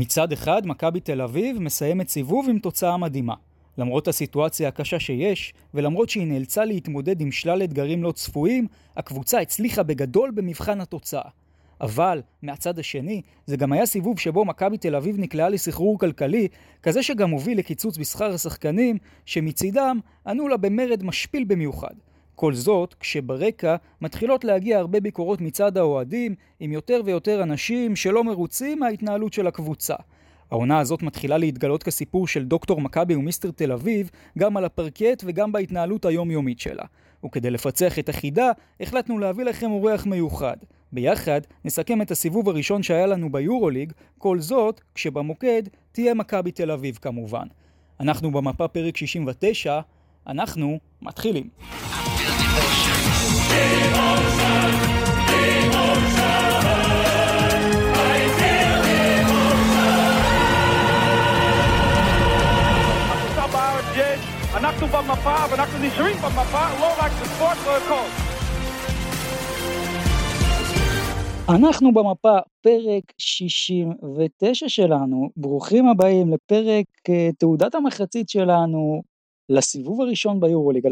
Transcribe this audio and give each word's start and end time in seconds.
מצד 0.00 0.32
אחד, 0.32 0.66
מכבי 0.66 1.00
תל 1.00 1.22
אביב 1.22 1.58
מסיימת 1.58 2.08
סיבוב 2.08 2.48
עם 2.48 2.58
תוצאה 2.58 2.96
מדהימה. 2.96 3.34
למרות 3.78 4.08
הסיטואציה 4.08 4.68
הקשה 4.68 5.00
שיש, 5.00 5.54
ולמרות 5.74 6.08
שהיא 6.08 6.26
נאלצה 6.26 6.64
להתמודד 6.64 7.20
עם 7.20 7.32
שלל 7.32 7.62
אתגרים 7.62 8.02
לא 8.02 8.12
צפויים, 8.12 8.66
הקבוצה 8.96 9.40
הצליחה 9.40 9.82
בגדול 9.82 10.30
במבחן 10.30 10.80
התוצאה. 10.80 11.28
אבל, 11.80 12.22
מהצד 12.42 12.78
השני, 12.78 13.22
זה 13.46 13.56
גם 13.56 13.72
היה 13.72 13.86
סיבוב 13.86 14.18
שבו 14.18 14.44
מכבי 14.44 14.78
תל 14.78 14.96
אביב 14.96 15.18
נקלעה 15.18 15.48
לסחרור 15.48 15.98
כלכלי, 15.98 16.48
כזה 16.82 17.02
שגם 17.02 17.30
הוביל 17.30 17.58
לקיצוץ 17.58 17.98
בשכר 17.98 18.34
השחקנים, 18.34 18.98
שמצידם 19.24 19.98
ענו 20.26 20.48
לה 20.48 20.56
במרד 20.56 21.02
משפיל 21.02 21.44
במיוחד. 21.44 21.94
כל 22.40 22.54
זאת, 22.54 22.94
כשברקע 23.00 23.76
מתחילות 24.00 24.44
להגיע 24.44 24.78
הרבה 24.78 25.00
ביקורות 25.00 25.40
מצד 25.40 25.76
האוהדים, 25.76 26.34
עם 26.60 26.72
יותר 26.72 27.00
ויותר 27.04 27.42
אנשים 27.42 27.96
שלא 27.96 28.24
מרוצים 28.24 28.78
מההתנהלות 28.78 29.32
של 29.32 29.46
הקבוצה. 29.46 29.94
העונה 30.50 30.78
הזאת 30.78 31.02
מתחילה 31.02 31.38
להתגלות 31.38 31.82
כסיפור 31.82 32.28
של 32.28 32.44
דוקטור 32.44 32.80
מכבי 32.80 33.14
ומיסטר 33.14 33.50
תל 33.50 33.72
אביב, 33.72 34.10
גם 34.38 34.56
על 34.56 34.64
הפרקט 34.64 35.22
וגם 35.26 35.52
בהתנהלות 35.52 36.04
היומיומית 36.04 36.60
שלה. 36.60 36.84
וכדי 37.24 37.50
לפצח 37.50 37.98
את 37.98 38.08
החידה, 38.08 38.50
החלטנו 38.80 39.18
להביא 39.18 39.44
לכם 39.44 39.70
אורח 39.70 40.06
מיוחד. 40.06 40.56
ביחד 40.92 41.40
נסכם 41.64 42.02
את 42.02 42.10
הסיבוב 42.10 42.48
הראשון 42.48 42.82
שהיה 42.82 43.06
לנו 43.06 43.32
ביורוליג, 43.32 43.92
כל 44.18 44.40
זאת 44.40 44.80
כשבמוקד 44.94 45.62
תהיה 45.92 46.14
מכבי 46.14 46.50
תל 46.50 46.70
אביב 46.70 46.98
כמובן. 47.02 47.46
אנחנו 48.00 48.30
במפה 48.30 48.68
פרק 48.68 48.96
69, 48.96 49.80
אנחנו 50.26 50.78
מתחילים. 51.02 51.48
לא 67.68 67.80
לא. 67.90 68.04
אנחנו 71.48 71.92
במפה, 71.92 72.38
פרק 72.60 73.02
69 73.18 74.68
שלנו, 74.68 75.30
ברוכים 75.36 75.88
הבאים 75.88 76.32
לפרק 76.32 76.86
uh, 77.08 77.12
תעודת 77.38 77.74
המחצית 77.74 78.28
שלנו 78.28 79.02
לסיבוב 79.48 80.00
הראשון 80.00 80.40
ביורוליג 80.40 80.86
2023-2024, 80.86 80.90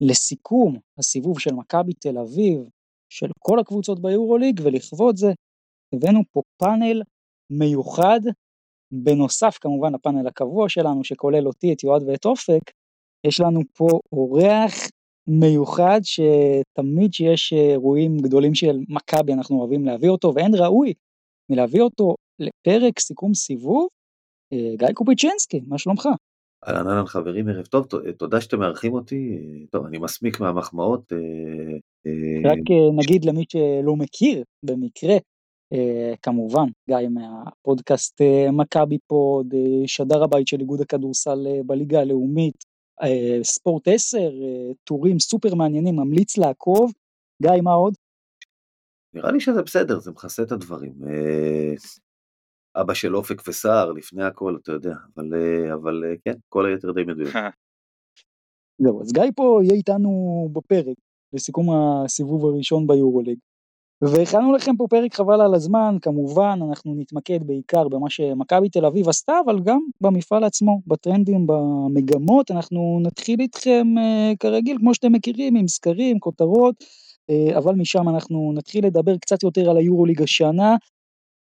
לסיכום 0.00 0.76
הסיבוב 0.98 1.40
של 1.40 1.54
מכבי 1.54 1.92
תל 1.92 2.18
אביב, 2.18 2.68
של 3.12 3.26
כל 3.38 3.58
הקבוצות 3.58 4.02
ביורוליג, 4.02 4.60
ולכבוד 4.64 5.16
זה 5.16 5.32
הבאנו 5.94 6.20
פה 6.32 6.42
פאנל 6.56 7.02
מיוחד 7.50 8.20
בנוסף 8.92 9.58
כמובן 9.60 9.94
לפאנל 9.94 10.26
הקבוע 10.26 10.68
שלנו 10.68 11.04
שכולל 11.04 11.46
אותי, 11.46 11.72
את 11.72 11.84
יועד 11.84 12.02
ואת 12.02 12.24
אופק, 12.24 12.70
יש 13.26 13.40
לנו 13.40 13.60
פה 13.72 13.86
אורח 14.12 14.74
מיוחד 15.28 16.00
שתמיד 16.02 17.12
שיש 17.12 17.52
אירועים 17.52 18.18
גדולים 18.18 18.54
של 18.54 18.78
מכבי 18.88 19.32
אנחנו 19.32 19.60
אוהבים 19.60 19.84
להביא 19.84 20.08
אותו 20.08 20.32
ואין 20.34 20.54
ראוי 20.54 20.92
מלהביא 21.50 21.82
אותו 21.82 22.14
לפרק 22.38 22.98
סיכום 22.98 23.34
סיבוב. 23.34 23.88
אה, 24.52 24.76
גיא 24.76 24.92
קופיצ'נסקי, 24.94 25.60
מה 25.66 25.78
שלומך? 25.78 26.08
אהלן 26.66 26.88
אהלן 26.88 27.06
חברים 27.06 27.48
ערב 27.48 27.66
טוב 27.66 27.86
תודה 28.18 28.40
שאתם 28.40 28.58
מארחים 28.58 28.92
אותי 28.92 29.38
טוב 29.70 29.86
אני 29.86 29.98
מסמיק 29.98 30.40
מהמחמאות. 30.40 31.12
אה, 31.12 31.18
אה, 32.06 32.50
רק 32.50 32.58
נגיד 32.96 33.24
למי 33.24 33.44
שלא 33.48 33.96
מכיר 33.96 34.44
במקרה 34.62 35.16
כמובן, 36.22 36.66
גיא 36.88 37.08
מהפודקאסט 37.10 38.20
מכבי 38.52 38.98
פוד, 39.06 39.54
שדר 39.86 40.22
הבית 40.22 40.46
של 40.46 40.60
איגוד 40.60 40.80
הכדורסל 40.80 41.46
בליגה 41.66 42.00
הלאומית, 42.00 42.64
ספורט 43.42 43.88
10, 43.88 44.18
uh, 44.18 44.74
טורים 44.84 45.18
סופר 45.18 45.54
מעניינים, 45.54 45.96
ממליץ 45.96 46.38
לעקוב. 46.38 46.92
גיא, 47.42 47.60
מה 47.62 47.72
עוד? 47.72 47.94
נראה 49.14 49.32
לי 49.32 49.40
שזה 49.40 49.62
בסדר, 49.62 49.98
זה 49.98 50.10
מכסה 50.10 50.42
את 50.42 50.52
הדברים. 50.52 50.92
אבא 52.80 52.94
של 52.94 53.16
אופק 53.16 53.48
וסער, 53.48 53.92
לפני 53.92 54.24
הכל, 54.24 54.56
אתה 54.62 54.72
יודע, 54.72 54.94
אבל, 55.16 55.24
uh, 55.32 55.74
אבל 55.74 56.04
uh, 56.04 56.18
כן, 56.24 56.38
כל 56.48 56.66
היתר 56.66 56.92
די 56.92 57.04
מדויק. 57.04 57.34
זהו, 58.82 59.02
אז 59.02 59.12
גיא 59.12 59.22
פה 59.36 59.60
יהיה 59.62 59.74
איתנו 59.74 60.48
בפרק, 60.52 60.96
לסיכום 61.32 61.68
הסיבוב 61.70 62.44
הראשון 62.46 62.86
ביורוליג. 62.86 63.38
והכנו 64.02 64.52
לכם 64.52 64.76
פה 64.76 64.86
פרק 64.90 65.14
חבל 65.14 65.40
על 65.40 65.54
הזמן, 65.54 65.96
כמובן 66.02 66.58
אנחנו 66.68 66.94
נתמקד 66.94 67.46
בעיקר 67.46 67.88
במה 67.88 68.10
שמכבי 68.10 68.68
תל 68.68 68.84
אביב 68.84 69.08
עשתה, 69.08 69.32
אבל 69.44 69.60
גם 69.60 69.80
במפעל 70.00 70.44
עצמו, 70.44 70.80
בטרנדים, 70.86 71.46
במגמות, 71.46 72.50
אנחנו 72.50 73.00
נתחיל 73.02 73.40
איתכם 73.40 73.86
uh, 73.96 74.36
כרגיל, 74.40 74.78
כמו 74.78 74.94
שאתם 74.94 75.12
מכירים, 75.12 75.56
עם 75.56 75.68
סקרים, 75.68 76.18
כותרות, 76.18 76.74
uh, 77.30 77.58
אבל 77.58 77.74
משם 77.74 78.08
אנחנו 78.08 78.52
נתחיל 78.54 78.86
לדבר 78.86 79.16
קצת 79.16 79.42
יותר 79.42 79.70
על 79.70 79.76
היורוליג 79.76 80.22
השנה, 80.22 80.76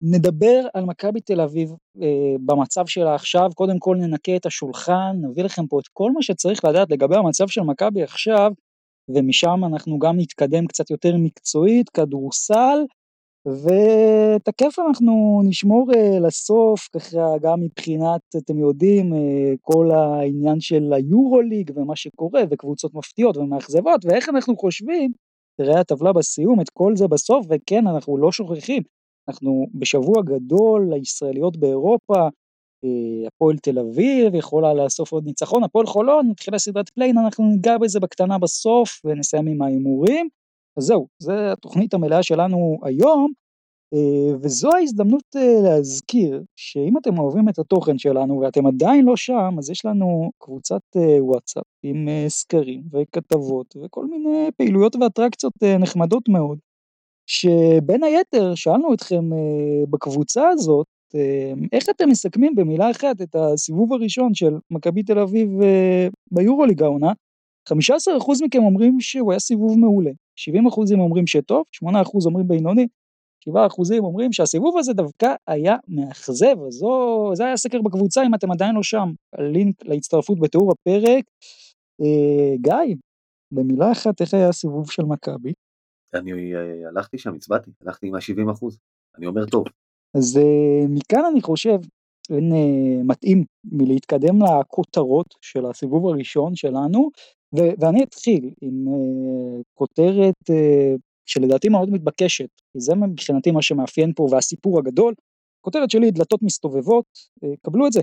נדבר 0.02 0.62
על 0.74 0.86
מכבי 0.86 1.22
תל 1.22 1.42
אביב 1.42 1.70
uh, 1.70 2.02
במצב 2.46 2.86
שלה 2.86 3.16
עכשיו, 3.16 3.50
קודם 3.56 3.80
כל 3.80 3.96
ננקה 3.96 4.36
את 4.36 4.46
השולחן, 4.46 5.18
נביא 5.22 5.44
לכם 5.44 5.68
פה 5.68 5.80
את 5.80 5.88
כל 5.94 6.12
מה 6.12 6.22
שצריך 6.22 6.66
לדעת 6.66 6.92
לגבי 6.92 7.16
המצב 7.16 7.48
של 7.48 7.62
מכבי 7.62 8.04
עכשיו, 8.04 8.52
ומשם 9.10 9.66
אנחנו 9.66 10.00
גם 10.00 10.18
נתקדם 10.18 10.68
קצת 10.68 10.90
יותר 10.92 11.16
מקצועית, 11.18 11.90
כדורסל, 11.90 12.80
ואת 13.46 14.48
הכיף 14.48 14.80
אנחנו 14.80 15.42
נשמור 15.46 15.92
אה, 15.92 16.20
לסוף, 16.28 16.90
ככה 16.96 17.38
גם 17.42 17.62
מבחינת, 17.62 18.22
אתם 18.38 18.60
יודעים, 18.60 19.14
אה, 19.14 19.18
כל 19.62 19.92
העניין 19.92 20.60
של 20.60 20.94
היורוליג 20.94 21.72
ומה 21.76 21.96
שקורה, 21.96 22.42
וקבוצות 22.50 22.94
מפתיעות 22.94 23.38
ומאכזבות, 23.38 24.06
ואיך 24.06 24.30
אנחנו 24.30 24.58
חושבים, 24.58 25.12
תראה 25.58 25.80
הטבלה 25.80 26.14
בסיום, 26.14 26.62
את 26.62 26.70
כל 26.70 26.96
זה 26.96 27.08
בסוף, 27.08 27.46
וכן, 27.50 27.88
אנחנו 27.88 28.18
לא 28.18 28.32
שוכחים, 28.32 28.84
אנחנו 29.30 29.68
בשבוע 29.74 30.22
גדול 30.22 30.88
לישראליות 30.94 31.58
באירופה, 31.58 32.30
אה, 32.84 33.28
הפועל 33.28 33.58
תל 33.58 33.80
אביב 33.80 34.36
יכולה 34.36 34.74
לאסוף 34.74 35.12
עוד 35.12 35.26
ניצחון, 35.26 35.64
הפועל 35.64 35.86
חולון 35.86 36.32
התחילה 36.32 36.60
סדרת 36.60 36.90
play-in, 36.90 37.18
אנחנו 37.18 37.46
ניגע 37.46 37.78
בזה 37.78 38.00
בקטנה 38.00 38.38
בסוף 38.38 39.02
ונסיים 39.06 39.48
עם 39.48 39.62
ההימורים. 39.62 40.30
אז 40.78 40.84
זהו, 40.84 41.08
זו 41.20 41.34
התוכנית 41.34 41.94
המלאה 41.94 42.24
שלנו 42.24 42.80
היום, 42.84 43.32
אה, 43.94 44.36
וזו 44.42 44.70
ההזדמנות 44.76 45.24
אה, 45.36 45.62
להזכיר 45.64 46.44
שאם 46.56 46.98
אתם 46.98 47.20
אוהבים 47.20 47.50
את 47.50 47.60
התוכן 47.60 47.98
שלנו 47.98 48.40
ואתם 48.40 48.66
עדיין 48.68 49.06
לא 49.06 49.16
שם, 49.16 49.56
אז 49.58 49.70
יש 49.70 49.86
לנו 49.86 50.32
קבוצת 50.38 50.82
וואטסאפ 51.20 51.64
עם 51.84 52.08
סקרים 52.28 52.84
וכתבות 52.92 53.76
וכל 53.84 54.06
מיני 54.06 54.50
פעילויות 54.58 54.96
ואטרקציות 54.96 55.54
נחמדות 55.80 56.30
מאוד, 56.30 56.60
שבין 57.28 58.04
היתר 58.04 58.56
שאלנו 58.56 58.94
אתכם 58.94 59.30
בקבוצה 59.90 60.50
הזאת, 60.50 60.88
אמ, 61.16 61.68
איך 61.72 61.90
אתם 61.90 62.10
מסכמים 62.10 62.56
במילה 62.56 62.92
אחת 62.92 63.22
את 63.22 63.36
הסיבוב 63.36 63.94
הראשון 63.94 64.34
של 64.34 64.54
מכבי 64.72 65.04
תל 65.04 65.20
אביב 65.20 65.62
אה, 65.62 66.08
ביורוליג 66.32 66.84
העונה? 66.84 67.14
15% 67.70 67.74
מכם 68.42 68.64
אומרים 68.64 69.00
שהוא 69.00 69.32
היה 69.32 69.40
סיבוב 69.40 69.80
מעולה, 69.80 70.12
70% 70.40 70.94
אומרים 71.00 71.28
שטוב, 71.28 71.64
8% 71.86 71.88
אומרים 72.26 72.48
בינוני, 72.48 72.88
7% 73.50 73.54
אומרים 74.00 74.34
שהסיבוב 74.34 74.78
הזה 74.78 74.94
דווקא 74.94 75.34
היה 75.48 75.76
מאכזב, 75.88 76.56
אז 76.68 76.74
זו, 76.74 77.32
זה 77.34 77.46
היה 77.46 77.58
סקר 77.58 77.82
בקבוצה 77.82 78.26
אם 78.26 78.36
אתם 78.36 78.52
עדיין 78.52 78.76
לא 78.76 78.84
שם, 78.84 79.14
הלינק 79.34 79.86
להצטרפות 79.86 80.40
בתיאור 80.40 80.72
הפרק. 80.72 81.24
אה, 82.02 82.56
גיא, 82.62 82.96
במילה 83.52 83.92
אחת 83.92 84.22
איך 84.22 84.34
היה 84.34 84.50
הסיבוב 84.50 84.92
של 84.92 85.04
מכבי? 85.04 85.54
אני 86.14 86.56
אה, 86.56 86.90
הלכתי 86.90 87.18
שם, 87.18 87.36
הצבעתי, 87.36 87.72
הלכתי 87.82 88.08
עם 88.08 88.16
ה-70%, 88.16 88.66
אני 89.18 89.26
אומר 89.26 89.46
טוב. 89.46 89.66
אז 90.18 90.38
uh, 90.38 90.88
מכאן 90.90 91.22
אני 91.32 91.42
חושב 91.42 91.80
אין 92.30 92.52
uh, 92.52 93.04
מתאים 93.04 93.44
מלהתקדם 93.72 94.40
לכותרות 94.42 95.36
של 95.42 95.66
הסיבוב 95.66 96.08
הראשון 96.08 96.56
שלנו, 96.56 97.10
ו- 97.56 97.74
ואני 97.80 98.04
אתחיל 98.04 98.54
עם 98.62 98.86
כותרת 99.74 100.36
שלדעתי 101.26 101.70
מאוד 101.70 101.90
מתבקשת, 101.90 102.50
כי 102.74 102.80
זה 102.80 102.96
מבחינתי 102.96 103.52
מה 103.52 103.62
שמאפיין 103.62 104.14
פה 104.16 104.28
והסיפור 104.32 104.80
הגדול. 104.80 105.14
כותרת 105.62 105.90
שלי 105.90 106.12
דלתות 106.12 106.44
מסתובבות, 106.44 107.06
קבלו 107.62 107.88
את 107.88 107.92
זה. 107.92 108.02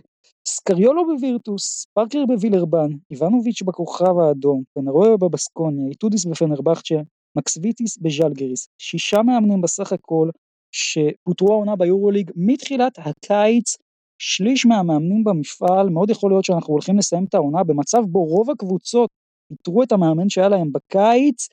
סקריולו 0.48 1.06
בווירטוס, 1.06 1.86
פארקר 1.94 2.26
בווילרבן, 2.26 2.88
איבנוביץ' 3.10 3.62
בכוכב 3.62 4.18
האדום, 4.18 4.62
פניארויה 4.74 5.16
בבסקוניה, 5.16 5.88
איטודיס 5.88 6.24
בפנרבכצ'ה, 6.24 6.94
מקסוויטיס 7.36 7.98
בז'לגיריס, 7.98 8.68
שישה 8.78 9.22
מאמנים 9.22 9.60
בסך 9.60 9.92
הכל, 9.92 10.28
שפוטרו 10.74 11.52
העונה 11.52 11.76
ביורוליג 11.76 12.30
מתחילת 12.36 12.98
הקיץ, 12.98 13.76
שליש 14.18 14.66
מהמאמנים 14.66 15.24
במפעל, 15.24 15.88
מאוד 15.88 16.10
יכול 16.10 16.30
להיות 16.30 16.44
שאנחנו 16.44 16.72
הולכים 16.72 16.98
לסיים 16.98 17.24
את 17.24 17.34
העונה 17.34 17.64
במצב 17.64 18.02
בו 18.04 18.24
רוב 18.24 18.50
הקבוצות 18.50 19.10
פיטרו 19.48 19.82
את 19.82 19.92
המאמן 19.92 20.28
שהיה 20.28 20.48
להם 20.48 20.72
בקיץ, 20.72 21.48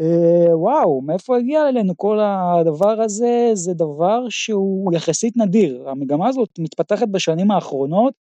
אה, 0.00 0.56
וואו, 0.56 1.00
מאיפה 1.00 1.36
הגיע 1.36 1.68
אלינו 1.68 1.96
כל 1.96 2.18
הדבר 2.20 3.00
הזה? 3.00 3.50
זה 3.54 3.74
דבר 3.74 4.28
שהוא 4.28 4.92
יחסית 4.94 5.36
נדיר. 5.36 5.88
המגמה 5.88 6.28
הזאת 6.28 6.48
מתפתחת 6.58 7.08
בשנים 7.08 7.50
האחרונות, 7.50 8.14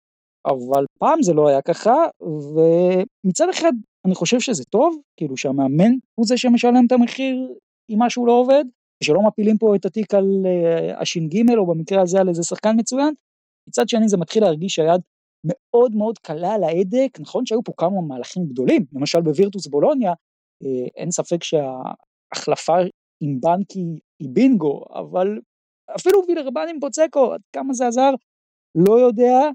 אבל 0.46 0.84
פעם 0.98 1.22
זה 1.22 1.32
לא 1.32 1.48
היה 1.48 1.62
ככה, 1.62 1.94
ומצד 2.20 3.48
אחד 3.48 3.72
אני 4.06 4.14
חושב 4.14 4.40
שזה 4.40 4.64
טוב, 4.64 4.96
כאילו 5.16 5.36
שהמאמן 5.36 5.92
הוא 6.14 6.26
זה 6.26 6.36
שמשלם 6.36 6.86
את 6.86 6.92
המחיר 6.92 7.54
אם 7.90 7.96
משהו 7.98 8.26
לא 8.26 8.32
עובד, 8.32 8.64
ושלא 9.02 9.20
מפילים 9.26 9.58
פה 9.58 9.76
את 9.76 9.84
התיק 9.84 10.14
על 10.14 10.24
uh, 10.24 11.00
הש"ג, 11.00 11.50
או 11.58 11.66
במקרה 11.66 12.02
הזה 12.02 12.20
על 12.20 12.28
איזה 12.28 12.42
שחקן 12.42 12.76
מצוין. 12.78 13.14
מצד 13.68 13.88
שני 13.88 14.08
זה 14.08 14.16
מתחיל 14.16 14.42
להרגיש 14.42 14.74
שהיד 14.74 15.00
מאוד 15.46 15.94
מאוד 15.94 16.18
קלה 16.18 16.54
על 16.54 16.64
ההדק, 16.64 17.20
נכון 17.20 17.46
שהיו 17.46 17.64
פה 17.64 17.72
כמה 17.76 18.00
מהלכים 18.08 18.46
גדולים, 18.46 18.84
למשל 18.92 19.20
בווירטוס 19.20 19.66
בולוניה, 19.66 20.12
אה, 20.64 20.86
אין 20.96 21.10
ספק 21.10 21.44
שההחלפה 21.44 22.76
עם 23.22 23.40
בנקי 23.40 23.98
היא 24.20 24.28
בינגו, 24.32 24.84
אבל 24.94 25.38
אפילו 25.96 26.22
וילרבן 26.28 26.66
עם 26.70 26.80
פוצקו, 26.80 27.32
עד 27.32 27.40
כמה 27.52 27.74
זה 27.74 27.86
עזר, 27.86 28.10
לא 28.74 29.00
יודע. 29.00 29.48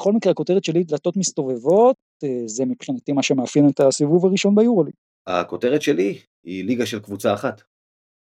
בכל 0.00 0.12
מקרה, 0.12 0.32
הכותרת 0.32 0.64
שלי, 0.64 0.84
דלתות 0.84 1.16
מסתובבות, 1.16 1.96
אה, 1.96 2.09
זה 2.46 2.64
מבחינתי 2.64 3.12
מה 3.12 3.22
שמאפיין 3.22 3.68
את 3.68 3.80
הסיבוב 3.80 4.26
הראשון 4.26 4.54
ביורוליג. 4.54 4.94
הכותרת 5.26 5.82
שלי 5.82 6.18
היא 6.44 6.64
ליגה 6.64 6.86
של 6.86 7.00
קבוצה 7.00 7.34
אחת. 7.34 7.62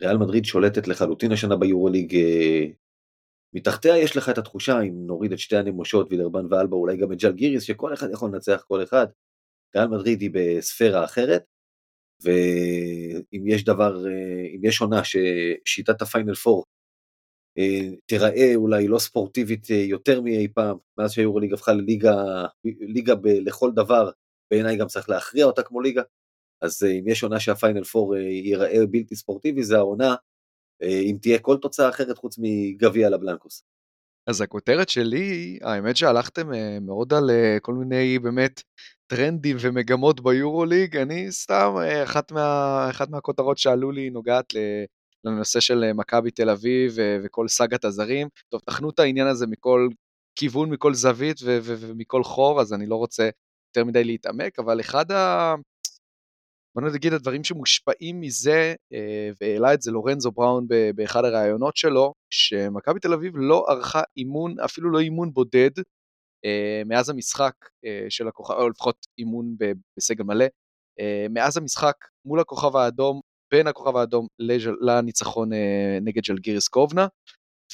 ריאל 0.03 0.17
מדריד 0.17 0.45
שולטת 0.45 0.89
לחלוטין 0.89 1.33
השנה 1.33 1.57
ביורוליג. 1.57 2.15
אה, 2.15 2.67
מתחתיה 3.55 3.99
יש 3.99 4.17
לך 4.17 4.29
את 4.29 4.39
התחושה, 4.39 4.81
אם 4.81 5.07
נוריד 5.07 5.33
את 5.33 5.39
שתי 5.39 5.57
הנמושות, 5.57 6.07
וילרבן 6.11 6.53
ואלבה, 6.53 6.77
אולי 6.77 6.97
גם 6.97 7.13
את 7.13 7.19
ג'ל 7.19 7.33
גיריס, 7.33 7.63
שכל 7.63 7.95
אחד 7.95 8.07
יכול 8.13 8.31
לנצח 8.33 8.65
כל 8.69 8.83
אחד. 8.83 9.07
ריאל 9.77 9.89
מדריד 9.89 10.21
היא 10.21 10.31
בספירה 10.33 11.05
אחרת, 11.05 11.45
ואם 12.25 13.47
יש 13.47 13.65
דבר, 13.65 14.07
אה, 14.07 14.47
אם 14.57 14.61
יש 14.63 14.81
עונה 14.81 15.01
ששיטת 15.05 16.03
הפיינל 16.03 16.35
פור 16.35 16.59
אה, 16.59 16.80
תיראה 18.07 18.55
אולי 18.55 18.89
לא 18.89 18.99
ספורטיבית 18.99 19.71
אה, 19.71 19.77
יותר 19.77 20.21
מאי 20.21 20.49
פעם, 20.49 20.77
מאז 20.99 21.13
שהיורוליג 21.13 21.53
הפכה 21.53 21.73
לליגה 21.73 22.15
ליגה 22.65 23.15
ב, 23.15 23.27
לכל 23.27 23.71
דבר, 23.73 24.11
בעיניי 24.51 24.77
גם 24.77 24.87
צריך 24.87 25.11
להכריע 25.11 25.45
אותה 25.45 25.63
כמו 25.63 25.81
ליגה, 25.81 26.03
אז 26.63 26.83
אם 26.83 27.09
יש 27.09 27.23
עונה 27.23 27.41
שהפיינל 27.41 27.85
פור 27.85 28.17
ייראה 28.17 28.87
בלתי 28.91 29.17
ספורטיבי, 29.17 29.63
זה 29.63 29.77
העונה, 29.77 30.15
אם 30.83 31.17
תהיה 31.23 31.39
כל 31.39 31.57
תוצאה 31.57 31.89
אחרת 31.89 32.19
חוץ 32.19 32.37
מגביע 32.39 33.11
לבלנקוס. 33.11 33.63
אז 34.27 34.41
הכותרת 34.41 34.89
שלי, 34.89 35.59
האמת 35.63 35.97
שהלכתם 35.97 36.49
מאוד 36.81 37.15
על 37.15 37.31
כל 37.63 37.75
מיני 37.75 38.19
באמת 38.19 38.63
טרנדים 39.07 39.57
ומגמות 39.61 40.21
ביורוליג, 40.21 40.97
אני 40.97 41.33
סתם, 41.33 41.75
אה, 41.79 42.05
אחת, 42.05 42.33
מה, 42.33 42.87
אחת 42.91 43.09
מהכותרות 43.09 43.59
שעלו 43.59 43.91
לי 43.91 44.11
נוגעת 44.11 44.53
לנושא 45.25 45.61
של 45.61 45.85
אה, 45.85 45.93
מכבי 45.93 46.31
תל 46.31 46.51
אביב 46.51 46.97
וכל 47.25 47.49
סאגת 47.49 47.85
הזרים. 47.85 48.29
טוב, 48.49 48.61
תחנו 48.61 48.91
את 48.91 48.99
העניין 48.99 49.27
הזה 49.27 49.47
מכל 49.47 49.89
כיוון, 50.37 50.71
מכל 50.71 50.95
זווית 50.95 51.37
ומכל 51.43 52.25
חור, 52.25 52.61
אז 52.61 52.73
אני 52.73 52.87
לא 52.87 52.97
רוצה 52.97 53.29
יותר 53.71 53.85
מדי 53.85 54.05
להתעמק, 54.05 54.59
אבל 54.59 54.81
אחד 54.81 55.13
ה... 55.13 55.55
בוא 56.75 56.83
נגיד 56.83 57.13
הדברים 57.13 57.45
שמושפעים 57.45 58.21
מזה, 58.21 58.75
אה, 58.93 59.31
והעלה 59.41 59.75
את 59.75 59.83
זה 59.83 59.91
לורנזו 59.91 60.33
בראון 60.33 60.67
באחד 60.95 61.25
הראיונות 61.25 61.77
שלו, 61.77 62.15
שמכבי 62.31 63.01
תל 63.01 63.13
אביב 63.13 63.33
לא 63.37 63.65
ערכה 63.69 64.03
אימון, 64.17 64.61
אפילו 64.61 64.91
לא 64.91 65.01
אימון 65.01 65.33
בודד, 65.33 65.71
אה, 66.45 66.83
מאז 66.87 67.11
המשחק 67.11 67.55
אה, 67.85 68.07
של 68.09 68.29
הכוכב, 68.29 68.55
או 68.55 68.69
לפחות 68.69 69.07
אימון 69.19 69.57
בסגל 69.97 70.25
מלא, 70.25 70.45
אה, 71.01 71.27
מאז 71.31 71.57
המשחק 71.57 71.95
מול 72.25 72.41
הכוכב 72.41 72.77
האדום, 72.77 73.21
בין 73.51 73.67
הכוכב 73.67 73.97
האדום 73.97 74.27
לניצחון 74.81 75.51
נגד 76.03 76.23
ג'לגיריס 76.23 76.69
קובנה, 76.69 77.07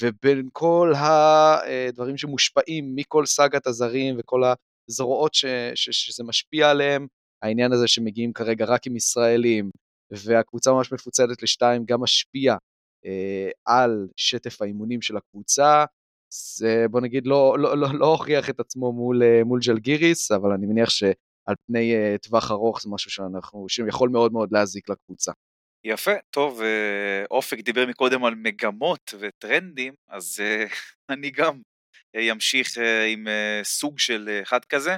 ובין 0.00 0.48
כל 0.52 0.92
הדברים 0.96 2.16
שמושפעים 2.16 2.92
מכל 2.96 3.26
סאגת 3.26 3.66
הזרים 3.66 4.16
וכל 4.18 4.42
הזרועות 4.90 5.34
ש, 5.34 5.44
ש, 5.74 5.88
שזה 5.90 6.24
משפיע 6.24 6.70
עליהם, 6.70 7.06
העניין 7.42 7.72
הזה 7.72 7.88
שמגיעים 7.88 8.32
כרגע 8.32 8.64
רק 8.64 8.86
עם 8.86 8.96
ישראלים, 8.96 9.70
והקבוצה 10.10 10.72
ממש 10.72 10.92
מפוצלת 10.92 11.42
לשתיים, 11.42 11.84
גם 11.84 12.00
משפיע 12.00 12.56
אה, 13.06 13.50
על 13.66 14.08
שטף 14.16 14.62
האימונים 14.62 15.02
של 15.02 15.16
הקבוצה, 15.16 15.84
זה 16.32 16.86
בוא 16.90 17.00
נגיד 17.00 17.26
לא, 17.26 17.56
לא, 17.58 17.78
לא, 17.78 17.88
לא 17.94 18.06
הוכיח 18.06 18.50
את 18.50 18.60
עצמו 18.60 18.92
מול, 18.92 19.22
אה, 19.22 19.44
מול 19.44 19.60
ג'לגיריס, 19.66 20.32
אבל 20.32 20.52
אני 20.52 20.66
מניח 20.66 20.90
שעל 20.90 21.54
פני 21.66 21.94
uh, 21.94 22.18
טווח 22.18 22.50
ארוך 22.50 22.82
זה 22.82 22.90
משהו 22.90 23.10
שאנחנו, 23.10 23.68
שיכול 23.68 24.08
מאוד 24.08 24.32
מאוד 24.32 24.52
להזיק 24.52 24.88
לקבוצה. 24.88 25.32
יפה, 25.88 26.10
טוב, 26.30 26.62
אה, 26.62 27.24
אופק 27.30 27.58
דיבר 27.58 27.86
מקודם 27.86 28.24
על 28.24 28.34
מגמות 28.34 29.14
וטרנדים, 29.20 29.94
אז 30.08 30.42
uh, 30.42 30.72
אני 31.12 31.30
גם 31.30 31.60
אמשיך 32.32 32.68
uh, 32.68 32.80
עם 33.12 33.26
סוג 33.62 33.98
של 33.98 34.40
אחד 34.42 34.64
כזה. 34.64 34.96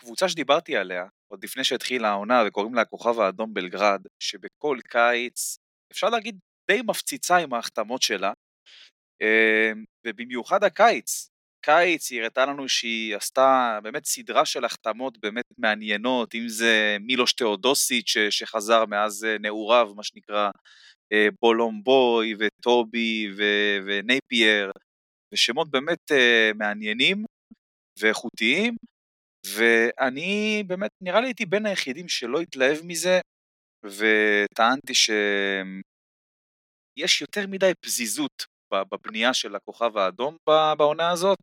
קבוצה 0.00 0.28
שדיברתי 0.28 0.76
עליה, 0.76 1.06
עוד 1.28 1.44
לפני 1.44 1.64
שהתחילה 1.64 2.08
העונה 2.08 2.42
וקוראים 2.46 2.74
לה 2.74 2.80
הכוכב 2.80 3.20
האדום 3.20 3.54
בלגרד, 3.54 4.02
שבכל 4.22 4.78
קיץ, 4.88 5.58
אפשר 5.92 6.08
להגיד 6.08 6.38
די 6.70 6.82
מפציצה 6.82 7.36
עם 7.36 7.54
ההחתמות 7.54 8.02
שלה, 8.02 8.32
ובמיוחד 10.06 10.64
הקיץ. 10.64 11.27
קיץ 11.60 12.10
היא 12.10 12.20
הראתה 12.20 12.46
לנו 12.46 12.68
שהיא 12.68 13.16
עשתה 13.16 13.78
באמת 13.82 14.04
סדרה 14.04 14.44
של 14.44 14.64
החתמות 14.64 15.18
באמת 15.18 15.44
מעניינות, 15.58 16.34
אם 16.34 16.48
זה 16.48 16.96
מילוש 17.00 17.32
תאודוסיץ' 17.32 18.14
שחזר 18.30 18.84
מאז 18.86 19.24
אה, 19.24 19.38
נעוריו, 19.38 19.92
מה 19.96 20.02
שנקרא 20.02 20.50
אה, 21.12 21.28
בולומבוי 21.42 22.34
וטובי 22.38 23.28
ו- 23.36 23.78
ונייפייר, 23.86 24.72
ושמות 25.34 25.70
באמת 25.70 26.12
אה, 26.12 26.50
מעניינים 26.54 27.24
ואיכותיים, 28.00 28.76
ואני 29.46 30.62
באמת, 30.66 30.90
נראה 31.00 31.20
לי 31.20 31.26
הייתי 31.26 31.46
בין 31.46 31.66
היחידים 31.66 32.08
שלא 32.08 32.40
התלהב 32.40 32.78
מזה, 32.84 33.20
וטענתי 33.84 34.94
שיש 34.94 35.20
יותר 37.20 37.46
מדי 37.46 37.72
פזיזות 37.80 38.57
בבנייה 38.72 39.34
של 39.34 39.54
הכוכב 39.54 39.96
האדום 39.96 40.36
בעונה 40.78 41.10
הזאת, 41.10 41.38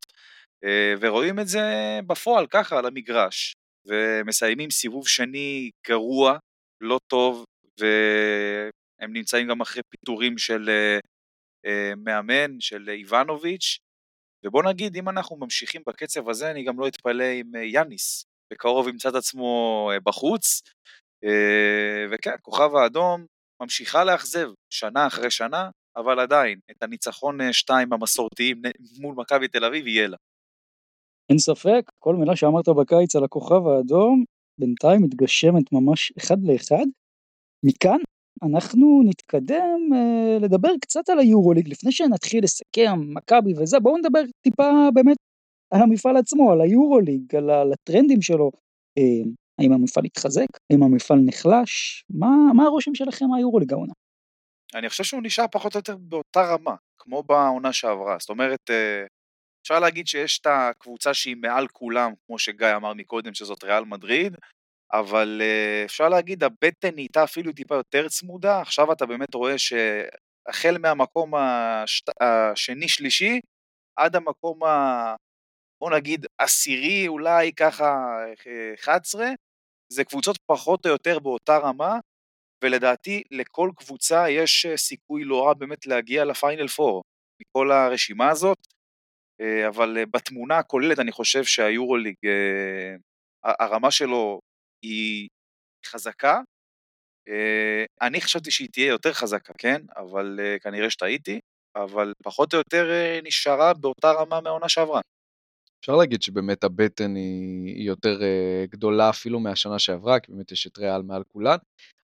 אה, 0.63 0.93
ורואים 1.01 1.39
את 1.39 1.47
זה 1.47 1.99
בפועל 2.07 2.47
ככה 2.47 2.77
על 2.79 2.85
המגרש, 2.85 3.55
ומסיימים 3.87 4.69
סיבוב 4.69 5.07
שני 5.07 5.71
גרוע, 5.87 6.37
לא 6.81 6.99
טוב, 7.07 7.45
והם 7.79 9.13
נמצאים 9.13 9.47
גם 9.47 9.61
אחרי 9.61 9.81
פיטורים 9.89 10.37
של 10.37 10.69
אה, 10.69 10.99
אה, 11.65 11.95
מאמן, 11.97 12.59
של 12.59 12.89
איוונוביץ', 12.89 13.77
ובוא 14.45 14.63
נגיד, 14.63 14.95
אם 14.95 15.09
אנחנו 15.09 15.37
ממשיכים 15.37 15.81
בקצב 15.87 16.29
הזה, 16.29 16.51
אני 16.51 16.63
גם 16.63 16.79
לא 16.79 16.87
אתפלא 16.87 17.25
אם 17.41 17.51
יאניס 17.55 18.25
בקרוב 18.53 18.87
ימצא 18.87 19.09
את 19.09 19.15
עצמו 19.15 19.91
בחוץ, 20.03 20.61
וכן, 22.11 22.35
כוכב 22.41 22.75
האדום 22.75 23.25
ממשיכה 23.61 24.03
לאכזב 24.03 24.49
שנה 24.69 25.07
אחרי 25.07 25.31
שנה, 25.31 25.69
אבל 25.97 26.19
עדיין, 26.19 26.59
את 26.71 26.83
הניצחון 26.83 27.41
אה, 27.41 27.53
שתיים 27.53 27.93
המסורתיים 27.93 28.61
מול 28.99 29.15
מכבי 29.17 29.47
תל 29.47 29.65
אביב 29.65 29.87
יהיה 29.87 30.07
לה. 30.07 30.17
אין 31.29 31.37
ספק, 31.37 31.91
כל 31.99 32.15
מילה 32.15 32.35
שאמרת 32.35 32.69
בקיץ 32.69 33.15
על 33.15 33.23
הכוכב 33.23 33.67
האדום, 33.67 34.23
בינתיים 34.59 35.01
מתגשמת 35.03 35.71
ממש 35.71 36.13
אחד 36.17 36.37
לאחד. 36.43 36.85
מכאן 37.65 37.97
אנחנו 38.43 39.01
נתקדם 39.05 39.79
אה, 39.93 40.37
לדבר 40.41 40.71
קצת 40.81 41.09
על 41.09 41.19
היורוליג, 41.19 41.69
לפני 41.69 41.91
שנתחיל 41.91 42.43
לסכם 42.43 43.13
מכבי 43.13 43.53
וזה, 43.57 43.79
בואו 43.79 43.97
נדבר 43.97 44.21
טיפה 44.41 44.71
באמת 44.93 45.17
על 45.73 45.81
המפעל 45.81 46.17
עצמו, 46.17 46.51
על 46.51 46.61
היורוליג, 46.61 47.35
על, 47.35 47.49
על 47.49 47.73
הטרנדים 47.73 48.21
שלו. 48.21 48.51
אה, 48.97 49.31
האם 49.59 49.71
המפעל 49.71 50.05
התחזק? 50.05 50.47
האם 50.71 50.83
המפעל 50.83 51.19
נחלש? 51.25 52.03
מה, 52.09 52.53
מה 52.55 52.63
הרושם 52.63 52.95
שלכם 52.95 53.25
מהיורוליג 53.25 53.73
העונה? 53.73 53.93
אני 54.73 54.89
חושב 54.89 55.03
שהוא 55.03 55.21
נשאר 55.23 55.45
פחות 55.51 55.75
או 55.75 55.79
יותר 55.79 55.95
באותה 55.97 56.41
רמה, 56.41 56.75
כמו 56.97 57.23
בעונה 57.23 57.73
שעברה. 57.73 58.17
זאת 58.19 58.29
אומרת, 58.29 58.69
אה, 58.69 59.05
אפשר 59.61 59.79
להגיד 59.79 60.07
שיש 60.07 60.39
את 60.39 60.47
הקבוצה 60.49 61.13
שהיא 61.13 61.35
מעל 61.35 61.67
כולם, 61.67 62.11
כמו 62.25 62.39
שגיא 62.39 62.75
אמר 62.75 62.93
מקודם, 62.93 63.33
שזאת 63.33 63.63
ריאל 63.63 63.83
מדריד, 63.85 64.35
אבל 64.93 65.41
אה, 65.41 65.85
אפשר 65.85 66.09
להגיד, 66.09 66.43
הבטן 66.43 66.95
נהייתה 66.95 67.23
אפילו 67.23 67.53
טיפה 67.53 67.75
יותר 67.75 68.07
צמודה, 68.09 68.61
עכשיו 68.61 68.91
אתה 68.91 69.05
באמת 69.05 69.33
רואה 69.33 69.57
שהחל 69.57 70.77
מהמקום 70.79 71.33
השני-שלישי, 72.21 73.39
עד 73.99 74.15
המקום 74.15 74.63
ה... 74.63 75.15
בוא 75.81 75.91
נגיד 75.91 76.25
עשירי, 76.37 77.07
אולי 77.07 77.53
ככה 77.53 78.17
11, 78.79 79.25
זה 79.93 80.03
קבוצות 80.03 80.37
פחות 80.45 80.85
או 80.85 80.91
יותר 80.91 81.19
באותה 81.19 81.57
רמה, 81.57 81.99
ולדעתי 82.65 83.23
לכל 83.31 83.69
קבוצה 83.75 84.29
יש 84.29 84.65
אה, 84.65 84.77
סיכוי 84.77 85.23
לא 85.23 85.45
רע 85.45 85.53
באמת 85.53 85.87
להגיע 85.87 86.25
לפיינל 86.25 86.67
פור 86.67 87.03
מכל 87.41 87.71
הרשימה 87.71 88.29
הזאת, 88.29 88.57
אה, 89.41 89.67
אבל 89.67 89.97
אה, 89.97 90.05
בתמונה 90.05 90.57
הכוללת 90.57 90.99
אני 90.99 91.11
חושב 91.11 91.43
שהיורוליג, 91.43 92.15
הרמה 93.43 93.91
שלו 93.91 94.39
היא 94.85 95.27
חזקה, 95.85 96.41
אני 98.01 98.21
חשבתי 98.21 98.51
שהיא 98.51 98.69
תהיה 98.71 98.87
יותר 98.87 99.13
חזקה, 99.13 99.53
כן? 99.57 99.81
אבל 99.95 100.39
אה, 100.39 100.59
כנראה 100.59 100.89
שטעיתי, 100.89 101.39
אבל 101.75 102.13
פחות 102.23 102.53
או 102.53 102.57
יותר 102.57 102.91
נשארה 103.23 103.73
באותה 103.73 104.11
רמה 104.11 104.41
מהעונה 104.41 104.69
שעברה. 104.69 105.01
אפשר 105.79 105.95
להגיד 105.95 106.21
שבאמת 106.21 106.63
הבטן 106.63 107.15
היא, 107.15 107.87
יותר 107.87 108.19
גדולה 108.69 109.09
אפילו 109.09 109.39
מהשנה 109.39 109.79
שעברה, 109.79 110.19
כי 110.19 110.31
באמת 110.31 110.51
יש 110.51 110.67
את 110.67 110.77
ריאל 110.77 111.01
מעל 111.01 111.23
כולן. 111.33 111.57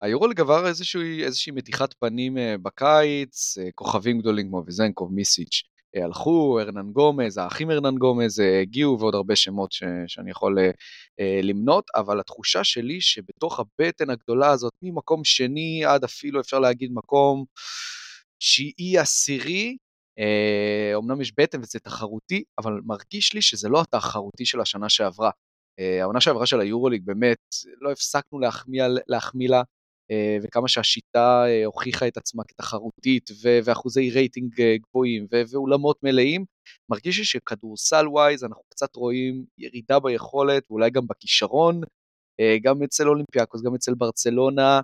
היורוליג 0.06 0.40
עבר 0.40 0.68
איזושהי, 0.68 1.24
איזושהי 1.24 1.52
מתיחת 1.52 1.94
פנים 1.94 2.38
uh, 2.38 2.40
בקיץ, 2.62 3.58
uh, 3.58 3.62
כוכבים 3.76 4.20
גדולים 4.20 4.48
כמו 4.48 4.64
ויזנקוב, 4.66 5.14
מיסיץ' 5.14 5.64
uh, 5.98 6.04
הלכו, 6.04 6.60
ארנן 6.60 6.92
גומז, 6.92 7.38
האחים 7.38 7.72
ארנן 7.72 7.96
גומז 7.96 8.40
הגיעו 8.62 9.00
ועוד 9.00 9.16
הרבה 9.16 9.36
שמות 9.36 9.72
ש, 9.72 9.84
שאני 10.08 10.32
יכול 10.32 10.58
למנות, 11.44 11.86
אבל 11.96 12.20
התחושה 12.20 12.64
שלי 12.64 13.02
שבתוך 13.02 13.60
הבטן 13.60 14.10
הגדולה 14.10 14.52
הזאת, 14.52 14.74
ממקום 14.82 15.24
שני 15.24 15.86
עד 15.86 16.04
אפילו 16.04 16.42
אפשר 16.42 16.60
להגיד 16.60 16.92
מקום 16.94 17.46
תשיעי 18.40 18.98
עשירי, 18.98 19.78
אה, 20.20 20.92
אומנם 20.96 21.22
יש 21.22 21.34
בטן 21.38 21.62
וזה 21.62 21.80
תחרותי, 21.80 22.44
אבל 22.58 22.74
מרגיש 22.86 23.34
לי 23.34 23.42
שזה 23.42 23.70
לא 23.70 23.82
התחרותי 23.82 24.46
של 24.46 24.62
השנה 24.62 24.90
שעברה. 24.90 25.30
אה, 25.80 26.02
העונה 26.02 26.22
שעברה 26.22 26.46
של 26.46 26.60
היורוליג 26.60 27.02
באמת, 27.06 27.38
לא 27.82 27.92
הפסקנו 27.92 28.40
להחמיא, 28.40 28.84
לה, 29.08 29.58
אה, 29.58 29.64
וכמה 30.44 30.68
שהשיטה 30.68 31.46
אה, 31.48 31.66
הוכיחה 31.66 32.08
את 32.08 32.18
עצמה 32.18 32.44
כתחרותית, 32.48 33.30
ואחוזי 33.64 34.10
רייטינג 34.10 34.62
אה, 34.62 34.76
גבוהים, 34.78 35.28
ואולמות 35.52 35.98
מלאים, 36.04 36.46
מרגיש 36.90 37.20
לי 37.20 37.26
שכדורסל 37.26 38.08
wise 38.08 38.44
אנחנו 38.44 38.64
קצת 38.70 38.96
רואים 38.96 39.46
ירידה 39.58 40.00
ביכולת, 40.00 40.64
ואולי 40.70 40.90
גם 40.90 41.08
בכישרון, 41.08 41.82
אה, 42.40 42.58
גם 42.64 42.84
אצל 42.84 43.08
אולימפיאקוס, 43.08 43.62
גם 43.62 43.76
אצל 43.76 43.94
ברצלונה. 43.94 44.80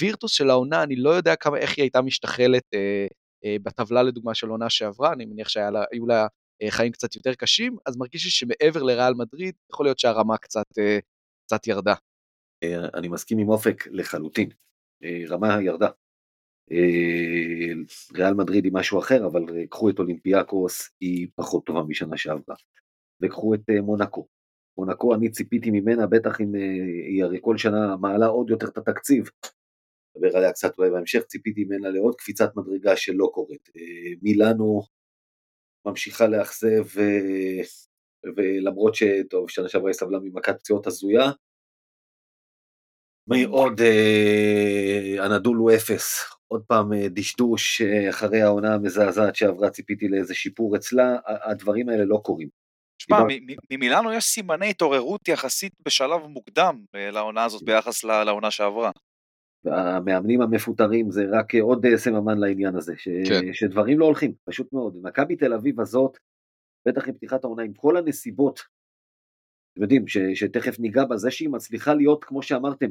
וירטוס 0.00 0.32
של 0.32 0.50
העונה, 0.50 0.82
אני 0.82 0.96
לא 0.96 1.10
יודע 1.10 1.36
כמה, 1.36 1.56
איך 1.56 1.76
היא 1.76 1.82
הייתה 1.82 2.02
משתחלת 2.02 2.62
אה, 2.74 3.06
אה, 3.44 3.56
בטבלה 3.62 4.02
לדוגמה 4.02 4.34
של 4.34 4.48
עונה 4.48 4.70
שעברה, 4.70 5.12
אני 5.12 5.24
מניח 5.24 5.48
שהיו 5.48 6.06
לה 6.06 6.26
אה, 6.62 6.70
חיים 6.70 6.92
קצת 6.92 7.16
יותר 7.16 7.34
קשים, 7.34 7.76
אז 7.86 7.96
מרגיש 7.96 8.24
לי 8.24 8.30
שמעבר 8.30 8.82
לריאל 8.82 9.14
מדריד, 9.14 9.54
יכול 9.72 9.86
להיות 9.86 9.98
שהרמה 9.98 10.36
קצת, 10.38 10.66
אה, 10.78 10.98
קצת 11.46 11.66
ירדה. 11.66 11.94
אני 12.94 13.08
מסכים 13.08 13.38
עם 13.38 13.48
אופק 13.48 13.86
לחלוטין, 13.90 14.48
רמה 15.28 15.62
ירדה. 15.62 15.88
ריאל 18.14 18.34
מדריד 18.34 18.64
היא 18.64 18.72
משהו 18.72 18.98
אחר, 18.98 19.26
אבל 19.26 19.66
קחו 19.70 19.90
את 19.90 19.98
אולימפיאקוס, 19.98 20.90
היא 21.00 21.28
פחות 21.34 21.66
טובה 21.66 21.82
משנה 21.82 22.16
שעברה. 22.16 22.56
וקחו 23.22 23.54
את 23.54 23.60
מונקו. 23.82 24.26
מונקו, 24.78 25.14
אני 25.14 25.30
ציפיתי 25.30 25.70
ממנה, 25.70 26.06
בטח 26.06 26.40
אם 26.40 26.54
היא 27.08 27.24
הרי 27.24 27.38
כל 27.40 27.58
שנה 27.58 27.96
מעלה 27.96 28.26
עוד 28.26 28.50
יותר 28.50 28.68
את 28.68 28.78
התקציב, 28.78 29.28
נדבר 30.16 30.36
עליה 30.36 30.52
קצת 30.52 30.78
אולי 30.78 30.90
בהמשך, 30.90 31.22
ציפיתי 31.22 31.64
ממנה 31.64 31.90
לעוד 31.90 32.14
קפיצת 32.14 32.56
מדרגה 32.56 32.96
שלא 32.96 33.30
קורית. 33.34 33.68
אה, 33.76 33.82
מילאנו 34.22 34.82
ממשיכה 35.86 36.26
לאכזב, 36.26 36.98
אה, 36.98 37.60
ולמרות 38.36 38.94
שטוב, 38.94 39.50
שנה 39.50 39.68
שעברה 39.68 39.88
היא 39.88 39.94
סבלה 39.94 40.18
ממכת 40.18 40.58
פציעות 40.58 40.86
הזויה, 40.86 41.30
מאוד 43.28 43.80
אה, 43.80 45.24
הנדול 45.24 45.74
אפס, 45.74 46.24
עוד 46.48 46.62
פעם 46.66 46.90
דשדוש 46.94 47.82
אחרי 48.10 48.42
העונה 48.42 48.74
המזעזעת 48.74 49.36
שעברה, 49.36 49.70
ציפיתי 49.70 50.08
לאיזה 50.08 50.34
שיפור 50.34 50.76
אצלה, 50.76 51.16
הדברים 51.26 51.88
האלה 51.88 52.04
לא 52.04 52.20
קורים. 52.24 52.48
תשמע, 52.98 53.18
ממילאנו 53.70 54.12
יש 54.12 54.24
סימני 54.24 54.70
התעוררות 54.70 55.28
יחסית 55.28 55.72
בשלב 55.86 56.26
מוקדם 56.26 56.84
לעונה 56.94 57.44
הזאת 57.44 57.62
ביחס 57.62 58.04
לעונה 58.04 58.50
שעברה. 58.50 58.90
והמאמנים 59.64 60.42
המפוטרים 60.42 61.10
זה 61.10 61.24
רק 61.32 61.54
עוד 61.54 61.86
אה, 61.86 61.98
סממן 61.98 62.38
לעניין 62.38 62.76
הזה, 62.76 62.94
ש... 62.96 63.08
כן. 63.28 63.52
שדברים 63.52 63.98
לא 63.98 64.04
הולכים, 64.04 64.32
פשוט 64.44 64.72
מאוד. 64.72 64.96
מכבי 65.02 65.36
תל 65.36 65.52
אביב 65.52 65.80
הזאת, 65.80 66.18
בטח 66.88 67.08
עם 67.08 67.14
פתיחת 67.14 67.44
העונה, 67.44 67.62
עם 67.62 67.72
כל 67.72 67.96
הנסיבות, 67.96 68.60
אתם 69.72 69.82
יודעים, 69.82 70.08
ש... 70.08 70.18
שתכף 70.34 70.78
ניגע 70.78 71.04
בזה 71.04 71.30
שהיא 71.30 71.48
מצליחה 71.48 71.94
להיות, 71.94 72.24
כמו 72.24 72.42
שאמרתם, 72.42 72.86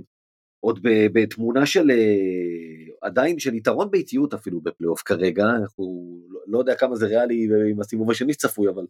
עוד 0.65 0.79
בתמונה 1.13 1.65
של, 1.65 1.91
אה, 1.91 2.95
עדיין 3.01 3.39
של 3.39 3.53
יתרון 3.53 3.91
ביתיות 3.91 4.34
אפילו 4.34 4.62
בפלייאוף 4.62 5.01
כרגע, 5.01 5.43
אנחנו 5.43 6.17
לא, 6.29 6.39
לא 6.48 6.60
יודע 6.60 6.75
כמה 6.75 6.95
זה 6.95 7.05
ריאלי 7.05 7.48
עם 7.72 7.81
הסיבוב 7.81 8.12
השני 8.12 8.34
צפוי, 8.34 8.69
אבל 8.69 8.86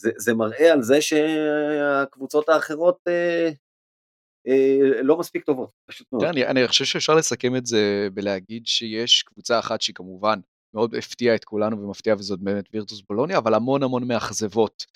זה, 0.00 0.10
זה 0.16 0.34
מראה 0.34 0.72
על 0.72 0.82
זה 0.82 1.00
שהקבוצות 1.00 2.48
האחרות 2.48 2.98
אה, 3.08 3.50
אה, 4.48 5.02
לא 5.02 5.18
מספיק 5.18 5.44
טובות, 5.44 5.70
פשוט 5.86 6.06
מאוד. 6.12 6.22
כן, 6.24 6.28
אני, 6.28 6.46
אני 6.46 6.68
חושב 6.68 6.84
שאפשר 6.84 7.14
לסכם 7.14 7.56
את 7.56 7.66
זה 7.66 8.08
בלהגיד 8.14 8.66
שיש 8.66 9.22
קבוצה 9.22 9.58
אחת 9.58 9.80
שהיא 9.80 9.94
כמובן 9.94 10.38
מאוד 10.76 10.94
הפתיעה 10.94 11.34
את 11.34 11.44
כולנו 11.44 11.82
ומפתיעה 11.82 12.16
וזאת 12.16 12.40
באמת 12.40 12.64
וירטוס 12.72 13.02
בולוניה, 13.08 13.38
אבל 13.38 13.54
המון 13.54 13.82
המון 13.82 14.08
מאכזבות. 14.08 14.86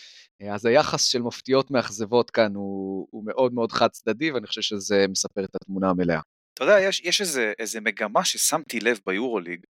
אה, 0.43 0.55
אז 0.55 0.67
היחס 0.67 1.05
של 1.05 1.23
מפתיעות 1.23 1.71
מאכזבות 1.71 2.31
כאן 2.31 2.55
הוא, 2.55 3.09
הוא 3.11 3.25
מאוד 3.27 3.55
מאוד 3.55 3.73
חד 3.73 3.89
צדדי 3.89 4.31
ואני 4.31 4.47
חושב 4.47 4.61
שזה 4.61 5.07
מספר 5.09 5.45
את 5.45 5.55
התמונה 5.55 5.91
המלאה. 5.91 6.21
אתה 6.55 6.65
יודע, 6.65 6.81
יש, 6.81 7.01
יש 7.01 7.21
איזה, 7.21 7.53
איזה 7.59 7.81
מגמה 7.81 8.25
ששמתי 8.25 8.81
לב 8.81 8.99
ביורוליג, 9.07 9.61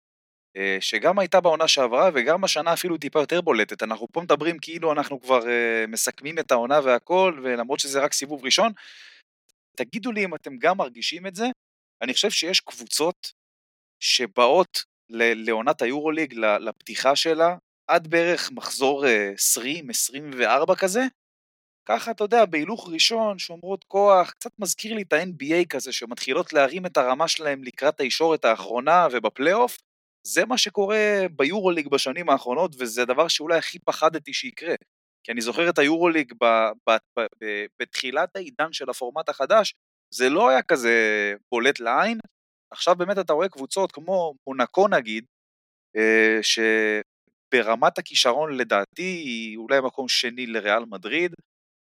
אה, 0.57 0.76
שגם 0.81 1.19
הייתה 1.19 1.40
בעונה 1.40 1.69
שעברה 1.69 2.11
וגם 2.14 2.45
השנה 2.45 2.73
אפילו 2.73 2.99
טיפה 2.99 3.21
יותר 3.21 3.40
בולטת. 3.40 3.83
אנחנו 3.83 4.07
פה 4.12 4.21
מדברים 4.21 4.59
כאילו 4.59 4.93
אנחנו 4.93 5.21
כבר 5.21 5.40
מסכמים 5.88 6.38
את 6.38 6.50
העונה 6.50 6.81
והכל, 6.85 7.40
ולמרות 7.45 7.81
שזה 7.81 8.00
רק 8.00 8.12
סיבוב 8.12 8.45
ראשון, 8.45 8.73
תגידו 9.76 10.12
לי 10.12 10.25
אם 10.25 10.35
אתם 10.35 10.57
גם 10.59 10.76
מרגישים 10.79 11.26
את 11.26 11.35
זה. 11.35 11.47
אני 12.02 12.12
חושב 12.12 12.31
שיש 12.31 12.61
קבוצות 12.61 13.33
שבאות 14.02 14.89
לעונת 15.11 15.83
היורוליג, 15.83 16.35
לפתיחה 16.35 17.17
שלה, 17.17 17.57
עד 17.90 18.09
בערך 18.09 18.50
מחזור 18.52 19.05
20-24 19.05 19.09
אה, 20.43 20.76
כזה. 20.76 21.00
ככה, 21.88 22.11
אתה 22.11 22.25
יודע, 22.25 22.45
בהילוך 22.45 22.88
ראשון, 22.93 23.38
שומרות 23.38 23.85
כוח, 23.85 24.31
קצת 24.31 24.50
מזכיר 24.59 24.95
לי 24.95 25.02
את 25.02 25.12
ה-NBA 25.12 25.67
כזה, 25.69 25.93
שמתחילות 25.93 26.52
להרים 26.52 26.87
את 26.87 26.97
הרמה 26.97 27.29
שלהם 27.29 27.64
לקראת 27.64 28.00
הישורת 28.00 28.45
האחרונה 28.45 29.07
ובפלייאוף. 29.12 29.79
זה 30.26 30.45
מה 30.45 30.59
שקורה 30.59 31.26
ביורוליג 31.37 31.88
בשנים 31.88 32.31
האחרונות, 32.31 32.76
וזה 32.79 33.02
הדבר 33.02 33.29
שאולי 33.29 33.59
הכי 33.59 33.79
פחדתי 33.79 34.33
שיקרה. 34.33 34.75
כי 35.25 35.33
אני 35.33 35.40
זוכר 35.40 35.71
את 35.71 35.79
היורוליג 35.79 36.33
ב, 36.40 36.45
ב, 36.88 36.97
ב, 37.19 37.26
בתחילת 37.81 38.37
העידן 38.37 38.73
של 38.73 38.90
הפורמט 38.90 39.29
החדש, 39.29 39.75
זה 40.14 40.29
לא 40.29 40.49
היה 40.49 40.62
כזה 40.62 40.95
בולט 41.52 41.81
לעין. 41.81 42.19
עכשיו 42.73 42.97
באמת 42.97 43.19
אתה 43.19 43.33
רואה 43.33 43.49
קבוצות 43.49 43.93
כמו 43.93 44.35
מונקו 44.47 44.89
נגיד, 44.89 45.25
אה, 45.97 46.39
שברמת 46.43 47.99
הכישרון 47.99 48.57
לדעתי 48.57 49.03
היא 49.03 49.57
אולי 49.57 49.81
מקום 49.81 50.09
שני 50.09 50.47
לריאל 50.47 50.85
מדריד, 50.85 51.35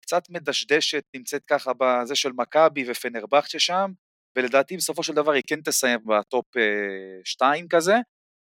קצת 0.01 0.30
מדשדשת, 0.30 1.04
נמצאת 1.16 1.46
ככה 1.46 1.72
בזה 1.78 2.16
של 2.16 2.32
מכבי 2.32 2.92
ופנרבכצ'ה 2.92 3.60
שם, 3.60 3.92
ולדעתי 4.36 4.78
בסופו 4.78 5.04
של 5.04 5.13
דבר 5.13 5.32
היא 5.32 5.44
כן 5.48 5.62
תסיים 5.62 6.00
בטופ 6.06 6.46
2 7.24 7.63
אה, 7.63 7.70
כזה, 7.70 7.96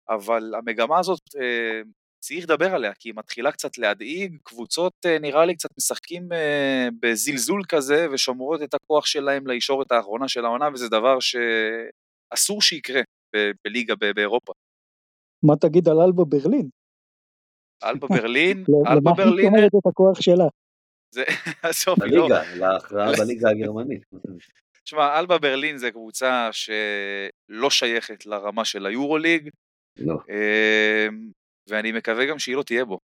אבל 0.08 0.54
המגמה 0.54 0.98
הזאת 0.98 1.20
אה, 1.40 1.80
צריך 2.24 2.44
לדבר 2.44 2.74
עליה, 2.74 2.94
כי 2.94 3.08
היא 3.08 3.14
מתחילה 3.16 3.52
קצת 3.52 3.78
להדאיג, 3.78 4.36
קבוצות 4.42 4.92
אה, 5.06 5.18
נראה 5.18 5.44
לי 5.44 5.54
קצת 5.54 5.68
משחקים 5.78 6.28
בזלזול 7.00 7.62
כזה 7.68 8.06
ושומרות 8.12 8.62
את 8.62 8.74
הכוח 8.74 9.06
שלהם 9.06 9.46
לישורת 9.46 9.92
האחרונה 9.92 10.28
של 10.28 10.44
העונה, 10.44 10.68
וזה 10.74 10.88
דבר 10.88 11.20
שאסור 12.30 12.62
שיקרה 12.62 13.00
ב- 13.36 13.50
בליגה 13.64 13.94
באירופה. 14.14 14.52
מה 15.42 15.56
תגיד 15.56 15.88
על 15.88 16.00
אלבה 16.00 16.24
ברלין? 16.24 16.68
אלבה 17.84 18.06
ברלין? 18.16 18.64
אלבה 18.86 19.12
ברלין... 19.16 19.46
למה 19.46 19.56
היא 19.58 19.68
שומרת 19.68 19.72
את 19.74 19.86
הכוח 19.86 20.20
שלה? 20.20 20.48
זה, 21.14 21.24
עזוב, 21.68 22.02
לא... 22.02 22.28
בליגה, 22.28 22.56
להכרעה 22.56 23.12
בליגה 23.20 23.50
הגרמנית. 23.50 24.02
תשמע, 24.84 25.18
אלבה 25.18 25.38
ברלין 25.38 25.78
זה 25.78 25.90
קבוצה 25.90 26.48
שלא 26.52 27.70
שייכת 27.70 28.26
לרמה 28.26 28.64
של 28.64 28.86
היורוליג. 28.86 29.48
לא. 29.98 30.14
אמ, 30.14 31.30
ואני 31.68 31.92
מקווה 31.92 32.26
גם 32.26 32.38
שהיא 32.38 32.56
לא 32.56 32.62
תהיה 32.62 32.84
בו. 32.84 32.98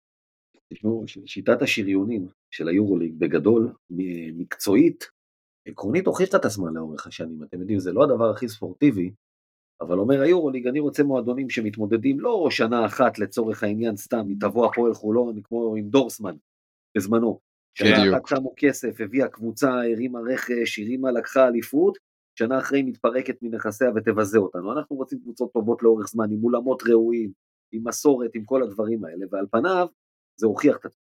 תשמעו, 0.74 1.04
שיטת 1.26 1.62
השריונים 1.62 2.28
של 2.52 2.68
היורוליג 2.68 3.14
בגדול, 3.20 3.74
מקצועית, 4.34 5.10
עקרונית 5.68 6.08
הוכיחה 6.08 6.38
את 6.38 6.46
עצמה 6.46 6.72
לאורך 6.72 7.08
השנים, 7.08 7.44
אתם 7.44 7.60
יודעים, 7.60 7.80
זה 7.80 7.92
לא 7.92 8.04
הדבר 8.04 8.30
הכי 8.30 8.50
ספורטיבי, 8.50 9.12
אבל 9.82 10.00
אומר 10.00 10.22
היורוליג, 10.22 10.68
אני 10.68 10.80
רוצה 10.80 11.04
מועדונים 11.04 11.50
שמתמודדים 11.50 12.20
לא 12.20 12.48
שנה 12.52 12.86
אחת 12.86 13.20
לצורך 13.20 13.64
העניין 13.64 13.96
סתם, 13.96 14.28
היא 14.28 14.38
תבוא 14.40 14.66
הפועל 14.66 14.94
חולון 14.94 15.42
כמו 15.42 15.76
עם 15.76 15.90
דורסמן 15.90 16.36
בזמנו. 16.98 17.40
שנה 17.78 18.18
אחת 18.18 18.28
שמו 18.28 18.54
כסף, 18.58 19.02
הביאה 19.02 19.28
קבוצה, 19.28 19.70
הרימה 19.70 20.20
רכש, 20.20 20.80
הרימה, 20.80 21.12
לקחה 21.12 21.48
אליפות, 21.48 21.98
שנה 22.40 22.60
אחרי 22.60 22.84
מתפרקת 22.84 23.36
מנכסיה 23.42 23.88
ותבזה 23.96 24.38
אותנו. 24.38 24.74
אנחנו 24.74 24.96
רוצים 24.96 25.20
קבוצות 25.20 25.54
טובות 25.54 25.84
לאורך 25.84 26.08
זמן, 26.08 26.32
עם 26.32 26.44
אולמות 26.44 26.84
ראויים, 26.90 27.32
עם 27.72 27.88
מסורת, 27.88 28.32
עם 28.36 28.46
כל 28.46 28.64
הדברים 28.64 29.06
האלה, 29.06 29.26
ועל 29.32 29.46
פניו 29.52 29.88
זה 30.40 30.48
הוכיח 30.48 30.78
את 30.78 30.86
עצמו. 30.86 31.01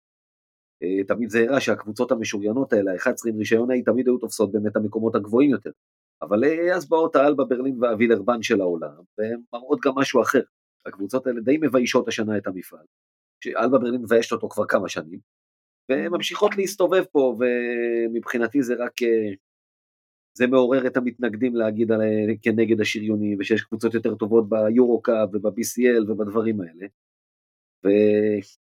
אה, 0.83 1.03
תמיד 1.07 1.29
זה 1.29 1.39
הראה 1.43 1.59
שהקבוצות 1.59 2.11
המשוריינות 2.11 2.73
האלה, 2.73 2.91
ה-11 2.91 3.29
עם 3.29 3.37
רישיון 3.37 3.71
A, 3.71 3.73
תמיד 3.85 4.07
היו 4.07 4.17
תופסות 4.17 4.51
באמת 4.51 4.75
המקומות 4.75 5.15
הגבוהים 5.15 5.49
יותר. 5.49 5.71
אבל 6.21 6.43
אה, 6.43 6.75
אז 6.75 6.89
באות 6.89 7.15
האלבה 7.15 7.43
ברלין 7.43 7.83
והווילרבן 7.83 8.41
של 8.41 8.61
העולם, 8.61 9.03
והן 9.17 9.41
מראות 9.53 9.79
גם 9.85 9.93
משהו 9.95 10.21
אחר. 10.21 10.41
הקבוצות 10.85 11.27
האלה 11.27 11.41
די 11.41 11.57
מביישות 11.61 12.07
השנה 12.07 12.37
את 12.37 12.47
המפעל. 12.47 12.85
שאלבה 13.43 13.77
ברלין 13.77 14.01
מביישת 14.01 14.31
אותו 14.31 14.49
כבר 14.49 14.65
כמה 14.67 14.89
שנים, 14.89 15.19
והן 15.89 16.11
ממשיכות 16.11 16.57
להסתובב 16.57 17.03
פה, 17.11 17.37
ומבחינתי 17.39 18.61
זה 18.61 18.73
רק, 18.73 19.03
אה, 19.03 19.33
זה 20.37 20.47
מעורר 20.47 20.87
את 20.87 20.97
המתנגדים 20.97 21.55
להגיד 21.55 21.91
על, 21.91 22.01
כנגד 22.41 22.81
השריונים, 22.81 23.37
ושיש 23.39 23.61
קבוצות 23.61 23.93
יותר 23.93 24.15
טובות 24.15 24.49
ביורו-קאפ 24.49 25.29
וב-BCL 25.33 26.11
ובדברים 26.11 26.61
האלה. 26.61 26.87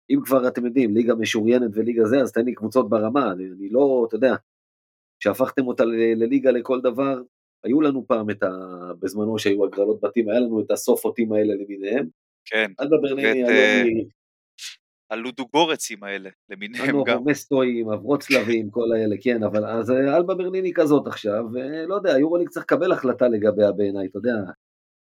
ואם 0.10 0.20
כבר 0.26 0.48
אתם 0.48 0.66
יודעים, 0.66 0.94
ליגה 0.94 1.16
משוריינת 1.16 1.72
וליגה 1.74 2.06
זה, 2.06 2.22
אז 2.22 2.32
תן 2.32 2.46
לי 2.46 2.54
קבוצות 2.54 2.90
ברמה, 2.90 3.32
אני, 3.32 3.44
אני 3.46 3.70
לא, 3.70 4.06
אתה 4.08 4.16
יודע, 4.16 4.36
שהפכתם 5.20 5.68
אותה 5.68 5.84
לליגה 6.16 6.52
לכל 6.52 6.82
דבר, 6.82 7.22
היו 7.64 7.82
לנו 7.82 8.08
פעם 8.08 8.30
את 8.30 8.44
ה... 8.44 8.50
בזמנו 9.00 9.40
שהיו 9.40 9.66
הגרלות 9.66 10.02
בתים, 10.02 10.30
היה 10.30 10.40
לנו 10.40 10.62
את 10.62 10.72
הסוף 10.72 11.06
אותים 11.06 11.34
האלה 11.34 11.54
למיניהם. 11.54 12.08
כן. 12.46 12.72
אלבה 12.82 12.98
ברליני 13.02 13.44
ואת, 13.44 13.50
היום 13.50 13.50
אה. 13.50 13.84
הלודוגורצים 15.10 16.04
האלה, 16.04 16.30
למיניהם 16.50 16.88
גם. 16.88 17.00
הנובומסטואים, 17.10 17.90
הוורוצלבים, 17.90 18.70
כל 18.70 18.92
האלה, 18.96 19.16
כן, 19.22 19.44
אבל 19.44 19.66
אז 19.66 19.92
אה, 19.92 20.18
אלבה 20.18 20.36
ברלין 20.36 20.66
היא 20.66 20.74
כזאת 20.76 21.08
עכשיו, 21.08 21.44
ולא 21.54 21.96
יודע, 21.96 22.20
יורוליג 22.20 22.50
צריך 22.50 22.66
לקבל 22.66 22.92
החלטה 22.92 23.28
לגביה 23.28 23.72
בעיניי, 23.72 24.08
אתה 24.08 24.18
יודע. 24.18 24.36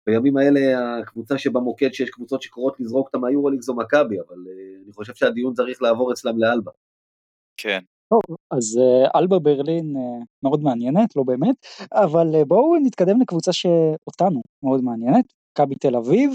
בימים 0.08 0.38
האלה 0.38 0.60
הקבוצה 1.02 1.38
שבמוקד 1.38 1.94
שיש 1.94 2.10
קבוצות 2.10 2.42
שקוראות 2.42 2.80
לזרוק 2.80 3.08
אותה 3.08 3.18
מהיורוליג 3.18 3.62
זו 3.62 3.76
מכבי, 3.76 4.20
אבל 4.20 4.38
אה, 4.48 4.84
אני 4.84 4.94
חושב 4.94 5.14
שהדיון 5.16 5.54
צריך 5.54 5.82
לעבור 5.82 6.14
אצלם 6.14 6.38
לאלבה. 6.38 6.72
כן. 7.58 7.80
טוב, 8.10 8.38
אז 8.52 8.78
אה, 8.78 9.20
אלבה 9.20 9.40
ברלין 9.40 9.96
אה, 9.98 10.24
מאוד 10.44 10.64
מעניינת, 10.64 11.16
לא 11.16 11.24
באמת, 11.24 11.56
אבל 11.94 12.44
בואו 12.48 12.76
נתקדם 12.84 13.22
לקבוצה 13.22 13.54
שאותנו 13.54 14.42
מאוד 14.64 14.82
מעניינת, 14.84 15.26
מכבי 15.52 15.76
תל 15.76 15.96
אביב. 15.96 16.32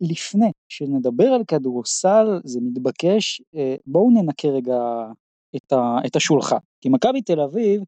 לפני 0.00 0.50
שנדבר 0.68 1.26
על 1.26 1.42
כדורסל, 1.48 2.40
זה 2.44 2.60
מתבקש, 2.62 3.42
בואו 3.86 4.10
ננקה 4.10 4.48
רגע 4.48 4.76
את, 5.56 5.72
ה, 5.72 5.98
את 6.06 6.16
השולחן. 6.16 6.56
כי 6.80 6.88
מכבי 6.88 7.22
תל 7.22 7.40
אביב, 7.40 7.82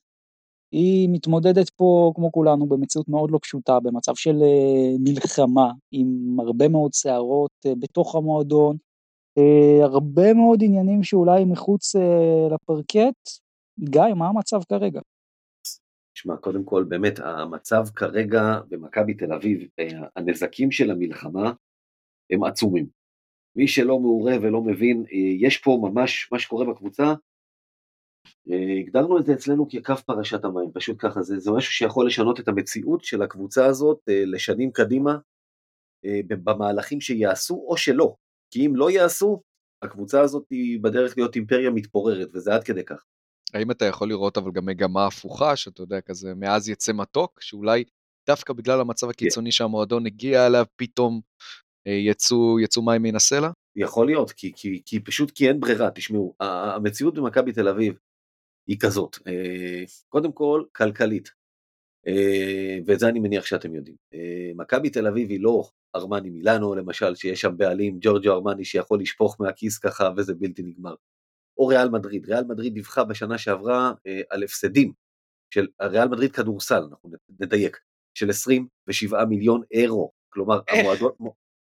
היא 0.76 1.08
מתמודדת 1.12 1.70
פה, 1.70 2.12
כמו 2.14 2.32
כולנו, 2.32 2.66
במציאות 2.66 3.08
מאוד 3.08 3.30
לא 3.30 3.38
פשוטה, 3.42 3.80
במצב 3.80 4.14
של 4.14 4.36
אה, 4.42 4.96
מלחמה, 5.00 5.72
עם 5.92 6.36
הרבה 6.40 6.68
מאוד 6.68 6.94
סערות 6.94 7.50
אה, 7.66 7.72
בתוך 7.78 8.14
המועדון, 8.14 8.76
אה, 9.38 9.84
הרבה 9.84 10.34
מאוד 10.34 10.60
עניינים 10.62 11.02
שאולי 11.02 11.44
מחוץ 11.44 11.96
לפרקט. 12.50 13.28
גיא, 13.80 14.14
מה 14.16 14.28
המצב 14.28 14.60
כרגע? 14.68 15.00
תשמע, 16.14 16.36
קודם 16.36 16.64
כל, 16.64 16.84
באמת, 16.84 17.18
המצב 17.18 17.84
כרגע 17.94 18.60
במכבי 18.68 19.14
תל 19.14 19.32
אביב, 19.32 19.68
הנזקים 20.16 20.70
של 20.70 20.90
המלחמה 20.90 21.52
הם 22.30 22.44
עצומים. 22.44 22.86
מי 23.56 23.68
שלא 23.68 23.98
מעורה 23.98 24.34
ולא 24.42 24.62
מבין, 24.62 25.04
יש 25.40 25.58
פה 25.58 25.78
ממש, 25.82 26.28
מה 26.32 26.38
שקורה 26.38 26.64
בקבוצה, 26.64 27.14
הגדרנו 28.80 29.18
את 29.18 29.26
זה 29.26 29.32
אצלנו 29.32 29.68
כקו 29.68 29.96
פרשת 30.06 30.44
המים, 30.44 30.70
פשוט 30.74 30.96
ככה, 30.98 31.22
זה, 31.22 31.38
זה 31.38 31.50
משהו 31.50 31.72
שיכול 31.72 32.06
לשנות 32.06 32.40
את 32.40 32.48
המציאות 32.48 33.04
של 33.04 33.22
הקבוצה 33.22 33.66
הזאת 33.66 33.98
לשנים 34.06 34.70
קדימה, 34.70 35.18
במהלכים 36.28 37.00
שיעשו 37.00 37.64
או 37.68 37.76
שלא, 37.76 38.14
כי 38.50 38.66
אם 38.66 38.76
לא 38.76 38.90
יעשו, 38.90 39.42
הקבוצה 39.82 40.20
הזאת 40.20 40.44
היא 40.50 40.80
בדרך 40.80 41.16
להיות 41.16 41.36
אימפריה 41.36 41.70
מתפוררת, 41.70 42.28
וזה 42.34 42.54
עד 42.54 42.64
כדי 42.64 42.84
כך. 42.84 43.04
האם 43.54 43.70
אתה 43.70 43.84
יכול 43.84 44.08
לראות 44.08 44.38
אבל 44.38 44.52
גם 44.52 44.66
מגמה 44.66 45.06
הפוכה, 45.06 45.56
שאתה 45.56 45.82
יודע, 45.82 46.00
כזה 46.00 46.34
מאז 46.34 46.68
יצא 46.68 46.92
מתוק, 46.92 47.42
שאולי 47.42 47.84
דווקא 48.26 48.52
בגלל 48.52 48.80
המצב 48.80 49.08
הקיצוני 49.08 49.52
שהמועדון 49.52 50.06
הגיע 50.06 50.46
אליו, 50.46 50.64
פתאום 50.76 51.20
אה, 51.86 51.92
יצאו, 51.92 52.60
יצאו 52.60 52.82
מים 52.82 53.02
מן 53.02 53.16
הסלע? 53.16 53.50
יכול 53.76 54.06
להיות, 54.06 54.32
כי, 54.32 54.52
כי, 54.56 54.82
כי 54.86 55.00
פשוט 55.00 55.30
כי 55.30 55.48
אין 55.48 55.60
ברירה, 55.60 55.90
תשמעו, 55.90 56.34
המציאות 56.40 57.14
במכבי 57.14 57.52
תל 57.52 57.68
אביב 57.68 57.98
היא 58.66 58.76
כזאת, 58.80 59.16
אה, 59.26 59.84
קודם 60.08 60.32
כל 60.32 60.64
כלכלית, 60.72 61.30
אה, 62.06 62.78
ואת 62.86 62.98
זה 62.98 63.08
אני 63.08 63.20
מניח 63.20 63.46
שאתם 63.46 63.74
יודעים. 63.74 63.96
מכבי 64.56 64.90
תל 64.90 65.06
אביב 65.06 65.30
היא 65.30 65.40
לא 65.40 65.68
ארמני 65.96 66.30
מילאנו 66.30 66.74
למשל, 66.74 67.14
שיש 67.14 67.40
שם 67.40 67.56
בעלים 67.56 67.98
ג'ורג'ו 68.00 68.32
ארמני 68.32 68.64
שיכול 68.64 69.00
לשפוך 69.00 69.36
מהכיס 69.40 69.78
ככה 69.78 70.10
וזה 70.16 70.34
בלתי 70.34 70.62
נגמר. 70.62 70.94
או 71.58 71.66
ריאל 71.66 71.88
מדריד, 71.88 72.26
ריאל 72.26 72.44
מדריד 72.44 72.74
דיווחה 72.74 73.04
בשנה 73.04 73.38
שעברה 73.38 73.92
אה, 74.06 74.20
על 74.30 74.42
הפסדים 74.42 74.92
של 75.54 75.66
ריאל 75.82 76.08
מדריד 76.08 76.32
כדורסל, 76.32 76.82
אנחנו 76.90 77.10
נדייק, 77.40 77.76
של 78.14 78.30
27 78.30 79.24
מיליון 79.24 79.62
אירו, 79.70 80.12
כלומר 80.28 80.60
המועדון, 80.68 81.12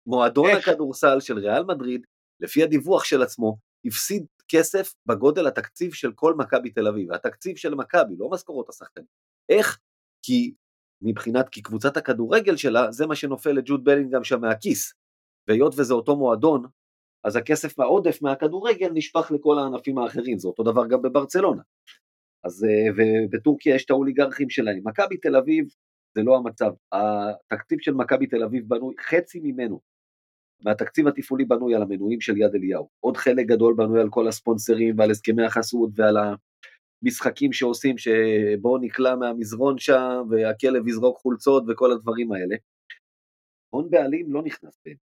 מועדון 0.06 0.50
איך? 0.50 0.68
הכדורסל 0.68 1.20
של 1.20 1.38
ריאל 1.38 1.64
מדריד, 1.64 2.06
לפי 2.40 2.62
הדיווח 2.62 3.04
של 3.04 3.22
עצמו, 3.22 3.56
הפסיד 3.84 4.26
כסף 4.54 4.94
בגודל 5.06 5.46
התקציב 5.46 5.92
של 5.92 6.12
כל 6.12 6.34
מכבי 6.34 6.70
תל 6.70 6.88
אביב, 6.88 7.12
התקציב 7.12 7.56
של 7.56 7.74
מכבי, 7.74 8.14
לא 8.18 8.30
משכורות 8.30 8.68
השחקנים. 8.68 9.06
איך? 9.48 9.78
כי 10.22 10.54
מבחינת, 11.02 11.48
כי 11.48 11.62
קבוצת 11.62 11.96
הכדורגל 11.96 12.56
שלה, 12.56 12.90
זה 12.92 13.06
מה 13.06 13.14
שנופל 13.14 13.50
לג'וד 13.50 13.84
בלינגהם 13.84 14.24
שם 14.24 14.40
מהכיס. 14.40 14.94
והיות 15.48 15.74
וזה 15.78 15.94
אותו 15.94 16.16
מועדון, 16.16 16.66
אז 17.24 17.36
הכסף 17.36 17.80
העודף 17.80 18.22
מהכדורגל 18.22 18.90
נשפך 18.94 19.30
לכל 19.34 19.58
הענפים 19.58 19.98
האחרים, 19.98 20.38
זה 20.38 20.48
אותו 20.48 20.62
דבר 20.62 20.86
גם 20.86 21.02
בברצלונה. 21.02 21.62
אז 22.44 22.64
אה, 22.64 22.92
ובטורקיה 22.96 23.74
יש 23.74 23.84
את 23.84 23.90
האוליגרכים 23.90 24.50
שלהם. 24.50 24.80
מכבי 24.84 25.16
תל 25.16 25.36
אביב 25.36 25.64
זה 26.14 26.22
לא 26.22 26.36
המצב. 26.36 26.70
התקציב 26.92 27.78
של 27.80 27.94
מכבי 27.94 28.26
תל 28.26 28.42
אביב 28.42 28.64
בנוי, 28.68 28.94
חצי 29.00 29.40
ממנו, 29.42 29.80
מהתקציב 30.64 31.08
התפעולי 31.08 31.44
בנוי 31.44 31.74
על 31.74 31.82
המנויים 31.82 32.20
של 32.20 32.36
יד 32.36 32.54
אליהו. 32.54 32.88
עוד 33.00 33.16
חלק 33.16 33.46
גדול 33.46 33.74
בנוי 33.74 34.00
על 34.00 34.08
כל 34.10 34.28
הספונסרים 34.28 34.98
ועל 34.98 35.10
הסכמי 35.10 35.44
החסות 35.44 35.90
ועל 35.94 36.16
המשחקים 37.02 37.52
שעושים, 37.52 37.98
שבואו 37.98 38.78
נקלע 38.78 39.16
מהמזרון 39.16 39.78
שם 39.78 40.22
והכלב 40.30 40.88
יזרוק 40.88 41.18
חולצות 41.18 41.64
וכל 41.68 41.92
הדברים 41.92 42.32
האלה. 42.32 42.56
הון 43.70 43.90
בעלים 43.90 44.32
לא 44.32 44.42
נכנס 44.42 44.80
בין. 44.84 44.96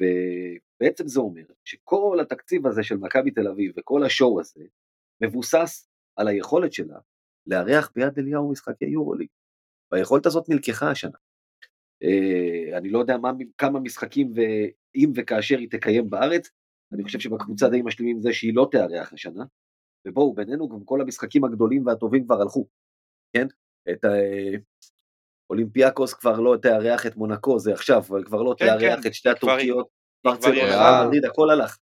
ובעצם 0.00 1.08
זה 1.08 1.20
אומר 1.20 1.44
שכל 1.64 2.18
התקציב 2.22 2.66
הזה 2.66 2.82
של 2.82 2.96
מכבי 2.96 3.30
תל 3.30 3.48
אביב 3.48 3.72
וכל 3.76 4.04
השואו 4.04 4.40
הזה 4.40 4.64
מבוסס 5.22 5.88
על 6.16 6.28
היכולת 6.28 6.72
שלה 6.72 6.98
לארח 7.46 7.92
ביד 7.94 8.18
אליהו 8.18 8.50
משחקי 8.50 8.84
יורוליג. 8.84 9.28
והיכולת 9.92 10.26
הזאת 10.26 10.48
נלקחה 10.48 10.90
השנה. 10.90 11.18
אה, 12.02 12.78
אני 12.78 12.90
לא 12.90 12.98
יודע 12.98 13.16
מה, 13.16 13.32
כמה 13.58 13.80
משחקים 13.80 14.32
ואם 14.34 15.12
וכאשר 15.16 15.58
היא 15.58 15.70
תקיים 15.70 16.10
בארץ, 16.10 16.50
אני 16.92 17.04
חושב 17.04 17.18
שבקבוצה 17.18 17.68
די 17.68 17.82
משלימים 17.82 18.16
עם 18.16 18.22
זה 18.22 18.32
שהיא 18.32 18.54
לא 18.54 18.68
תארח 18.70 19.12
השנה, 19.12 19.44
ובואו 20.06 20.34
בינינו 20.34 20.68
גם 20.68 20.84
כל 20.84 21.00
המשחקים 21.00 21.44
הגדולים 21.44 21.86
והטובים 21.86 22.24
כבר 22.24 22.42
הלכו, 22.42 22.66
כן? 23.32 23.46
את 23.90 24.04
אולימפיאקוס 25.50 26.14
כבר 26.14 26.40
לא 26.40 26.56
תארח 26.62 27.06
את 27.06 27.16
מונקו, 27.16 27.58
זה 27.58 27.72
עכשיו, 27.72 28.02
אבל 28.08 28.24
כבר 28.24 28.42
לא 28.42 28.54
כן, 28.58 28.66
תארח 28.66 29.00
כן, 29.02 29.08
את 29.08 29.14
שתי 29.14 29.28
היא 29.28 29.36
הטורקיות, 29.36 29.88
היא 30.24 30.32
ברצלונה, 30.32 31.04
מדריד, 31.04 31.24
הכל 31.24 31.50
הלך. 31.50 31.78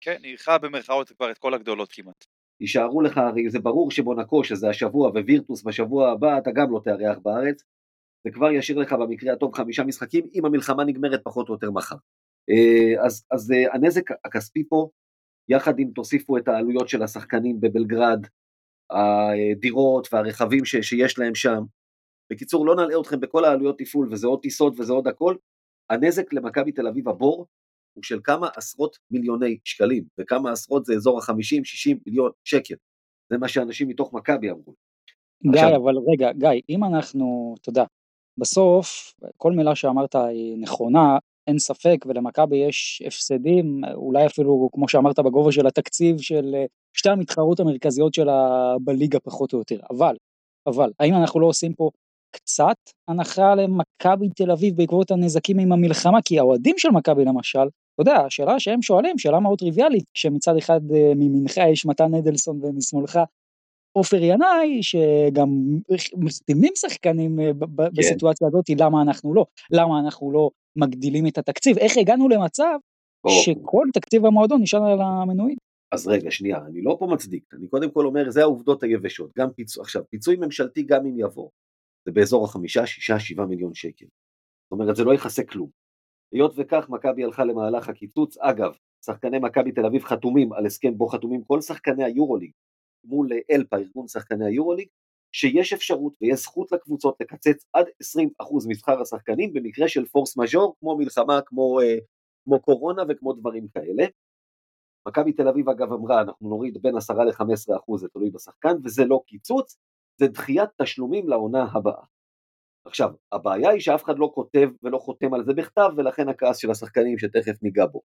כן, 0.00 0.20
אירחה 0.24 0.58
במרכאות 0.58 1.08
כבר 1.08 1.30
את 1.30 1.38
כל 1.38 1.54
הגדולות 1.54 1.92
כמעט. 1.92 2.24
יישארו 2.60 3.00
לך, 3.00 3.18
הרי 3.18 3.50
זה 3.50 3.58
ברור 3.58 3.90
שמונקו, 3.90 4.44
שזה 4.44 4.68
השבוע, 4.68 5.10
ווירטוס 5.10 5.62
בשבוע 5.62 6.10
הבא, 6.10 6.38
אתה 6.38 6.50
גם 6.50 6.72
לא 6.72 6.80
תארח 6.84 7.18
בארץ. 7.18 7.62
זה 8.24 8.30
כבר 8.30 8.50
ישאיר 8.50 8.78
לך 8.78 8.92
במקרה 8.92 9.32
הטוב 9.32 9.54
חמישה 9.54 9.84
משחקים, 9.84 10.26
אם 10.34 10.44
המלחמה 10.44 10.84
נגמרת 10.84 11.20
פחות 11.24 11.48
או 11.48 11.54
יותר 11.54 11.70
מחר. 11.70 11.96
אה, 12.50 13.06
אז, 13.06 13.26
אז 13.30 13.52
אה, 13.52 13.74
הנזק 13.74 14.10
הכספי 14.24 14.64
פה, 14.68 14.88
יחד 15.48 15.78
עם 15.78 15.90
תוסיפו 15.90 16.36
את 16.38 16.48
העלויות 16.48 16.88
של 16.88 17.02
השחקנים 17.02 17.60
בבלגרד, 17.60 18.26
הדירות 18.90 20.08
והרכבים 20.12 20.64
ש, 20.64 20.76
שיש 20.76 21.18
להם 21.18 21.34
שם. 21.34 21.62
בקיצור, 22.32 22.66
לא 22.66 22.76
נלאה 22.76 23.00
אתכם 23.00 23.20
בכל 23.20 23.44
העלויות 23.44 23.78
תפעול, 23.78 24.12
וזה 24.12 24.26
עוד 24.26 24.40
טיסות 24.42 24.80
וזה 24.80 24.92
עוד 24.92 25.06
הכל. 25.06 25.36
הנזק 25.90 26.32
למכבי 26.32 26.72
תל 26.72 26.86
אביב 26.86 27.08
הבור 27.08 27.46
הוא 27.92 28.04
של 28.04 28.20
כמה 28.24 28.48
עשרות 28.56 28.98
מיליוני 29.10 29.58
שקלים, 29.64 30.04
וכמה 30.20 30.52
עשרות 30.52 30.84
זה 30.84 30.94
אזור 30.94 31.18
ה-50-60 31.18 31.96
מיליון 32.06 32.30
שקל. 32.44 32.74
זה 33.32 33.38
מה 33.38 33.48
שאנשים 33.48 33.88
מתוך 33.88 34.12
מכבי 34.12 34.50
אמרו. 34.50 34.74
גיא, 35.42 35.52
עכשיו- 35.52 35.76
אבל 35.76 35.94
רגע, 36.12 36.32
גיא, 36.32 36.60
אם 36.68 36.84
אנחנו, 36.84 37.54
יודע, 37.68 37.84
בסוף, 38.40 39.14
כל 39.36 39.52
מילה 39.52 39.74
שאמרת 39.74 40.14
היא 40.14 40.56
נכונה, 40.58 41.18
אין 41.46 41.58
ספק, 41.58 42.04
ולמכבי 42.06 42.56
יש 42.56 43.02
הפסדים, 43.06 43.80
אולי 43.94 44.26
אפילו, 44.26 44.68
כמו 44.72 44.88
שאמרת, 44.88 45.18
בגובה 45.18 45.52
של 45.52 45.66
התקציב 45.66 46.20
של 46.20 46.54
אה, 46.54 46.64
שתי 46.96 47.10
המתחרות 47.10 47.60
המרכזיות 47.60 48.14
שלה 48.14 48.74
בליגה 48.84 49.20
פחות 49.20 49.52
או 49.52 49.58
יותר, 49.58 49.78
אבל, 49.90 50.16
אבל, 50.66 50.92
האם 51.00 51.14
אנחנו 51.14 51.40
לא 51.40 51.46
עושים 51.46 51.74
פה 51.74 51.90
קצת 52.30 52.76
הנחה 53.08 53.54
למכבי 53.54 54.28
תל 54.36 54.50
אביב 54.50 54.76
בעקבות 54.76 55.10
הנזקים 55.10 55.58
עם 55.58 55.72
המלחמה? 55.72 56.22
כי 56.24 56.38
האוהדים 56.38 56.74
של 56.78 56.88
מכבי 56.90 57.24
למשל, 57.24 57.58
אתה 57.94 58.10
יודע, 58.10 58.20
השאלה 58.26 58.60
שהם 58.60 58.82
שואלים, 58.82 59.18
שאלה 59.18 59.40
מאוד 59.40 59.58
טריוויאלית, 59.58 60.04
כשמצד 60.14 60.56
אחד 60.56 60.80
אה, 60.94 61.12
מימינך 61.16 61.56
יש 61.56 61.86
מתן 61.86 62.14
אדלסון 62.14 62.60
ומשמאלך 62.62 63.18
עופר 63.92 64.22
ינאי, 64.22 64.82
שגם 64.82 65.48
מחתימים 66.16 66.72
שחקנים 66.76 67.40
אה, 67.40 67.50
כן. 67.60 67.94
בסיטואציה 67.96 68.48
הזאת, 68.48 68.64
למה 68.80 69.02
אנחנו 69.02 69.34
לא? 69.34 69.46
למה 69.72 70.00
אנחנו 70.00 70.32
לא 70.32 70.50
מגדילים 70.76 71.26
את 71.26 71.38
התקציב? 71.38 71.78
איך 71.78 71.96
הגענו 71.96 72.28
למצב 72.28 72.78
שכל 73.28 73.86
תקציב 73.92 74.26
המועדון 74.26 74.62
נשען 74.62 74.82
על 74.82 75.00
המנויים? 75.00 75.56
אז 75.92 76.08
רגע, 76.08 76.30
שנייה, 76.30 76.58
אני 76.66 76.82
לא 76.82 76.96
פה 76.98 77.06
מצדיק, 77.06 77.44
אני 77.54 77.68
קודם 77.68 77.90
כל 77.90 78.06
אומר, 78.06 78.30
זה 78.30 78.42
העובדות 78.42 78.82
היבשות, 78.82 79.30
גם 79.38 79.50
פיצוי, 79.50 79.82
עכשיו, 79.82 80.02
פיצוי 80.10 80.36
ממשלתי 80.36 80.82
גם 80.82 81.06
אם 81.06 81.18
יבוא, 81.18 81.48
זה 82.04 82.12
באזור 82.12 82.44
החמישה, 82.44 82.86
שישה, 82.86 83.20
שבעה 83.20 83.46
מיליון 83.46 83.74
שקל. 83.74 84.06
זאת 84.06 84.72
אומרת, 84.72 84.96
זה 84.96 85.04
לא 85.04 85.14
יכסה 85.14 85.44
כלום. 85.44 85.70
היות 86.32 86.54
וכך, 86.56 86.88
מכבי 86.88 87.24
הלכה 87.24 87.44
למהלך 87.44 87.88
הקיצוץ, 87.88 88.38
אגב, 88.38 88.72
שחקני 89.04 89.38
מכבי 89.38 89.72
תל 89.72 89.86
אביב 89.86 90.04
חתומים 90.04 90.52
על 90.52 90.66
הסכם 90.66 90.98
בו 90.98 91.06
חתומים 91.06 91.44
כל 91.44 91.60
שחקני 91.60 92.04
היורוליג 92.04 92.50
מול 93.04 93.28
אלפא, 93.50 93.76
ארגון 93.76 94.08
שחקני 94.08 94.46
היורוליג, 94.46 94.88
שיש 95.32 95.72
אפשרות 95.72 96.12
ויש 96.20 96.40
זכות 96.40 96.72
לקבוצות 96.72 97.16
לקצץ 97.20 97.66
עד 97.72 97.86
20% 97.86 98.68
משכר 98.68 99.00
השחקנים 99.00 99.52
במקרה 99.52 99.88
של 99.88 100.04
פורס 100.04 100.36
מז'ור, 100.36 100.76
כמו 100.80 100.96
מלחמה, 100.96 101.40
כמו, 101.46 101.80
אה, 101.80 101.96
כמו 102.44 102.60
קורונה 102.60 103.02
וכמו 103.08 103.32
דברים 103.32 103.68
כאלה. 103.68 104.04
מכבי 105.08 105.32
תל 105.32 105.48
אביב 105.48 105.68
אגב 105.68 105.92
אמרה, 105.92 106.20
אנחנו 106.20 106.48
נוריד 106.48 106.78
בין 106.82 106.96
10 106.96 107.14
ל-15%, 107.14 107.96
זה 107.96 108.08
תלוי 108.08 108.30
בשחקן, 108.30 108.76
וזה 108.84 109.04
לא 109.04 109.22
קיצוץ, 109.26 109.78
זה 110.20 110.28
דחיית 110.28 110.70
תשלומים 110.82 111.28
לעונה 111.28 111.64
הבאה. 111.72 112.04
עכשיו, 112.84 113.10
הבעיה 113.32 113.70
היא 113.70 113.80
שאף 113.80 114.04
אחד 114.04 114.18
לא 114.18 114.30
כותב 114.34 114.68
ולא 114.82 114.98
חותם 114.98 115.34
על 115.34 115.44
זה 115.44 115.52
בכתב, 115.52 115.90
ולכן 115.96 116.28
הכעס 116.28 116.56
של 116.56 116.70
השחקנים 116.70 117.18
שתכף 117.18 117.62
ניגע 117.62 117.86
בו. 117.86 118.02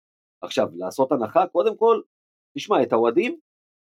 עכשיו, 0.42 0.68
לעשות 0.74 1.12
הנחה, 1.12 1.46
קודם 1.46 1.76
כל, 1.76 2.00
תשמע, 2.56 2.82
את 2.82 2.92
האוהדים, 2.92 3.38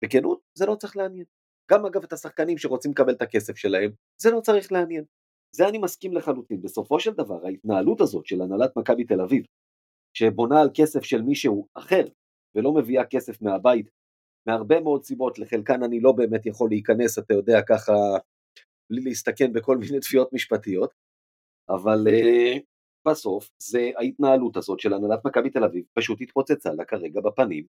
בכנות, 0.03 0.39
זה 0.57 0.65
לא 0.65 0.75
צריך 0.75 0.97
לעניין. 0.97 1.25
גם 1.71 1.85
אגב 1.85 2.03
את 2.03 2.13
השחקנים 2.13 2.57
שרוצים 2.57 2.91
לקבל 2.91 3.13
את 3.13 3.21
הכסף 3.21 3.57
שלהם, 3.57 3.91
זה 4.21 4.31
לא 4.31 4.39
צריך 4.39 4.71
לעניין. 4.71 5.03
זה 5.55 5.67
אני 5.67 5.77
מסכים 5.77 6.13
לחלוטין. 6.13 6.61
בסופו 6.61 6.99
של 6.99 7.11
דבר, 7.11 7.45
ההתנהלות 7.45 8.01
הזאת 8.01 8.25
של 8.25 8.41
הנהלת 8.41 8.77
מכבי 8.77 9.03
תל 9.03 9.21
אביב, 9.21 9.45
שבונה 10.17 10.61
על 10.61 10.69
כסף 10.73 11.03
של 11.03 11.21
מישהו 11.21 11.67
אחר, 11.73 12.07
ולא 12.55 12.73
מביאה 12.73 13.05
כסף 13.05 13.41
מהבית, 13.41 13.89
מהרבה 14.47 14.81
מאוד 14.81 15.03
סיבות, 15.03 15.39
לחלקן 15.39 15.83
אני 15.83 15.99
לא 15.99 16.11
באמת 16.11 16.45
יכול 16.45 16.69
להיכנס, 16.69 17.19
אתה 17.19 17.33
יודע, 17.33 17.61
ככה, 17.69 17.93
בלי 18.89 19.01
להסתכן 19.01 19.53
בכל 19.53 19.77
מיני 19.77 19.99
תביעות 19.99 20.33
משפטיות, 20.33 20.93
אבל 21.69 22.07
uh, 22.07 22.59
בסוף 23.07 23.51
זה 23.61 23.91
ההתנהלות 23.97 24.57
הזאת 24.57 24.79
של 24.79 24.93
הנהלת 24.93 25.25
מכבי 25.25 25.49
תל 25.49 25.63
אביב 25.63 25.85
פשוט 25.93 26.21
התפוצצה 26.21 26.73
לה 26.73 26.85
כרגע 26.85 27.21
בפנים, 27.21 27.65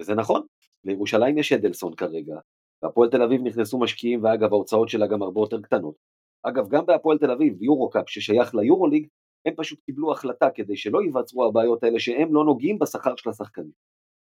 וזה 0.00 0.14
נכון, 0.14 0.46
לירושלים 0.84 1.38
יש 1.38 1.52
אדלסון 1.52 1.94
כרגע, 1.94 2.36
בהפועל 2.82 3.10
תל 3.10 3.22
אביב 3.22 3.40
נכנסו 3.44 3.78
משקיעים, 3.78 4.24
ואגב 4.24 4.52
ההוצאות 4.52 4.88
שלה 4.88 5.06
גם 5.06 5.22
הרבה 5.22 5.40
יותר 5.40 5.60
קטנות. 5.60 5.94
אגב, 6.42 6.68
גם 6.68 6.86
בהפועל 6.86 7.18
תל 7.18 7.30
אביב, 7.30 7.62
יורו-קאפ 7.62 8.10
ששייך 8.10 8.54
ליורוליג, 8.54 9.06
הם 9.46 9.54
פשוט 9.56 9.80
קיבלו 9.80 10.12
החלטה 10.12 10.50
כדי 10.50 10.76
שלא 10.76 11.02
ייווצרו 11.02 11.44
הבעיות 11.44 11.84
האלה 11.84 12.00
שהם 12.00 12.34
לא 12.34 12.44
נוגעים 12.44 12.78
בשכר 12.78 13.16
של 13.16 13.30
השחקנים. 13.30 13.70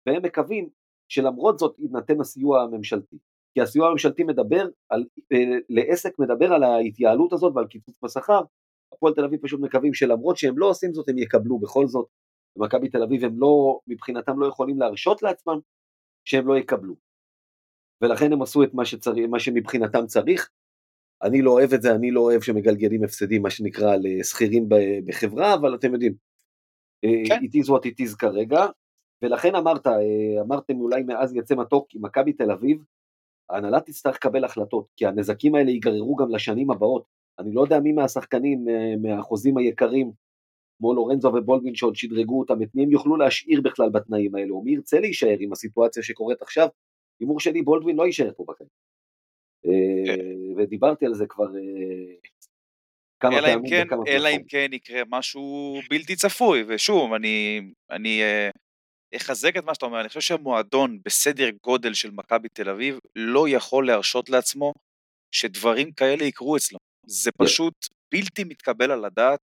והם 0.07 0.23
מקווים 0.23 0.69
שלמרות 1.09 1.59
זאת 1.59 1.79
יינתן 1.79 2.21
הסיוע 2.21 2.63
הממשלתי. 2.63 3.17
כי 3.55 3.61
הסיוע 3.61 3.89
הממשלתי 3.89 4.25
מדבר 4.25 4.69
על, 4.89 5.05
אה, 5.33 5.59
לעסק 5.69 6.19
מדבר 6.19 6.53
על 6.53 6.63
ההתייעלות 6.63 7.33
הזאת 7.33 7.53
ועל 7.57 7.67
קיצוץ 7.67 7.99
בשכר, 8.05 8.41
הפועל 8.93 9.15
תל 9.15 9.25
אביב 9.25 9.41
פשוט 9.43 9.61
מקווים 9.61 9.95
שלמרות 9.95 10.37
שהם 10.37 10.59
לא 10.59 10.69
עושים 10.69 10.93
זאת 10.93 11.09
הם 11.09 11.19
יקבלו 11.19 11.59
בכל 11.59 11.87
זאת, 11.87 12.07
במכבי 12.57 12.89
תל 12.89 13.03
אביב 13.03 13.25
הם 13.25 13.39
לא, 13.39 13.79
מבחינתם 13.87 14.41
לא 14.41 14.47
יכולים 14.47 14.79
להרשות 14.79 15.23
לעצמם 15.23 15.59
שהם 16.25 16.47
לא 16.47 16.59
יקבלו. 16.59 16.95
ולכן 18.03 18.33
הם 18.33 18.43
עשו 18.43 18.63
את 18.63 18.75
מה, 18.75 18.85
שצריך, 18.85 19.27
מה 19.31 19.41
שמבחינתם 19.41 20.07
צריך. 20.07 20.51
אני 21.23 21.43
לא 21.43 21.51
אוהב 21.51 21.73
את 21.73 21.83
זה, 21.83 21.95
אני 21.95 22.11
לא 22.11 22.21
אוהב 22.21 22.41
שמגלגלים 22.41 23.05
הפסדים, 23.05 23.43
מה 23.43 23.51
שנקרא, 23.51 23.97
לשכירים 23.97 24.69
בחברה, 25.07 25.55
אבל 25.55 25.75
אתם 25.75 25.93
יודעים, 25.93 26.15
אה, 27.05 27.23
כן. 27.29 27.35
it 27.45 27.65
is 27.65 27.69
what 27.69 27.83
it 27.85 28.07
is 28.07 28.17
כרגע, 28.19 28.67
ולכן 29.23 29.55
אמרת, 29.55 29.87
אה, 29.87 30.43
אמרתם 30.43 30.81
אולי 30.81 31.03
מאז 31.03 31.37
יצא 31.37 31.55
מתוק 31.55 31.89
עם 31.95 32.05
מכבי 32.05 32.33
תל 32.33 32.51
אביב, 32.51 32.85
ההנהלה 33.51 33.81
תצטרך 33.81 34.15
לקבל 34.15 34.45
החלטות, 34.45 34.87
כי 34.97 35.07
הנזקים 35.07 35.55
האלה 35.55 35.71
ייגררו 35.71 36.17
גם 36.17 36.31
לשנים 36.31 36.71
הבאות. 36.71 37.05
אני 37.39 37.53
לא 37.53 37.61
יודע 37.61 37.81
מי 37.81 37.93
מהשחקנים, 37.93 38.69
אה, 38.69 38.95
מהחוזים 39.03 39.57
היקרים, 39.57 40.13
כמו 40.85 40.95
לורנזו 40.95 41.29
ובולדווין 41.29 41.75
שעוד 41.75 41.97
שדרגו 41.97 42.41
אותם, 42.41 42.63
את 42.63 42.69
מי 42.75 42.83
הם 42.83 42.91
יוכלו 42.91 43.17
להשאיר 43.17 43.61
בכלל 43.61 43.91
בתנאים 43.91 44.35
האלו, 44.35 44.63
מי 44.63 44.73
ירצה 44.73 45.01
להישאר 45.01 45.37
עם 45.41 45.53
הסיטואציה 45.53 46.03
שקורית 46.03 46.43
עכשיו, 46.43 46.69
הימור 47.21 47.41
שלי 47.41 47.63
בולדווין 47.63 47.97
לא 47.97 48.07
יישאר 48.07 48.31
פה 48.37 48.45
בקיץ. 48.49 48.69
אה, 49.67 50.07
כן. 50.07 50.21
ודיברתי 50.57 51.07
על 51.07 51.15
זה 51.15 51.27
כבר 51.27 51.57
אה, 51.57 52.15
כמה 53.21 53.41
פעמים 53.41 53.71
כן, 53.71 53.87
אלא 54.07 54.29
אם 54.29 54.43
כן 54.49 54.69
יקרה 54.73 55.03
משהו 55.09 55.75
בלתי 55.91 56.17
צפוי, 56.17 56.65
ושוב, 56.69 57.13
אני, 57.13 57.61
אני 57.91 58.23
אה, 58.23 58.51
אחזק 59.17 59.57
את 59.57 59.65
מה 59.65 59.75
שאתה 59.75 59.87
אומר, 59.87 60.01
אני 60.01 60.09
חושב 60.09 60.21
שהמועדון 60.21 60.99
בסדר 61.05 61.51
גודל 61.63 61.95
של 61.95 62.11
מכבי 62.11 62.49
תל 62.49 62.71
אביב 62.71 62.99
לא 63.17 63.49
יכול 63.49 63.87
להרשות 63.87 64.31
לעצמו 64.31 64.73
שדברים 65.35 65.93
כאלה 65.93 66.25
יקרו 66.25 66.57
אצלו. 66.57 66.79
זה 67.07 67.31
כן. 67.39 67.45
פשוט 67.45 67.75
בלתי 68.13 68.45
מתקבל 68.45 68.91
על 68.91 69.05
הדעת, 69.05 69.41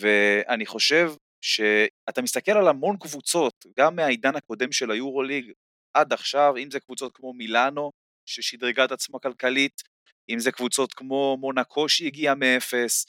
ואני 0.00 0.66
חושב 0.66 1.12
שאתה 1.40 2.22
מסתכל 2.22 2.52
על 2.52 2.68
המון 2.68 2.96
קבוצות, 2.96 3.66
גם 3.78 3.96
מהעידן 3.96 4.36
הקודם 4.36 4.72
של 4.72 4.90
היורוליג, 4.90 5.52
עד 5.94 6.12
עכשיו, 6.12 6.54
אם 6.56 6.70
זה 6.70 6.80
קבוצות 6.80 7.16
כמו 7.16 7.32
מילאנו, 7.32 7.92
ששדרגה 8.26 8.84
את 8.84 8.92
עצמה 8.92 9.18
כלכלית, 9.18 9.82
אם 10.28 10.38
זה 10.38 10.52
קבוצות 10.52 10.94
כמו 10.94 11.36
מונקו 11.40 11.88
שהגיעה 11.88 12.34
מאפס, 12.34 13.06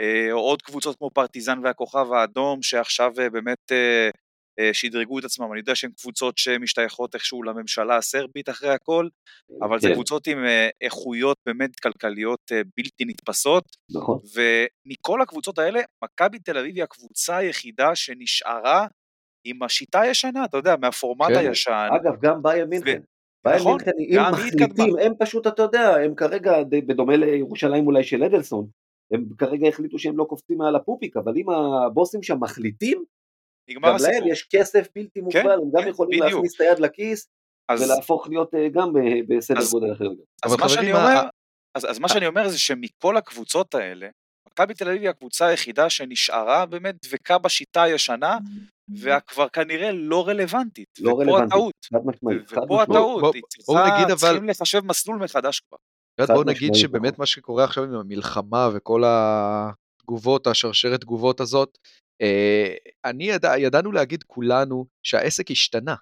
אה, 0.00 0.32
או 0.32 0.38
עוד 0.38 0.62
קבוצות 0.62 0.96
כמו 0.98 1.10
פרטיזן 1.10 1.58
והכוכב 1.64 2.12
האדום, 2.12 2.62
שעכשיו 2.62 3.12
אה, 3.20 3.30
באמת 3.30 3.72
אה, 4.58 4.74
שדרגו 4.74 5.18
את 5.18 5.24
עצמם. 5.24 5.52
אני 5.52 5.60
יודע 5.60 5.74
שהן 5.74 5.90
קבוצות 5.90 6.38
שמשתייכות 6.38 7.14
איכשהו 7.14 7.42
לממשלה 7.42 7.96
הסרבית 7.96 8.48
אחרי 8.48 8.70
הכל, 8.70 9.08
אבל 9.62 9.80
כן. 9.80 9.88
זה 9.88 9.94
קבוצות 9.94 10.26
עם 10.26 10.38
איכויות 10.80 11.36
באמת 11.46 11.80
כלכליות 11.80 12.52
בלתי 12.76 13.04
נתפסות. 13.04 13.64
נכון. 13.90 14.18
ומכל 14.34 15.22
הקבוצות 15.22 15.58
האלה, 15.58 15.80
מכבי 16.04 16.38
תל 16.38 16.58
אביב 16.58 16.76
היא 16.76 16.82
הקבוצה 16.82 17.36
היחידה 17.36 17.94
שנשארה 17.94 18.86
עם 19.46 19.62
השיטה 19.62 20.00
הישנה, 20.00 20.44
אתה 20.44 20.56
יודע, 20.56 20.76
מהפורמט 20.80 21.28
כן. 21.28 21.36
הישן. 21.36 21.88
אגב, 22.02 22.20
גם 22.20 22.42
בייר 22.42 22.66
מינכן. 22.66 23.00
בייר 23.44 23.60
נכון, 23.60 23.72
מינכן, 23.72 23.90
אם 23.98 24.32
מחליטים, 24.32 24.98
הם 24.98 25.12
פשוט, 25.18 25.46
אתה 25.46 25.62
יודע, 25.62 25.96
הם 25.96 26.14
כרגע, 26.14 26.52
בדומה 26.68 27.16
לירושלים 27.16 27.86
אולי 27.86 28.04
של 28.04 28.24
אדלסון, 28.24 28.66
הם 29.12 29.24
כרגע 29.38 29.68
החליטו 29.68 29.98
שהם 29.98 30.18
לא 30.18 30.24
קופצים 30.24 30.58
מעל 30.58 30.76
הפופיק, 30.76 31.16
אבל 31.16 31.32
אם 31.36 31.50
הבוסים 31.50 32.22
שם 32.22 32.40
מחליטים, 32.40 33.04
גם 33.74 33.84
הסיפור. 33.84 34.14
להם 34.14 34.32
יש 34.32 34.48
כסף 34.50 34.86
בלתי 34.94 35.20
מוגבל, 35.20 35.42
כן, 35.42 35.50
הם 35.50 35.70
גם 35.76 35.82
כן, 35.82 35.88
יכולים 35.88 36.20
בדיוק. 36.20 36.34
להכניס 36.34 36.54
את 36.54 36.60
היד 36.60 36.78
לכיס, 36.78 37.28
אז, 37.68 37.82
ולהפוך 37.82 38.28
להיות 38.28 38.54
אה, 38.54 38.68
גם 38.68 38.96
אה, 38.96 39.20
בסדר 39.28 39.58
אז, 39.58 39.72
גודל 39.72 39.92
אחר. 39.92 40.08
אז, 40.44 40.56
מה 40.60 40.68
שאני 40.68 40.92
אומר, 40.92 41.22
אז, 41.74 41.90
אז 41.90 41.98
מה 41.98 42.08
שאני 42.08 42.26
אומר 42.26 42.48
זה 42.48 42.58
שמכל 42.58 43.16
הקבוצות 43.16 43.74
האלה, 43.74 44.08
מכבי 44.48 44.74
תל 44.74 44.88
אביב 44.88 45.02
היא 45.02 45.10
הקבוצה 45.10 45.46
היחידה 45.46 45.90
שנשארה 45.90 46.66
באמת 46.66 46.94
דבקה 47.04 47.38
בשיטה 47.38 47.82
הישנה, 47.82 48.38
וכבר 49.00 49.48
כנראה 49.48 49.92
לא 49.92 50.28
רלוונטית. 50.28 50.88
לא 51.00 51.12
ופה 51.12 51.22
רלוונטית. 51.22 51.52
הטעות. 51.52 51.74
חד 51.92 51.98
משמעית. 52.04 52.52
ופה 52.52 52.82
הטעות, 52.82 53.34
היא 53.34 53.42
צריכה, 53.48 54.14
צריכים 54.16 54.48
לחשב 54.48 54.80
מסלול 54.84 55.16
מחדש 55.16 55.60
כבר. 55.60 55.78
בואו 56.26 56.44
נגיד 56.44 56.74
שבאמת 56.74 57.18
מה 57.18 57.26
שקורה 57.26 57.64
עכשיו 57.64 57.84
עם 57.84 57.94
המלחמה 57.94 58.68
וכל 58.74 59.02
התגובות, 59.06 60.46
השרשרת 60.46 61.00
תגובות 61.00 61.40
הזאת, 61.40 61.78
אה, 61.78 61.90
אני 63.04 63.24
ידע, 63.24 63.58
ידענו 63.58 63.92
להגיד 63.92 64.22
כולנו 64.22 64.86
שהעסק 65.02 65.50
השתנה. 65.50 65.94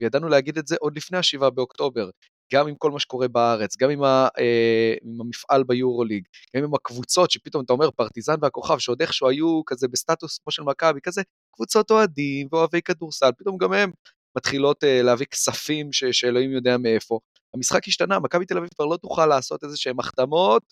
וידענו 0.00 0.28
להגיד 0.28 0.58
את 0.58 0.66
זה 0.66 0.76
עוד 0.80 0.96
לפני 0.96 1.18
השבעה 1.18 1.50
באוקטובר. 1.50 2.10
גם 2.52 2.68
עם 2.68 2.74
כל 2.78 2.90
מה 2.90 3.00
שקורה 3.00 3.28
בארץ, 3.28 3.76
גם 3.76 3.90
עם, 3.90 4.02
ה, 4.02 4.28
אה, 4.38 4.94
עם 5.02 5.20
המפעל 5.20 5.64
ביורוליג, 5.64 6.24
גם 6.56 6.64
עם 6.64 6.74
הקבוצות 6.74 7.30
שפתאום 7.30 7.64
אתה 7.64 7.72
אומר 7.72 7.90
פרטיזן 7.90 8.34
והכוכב 8.42 8.78
שעוד 8.78 9.02
איכשהו 9.02 9.28
היו 9.28 9.62
כזה 9.66 9.88
בסטטוס 9.88 10.38
כמו 10.38 10.50
של 10.50 10.62
מכבי, 10.62 11.00
כזה 11.02 11.22
קבוצות 11.54 11.90
אוהדים 11.90 12.48
ואוהבי 12.52 12.82
כדורסל, 12.82 13.30
פתאום 13.38 13.58
גם 13.58 13.72
הם 13.72 13.90
מתחילות 14.36 14.84
אה, 14.84 15.02
להביא 15.02 15.26
כספים 15.26 15.92
ש, 15.92 16.04
שאלוהים 16.04 16.52
יודע 16.52 16.78
מאיפה. 16.78 17.18
המשחק 17.54 17.88
השתנה, 17.88 18.18
מכבי 18.18 18.46
תל 18.46 18.58
אביב 18.58 18.70
כבר 18.74 18.86
לא 18.86 18.96
תוכל 18.96 19.26
לעשות 19.26 19.64
איזה 19.64 19.76
שהן 19.76 19.96
החתמות, 19.98 20.62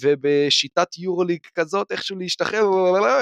ובשיטת 0.00 0.98
יורוליג 0.98 1.40
כזאת 1.54 1.92
איכשהו 1.92 2.18
להשתחרר, 2.18 2.66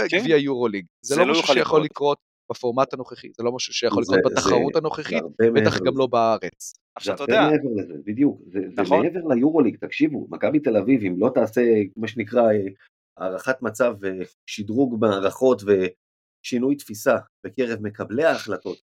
כן. 0.09 0.19
גביע 0.19 0.37
יורוליג. 0.37 0.87
זה, 1.03 1.15
זה 1.15 1.21
לא, 1.21 1.27
לא 1.27 1.33
משהו 1.33 1.55
שיכול 1.55 1.85
לקרות 1.85 2.19
בפורמט 2.51 2.93
הנוכחי, 2.93 3.29
זה 3.37 3.43
לא 3.43 3.53
משהו 3.53 3.75
שיכול 3.75 4.03
לקרות 4.03 4.33
בתחרות 4.33 4.77
הנוכחית, 4.77 5.23
בטח 5.55 5.79
גם 5.79 5.97
לא 5.97 6.07
בארץ. 6.07 6.75
עכשיו 6.97 7.15
אתה 7.15 7.23
יודע, 7.23 7.41
מעבר 7.51 7.83
לזה, 7.83 7.95
בדיוק, 8.07 8.41
זה, 8.53 8.59
נכון. 8.77 9.03
זה 9.03 9.09
מעבר 9.09 9.35
ליורוליג, 9.35 9.77
תקשיבו, 9.77 10.27
מכבי 10.31 10.61
תל 10.61 10.77
אביב, 10.77 11.03
אם 11.03 11.15
לא 11.19 11.31
תעשה 11.35 11.63
מה 11.97 12.09
שנקרא 12.09 12.43
אה, 12.43 12.59
הערכת 13.19 13.63
מצב 13.63 13.95
ושדרוג 14.01 14.97
מערכות 15.01 15.63
ושינוי 15.63 16.77
תפיסה 16.77 17.17
בקרב 17.47 17.79
מקבלי 17.83 18.25
ההחלטות, 18.25 18.79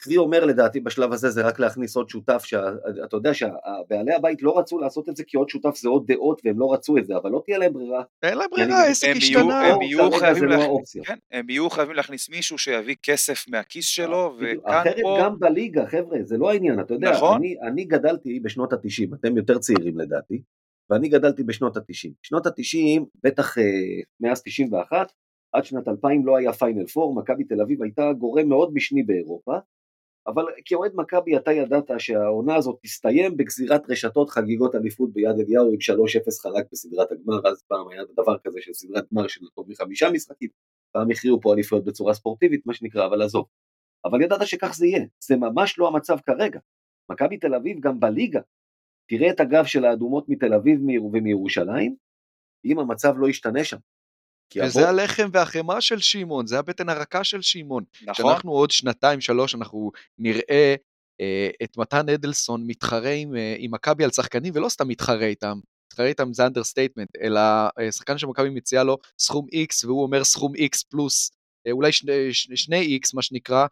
קרי 0.00 0.16
אומר 0.16 0.44
לדעתי 0.44 0.80
בשלב 0.80 1.12
הזה 1.12 1.30
זה 1.30 1.42
רק 1.42 1.58
להכניס 1.58 1.96
עוד 1.96 2.08
שותף, 2.08 2.42
שאתה 2.44 3.16
יודע 3.16 3.34
שהבעלי 3.34 4.14
הבית 4.14 4.42
לא 4.42 4.58
רצו 4.58 4.78
לעשות 4.78 5.08
את 5.08 5.16
זה 5.16 5.24
כי 5.24 5.36
עוד 5.36 5.48
שותף 5.48 5.76
זה 5.76 5.88
עוד 5.88 6.06
דעות 6.06 6.40
והם 6.44 6.58
לא 6.58 6.72
רצו 6.72 6.98
את 6.98 7.06
זה, 7.06 7.16
אבל 7.16 7.30
לא 7.30 7.42
תהיה 7.44 7.58
להם 7.58 7.72
ברירה. 7.72 8.02
אין 8.22 8.38
להם 8.38 8.50
ברירה, 8.50 8.76
העסק 8.78 9.08
השתנה. 9.16 9.66
הם 9.66 9.82
יהיו 9.82 10.10
חייבים 10.10 10.44
לא 10.44 10.78
כן, 11.04 11.18
הם 11.32 11.50
יהיו 11.50 11.70
חייבים 11.70 11.96
להכניס 11.96 12.30
מישהו 12.30 12.58
שיביא 12.58 12.96
כסף 13.02 13.48
מהכיס 13.48 13.86
שלו, 13.86 14.36
וכאן 14.38 14.56
פה... 14.62 14.80
אחרת 14.80 14.96
גם 15.20 15.38
בליגה, 15.38 15.86
חבר'ה, 15.86 16.18
זה 16.22 16.36
לא 16.36 16.50
העניין, 16.50 16.80
אתה 16.80 16.94
יודע, 16.94 17.10
נכון? 17.10 17.36
אני, 17.36 17.56
אני 17.62 17.84
גדלתי 17.84 18.40
בשנות 18.40 18.72
התשעים, 18.72 19.14
אתם 19.14 19.36
יותר 19.36 19.58
צעירים 19.58 19.98
לדעתי, 19.98 20.42
ואני 20.90 21.08
גדלתי 21.08 21.42
בשנות 21.42 21.76
התשעים. 21.76 22.12
שנות 22.22 22.46
התשעים, 22.46 23.04
בטח 23.24 23.58
אה, 23.58 23.64
מאז 24.20 24.42
תשעים 24.42 24.72
ואחת, 24.72 25.12
עד 25.52 25.64
שנת 25.64 25.88
2000 25.88 26.26
לא 26.26 26.36
היה 26.36 26.52
פיינל 26.52 26.86
פור, 26.86 27.14
מכבי 27.14 27.44
תל 27.44 27.60
אביב 27.60 27.82
הייתה 27.82 28.12
גורם 28.18 28.48
מאוד 28.48 28.70
משני 28.74 29.02
באירופה, 29.02 29.58
אבל 30.26 30.44
כאוהד 30.64 30.92
מכבי 30.94 31.36
אתה 31.36 31.52
ידעת 31.52 31.90
שהעונה 31.98 32.56
הזאת 32.56 32.78
תסתיים 32.82 33.36
בגזירת 33.36 33.90
רשתות 33.90 34.30
חגיגות 34.30 34.74
אליפות 34.74 35.12
ביד 35.12 35.40
אליהו 35.40 35.72
עם 35.72 35.78
3-0 35.96 36.42
חלק 36.42 36.66
בסדרת 36.72 37.12
הגמר, 37.12 37.48
אז 37.48 37.62
פעם 37.62 37.88
היה 37.88 38.02
דבר 38.16 38.38
כזה 38.44 38.58
של 38.60 38.72
סדרת 38.72 39.04
גמר 39.12 39.28
של 39.28 39.40
טוב 39.54 39.70
מחמישה 39.70 40.10
משחקים, 40.10 40.48
פעם 40.92 41.10
הכריעו 41.10 41.40
פה 41.40 41.54
אליפויות 41.54 41.84
בצורה 41.84 42.14
ספורטיבית 42.14 42.66
מה 42.66 42.74
שנקרא, 42.74 43.06
אבל 43.06 43.22
עזוב. 43.22 43.46
אבל 44.04 44.22
ידעת 44.22 44.46
שכך 44.46 44.74
זה 44.74 44.86
יהיה, 44.86 45.04
זה 45.20 45.36
ממש 45.36 45.78
לא 45.78 45.88
המצב 45.88 46.16
כרגע. 46.26 46.60
מכבי 47.10 47.36
תל 47.36 47.54
אביב 47.54 47.80
גם 47.80 48.00
בליגה, 48.00 48.40
תראה 49.08 49.30
את 49.30 49.40
הגב 49.40 49.64
של 49.64 49.84
האדומות 49.84 50.28
מתל 50.28 50.54
אביב 50.54 50.80
ומירושלים, 51.12 51.94
אם 52.64 52.78
המצב 52.78 53.14
לא 53.18 53.28
ישתנה 53.28 53.64
שם. 53.64 53.76
וזה 54.56 54.80
הבור... 54.80 54.90
הלחם 54.90 55.28
והחמאה 55.32 55.80
של 55.80 55.98
שמעון, 55.98 56.46
זה 56.46 56.58
הבטן 56.58 56.88
הרכה 56.88 57.24
של 57.24 57.42
שמעון. 57.42 57.84
נכון. 58.02 58.14
שאנחנו 58.14 58.52
עוד 58.52 58.70
שנתיים, 58.70 59.20
שלוש, 59.20 59.54
אנחנו 59.54 59.90
נראה 60.18 60.74
אה, 61.20 61.50
את 61.62 61.76
מתן 61.76 62.08
אדלסון 62.08 62.64
מתחרה 62.66 63.10
עם, 63.10 63.36
אה, 63.36 63.54
עם 63.58 63.74
מכבי 63.74 64.04
על 64.04 64.10
שחקנים, 64.10 64.52
ולא 64.56 64.68
סתם 64.68 64.88
מתחרה 64.88 65.26
איתם, 65.26 65.58
מתחרה 65.92 66.06
איתם 66.06 66.32
זה 66.32 66.46
understatement, 66.46 67.08
אלא 67.22 67.40
אה, 67.40 67.92
שחקן 67.92 68.18
שמכבי 68.18 68.48
מציע 68.48 68.84
לו 68.84 68.96
סכום 69.18 69.46
X, 69.46 69.86
והוא 69.86 70.02
אומר 70.02 70.24
סכום 70.24 70.52
X 70.56 70.84
פלוס, 70.90 71.30
אה, 71.66 71.72
אולי 71.72 71.92
שני, 71.92 72.34
שני, 72.34 72.56
שני 72.56 72.98
X, 73.02 73.10
מה 73.14 73.22
שנקרא, 73.22 73.66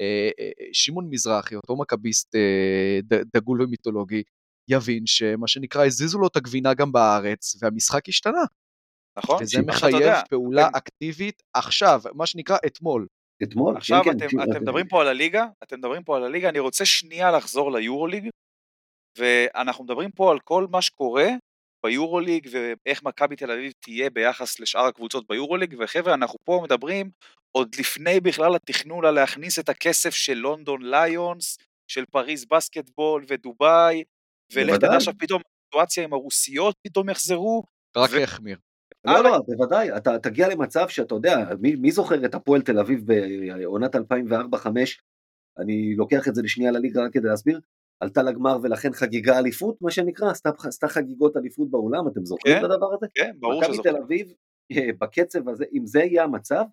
אה, 0.00 0.30
אה, 0.40 0.50
שמעון 0.72 1.06
מזרחי, 1.10 1.54
אותו 1.54 1.76
מכביסט 1.76 2.34
אה, 2.34 2.98
דגול 3.34 3.62
ומיתולוגי, 3.62 4.22
יבין 4.70 5.06
שמה 5.06 5.48
שנקרא, 5.48 5.86
הזיזו 5.86 6.18
לו 6.18 6.26
את 6.26 6.36
הגבינה 6.36 6.74
גם 6.74 6.92
בארץ, 6.92 7.56
והמשחק 7.62 8.08
השתנה. 8.08 8.44
נכון? 9.18 9.42
וזה 9.42 9.62
מחייב 9.62 10.14
פעולה. 10.30 10.68
אקטיבית 10.76 11.42
עכשיו, 11.54 12.00
מה 12.14 12.26
שנקרא 12.26 12.56
אתמול. 12.66 13.06
אתמול, 13.42 13.76
עכשיו 13.76 14.04
כן, 14.04 14.10
אתם, 14.16 14.28
כן, 14.28 14.50
אתם 14.50 14.62
מדברים 14.62 14.88
פה 14.88 15.00
על 15.00 15.08
הליגה, 15.08 15.46
אתם 15.62 15.78
מדברים 15.78 16.04
פה 16.04 16.16
על 16.16 16.24
הליגה, 16.24 16.48
אני 16.48 16.58
רוצה 16.58 16.84
שנייה 16.84 17.30
לחזור 17.30 17.72
ליורוליג, 17.72 18.28
ואנחנו 19.18 19.84
מדברים 19.84 20.10
פה 20.10 20.32
על 20.32 20.40
כל 20.40 20.66
מה 20.70 20.82
שקורה 20.82 21.28
ביורוליג 21.86 22.48
ואיך 22.50 23.02
מכבי 23.02 23.36
תל 23.36 23.50
אביב 23.50 23.72
תהיה 23.80 24.10
ביחס 24.10 24.60
לשאר 24.60 24.84
הקבוצות 24.84 25.26
ביורוליג, 25.28 25.74
וחבר'ה, 25.78 26.14
אנחנו 26.14 26.38
פה 26.44 26.60
מדברים 26.64 27.10
עוד 27.56 27.74
לפני 27.78 28.20
בכלל 28.20 28.54
התכנון 28.54 29.04
על 29.04 29.14
להכניס 29.14 29.58
את 29.58 29.68
הכסף 29.68 30.14
של 30.14 30.34
לונדון 30.34 30.82
ליונס, 30.82 31.58
של 31.90 32.04
פריז 32.04 32.44
בסקטבול 32.44 33.24
ודובאי, 33.28 34.04
ולך 34.52 34.76
תדע 34.76 34.96
עכשיו 34.96 35.14
פתאום 35.18 35.42
הסיטואציה 35.46 36.04
עם 36.04 36.12
הרוסיות 36.12 36.76
פתאום 36.86 37.10
יחזרו. 37.10 37.62
רק 37.96 38.10
ו... 38.12 38.16
לא, 39.04 39.24
לא, 39.24 39.38
בוודאי, 39.46 39.96
אתה 39.96 40.18
תגיע 40.18 40.48
למצב 40.48 40.88
שאתה 40.88 41.14
יודע, 41.14 41.36
מי, 41.60 41.74
מי 41.76 41.90
זוכר 41.90 42.24
את 42.24 42.34
הפועל 42.34 42.62
תל 42.62 42.78
אביב 42.78 43.04
בעונת 43.06 43.96
2004-2005, 43.96 43.98
אני 45.58 45.94
לוקח 45.96 46.28
את 46.28 46.34
זה 46.34 46.42
לשנייה 46.42 46.70
לליגה 46.70 47.04
רק 47.04 47.12
כדי 47.12 47.28
להסביר, 47.28 47.60
עלתה 48.00 48.22
לגמר 48.22 48.58
ולכן 48.62 48.92
חגיגה 48.92 49.38
אליפות, 49.38 49.82
מה 49.82 49.90
שנקרא, 49.90 50.30
עשתה, 50.30 50.50
עשתה 50.64 50.88
חגיגות 50.88 51.36
אליפות 51.36 51.70
באולם, 51.70 52.08
אתם 52.08 52.24
זוכרים 52.24 52.54
כן, 52.54 52.64
את 52.64 52.70
הדבר 52.70 52.94
הזה? 52.94 53.06
כן, 53.14 53.32
ברור 53.38 53.64
שזוכרים. 53.64 53.80
מכבי 53.80 53.90
תל 53.90 54.02
אביב, 54.04 54.34
אה, 54.72 54.92
בקצב 55.00 55.48
הזה, 55.48 55.64
אם 55.72 55.86
זה 55.86 56.00
יהיה 56.00 56.24
המצב, 56.24 56.64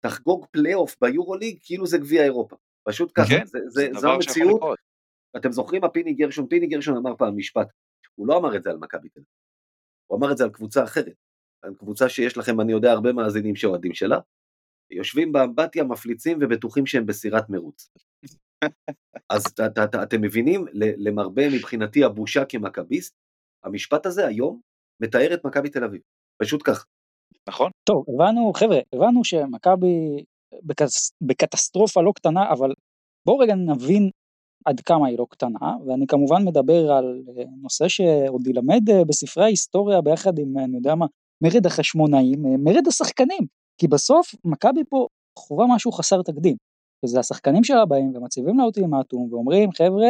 תחגוג 0.00 0.46
פלייאוף 0.50 0.96
ביורוליג 1.00 1.58
כאילו 1.62 1.86
זה 1.86 1.98
גביע 1.98 2.24
אירופה. 2.24 2.56
פשוט 2.88 3.12
ככה, 3.14 3.28
כן, 3.28 3.46
זה, 3.46 3.58
זה, 3.68 3.88
זה, 3.92 4.00
זו 4.00 4.12
המציאות. 4.12 4.60
אתם 5.36 5.52
זוכרים 5.52 5.82
מה 5.82 5.88
פיני 5.88 6.14
גרשון, 6.14 6.46
פיני 6.46 6.66
גרשון 6.66 6.96
אמר 6.96 7.16
פעם 7.16 7.36
משפט, 7.36 7.68
הוא 8.14 8.26
לא 8.26 8.38
אמר 8.38 8.56
את 8.56 8.62
זה 8.62 8.70
על 8.70 8.76
מכבי 8.76 9.08
תל 9.08 9.20
אביב, 9.20 9.28
הוא 10.06 10.18
אמר 10.18 10.32
את 10.32 10.36
זה 10.36 10.44
על 10.44 10.50
קבוצה 10.50 10.84
אחרת. 10.84 11.25
קבוצה 11.74 12.08
שיש 12.08 12.36
לכם, 12.36 12.60
אני 12.60 12.72
יודע, 12.72 12.92
הרבה 12.92 13.12
מאזינים 13.12 13.56
שאוהדים 13.56 13.94
שלה, 13.94 14.18
יושבים 14.90 15.32
באמבטיה, 15.32 15.84
מפליצים 15.84 16.38
ובטוחים 16.40 16.86
שהם 16.86 17.06
בסירת 17.06 17.50
מרוץ. 17.50 17.90
אז 19.30 19.44
אתם 20.02 20.20
מבינים, 20.22 20.64
למרבה 20.74 21.42
מבחינתי 21.50 22.04
הבושה 22.04 22.44
כמכביסט, 22.44 23.14
המשפט 23.64 24.06
הזה 24.06 24.26
היום 24.26 24.60
מתאר 25.02 25.34
את 25.34 25.44
מכבי 25.44 25.68
תל 25.70 25.84
אביב, 25.84 26.00
פשוט 26.42 26.60
כך. 26.64 26.86
נכון. 27.48 27.70
טוב, 27.88 28.04
הבנו, 28.08 28.52
חבר'ה, 28.54 28.78
הבנו 28.92 29.24
שמכבי 29.24 30.24
בקטסטרופה 31.20 32.02
לא 32.02 32.12
קטנה, 32.14 32.52
אבל 32.52 32.72
בואו 33.26 33.38
רגע 33.38 33.54
נבין 33.54 34.10
עד 34.64 34.80
כמה 34.80 35.08
היא 35.08 35.18
לא 35.18 35.26
קטנה, 35.30 35.76
ואני 35.86 36.06
כמובן 36.06 36.44
מדבר 36.44 36.92
על 36.92 37.22
נושא 37.62 37.88
שעוד 37.88 38.46
ילמד 38.46 38.82
בספרי 39.08 39.44
ההיסטוריה 39.44 40.00
ביחד 40.00 40.38
עם, 40.38 40.58
אני 40.58 40.76
יודע 40.76 40.94
מה, 40.94 41.06
מרד 41.42 41.66
החשמונאים, 41.66 42.46
אה, 42.46 42.56
מרד 42.58 42.88
השחקנים, 42.88 43.46
כי 43.78 43.88
בסוף 43.88 44.34
מכבי 44.44 44.84
פה 44.88 45.06
חווה 45.38 45.66
משהו 45.74 45.92
חסר 45.92 46.22
תקדים, 46.22 46.56
וזה 47.04 47.20
השחקנים 47.20 47.64
שלה 47.64 47.86
באים 47.86 48.16
ומציבים 48.16 48.58
לה 48.58 48.64
אולטימטום 48.64 49.32
ואומרים 49.32 49.72
חבר'ה, 49.72 50.08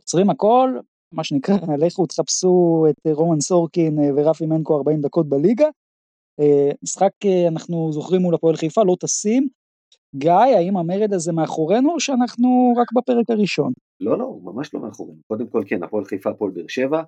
עוצרים 0.00 0.30
הכל, 0.30 0.78
מה 1.12 1.24
שנקרא, 1.24 1.54
לכו 1.86 2.06
תחפשו 2.06 2.86
את 2.90 3.12
רומן 3.12 3.40
סורקין 3.40 3.98
אה, 3.98 4.10
ורפי 4.16 4.46
מנקו 4.46 4.76
40 4.76 5.00
דקות 5.00 5.28
בליגה, 5.28 5.68
אה, 6.40 6.70
משחק 6.82 7.12
אנחנו 7.48 7.92
זוכרים 7.92 8.22
מול 8.22 8.34
הפועל 8.34 8.56
חיפה, 8.56 8.84
לא 8.84 8.96
טסים, 9.00 9.48
גיא, 10.16 10.32
האם 10.32 10.76
המרד 10.76 11.12
הזה 11.12 11.32
מאחורינו 11.32 11.92
או 11.92 12.00
שאנחנו 12.00 12.74
רק 12.76 12.86
בפרק 12.92 13.30
הראשון? 13.30 13.72
לא, 14.00 14.18
לא, 14.18 14.38
ממש 14.42 14.74
לא 14.74 14.80
מאחורינו. 14.80 15.18
קודם 15.26 15.48
כל 15.48 15.62
כן, 15.66 15.82
הפועל 15.82 16.04
חיפה, 16.04 16.30
הפועל 16.30 16.50
באר 16.50 16.68
שבע, 16.68 17.02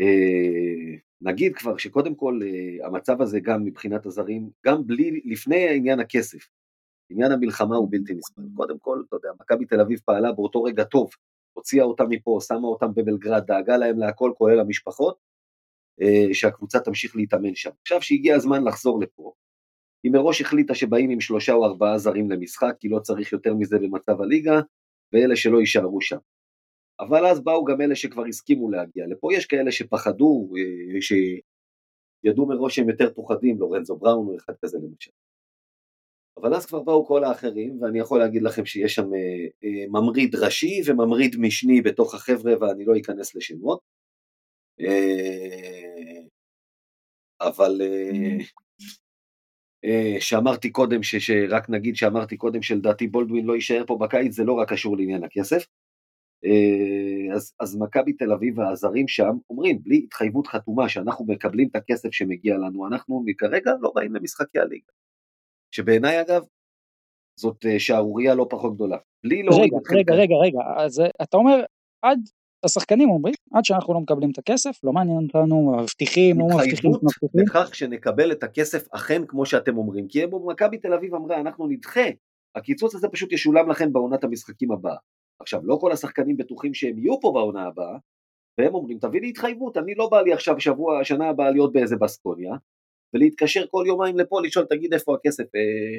אה, 0.00 0.96
נגיד 1.24 1.56
כבר 1.56 1.76
שקודם 1.76 2.14
כל 2.14 2.40
אה, 2.42 2.86
המצב 2.86 3.22
הזה 3.22 3.40
גם 3.40 3.64
מבחינת 3.64 4.06
הזרים, 4.06 4.50
גם 4.66 4.86
בלי, 4.86 5.20
לפני 5.24 5.76
עניין 5.76 6.00
הכסף, 6.00 6.48
עניין 7.10 7.32
המלחמה 7.32 7.76
הוא 7.76 7.88
בלתי 7.90 8.14
נסבל. 8.14 8.44
קודם 8.54 8.78
כל, 8.78 9.02
אתה 9.08 9.16
יודע, 9.16 9.28
מכבי 9.40 9.66
תל 9.66 9.80
אביב 9.80 10.00
פעלה 10.04 10.32
באותו 10.32 10.62
רגע 10.62 10.84
טוב, 10.84 11.10
הוציאה 11.52 11.84
אותם 11.84 12.04
מפה, 12.08 12.38
שמה 12.48 12.68
אותם 12.68 12.94
בבלגרד, 12.94 13.46
דאגה 13.46 13.76
להם 13.76 13.98
להכל 13.98 14.32
כולל 14.36 14.60
המשפחות, 14.60 15.18
אה, 16.02 16.34
שהקבוצה 16.34 16.80
תמשיך 16.80 17.16
להתאמן 17.16 17.54
שם. 17.54 17.70
עכשיו 17.82 18.02
שהגיע 18.02 18.36
הזמן 18.36 18.64
לחזור 18.64 19.00
לפה, 19.00 19.32
היא 20.04 20.12
מראש 20.12 20.40
החליטה 20.40 20.74
שבאים 20.74 21.10
עם 21.10 21.20
שלושה 21.20 21.52
או 21.52 21.64
ארבעה 21.64 21.98
זרים 21.98 22.30
למשחק, 22.30 22.74
כי 22.80 22.88
לא 22.88 22.98
צריך 22.98 23.32
יותר 23.32 23.54
מזה 23.54 23.78
במצב 23.78 24.20
הליגה, 24.20 24.60
ואלה 25.12 25.36
שלא 25.36 25.58
יישארו 25.58 26.00
שם. 26.00 26.18
אבל 27.08 27.26
אז 27.26 27.40
באו 27.40 27.64
גם 27.64 27.80
אלה 27.80 27.96
שכבר 27.96 28.24
הסכימו 28.26 28.70
להגיע. 28.70 29.06
לפה 29.06 29.28
יש 29.34 29.46
כאלה 29.46 29.72
שפחדו, 29.72 30.48
אה, 30.58 31.00
שידעו 31.00 32.46
מראש 32.46 32.76
שהם 32.76 32.88
יותר 32.88 33.12
פוחדים, 33.14 33.58
לורנזו 33.58 33.96
בראון 33.96 34.28
או 34.28 34.36
אחד 34.36 34.52
כזה 34.62 34.78
למשל. 34.78 35.10
אבל 36.36 36.54
אז 36.54 36.66
כבר 36.66 36.82
באו 36.82 37.06
כל 37.06 37.24
האחרים, 37.24 37.82
ואני 37.82 37.98
יכול 37.98 38.18
להגיד 38.18 38.42
לכם 38.42 38.66
שיש 38.66 38.94
שם 38.94 39.14
אה, 39.14 39.18
אה, 39.64 39.86
ממריד 39.88 40.34
ראשי 40.34 40.80
וממריד 40.86 41.36
משני 41.38 41.82
בתוך 41.82 42.14
החבר'ה, 42.14 42.52
ואני 42.60 42.84
לא 42.84 42.92
אכנס 43.00 43.34
לשמות. 43.34 43.80
אבל 47.40 47.80
שאמרתי 50.20 50.70
קודם, 50.70 51.02
שרק 51.02 51.70
נגיד 51.70 51.96
שאמרתי 51.96 52.36
קודם 52.36 52.62
שלדעתי 52.62 53.06
בולדווין 53.06 53.46
לא 53.46 53.54
יישאר 53.54 53.84
פה 53.86 53.98
בקיץ, 54.00 54.32
זה 54.32 54.44
לא 54.44 54.52
רק 54.52 54.72
קשור 54.72 54.96
לעניין 54.96 55.24
הכסף. 55.24 55.66
אה, 56.44 57.34
אז, 57.34 57.54
אז 57.60 57.76
מכבי 57.76 58.12
תל 58.12 58.32
אביב 58.32 58.58
והזרים 58.58 59.08
שם 59.08 59.36
אומרים, 59.50 59.82
בלי 59.82 60.00
התחייבות 60.04 60.46
חתומה 60.46 60.88
שאנחנו 60.88 61.24
מקבלים 61.24 61.68
את 61.68 61.76
הכסף 61.76 62.12
שמגיע 62.12 62.56
לנו, 62.56 62.86
אנחנו 62.86 63.24
כרגע 63.38 63.72
לא 63.80 63.92
באים 63.94 64.14
למשחקי 64.14 64.58
הליגה. 64.58 64.92
שבעיניי 65.74 66.20
אגב, 66.20 66.42
זאת 67.40 67.66
אה, 67.66 67.78
שערורייה 67.78 68.34
לא 68.34 68.46
פחות 68.50 68.74
גדולה. 68.74 68.96
בלי 69.24 69.42
להוריד 69.42 69.72
רגע, 69.74 69.98
רגע, 69.98 70.14
רגע, 70.14 70.34
רגע, 70.34 70.84
אז 70.84 71.00
אה, 71.00 71.06
אתה 71.22 71.36
אומר, 71.36 71.64
עד, 72.02 72.18
השחקנים 72.64 73.10
אומרים, 73.10 73.34
עד 73.52 73.64
שאנחנו 73.64 73.94
לא 73.94 74.00
מקבלים 74.00 74.30
את 74.30 74.38
הכסף, 74.38 74.84
לא 74.84 74.92
מעניין 74.92 75.18
אותנו, 75.26 75.76
מבטיחים, 75.82 76.38
לא 76.38 76.46
מבטיחים, 76.46 76.90
מבטיחים. 76.90 77.40
לכך 77.46 77.74
שנקבל 77.74 78.32
את 78.32 78.42
הכסף 78.42 78.94
אכן 78.94 79.22
כמו 79.26 79.46
שאתם 79.46 79.76
אומרים, 79.76 80.08
כי 80.08 80.22
מכבי 80.46 80.78
תל 80.78 80.92
אביב 80.92 81.14
אמרה, 81.14 81.40
אנחנו 81.40 81.66
נדחה, 81.66 82.04
הקיצוץ 82.54 82.94
הזה 82.94 83.08
פשוט 83.08 83.32
ישולם 83.32 83.70
לכם 83.70 83.92
בעונת 83.92 84.24
המשחקים 84.24 84.72
הבאה. 84.72 84.96
עכשיו, 85.44 85.60
לא 85.64 85.78
כל 85.80 85.92
השחקנים 85.92 86.36
בטוחים 86.36 86.74
שהם 86.74 86.98
יהיו 86.98 87.20
פה 87.20 87.32
בעונה 87.34 87.66
הבאה, 87.66 87.96
והם 88.58 88.74
אומרים, 88.74 88.98
תביא 88.98 89.20
לי 89.20 89.28
התחייבות, 89.28 89.76
אני 89.76 89.94
לא 89.94 90.08
בא 90.08 90.20
לי 90.20 90.32
עכשיו 90.32 90.60
שבוע, 90.60 91.04
שנה 91.04 91.28
הבאה 91.28 91.50
להיות 91.50 91.72
באיזה 91.72 91.96
בסקוניה, 91.96 92.52
ולהתקשר 93.14 93.64
כל 93.70 93.84
יומיים 93.86 94.18
לפה 94.18 94.40
לשאול, 94.42 94.64
תגיד 94.64 94.94
איפה 94.94 95.14
הכסף, 95.14 95.44
אה, 95.54 95.98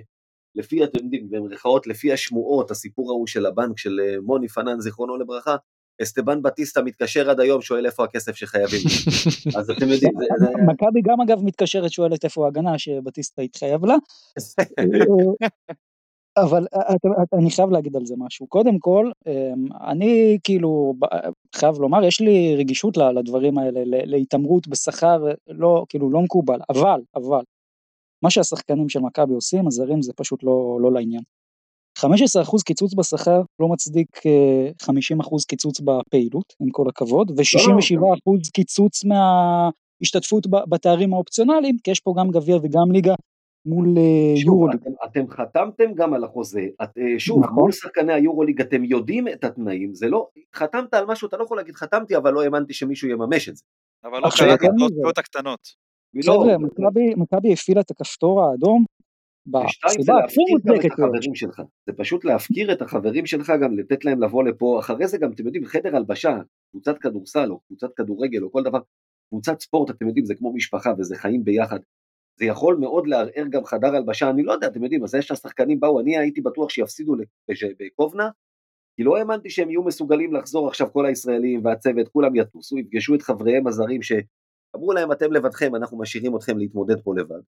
לפי, 0.55 0.83
אתם 0.83 1.03
יודעים, 1.03 1.29
במרכאות, 1.29 1.87
לפי 1.87 2.13
השמועות, 2.13 2.71
הסיפור 2.71 3.11
ההוא 3.11 3.27
של 3.27 3.45
הבנק 3.45 3.77
של 3.77 3.99
אה, 3.99 4.15
מוני 4.21 4.47
פנן, 4.47 4.79
זיכרונו 4.79 5.17
לברכה, 5.17 5.55
אסטבן 6.01 6.41
בטיסטה 6.41 6.81
מתקשר 6.81 7.29
עד 7.29 7.39
היום, 7.39 7.61
שואל 7.61 7.85
איפה 7.85 8.03
הכסף 8.03 8.35
שחייבים. 8.35 8.79
אז 9.57 9.69
אתם 9.69 9.89
יודעים, 9.89 10.13
זה... 10.17 10.25
זה... 10.37 10.45
מכבי 10.67 11.01
גם 11.01 11.21
אגב 11.21 11.43
מתקשרת, 11.43 11.91
שואלת 11.91 12.23
איפה 12.23 12.45
ההגנה 12.45 12.79
שבטיסטה 12.79 13.41
התחייב 13.41 13.85
לה. 13.85 13.95
אבל 16.37 16.67
אני 17.33 17.51
חייב 17.51 17.69
להגיד 17.69 17.95
על 17.95 18.05
זה 18.05 18.15
משהו. 18.17 18.47
קודם 18.47 18.79
כל, 18.79 19.11
אמ, 19.27 19.67
אני 19.87 20.37
כאילו 20.43 20.93
חייב 21.55 21.75
לומר, 21.79 22.03
יש 22.03 22.21
לי 22.21 22.55
רגישות 22.55 22.97
לדברים 22.97 23.57
האלה, 23.57 23.81
להתעמרות 23.85 24.67
בשכר, 24.67 25.25
לא, 25.47 25.85
כאילו 25.89 26.09
לא 26.09 26.21
מקובל, 26.21 26.59
אבל, 26.69 27.01
אבל, 27.15 27.43
מה 28.23 28.29
שהשחקנים 28.29 28.89
של 28.89 28.99
מכבי 28.99 29.33
עושים, 29.33 29.67
הזרים 29.67 30.01
זה 30.01 30.13
פשוט 30.15 30.43
לא, 30.43 30.77
לא 30.81 30.91
לעניין. 30.91 31.21
15% 31.99 32.03
קיצוץ 32.65 32.93
בשכר 32.93 33.41
לא 33.59 33.67
מצדיק 33.67 34.17
50% 34.17 34.23
אה, 34.29 35.19
קיצוץ 35.47 35.79
בפעילות, 35.79 36.53
עם 36.59 36.69
כל 36.69 36.89
הכבוד, 36.89 37.31
ו-67% 37.31 37.95
לא, 37.95 38.15
לא. 38.27 38.33
קיצוץ 38.53 39.03
מההשתתפות 39.05 40.47
בתארים 40.69 41.13
האופציונליים, 41.13 41.77
כי 41.83 41.91
יש 41.91 41.99
פה 41.99 42.13
גם 42.17 42.31
גביע 42.31 42.57
וגם 42.63 42.91
ליגה 42.91 43.13
מול 43.65 43.97
אה, 43.97 44.41
יורוליג. 44.45 44.79
אתם, 44.81 44.91
אתם 45.05 45.27
חתמתם 45.29 45.93
גם 45.93 46.13
על 46.13 46.23
החוזה, 46.23 46.67
את, 46.83 46.97
אה, 46.97 47.19
שוב, 47.19 47.43
נכון. 47.43 47.55
מול 47.55 47.71
שחקני 47.71 48.13
היורוליג 48.13 48.61
אתם 48.61 48.83
יודעים 48.83 49.27
את 49.27 49.43
התנאים, 49.43 49.93
זה 49.93 50.09
לא, 50.09 50.27
חתמת 50.55 50.93
על 50.93 51.05
משהו, 51.05 51.27
אתה 51.27 51.37
לא 51.37 51.43
יכול 51.43 51.57
להגיד 51.57 51.75
חתמתי, 51.75 52.17
אבל 52.17 52.33
לא 52.33 52.43
האמנתי 52.43 52.73
שמישהו 52.73 53.09
יממש 53.09 53.49
את 53.49 53.55
זה. 53.55 53.63
אבל 54.03 54.19
לא 54.19 54.29
קרה 54.37 54.55
גם 54.57 54.69
התנועות 54.85 55.17
הקטנות. 55.17 55.85
חבר'ה, 56.25 56.57
מכבי 57.17 57.53
הפעילה 57.53 57.81
את 57.81 57.91
הכפתור 57.91 58.43
האדום 58.43 58.85
את 60.85 61.35
שלך, 61.35 61.61
זה 61.85 61.93
פשוט 61.97 62.25
להפקיר 62.25 62.73
את 62.73 62.81
החברים 62.81 63.25
שלך 63.25 63.53
גם 63.61 63.77
לתת 63.77 64.05
להם 64.05 64.23
לבוא 64.23 64.43
לפה, 64.43 64.79
אחרי 64.79 65.07
זה 65.07 65.17
גם 65.17 65.31
אתם 65.31 65.45
יודעים 65.45 65.65
חדר 65.65 65.95
הלבשה, 65.95 66.37
קבוצת 66.71 66.97
כדורסל 66.97 67.51
או 67.51 67.59
קבוצת 67.59 67.93
כדורגל 67.95 68.43
או 68.43 68.51
כל 68.51 68.63
דבר, 68.63 68.79
קבוצת 69.29 69.59
ספורט 69.59 69.89
אתם 69.89 70.07
יודעים 70.07 70.25
זה 70.25 70.35
כמו 70.35 70.53
משפחה 70.53 70.93
וזה 70.97 71.15
חיים 71.15 71.43
ביחד, 71.43 71.79
זה 72.39 72.45
יכול 72.45 72.75
מאוד 72.75 73.07
לערער 73.07 73.45
גם 73.49 73.65
חדר 73.65 73.95
הלבשה, 73.95 74.29
אני 74.29 74.43
לא 74.43 74.51
יודע, 74.51 74.67
אתם 74.67 74.83
יודעים, 74.83 75.03
אז 75.03 75.09
זה 75.09 75.21
שהשחקנים 75.21 75.79
באו, 75.79 75.99
אני 75.99 76.17
הייתי 76.17 76.41
בטוח 76.41 76.69
שיפסידו 76.69 77.15
בקובנה, 77.79 78.29
כי 78.95 79.03
לא 79.03 79.17
האמנתי 79.17 79.49
שהם 79.49 79.69
יהיו 79.69 79.83
מסוגלים 79.83 80.33
לחזור 80.33 80.67
עכשיו 80.67 80.93
כל 80.93 81.05
הישראלים 81.05 81.65
והצוות, 81.65 82.07
כולם 82.07 82.35
יטוסו, 82.35 82.77
יפגשו 82.77 83.15
את 83.15 83.21
חבריהם 83.21 83.67
הזרים 83.67 84.01
שאמרו 84.01 84.93
להם 84.93 85.11
אתם 85.11 85.31
לבדכם, 85.31 85.75
אנחנו 85.75 85.97
משאירים 85.97 86.35
אתכם 86.35 86.57
להתמודד 86.57 87.01
פה 87.01 87.15
לבד. 87.15 87.41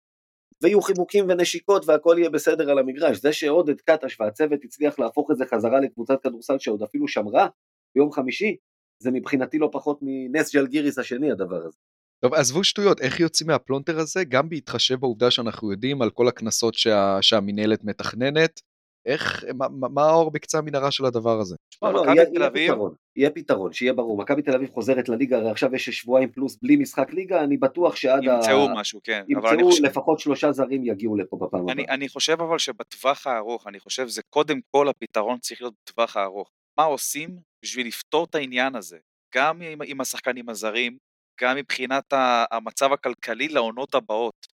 ויהיו 0.63 0.81
חיבוקים 0.81 1.25
ונשיקות 1.29 1.85
והכל 1.87 2.15
יהיה 2.19 2.29
בסדר 2.29 2.71
על 2.71 2.79
המגרש. 2.79 3.17
זה 3.17 3.33
שעודד 3.33 3.81
קטש 3.81 4.19
והצוות 4.19 4.59
הצליח 4.63 4.99
להפוך 4.99 5.31
את 5.31 5.37
זה 5.37 5.45
חזרה 5.45 5.79
לקבוצת 5.79 6.21
כדורסל 6.23 6.59
שעוד 6.59 6.83
אפילו 6.83 7.07
שמרה 7.07 7.47
ביום 7.95 8.11
חמישי, 8.11 8.55
זה 9.03 9.11
מבחינתי 9.11 9.57
לא 9.57 9.69
פחות 9.71 9.99
מנס 10.01 10.55
ג'לגיריס 10.55 10.99
השני 10.99 11.31
הדבר 11.31 11.65
הזה. 11.65 11.77
טוב, 12.19 12.33
עזבו 12.33 12.63
שטויות, 12.63 13.01
איך 13.01 13.19
יוצאים 13.19 13.47
מהפלונטר 13.47 13.99
הזה? 13.99 14.23
גם 14.23 14.49
בהתחשב 14.49 14.95
בעובדה 14.95 15.31
שאנחנו 15.31 15.71
יודעים 15.71 16.01
על 16.01 16.09
כל 16.09 16.27
הקנסות 16.27 16.73
שה, 16.73 17.17
שהמינהלת 17.21 17.83
מתכננת, 17.83 18.61
איך, 19.05 19.45
מה, 19.53 19.67
מה 19.69 20.01
האור 20.01 20.31
בקצה 20.31 20.57
המנהרה 20.57 20.91
של 20.91 21.05
הדבר 21.05 21.39
הזה? 21.39 21.55
לא, 21.81 21.93
לא, 21.93 22.03
יהיה, 22.05 22.23
יהיה 22.33 22.49
פתרון, 22.51 22.93
יהיה 23.15 23.29
פתרון, 23.29 23.73
שיהיה 23.73 23.93
ברור. 23.93 24.17
מכבי 24.17 24.41
תל 24.41 24.55
אביב 24.55 24.69
חוזרת 24.69 25.09
לליגה, 25.09 25.37
הרי 25.37 25.51
עכשיו 25.51 25.75
יש 25.75 25.89
שבועיים 25.89 26.31
פלוס 26.31 26.57
בלי 26.61 26.75
משחק 26.75 27.13
ליגה, 27.13 27.43
אני 27.43 27.57
בטוח 27.57 27.95
שעד 27.95 28.23
ימצאו 28.23 28.69
ה... 28.69 28.73
משהו, 28.75 28.99
כן. 29.03 29.23
ימצאו 29.27 29.71
חושב... 29.71 29.83
לפחות 29.83 30.19
שלושה 30.19 30.51
זרים 30.51 30.85
יגיעו 30.85 31.15
לפה 31.15 31.37
בפעם 31.41 31.61
הבאה. 31.69 31.85
אני 31.89 32.09
חושב 32.09 32.41
אבל 32.41 32.57
שבטווח 32.57 33.27
הארוך, 33.27 33.67
אני 33.67 33.79
חושב 33.79 34.07
זה 34.07 34.21
קודם 34.29 34.59
כל 34.71 34.89
הפתרון 34.89 35.39
צריך 35.39 35.61
להיות 35.61 35.73
בטווח 35.83 36.17
הארוך. 36.17 36.51
מה 36.77 36.83
עושים 36.83 37.39
בשביל 37.63 37.87
לפתור 37.87 38.25
את 38.29 38.35
העניין 38.35 38.75
הזה? 38.75 38.97
גם 39.35 39.61
עם, 39.61 39.79
עם 39.85 40.01
השחקנים 40.01 40.49
הזרים, 40.49 40.97
גם 41.41 41.57
מבחינת 41.57 42.13
המצב 42.51 42.91
הכלכלי 42.93 43.47
לעונות 43.47 43.95
הבאות. 43.95 44.47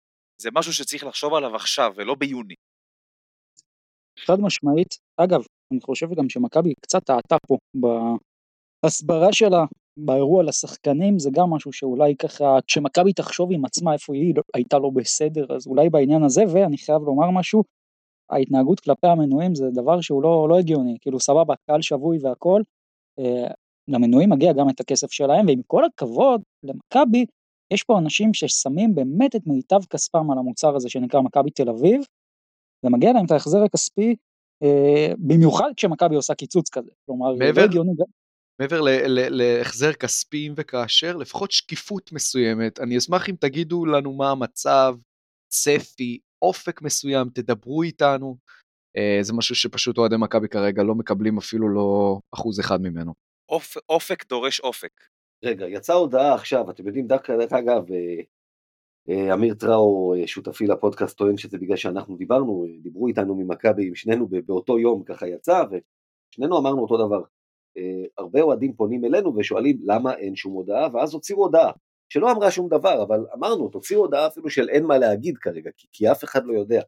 זה 0.40 0.48
משהו 0.54 0.72
שצריך 0.72 1.04
לחשוב 1.04 1.34
עליו 1.34 1.56
עכשיו 1.56 1.92
ולא 1.96 2.14
ביוני. 2.14 2.54
חד 4.26 4.40
משמעית, 4.40 4.94
אגב, 5.16 5.40
אני 5.72 5.80
חושב 5.80 6.06
גם 6.16 6.28
שמכבי 6.28 6.74
קצת 6.80 7.04
טעתה 7.04 7.36
פה 7.46 7.56
בהסברה 8.84 9.32
שלה, 9.32 9.64
באירוע 9.96 10.42
לשחקנים, 10.42 11.18
זה 11.18 11.30
גם 11.32 11.50
משהו 11.50 11.72
שאולי 11.72 12.16
ככה, 12.16 12.58
כשמכבי 12.66 13.12
תחשוב 13.12 13.48
עם 13.52 13.64
עצמה 13.64 13.92
איפה 13.92 14.14
היא 14.14 14.34
הייתה 14.54 14.78
לא 14.78 14.90
בסדר, 14.94 15.56
אז 15.56 15.66
אולי 15.66 15.90
בעניין 15.90 16.22
הזה, 16.22 16.42
ואני 16.52 16.78
חייב 16.78 17.02
לומר 17.02 17.30
משהו, 17.30 17.62
ההתנהגות 18.30 18.80
כלפי 18.80 19.06
המנויים 19.06 19.54
זה 19.54 19.64
דבר 19.74 20.00
שהוא 20.00 20.22
לא, 20.22 20.46
לא 20.48 20.58
הגיוני, 20.58 20.96
כאילו 21.00 21.20
סבבה, 21.20 21.54
קהל 21.66 21.82
שבוי 21.82 22.18
והכל, 22.22 22.62
אה, 23.18 23.50
למנויים 23.88 24.30
מגיע 24.30 24.52
גם 24.52 24.68
את 24.68 24.80
הכסף 24.80 25.10
שלהם, 25.10 25.46
ועם 25.46 25.60
כל 25.66 25.84
הכבוד 25.84 26.42
למכבי, 26.62 27.26
יש 27.72 27.84
פה 27.84 27.98
אנשים 27.98 28.34
ששמים 28.34 28.94
באמת 28.94 29.36
את 29.36 29.46
מיטב 29.46 29.80
כספם 29.90 30.30
על 30.30 30.38
המוצר 30.38 30.76
הזה 30.76 30.88
שנקרא 30.88 31.20
מכבי 31.20 31.50
תל 31.50 31.68
אביב, 31.68 32.00
ומגיע 32.84 33.12
להם 33.12 33.26
את 33.26 33.30
ההחזר 33.30 33.62
הכספי, 33.62 34.16
אה, 34.62 35.12
במיוחד 35.18 35.70
כשמכבי 35.76 36.16
עושה 36.16 36.34
קיצוץ 36.34 36.70
כזה, 36.70 36.90
כלומר, 37.06 37.34
מעבר, 37.34 37.60
לא 37.60 37.66
הגיוני. 37.66 37.92
מעבר 38.60 38.80
להחזר 39.30 39.92
כספי 39.92 40.50
וכאשר, 40.56 41.16
לפחות 41.16 41.50
שקיפות 41.50 42.12
מסוימת, 42.12 42.80
אני 42.80 42.98
אשמח 42.98 43.28
אם 43.28 43.34
תגידו 43.40 43.86
לנו 43.86 44.12
מה 44.12 44.30
המצב, 44.30 44.94
צפי, 45.52 46.18
אופק 46.42 46.82
מסוים, 46.82 47.28
תדברו 47.34 47.82
איתנו, 47.82 48.36
אה, 48.96 49.18
זה 49.22 49.32
משהו 49.32 49.54
שפשוט 49.54 49.98
אוהדי 49.98 50.16
מכבי 50.18 50.48
כרגע 50.48 50.82
לא 50.82 50.94
מקבלים 50.94 51.38
אפילו 51.38 51.68
לא 51.68 52.18
אחוז 52.34 52.60
אחד 52.60 52.80
ממנו. 52.80 53.29
אופ, 53.50 53.76
אופק 53.88 54.28
דורש 54.28 54.60
אופק. 54.60 54.92
רגע, 55.44 55.66
יצאה 55.68 55.96
הודעה 55.96 56.34
עכשיו, 56.34 56.70
אתם 56.70 56.86
יודעים, 56.86 57.06
דווקא, 57.06 57.36
דרך 57.36 57.52
אגב, 57.52 57.92
אה, 57.92 58.22
אה, 59.10 59.34
אמיר 59.34 59.54
טראו, 59.54 60.14
אה, 60.14 60.26
שותפי 60.26 60.66
לפודקאסט, 60.66 61.18
טוען 61.18 61.36
שזה 61.36 61.58
בגלל 61.58 61.76
שאנחנו 61.76 62.16
דיברנו, 62.16 62.66
דיברו 62.82 63.08
איתנו 63.08 63.34
ממכבי 63.34 63.88
עם 63.88 63.94
שנינו 63.94 64.28
באותו 64.46 64.78
יום, 64.78 65.04
ככה 65.04 65.26
יצא, 65.26 65.62
ושנינו 65.64 66.58
אמרנו 66.58 66.82
אותו 66.82 67.06
דבר. 67.06 67.22
הרבה 68.18 68.42
אוהדים 68.42 68.72
פונים 68.72 69.04
אלינו 69.04 69.36
ושואלים 69.36 69.78
למה 69.84 70.14
אין 70.14 70.36
שום 70.36 70.52
הודעה, 70.52 70.88
ואז 70.92 71.14
הוציאו 71.14 71.38
הודעה, 71.38 71.72
שלא 72.12 72.32
אמרה 72.32 72.50
שום 72.50 72.68
דבר, 72.68 73.02
אבל 73.02 73.26
אמרנו, 73.34 73.68
תוציאו 73.68 74.00
הודעה 74.00 74.26
אפילו 74.26 74.50
של 74.50 74.68
אין 74.68 74.84
מה 74.84 74.98
להגיד 74.98 75.38
כרגע, 75.38 75.70
כי, 75.76 75.86
כי 75.92 76.10
אף 76.10 76.24
אחד 76.24 76.46
לא 76.46 76.52
יודע. 76.52 76.82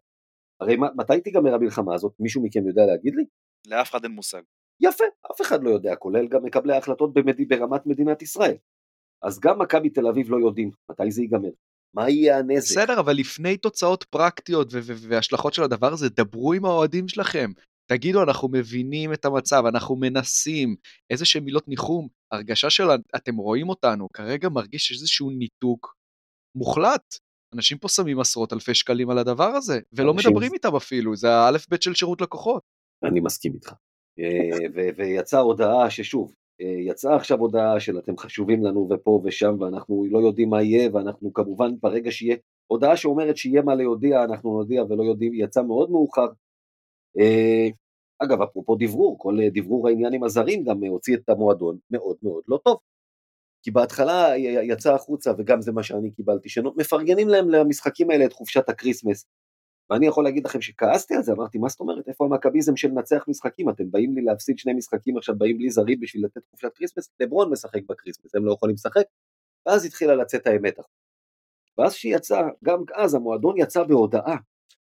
הרי 0.60 0.76
מתי 0.96 1.20
תיגמר 1.20 1.54
המלחמה 1.54 1.94
הזאת? 1.94 2.12
מישהו 2.20 2.42
מכם 2.42 2.66
יודע 2.66 2.86
להגיד 2.86 3.14
לי? 3.14 3.24
לאף 3.66 3.90
אחד 3.90 4.04
אין 4.04 4.12
מושג. 4.12 4.42
יפה, 4.80 5.04
אף 5.32 5.40
אחד 5.40 5.62
לא 5.62 5.70
יודע, 5.70 5.96
כולל 5.96 6.28
גם 6.28 6.44
מקבלי 6.44 6.74
ההחלטות 6.74 7.14
במד... 7.14 7.36
ברמת 7.48 7.86
מדינת 7.86 8.22
ישראל. 8.22 8.56
אז 9.22 9.40
גם 9.40 9.58
מכבי 9.58 9.90
תל 9.90 10.06
אביב 10.06 10.30
לא 10.30 10.36
יודעים 10.36 10.70
מתי 10.90 11.10
זה 11.10 11.22
ייגמר. 11.22 11.50
מה 11.94 12.10
יהיה 12.10 12.38
הנזק? 12.38 12.70
בסדר, 12.70 13.00
אבל 13.00 13.12
לפני 13.12 13.56
תוצאות 13.56 14.04
פרקטיות 14.04 14.68
והשלכות 15.08 15.54
של 15.54 15.62
הדבר 15.62 15.92
הזה, 15.92 16.08
דברו 16.08 16.52
עם 16.52 16.64
האוהדים 16.64 17.08
שלכם. 17.08 17.50
תגידו, 17.90 18.22
אנחנו 18.22 18.48
מבינים 18.48 19.12
את 19.12 19.24
המצב, 19.24 19.62
אנחנו 19.66 19.96
מנסים, 19.96 20.76
איזה 21.10 21.24
שהם 21.24 21.44
מילות 21.44 21.68
ניחום, 21.68 22.08
הרגשה 22.32 22.70
של 22.70 22.84
אתם 23.16 23.36
רואים 23.36 23.68
אותנו, 23.68 24.08
כרגע 24.12 24.48
מרגיש 24.48 24.92
איזשהו 24.92 25.30
ניתוק 25.30 25.94
מוחלט. 26.56 27.14
אנשים 27.54 27.78
פה 27.78 27.88
שמים 27.88 28.20
עשרות 28.20 28.52
אלפי 28.52 28.74
שקלים 28.74 29.10
על 29.10 29.18
הדבר 29.18 29.48
הזה, 29.48 29.80
ולא 29.92 30.14
מדברים 30.14 30.52
איתם 30.54 30.76
אפילו, 30.76 31.16
זה 31.16 31.30
האלף 31.34 31.68
בית 31.68 31.82
של 31.82 31.94
שירות 31.94 32.20
לקוחות. 32.20 32.62
אני 33.04 33.20
מסכים 33.20 33.54
איתך. 33.54 33.72
אה, 34.18 34.82
ויצאה 34.96 35.40
הודעה 35.40 35.90
ששוב, 35.90 36.34
אה, 36.60 36.66
יצאה 36.66 37.16
עכשיו 37.16 37.38
הודעה 37.38 37.80
של 37.80 37.98
אתם 37.98 38.16
חשובים 38.16 38.64
לנו 38.64 38.88
ופה 38.90 39.22
ושם 39.24 39.56
ואנחנו 39.60 40.06
לא 40.10 40.18
יודעים 40.18 40.50
מה 40.50 40.62
יהיה 40.62 40.90
ואנחנו 40.92 41.32
כמובן 41.32 41.70
ברגע 41.80 42.10
שיהיה 42.10 42.36
הודעה 42.66 42.96
שאומרת 42.96 43.36
שיהיה 43.36 43.62
מה 43.62 43.74
להודיע 43.74 44.24
אנחנו 44.24 44.58
נודיע 44.58 44.82
ולא 44.82 45.02
יודעים, 45.02 45.34
יצא 45.34 45.62
מאוד 45.62 45.90
מאוחר. 45.90 46.28
אה, 47.18 47.68
אגב 48.18 48.42
אפרופו 48.42 48.76
דברור, 48.76 49.18
כל 49.18 49.36
דברור 49.54 49.88
העניין 49.88 50.12
עם 50.12 50.24
הזרים 50.24 50.64
גם 50.64 50.84
הוציא 50.84 51.16
את 51.16 51.28
המועדון 51.28 51.78
מאוד 51.90 52.16
מאוד 52.22 52.42
לא 52.48 52.58
טוב. 52.64 52.78
כי 53.62 53.70
בהתחלה 53.70 54.36
יצא 54.62 54.94
החוצה 54.94 55.32
וגם 55.38 55.60
זה 55.60 55.72
מה 55.72 55.82
שאני 55.82 56.10
קיבלתי, 56.10 56.48
שמפרגנים 56.48 57.28
להם 57.28 57.48
למשחקים 57.48 58.10
האלה 58.10 58.24
את 58.24 58.32
חופשת 58.32 58.68
ה 58.68 58.74
Christmas 58.74 59.26
ואני 59.90 60.06
יכול 60.06 60.24
להגיד 60.24 60.46
לכם 60.46 60.60
שכעסתי 60.60 61.14
על 61.14 61.22
זה, 61.22 61.32
אמרתי, 61.32 61.58
מה 61.58 61.68
זאת 61.68 61.80
אומרת, 61.80 62.08
איפה 62.08 62.24
המכביזם 62.24 62.76
של 62.76 62.88
לנצח 62.88 63.24
משחקים? 63.28 63.70
אתם 63.70 63.90
באים 63.90 64.14
לי 64.14 64.22
להפסיד 64.22 64.58
שני 64.58 64.72
משחקים, 64.74 65.16
עכשיו 65.16 65.38
באים 65.38 65.58
בלי 65.58 65.70
זרים 65.70 66.00
בשביל 66.00 66.24
לתת 66.24 66.40
חופשת 66.50 66.74
Christmas? 66.74 67.10
לברון 67.20 67.50
משחק 67.50 67.80
ב 67.88 67.92
Christmas, 67.92 68.34
הם 68.34 68.44
לא 68.46 68.52
יכולים 68.52 68.74
לשחק? 68.74 69.04
ואז 69.66 69.84
התחילה 69.84 70.14
לצאת 70.14 70.46
האמת. 70.46 70.78
ואז 71.78 71.94
שיצא, 71.94 72.42
גם 72.64 72.82
אז 72.94 73.14
המועדון 73.14 73.54
יצא 73.58 73.82
בהודעה, 73.82 74.36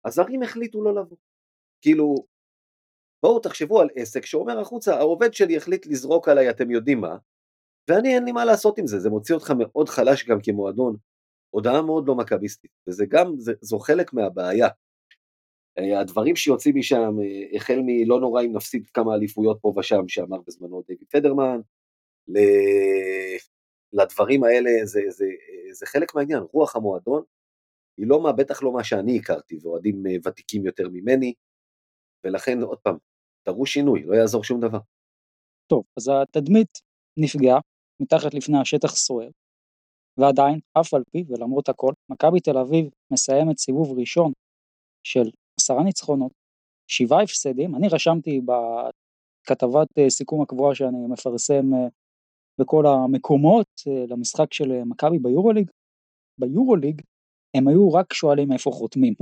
הזרים 0.05 0.43
החליטו 0.43 0.83
לא 0.83 0.95
לבוא. 0.95 1.17
כאילו, 1.81 2.15
בואו 3.23 3.39
תחשבו 3.39 3.81
על 3.81 3.89
עסק 3.95 4.25
שאומר 4.25 4.59
החוצה, 4.59 4.95
העובד 4.95 5.33
שלי 5.33 5.57
החליט 5.57 5.87
לזרוק 5.87 6.27
עליי, 6.29 6.49
אתם 6.49 6.71
יודעים 6.71 7.01
מה, 7.01 7.17
ואני 7.89 8.15
אין 8.15 8.25
לי 8.25 8.31
מה 8.31 8.45
לעשות 8.45 8.77
עם 8.77 8.87
זה, 8.87 8.99
זה 8.99 9.09
מוציא 9.09 9.35
אותך 9.35 9.51
מאוד 9.57 9.89
חלש 9.89 10.25
גם 10.25 10.37
כמועדון, 10.43 10.97
הודעה 11.55 11.81
מאוד 11.81 12.07
לא 12.07 12.15
מכביסטית, 12.15 12.71
וזה 12.87 13.05
גם, 13.09 13.33
זה, 13.37 13.53
זו 13.61 13.79
חלק 13.79 14.13
מהבעיה. 14.13 14.67
אה, 15.77 15.99
הדברים 15.99 16.35
שיוצאים 16.35 16.75
משם, 16.77 17.15
אה, 17.21 17.57
החל 17.57 17.79
מלא 17.85 18.19
נורא 18.19 18.41
אם 18.41 18.55
נפסיד 18.55 18.87
כמה 18.87 19.15
אליפויות 19.15 19.57
פה 19.61 19.73
ושם, 19.77 20.07
שאמר 20.07 20.37
בזמנו 20.47 20.83
דויד 20.87 21.03
פדרמן, 21.09 21.59
ל... 22.27 22.37
לדברים 23.93 24.43
האלה, 24.43 24.69
זה, 24.83 25.01
זה, 25.09 25.25
זה 25.71 25.85
חלק 25.85 26.15
מהעניין, 26.15 26.43
רוח 26.53 26.75
המועדון, 26.75 27.23
היא 27.97 28.07
לא 28.07 28.23
מה, 28.23 28.31
בטח 28.31 28.63
לא 28.63 28.73
מה 28.73 28.83
שאני 28.83 29.17
הכרתי, 29.17 29.57
ואוהדים 29.61 30.03
ותיקים 30.25 30.65
יותר 30.65 30.89
ממני, 30.89 31.33
ולכן 32.23 32.61
עוד 32.61 32.79
פעם, 32.79 32.97
תראו 33.43 33.65
שינוי, 33.65 34.03
לא 34.03 34.15
יעזור 34.15 34.43
שום 34.43 34.59
דבר. 34.59 34.79
טוב, 35.67 35.83
אז 35.97 36.11
התדמית 36.21 36.79
נפגעה, 37.17 37.59
מתחת 38.01 38.33
לפני 38.33 38.57
השטח 38.61 38.95
סוער, 38.95 39.29
ועדיין, 40.17 40.59
אף 40.73 40.93
על 40.93 41.03
פי 41.11 41.23
ולמרות 41.27 41.69
הכל, 41.69 41.93
מכבי 42.09 42.39
תל 42.39 42.57
אביב 42.57 42.89
מסיימת 43.13 43.57
סיבוב 43.57 43.99
ראשון 43.99 44.31
של 45.03 45.29
עשרה 45.59 45.83
ניצחונות, 45.83 46.31
שבעה 46.87 47.23
הפסדים, 47.23 47.75
אני 47.75 47.87
רשמתי 47.87 48.41
בכתבת 48.41 49.87
אה, 49.97 50.09
סיכום 50.09 50.41
הקבועה 50.41 50.75
שאני 50.75 51.07
מפרסם 51.09 51.73
אה, 51.73 51.87
בכל 52.59 52.83
המקומות 52.87 53.67
אה, 53.87 54.05
למשחק 54.07 54.53
של 54.53 54.83
מכבי 54.83 55.19
ביורוליג, 55.19 55.69
ביורוליג 56.39 57.01
הם 57.57 57.67
היו 57.67 57.93
רק 57.93 58.13
שואלים 58.13 58.51
איפה 58.51 58.71
חותמים. 58.71 59.13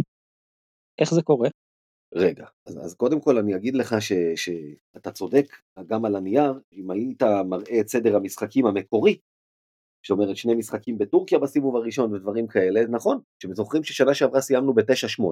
איך 1.01 1.13
זה 1.13 1.21
קורה? 1.21 1.49
רגע, 2.15 2.45
אז, 2.65 2.77
אז 2.77 2.95
קודם 2.95 3.21
כל 3.21 3.37
אני 3.37 3.55
אגיד 3.55 3.75
לך 3.75 3.95
ש, 3.99 4.11
שאתה 4.35 5.11
צודק 5.11 5.45
גם 5.87 6.05
על 6.05 6.15
הנייר, 6.15 6.53
אם 6.73 6.91
היית 6.91 7.23
מראה 7.23 7.79
את 7.79 7.87
סדר 7.87 8.15
המשחקים 8.15 8.65
המקורי, 8.65 9.17
שאומרת 10.05 10.37
שני 10.37 10.55
משחקים 10.55 10.97
בטורקיה 10.97 11.39
בסיבוב 11.39 11.75
הראשון 11.75 12.13
ודברים 12.13 12.47
כאלה, 12.47 12.81
נכון, 12.89 13.19
כשזוכרים 13.39 13.83
ששנה 13.83 14.13
שעברה 14.13 14.41
סיימנו 14.41 14.73
ב-9-8, 14.73 15.23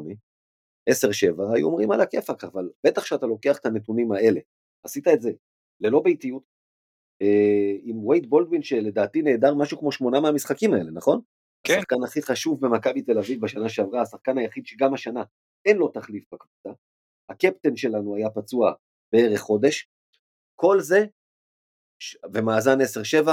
10-7, 0.89 1.55
היו 1.55 1.67
אומרים 1.67 1.91
על 1.91 2.01
הכיפאק, 2.01 2.43
אבל 2.43 2.69
בטח 2.86 3.05
שאתה 3.05 3.26
לוקח 3.26 3.57
את 3.57 3.65
הנתונים 3.65 4.11
האלה, 4.11 4.39
עשית 4.86 5.07
את 5.07 5.22
זה 5.22 5.32
ללא 5.80 6.01
ביתיות, 6.03 6.43
אה, 7.22 7.76
עם 7.84 8.07
וייד 8.07 8.30
בולדווין 8.30 8.63
שלדעתי 8.63 9.22
נהדר 9.22 9.55
משהו 9.55 9.80
כמו 9.80 9.91
שמונה 9.91 10.19
מהמשחקים 10.19 10.74
האלה, 10.74 10.91
נכון? 10.91 11.22
כן. 11.63 11.74
השחקן 11.74 12.03
הכי 12.03 12.22
חשוב 12.22 12.65
במכבי 12.65 13.01
תל 13.01 13.17
אביב 13.17 13.41
בשנה 13.41 13.69
שעברה, 13.69 14.01
השחקן 14.01 14.38
היחיד 14.38 14.65
שגם 14.65 14.93
השנה 14.93 15.24
אין 15.65 15.78
לו 15.78 15.88
תחליף 15.88 16.26
בקבוצה, 16.34 16.69
הקפטן 17.30 17.76
שלנו 17.76 18.15
היה 18.15 18.30
פצוע 18.30 18.74
בערך 19.13 19.39
חודש, 19.39 19.89
כל 20.55 20.80
זה, 20.80 21.05
ומאזן 22.34 22.78
10-7, 23.26 23.30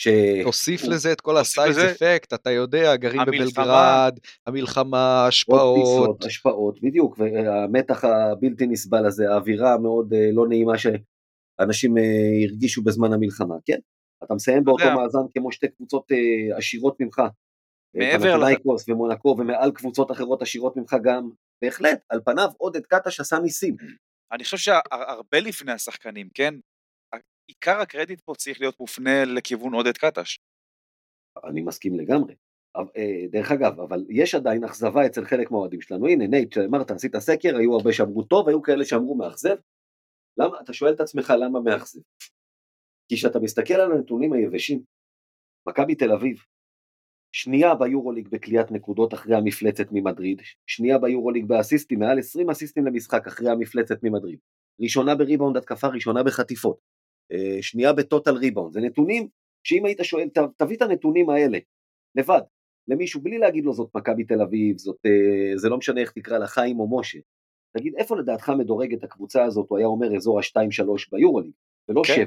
ש... 0.00 0.08
תוסיף 0.44 0.84
לזה 0.84 1.12
את 1.12 1.20
כל 1.20 1.36
הסייז 1.36 1.78
אפקט, 1.78 2.32
אתה 2.34 2.50
יודע, 2.50 2.96
גרים 2.96 3.20
בבלגרד, 3.26 4.18
המלחמה, 4.46 5.26
השפעות. 5.26 6.24
השפעות, 6.24 6.80
בדיוק, 6.82 7.18
והמתח 7.18 8.04
הבלתי 8.04 8.66
נסבל 8.66 9.06
הזה, 9.06 9.30
האווירה 9.30 9.74
המאוד 9.74 10.12
אה, 10.12 10.30
לא 10.32 10.48
נעימה 10.48 10.72
שאנשים 10.78 11.98
אה, 11.98 12.02
הרגישו 12.48 12.82
בזמן 12.82 13.12
המלחמה, 13.12 13.54
כן? 13.64 13.78
אתה 14.24 14.34
מסיים 14.34 14.64
באותו 14.64 14.84
מאזן 14.96 15.18
כמו 15.34 15.52
שתי 15.52 15.68
קבוצות 15.68 16.12
אה, 16.12 16.56
עשירות 16.56 17.00
ממך, 17.00 17.22
מעל 17.94 18.36
פנאתינייקוס 18.36 18.88
ומונקו 18.88 19.36
ומעל 19.38 19.72
קבוצות 19.72 20.10
אחרות 20.10 20.42
עשירות 20.42 20.76
ממך 20.76 20.96
גם, 21.02 21.30
בהחלט, 21.62 22.00
על 22.08 22.20
פניו 22.24 22.48
עודד 22.56 22.86
קטש 22.86 23.20
עשה 23.20 23.38
ניסים. 23.38 23.76
אני 24.32 24.44
חושב 24.44 24.56
שהרבה 24.56 25.40
לפני 25.40 25.72
השחקנים, 25.72 26.28
כן? 26.34 26.54
עיקר 27.50 27.80
הקרדיט 27.80 28.20
פה 28.20 28.32
צריך 28.36 28.60
להיות 28.60 28.80
מופנה 28.80 29.24
לכיוון 29.24 29.74
עודד 29.74 29.96
קטש. 29.96 30.38
אני 31.44 31.62
מסכים 31.62 31.94
לגמרי. 32.00 32.34
אה, 32.76 33.26
דרך 33.30 33.50
אגב, 33.50 33.80
אבל 33.80 34.04
יש 34.08 34.34
עדיין 34.34 34.64
אכזבה 34.64 35.06
אצל 35.06 35.24
חלק 35.24 35.50
מהאוהדים 35.50 35.80
שלנו. 35.80 36.06
הנה, 36.06 36.26
נייט, 36.26 36.58
אמרת, 36.58 36.90
עשית 36.90 37.16
סקר, 37.16 37.56
היו 37.56 37.74
הרבה 37.74 37.92
שאמרו 37.92 38.22
טוב, 38.22 38.48
היו 38.48 38.62
כאלה 38.62 38.84
שאמרו 38.84 39.14
מאכזב. 39.16 39.56
למה, 40.38 40.60
אתה 40.60 40.72
שואל 40.72 40.92
את 40.92 41.00
עצמך 41.00 41.32
למה 41.40 41.60
מאכזב? 41.60 42.00
כי 43.08 43.16
כשאתה 43.16 43.38
מסתכל 43.38 43.74
על 43.74 43.92
הנתונים 43.92 44.32
היבשים, 44.32 44.82
מכבי 45.68 45.94
תל 45.94 46.12
אביב, 46.12 46.36
שנייה 47.32 47.74
ביורוליג 47.74 48.28
בקליעת 48.28 48.70
נקודות 48.70 49.14
אחרי 49.14 49.36
המפלצת 49.36 49.86
ממדריד, 49.92 50.42
שנייה 50.66 50.98
ביורוליג 50.98 51.44
באסיסטים, 51.46 51.98
מעל 51.98 52.18
20 52.18 52.50
אסיסטים 52.50 52.86
למשחק 52.86 53.26
אחרי 53.26 53.50
המפלצת 53.50 54.02
ממדריד, 54.02 54.38
ראשונה 54.80 55.14
בריבאונד 55.14 55.56
התקפה, 55.56 55.86
ראשונה 55.86 56.22
בחטיפות, 56.22 56.78
אה, 56.78 56.99
שנייה 57.60 57.92
בטוטל 57.92 58.36
ריבאונד, 58.36 58.72
זה 58.72 58.80
נתונים 58.80 59.28
שאם 59.64 59.84
היית 59.84 59.98
שואל, 60.02 60.28
תביא 60.56 60.76
את 60.76 60.82
הנתונים 60.82 61.30
האלה 61.30 61.58
לבד, 62.14 62.40
למישהו 62.88 63.20
בלי 63.20 63.38
להגיד 63.38 63.64
לו 63.64 63.72
זאת 63.72 63.90
מכבי 63.94 64.24
תל 64.24 64.42
אביב, 64.42 64.78
זאת, 64.78 64.96
אה, 65.06 65.56
זה 65.56 65.68
לא 65.68 65.76
משנה 65.76 66.00
איך 66.00 66.12
תקרא 66.12 66.38
לה 66.38 66.46
חיים 66.46 66.80
או 66.80 66.98
משה, 66.98 67.18
תגיד 67.76 67.94
איפה 67.96 68.16
לדעתך 68.16 68.52
מדורגת 68.58 69.04
הקבוצה 69.04 69.44
הזאת, 69.44 69.66
הוא 69.68 69.78
היה 69.78 69.86
אומר 69.86 70.16
אזור 70.16 70.38
ה-2-3 70.38 70.86
ביורוליג, 71.12 71.52
ולא 71.88 72.02
כן. 72.06 72.14
7. 72.14 72.26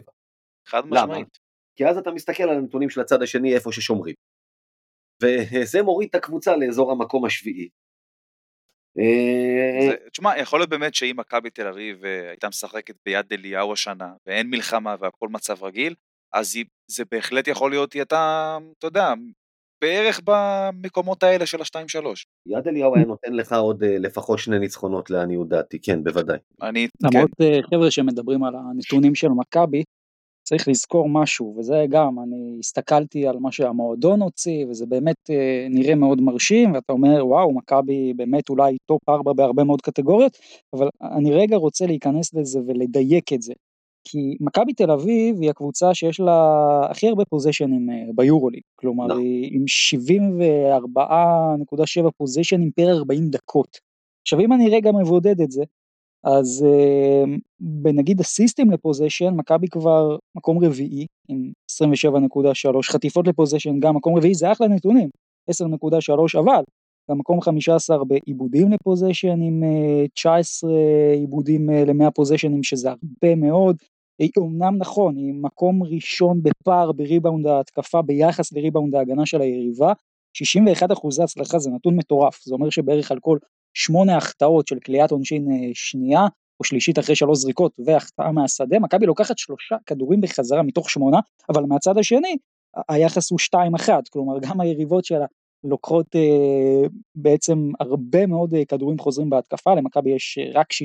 חד 0.68 0.88
משמעית. 0.88 1.40
כי 1.76 1.88
אז 1.88 1.98
אתה 1.98 2.12
מסתכל 2.12 2.44
על 2.44 2.58
הנתונים 2.58 2.90
של 2.90 3.02
הצד 3.02 3.22
השני 3.22 3.56
איפה 3.56 3.72
ששומרים. 3.72 4.16
וזה 5.24 5.82
מוריד 5.84 6.10
את 6.10 6.16
הקבוצה 6.16 6.58
לאזור 6.58 6.92
המקום 6.92 7.26
השביעי. 7.26 7.70
אה, 9.00 10.10
תשמע, 10.12 10.38
יכול 10.38 10.60
להיות 10.60 10.70
באמת 10.70 10.96
שאם 10.96 11.16
מכבי 11.18 11.50
תל 11.50 11.68
אביב 11.68 12.06
אה, 12.06 12.30
הייתה 12.30 12.48
משחקת 12.48 12.96
ביד 13.06 13.26
אליהו 13.32 13.74
השנה, 13.74 14.14
ואין 14.28 14.50
מלחמה 14.50 14.96
והכל 15.00 15.30
מצב 15.30 15.64
רגיל, 15.64 15.96
אז 16.34 16.58
זה 16.88 17.04
בהחלט 17.12 17.48
יכול 17.48 17.72
להיות, 17.72 17.94
היא 17.94 18.00
הייתה, 18.00 18.58
אתה 18.78 18.88
יודע, 18.88 19.14
בערך 19.82 20.22
במקומות 20.24 21.24
האלה 21.24 21.46
של 21.46 21.62
ה-2-3. 21.62 22.06
יד 22.46 22.68
אליהו 22.68 22.96
היה 22.96 23.06
נותן 23.06 23.34
לך 23.34 23.54
עוד 23.54 23.84
אה, 23.84 23.98
לפחות 24.00 24.40
שני 24.40 24.60
ניצחונות 24.60 25.10
לעניות 25.10 25.50
דעתי, 25.50 25.80
כן, 25.82 26.04
בוודאי. 26.04 26.38
אני, 26.62 26.88
למרות 27.02 27.32
כן. 27.38 27.60
חבר'ה 27.72 27.92
שמדברים 27.92 28.44
על 28.44 28.54
הנתונים 28.56 29.16
של 29.16 29.28
מכבי, 29.28 29.84
צריך 30.44 30.68
לזכור 30.68 31.10
משהו, 31.10 31.56
וזה 31.58 31.86
גם, 31.90 32.20
אני 32.20 32.56
הסתכלתי 32.60 33.28
על 33.28 33.40
מה 33.40 33.52
שהמועדון 33.52 34.22
הוציא, 34.22 34.66
וזה 34.70 34.86
באמת 34.86 35.30
אה, 35.30 35.68
נראה 35.70 35.96
מאוד 35.96 36.22
מרשים, 36.22 36.74
ואתה 36.74 36.94
אומר, 36.94 37.28
וואו, 37.28 37.54
מכבי 37.54 38.14
באמת 38.14 38.50
אולי 38.50 38.78
top 38.86 39.10
4 39.10 39.34
בהרבה 39.34 39.64
מאוד 39.64 39.82
קטגוריות, 39.82 40.38
אבל 40.74 40.90
אני 41.02 41.32
רגע 41.32 41.56
רוצה 41.56 41.86
להיכנס 41.86 42.34
לזה 42.34 42.60
ולדייק 42.68 43.34
את 43.34 43.42
זה. 43.42 43.54
כי 44.04 44.38
מכבי 44.40 44.74
תל 44.74 44.92
אביב 44.92 45.42
היא 45.42 45.50
הקבוצה 45.50 45.94
שיש 45.94 46.20
לה 46.20 46.82
הכי 46.90 47.08
הרבה 47.08 47.26
possession 47.26 47.79
ים 47.79 47.90
אה, 47.90 47.96
ביורוליג, 48.16 48.62
כלומר 48.76 49.08
לא. 49.08 49.18
היא 49.18 49.50
עם 49.54 49.66
74.7 52.06 52.12
פוזיישנים 52.18 52.72
פר 52.72 52.92
40 52.98 53.30
דקות. 53.30 53.78
עכשיו 54.22 54.40
אם 54.40 54.54
אני 54.54 54.70
רגע 54.70 54.92
מבודד 54.92 55.42
את 55.42 55.52
זה, 55.52 55.64
אז 56.24 56.66
uh, 56.66 57.30
בנגיד 57.60 58.20
הסיסטם 58.20 58.72
לפוזיישן, 58.72 59.34
מכבי 59.34 59.68
כבר 59.68 60.18
מקום 60.36 60.66
רביעי 60.66 61.06
עם 61.28 61.52
27.3, 61.72 62.92
חטיפות 62.92 63.28
לפוזיישן 63.28 63.80
גם 63.80 63.96
מקום 63.96 64.18
רביעי, 64.18 64.34
זה 64.34 64.52
אחלה 64.52 64.68
נתונים, 64.68 65.10
10.3, 65.52 66.40
אבל 66.40 66.64
גם 67.12 67.18
מקום 67.18 67.42
15 67.42 67.98
בעיבודים 68.06 68.72
לפוזיישן 68.72 69.42
עם 69.42 69.64
uh, 69.64 70.10
19 70.14 70.72
עיבודים 71.16 71.70
uh, 71.70 71.74
ל-100 71.74 72.12
פוזיישנים 72.12 72.64
שזה 72.64 72.90
הרבה 72.90 73.36
מאוד, 73.36 73.76
אומנם 74.38 74.78
נכון, 74.78 75.16
היא 75.16 75.34
מקום 75.34 75.84
ראשון 75.84 76.44
בפער 76.44 76.92
בריבאונד 76.92 77.48
ההתקפה 77.48 78.02
ביחס 78.02 78.54
לריבאונד 78.54 78.96
ההגנה 78.96 79.26
של 79.26 79.42
היריבה, 79.42 79.94
61 80.34 80.92
אחוזי 80.92 81.24
הצלחה 81.24 81.60
זה 81.60 81.70
נתון 81.70 81.96
מטורף, 81.96 82.44
זה 82.44 82.54
אומר 82.54 82.70
שבערך 82.70 83.12
על 83.12 83.20
כל 83.20 83.38
שמונה 83.74 84.18
החטאות 84.18 84.68
של 84.68 84.80
קליעת 84.80 85.12
עונשין 85.12 85.52
אה, 85.52 85.72
שנייה 85.74 86.22
או 86.60 86.64
שלישית 86.64 87.00
אחרי 87.00 87.16
שלוש 87.16 87.40
זריקות 87.40 87.80
והחטאה 87.86 88.32
מהשדה, 88.32 88.80
מכבי 88.80 89.06
לוקחת 89.06 89.38
שלושה 89.38 89.76
כדורים 89.86 90.22
בחזרה 90.22 90.64
מתוך 90.64 90.90
שמונה, 90.90 91.20
אבל 91.50 91.64
מהצד 91.64 91.98
השני 91.98 92.38
היחס 92.90 93.32
הוא 93.32 93.40
שתיים 93.40 93.76
אחת, 93.76 94.08
כלומר 94.08 94.40
גם 94.42 94.62
היריבות 94.62 95.06
שלה 95.06 95.26
לוקחות 95.64 96.16
אה, 96.16 96.88
בעצם 97.16 97.70
הרבה 97.80 98.26
מאוד 98.26 98.54
אה, 98.54 98.66
כדורים 98.66 99.00
חוזרים 99.00 99.30
בהתקפה, 99.30 99.76
למכבי 99.76 100.16
יש 100.16 100.40
רק 100.54 100.68
66% 100.74 100.76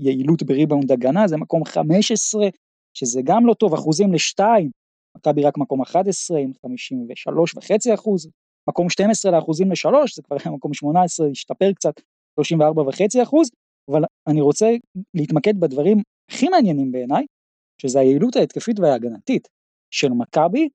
יעילות 0.00 0.42
בריבאונד 0.42 0.92
הגנה, 0.92 1.28
זה 1.28 1.36
מקום 1.36 1.64
15, 1.64 2.48
שזה 2.94 3.20
גם 3.24 3.46
לא 3.46 3.54
טוב, 3.54 3.74
אחוזים 3.74 4.12
לשתיים, 4.12 4.70
מכבי 5.16 5.42
רק 5.42 5.58
מקום 5.58 5.82
11 5.82 6.38
עם 6.38 6.50
53.5 6.66 7.94
אחוז, 7.94 8.28
מקום 8.70 8.90
12 8.90 9.32
לאחוזים 9.32 9.72
לשלוש, 9.72 10.16
זה 10.16 10.22
כבר 10.22 10.36
היה 10.44 10.54
מקום 10.54 10.74
18, 10.74 11.26
השתפר 11.28 11.72
קצת, 11.72 12.00
34.5 12.40 13.22
אחוז, 13.22 13.50
אבל 13.90 14.02
אני 14.26 14.40
רוצה 14.40 14.66
להתמקד 15.14 15.60
בדברים 15.60 16.02
הכי 16.30 16.48
מעניינים 16.48 16.92
בעיניי, 16.92 17.26
שזה 17.82 18.00
היעילות 18.00 18.36
ההתקפית 18.36 18.80
וההגנתית 18.80 19.48
של 19.90 20.08
מכבי, 20.08 20.68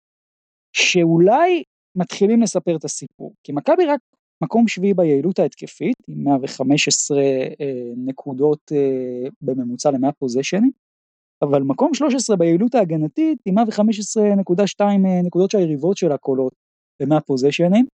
שאולי 0.73 1.63
מתחילים 1.97 2.41
לספר 2.41 2.75
את 2.75 2.83
הסיפור, 2.83 3.33
כי 3.43 3.51
מכבי 3.51 3.85
רק 3.85 3.99
מקום 4.43 4.67
שביעי 4.67 4.93
ביעילות 4.93 5.39
ההתקפית, 5.39 5.95
עם 6.07 6.23
115 6.23 7.17
אה, 7.19 7.53
נקודות 7.97 8.71
אה, 8.71 9.29
בממוצע 9.41 9.91
ל-100 9.91 10.11
פוזיישנים, 10.19 10.71
אבל 11.41 11.61
מקום 11.61 11.93
13 11.93 12.35
ביעילות 12.35 12.75
ההגנתית 12.75 13.39
עם 13.45 13.57
115.2 13.57 13.61
אה, 14.81 15.21
נקודות 15.21 15.51
שהיריבות 15.51 15.97
שלה 15.97 16.17
קולות 16.17 16.64
ב-100 16.99 17.19
פוזיישנים, 17.19 17.85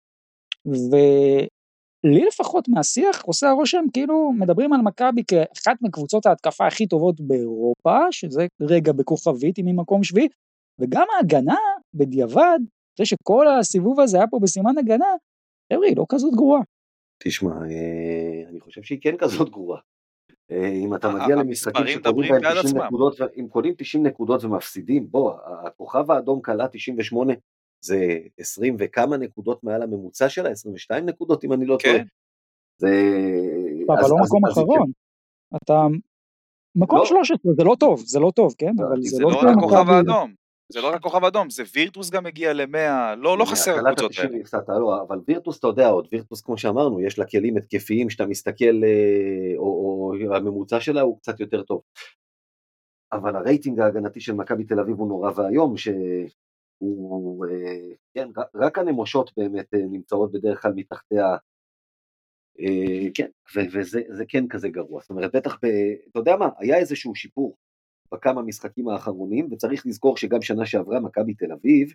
לי 2.04 2.24
לפחות 2.26 2.68
מהשיח 2.68 3.22
עושה 3.24 3.48
הרושם 3.50 3.84
כאילו 3.92 4.32
מדברים 4.32 4.72
על 4.72 4.80
מכבי 4.80 5.22
כאחת 5.28 5.76
מקבוצות 5.82 6.26
ההתקפה 6.26 6.66
הכי 6.66 6.86
טובות 6.86 7.20
באירופה, 7.20 7.98
שזה 8.10 8.46
רגע 8.60 8.92
בכוכבית 8.92 9.58
עם 9.58 9.66
ממקום 9.66 10.04
שביעי, 10.04 10.28
וגם 10.80 11.06
ההגנה 11.16 11.56
בדיעבד, 11.94 12.58
אחרי 12.94 13.06
שכל 13.06 13.46
הסיבוב 13.48 14.00
הזה 14.00 14.16
היה 14.16 14.26
פה 14.26 14.38
בסימן 14.42 14.78
הגנה, 14.78 15.06
חבר'ה, 15.72 15.86
היא 15.86 15.96
לא 15.96 16.04
כזאת 16.08 16.34
גרועה. 16.34 16.62
תשמע, 17.22 17.50
אה, 17.50 18.48
אני 18.48 18.60
חושב 18.60 18.82
שהיא 18.82 18.98
כן 19.02 19.16
כזאת 19.18 19.50
גרועה. 19.50 19.80
אה, 20.50 20.68
אם 20.68 20.94
אתה 20.94 21.08
מגיע 21.08 21.36
למשחקים 21.36 21.86
שקונים 21.86 22.32
בהם 22.32 22.62
90 22.62 22.76
נקודות, 22.76 23.16
אם 23.40 23.48
קונים 23.48 23.74
90 23.78 24.06
נקודות 24.06 24.44
ומפסידים, 24.44 25.10
בוא, 25.10 25.34
הכוכב 25.66 26.10
האדום 26.10 26.42
כלה 26.42 26.68
98, 26.68 27.32
זה 27.80 28.18
20 28.38 28.76
וכמה 28.78 29.16
נקודות 29.16 29.64
מעל 29.64 29.82
הממוצע 29.82 30.28
שלה, 30.28 30.50
22 30.50 31.06
נקודות 31.06 31.44
אם 31.44 31.52
אני 31.52 31.66
לא 31.66 31.76
טועה. 31.82 31.98
כן. 31.98 32.04
זה... 32.78 32.88
אבל 33.86 34.10
לא 34.10 34.16
מקום 34.24 34.46
אחרון. 34.46 34.90
אתה... 35.56 35.86
מקום 36.76 37.06
13 37.06 37.36
לא. 37.44 37.52
זה 37.56 37.64
לא 37.64 37.76
טוב, 37.80 38.00
זה 38.06 38.20
לא 38.20 38.32
טוב, 38.36 38.54
כן? 38.58 38.72
אבל 38.78 39.02
זה 39.02 39.22
לא... 39.22 39.30
זה 39.30 39.36
לא 39.36 39.50
רק 39.50 39.56
הכוכב 39.56 39.90
האדום. 39.90 40.34
זה 40.72 40.80
לא 40.80 40.94
רק 40.94 41.02
כוכב 41.02 41.24
אדום, 41.24 41.50
זה 41.50 41.62
וירטוס 41.74 42.10
גם 42.10 42.26
הגיע 42.26 42.52
ל-100, 42.52 43.16
לא, 43.16 43.38
לא 43.38 43.44
חסר 43.44 43.88
הקבוצות 43.88 44.18
האלה. 44.68 44.78
לא, 44.78 45.02
אבל 45.02 45.18
וירטוס, 45.28 45.58
אתה 45.58 45.66
יודע 45.66 45.88
עוד, 45.88 46.08
וירטוס 46.12 46.40
כמו 46.40 46.58
שאמרנו, 46.58 47.00
יש 47.00 47.18
לה 47.18 47.26
כלים 47.26 47.56
התקפיים 47.56 48.10
שאתה 48.10 48.26
מסתכל, 48.26 48.84
אה, 48.84 49.56
או, 49.56 49.64
או 49.64 50.34
הממוצע 50.36 50.80
שלה 50.80 51.00
הוא 51.00 51.18
קצת 51.18 51.40
יותר 51.40 51.62
טוב. 51.62 51.82
אבל 53.12 53.36
הרייטינג 53.36 53.80
ההגנתי 53.80 54.20
של 54.20 54.32
מכבי 54.32 54.64
תל 54.64 54.80
אביב 54.80 54.96
הוא 54.96 55.08
נורא 55.08 55.30
ואיום, 55.36 55.76
שהוא, 55.76 56.26
אה, 56.82 57.94
כן, 58.14 58.28
רק 58.54 58.78
הנמושות 58.78 59.30
באמת 59.36 59.74
אה, 59.74 59.80
נמצאות 59.90 60.32
בדרך 60.32 60.62
כלל 60.62 60.72
מתחתיה, 60.76 61.36
כן, 63.14 63.28
וזה 63.54 64.24
כן 64.28 64.48
כזה 64.48 64.68
גרוע, 64.68 65.00
זאת 65.00 65.10
אומרת, 65.10 65.34
בטח, 65.34 65.58
ב, 65.62 65.66
אתה 66.10 66.18
יודע 66.18 66.36
מה, 66.36 66.48
היה 66.58 66.78
איזשהו 66.78 67.14
שיפור 67.14 67.56
בכמה 68.12 68.42
משחקים 68.42 68.88
האחרונים, 68.88 69.48
וצריך 69.52 69.86
לזכור 69.86 70.16
שגם 70.16 70.42
שנה 70.42 70.66
שעברה 70.66 71.00
מכבי 71.00 71.34
תל 71.34 71.52
אביב, 71.52 71.92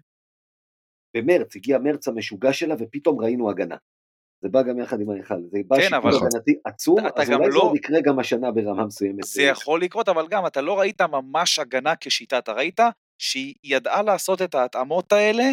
במרץ, 1.16 1.56
הגיע 1.56 1.78
מרץ 1.78 2.08
המשוגע 2.08 2.54
שלה 2.54 2.76
ופתאום 2.80 3.20
ראינו 3.20 3.50
הגנה. 3.50 3.76
זה 4.42 4.50
בא 4.50 4.62
גם 4.64 4.80
יחד 4.80 5.02
עם 5.02 5.10
ההיכל, 5.10 5.42
זה 5.52 5.60
בא 5.68 5.76
כן, 5.76 5.82
שיפור 5.82 6.28
הגנתי 6.28 6.60
עצום, 6.66 7.00
אז 7.16 7.32
אולי 7.32 7.50
לא... 7.50 7.70
זה 7.72 7.78
יקרה 7.78 8.02
גם 8.02 8.20
השנה 8.20 8.52
ברמה 8.52 8.86
מסוימת. 8.86 9.24
זה 9.24 9.44
יכול 9.44 9.82
לקרות, 9.82 10.10
אבל 10.10 10.28
גם 10.30 10.48
אתה 10.48 10.62
לא 10.62 10.80
ראית 10.80 11.02
ממש 11.02 11.60
הגנה 11.60 11.94
כשיטה, 12.02 12.38
אתה 12.38 12.52
ראית 12.52 12.80
שהיא 13.22 13.56
ידעה 13.64 14.02
לעשות 14.02 14.42
את 14.42 14.56
ההתאמות 14.56 15.12
האלה, 15.12 15.44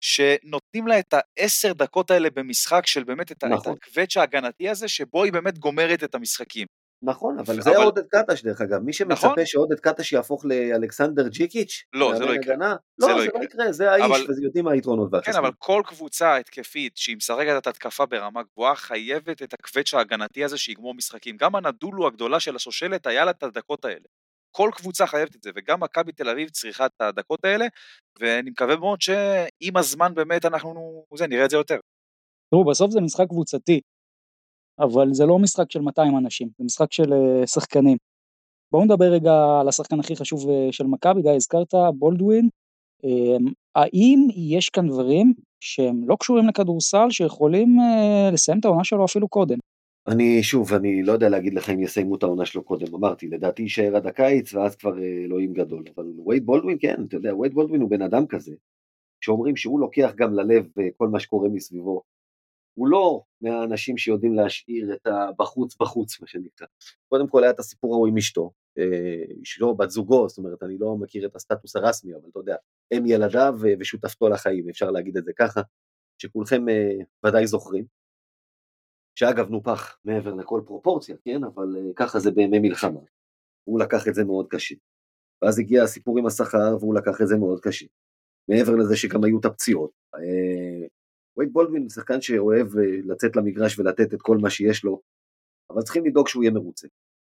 שנותנים 0.00 0.86
לה 0.86 0.98
את 0.98 1.14
העשר 1.14 1.72
דקות 1.72 2.10
האלה 2.10 2.30
במשחק 2.30 2.86
של 2.86 3.04
באמת 3.04 3.32
את 3.32 3.44
נכון. 3.44 3.74
הקווץ' 3.82 4.16
ההגנתי 4.16 4.68
הזה, 4.68 4.88
שבו 4.88 5.24
היא 5.24 5.32
באמת 5.32 5.58
גומרת 5.58 6.04
את 6.04 6.14
המשחקים. 6.14 6.66
נכון, 7.02 7.38
אבל 7.38 7.60
זה 7.60 7.76
עודד 7.76 8.06
קטש 8.06 8.42
דרך 8.42 8.60
אגב, 8.60 8.78
מי 8.78 8.92
שמצפה 8.92 9.26
נכון? 9.26 9.46
שעודד 9.46 9.80
קטש 9.80 10.12
יהפוך 10.12 10.44
לאלכסנדר 10.44 11.28
ג'יקיץ', 11.28 11.84
לא, 11.92 12.12
זה 12.18 12.24
לא 12.24 12.34
יקרה. 12.34 12.56
לא, 12.58 12.66
זה 12.98 13.06
לא, 13.06 13.18
לא 13.34 13.44
יקרה, 13.44 13.72
זה 13.72 13.90
האיש, 13.90 14.04
אבל... 14.04 14.34
ויודעים 14.40 14.64
מה 14.64 14.72
היתרונות 14.72 15.08
והחסמים. 15.12 15.32
כן, 15.32 15.38
אבל 15.38 15.50
כל 15.58 15.82
קבוצה 15.86 16.36
התקפית 16.36 16.96
שהיא 16.96 17.16
משחקת 17.16 17.54
את 17.58 17.66
התקפה 17.66 18.06
ברמה 18.06 18.42
גבוהה, 18.42 18.74
חייבת 18.74 19.42
את 19.42 19.54
הקווץ' 19.54 19.94
ההגנתי 19.94 20.44
הזה 20.44 20.58
שיגמור 20.58 20.94
משחקים. 20.94 21.36
גם 21.36 21.54
הנדולו 21.54 22.06
הגדולה 22.06 22.40
של 22.40 22.56
השושלת, 22.56 23.06
היה 23.06 23.24
לה 23.24 23.30
את 23.30 23.42
הדקות 23.42 23.84
האלה. 23.84 24.06
כל 24.56 24.70
קבוצה 24.74 25.06
חייבת 25.06 25.36
את 25.36 25.42
זה, 25.42 25.50
וגם 25.56 25.80
מכבי 25.80 26.12
תל 26.12 26.28
אביב 26.28 26.48
צריכה 26.48 26.86
את 26.86 27.00
הדקות 27.00 27.44
האלה, 27.44 27.66
ואני 28.20 28.50
מקווה 28.50 28.76
מאוד 28.76 29.00
שעם 29.00 29.76
הזמן 29.76 30.14
באמת 30.14 30.44
אנחנו, 30.44 31.04
זה, 31.14 31.26
נראה 31.26 31.44
את 31.44 31.50
זה 31.50 31.56
יותר. 31.56 31.78
תראו, 32.50 32.64
בסוף 32.64 32.90
זה 32.90 33.00
משחק 33.00 33.26
קבוצתי. 33.28 33.80
אבל 34.78 35.08
זה 35.12 35.26
לא 35.26 35.38
משחק 35.38 35.72
של 35.72 35.80
200 35.80 36.18
אנשים, 36.18 36.48
זה 36.58 36.64
משחק 36.64 36.92
של 36.92 37.12
uh, 37.12 37.46
שחקנים. 37.46 37.96
בואו 38.72 38.84
נדבר 38.84 39.04
רגע 39.12 39.32
על 39.60 39.68
השחקן 39.68 40.00
הכי 40.00 40.16
חשוב 40.16 40.40
uh, 40.40 40.72
של 40.72 40.84
מכבי, 40.84 41.22
גיא 41.22 41.30
הזכרת, 41.30 41.74
בולדווין. 41.98 42.48
Uh, 43.04 43.52
האם 43.74 44.28
יש 44.52 44.68
כאן 44.68 44.88
דברים 44.88 45.34
שהם 45.60 46.08
לא 46.08 46.16
קשורים 46.20 46.48
לכדורסל, 46.48 47.10
שיכולים 47.10 47.76
uh, 47.78 48.32
לסיים 48.34 48.58
את 48.60 48.64
העונה 48.64 48.84
שלו 48.84 49.04
אפילו 49.04 49.28
קודם? 49.28 49.58
אני 50.08 50.42
שוב, 50.42 50.74
אני 50.74 51.02
לא 51.02 51.12
יודע 51.12 51.28
להגיד 51.28 51.54
לך 51.54 51.70
אם 51.70 51.80
יסיימו 51.80 52.16
את 52.16 52.22
העונה 52.22 52.46
שלו 52.46 52.64
קודם, 52.64 52.94
אמרתי, 52.94 53.28
לדעתי 53.28 53.62
יישאר 53.62 53.96
עד 53.96 54.06
הקיץ 54.06 54.54
ואז 54.54 54.76
כבר 54.76 54.98
אלוהים 54.98 55.52
גדול, 55.52 55.84
אבל 55.94 56.04
וייד 56.26 56.46
בולדווין 56.46 56.78
כן, 56.80 56.96
אתה 57.08 57.16
יודע, 57.16 57.36
וייד 57.36 57.54
בולדווין 57.54 57.80
הוא 57.80 57.90
בן 57.90 58.02
אדם 58.02 58.26
כזה, 58.26 58.54
שאומרים 59.20 59.56
שהוא 59.56 59.80
לוקח 59.80 60.12
גם 60.16 60.34
ללב 60.34 60.66
כל 60.96 61.08
מה 61.08 61.20
שקורה 61.20 61.48
מסביבו, 61.48 62.02
הוא 62.74 62.88
לא 62.88 63.22
מהאנשים 63.40 63.98
שיודעים 63.98 64.34
להשאיר 64.34 64.94
את 64.94 65.06
הבחוץ 65.06 65.76
בחוץ, 65.80 66.20
מה 66.20 66.26
שנקרא. 66.26 66.66
קודם 67.08 67.28
כל 67.28 67.42
היה 67.42 67.50
את 67.50 67.58
הסיפור 67.58 67.94
ההוא 67.94 68.08
עם 68.08 68.16
אשתו, 68.16 68.50
אה, 68.78 69.24
אשתו 69.42 69.74
בת 69.74 69.90
זוגו, 69.90 70.28
זאת 70.28 70.38
אומרת, 70.38 70.62
אני 70.62 70.78
לא 70.78 70.96
מכיר 70.96 71.26
את 71.26 71.36
הסטטוס 71.36 71.76
הרסמי, 71.76 72.14
אבל 72.14 72.28
אתה 72.30 72.38
יודע, 72.38 72.56
אם 72.96 73.06
ילדיו 73.06 73.54
ושותפתו 73.80 74.28
לחיים, 74.28 74.68
אפשר 74.68 74.90
להגיד 74.90 75.16
את 75.16 75.24
זה 75.24 75.32
ככה, 75.38 75.60
שכולכם 76.18 76.68
אה, 76.68 76.98
ודאי 77.26 77.46
זוכרים. 77.46 77.95
שאגב 79.18 79.50
נופח 79.50 79.98
מעבר 80.04 80.34
לכל 80.34 80.60
פרופורציה, 80.66 81.16
כן, 81.24 81.44
אבל 81.44 81.76
אה, 81.76 81.92
ככה 81.96 82.18
זה 82.18 82.30
בימי 82.30 82.58
מלחמה. 82.58 83.00
הוא 83.64 83.80
לקח 83.80 84.08
את 84.08 84.14
זה 84.14 84.24
מאוד 84.24 84.46
קשה. 84.48 84.74
ואז 85.42 85.58
הגיע 85.58 85.82
הסיפור 85.82 86.18
עם 86.18 86.26
השכר 86.26 86.76
והוא 86.80 86.94
לקח 86.94 87.20
את 87.22 87.28
זה 87.28 87.36
מאוד 87.36 87.60
קשה. 87.60 87.86
מעבר 88.48 88.76
לזה 88.76 88.96
שגם 88.96 89.24
היו 89.24 89.40
את 89.40 89.44
הפציעות. 89.44 89.90
וייד 91.38 91.52
בולדווין 91.52 91.82
הוא 91.82 91.90
שחקן 91.90 92.20
שאוהב 92.20 92.78
אה, 92.78 92.84
לצאת 93.04 93.36
למגרש 93.36 93.78
ולתת 93.78 94.14
את 94.14 94.22
כל 94.22 94.38
מה 94.38 94.50
שיש 94.50 94.84
לו, 94.84 95.00
אבל 95.70 95.82
צריכים 95.82 96.06
לדאוג 96.06 96.28
שהוא 96.28 96.42
יהיה 96.42 96.52
מרוצה. 96.52 96.88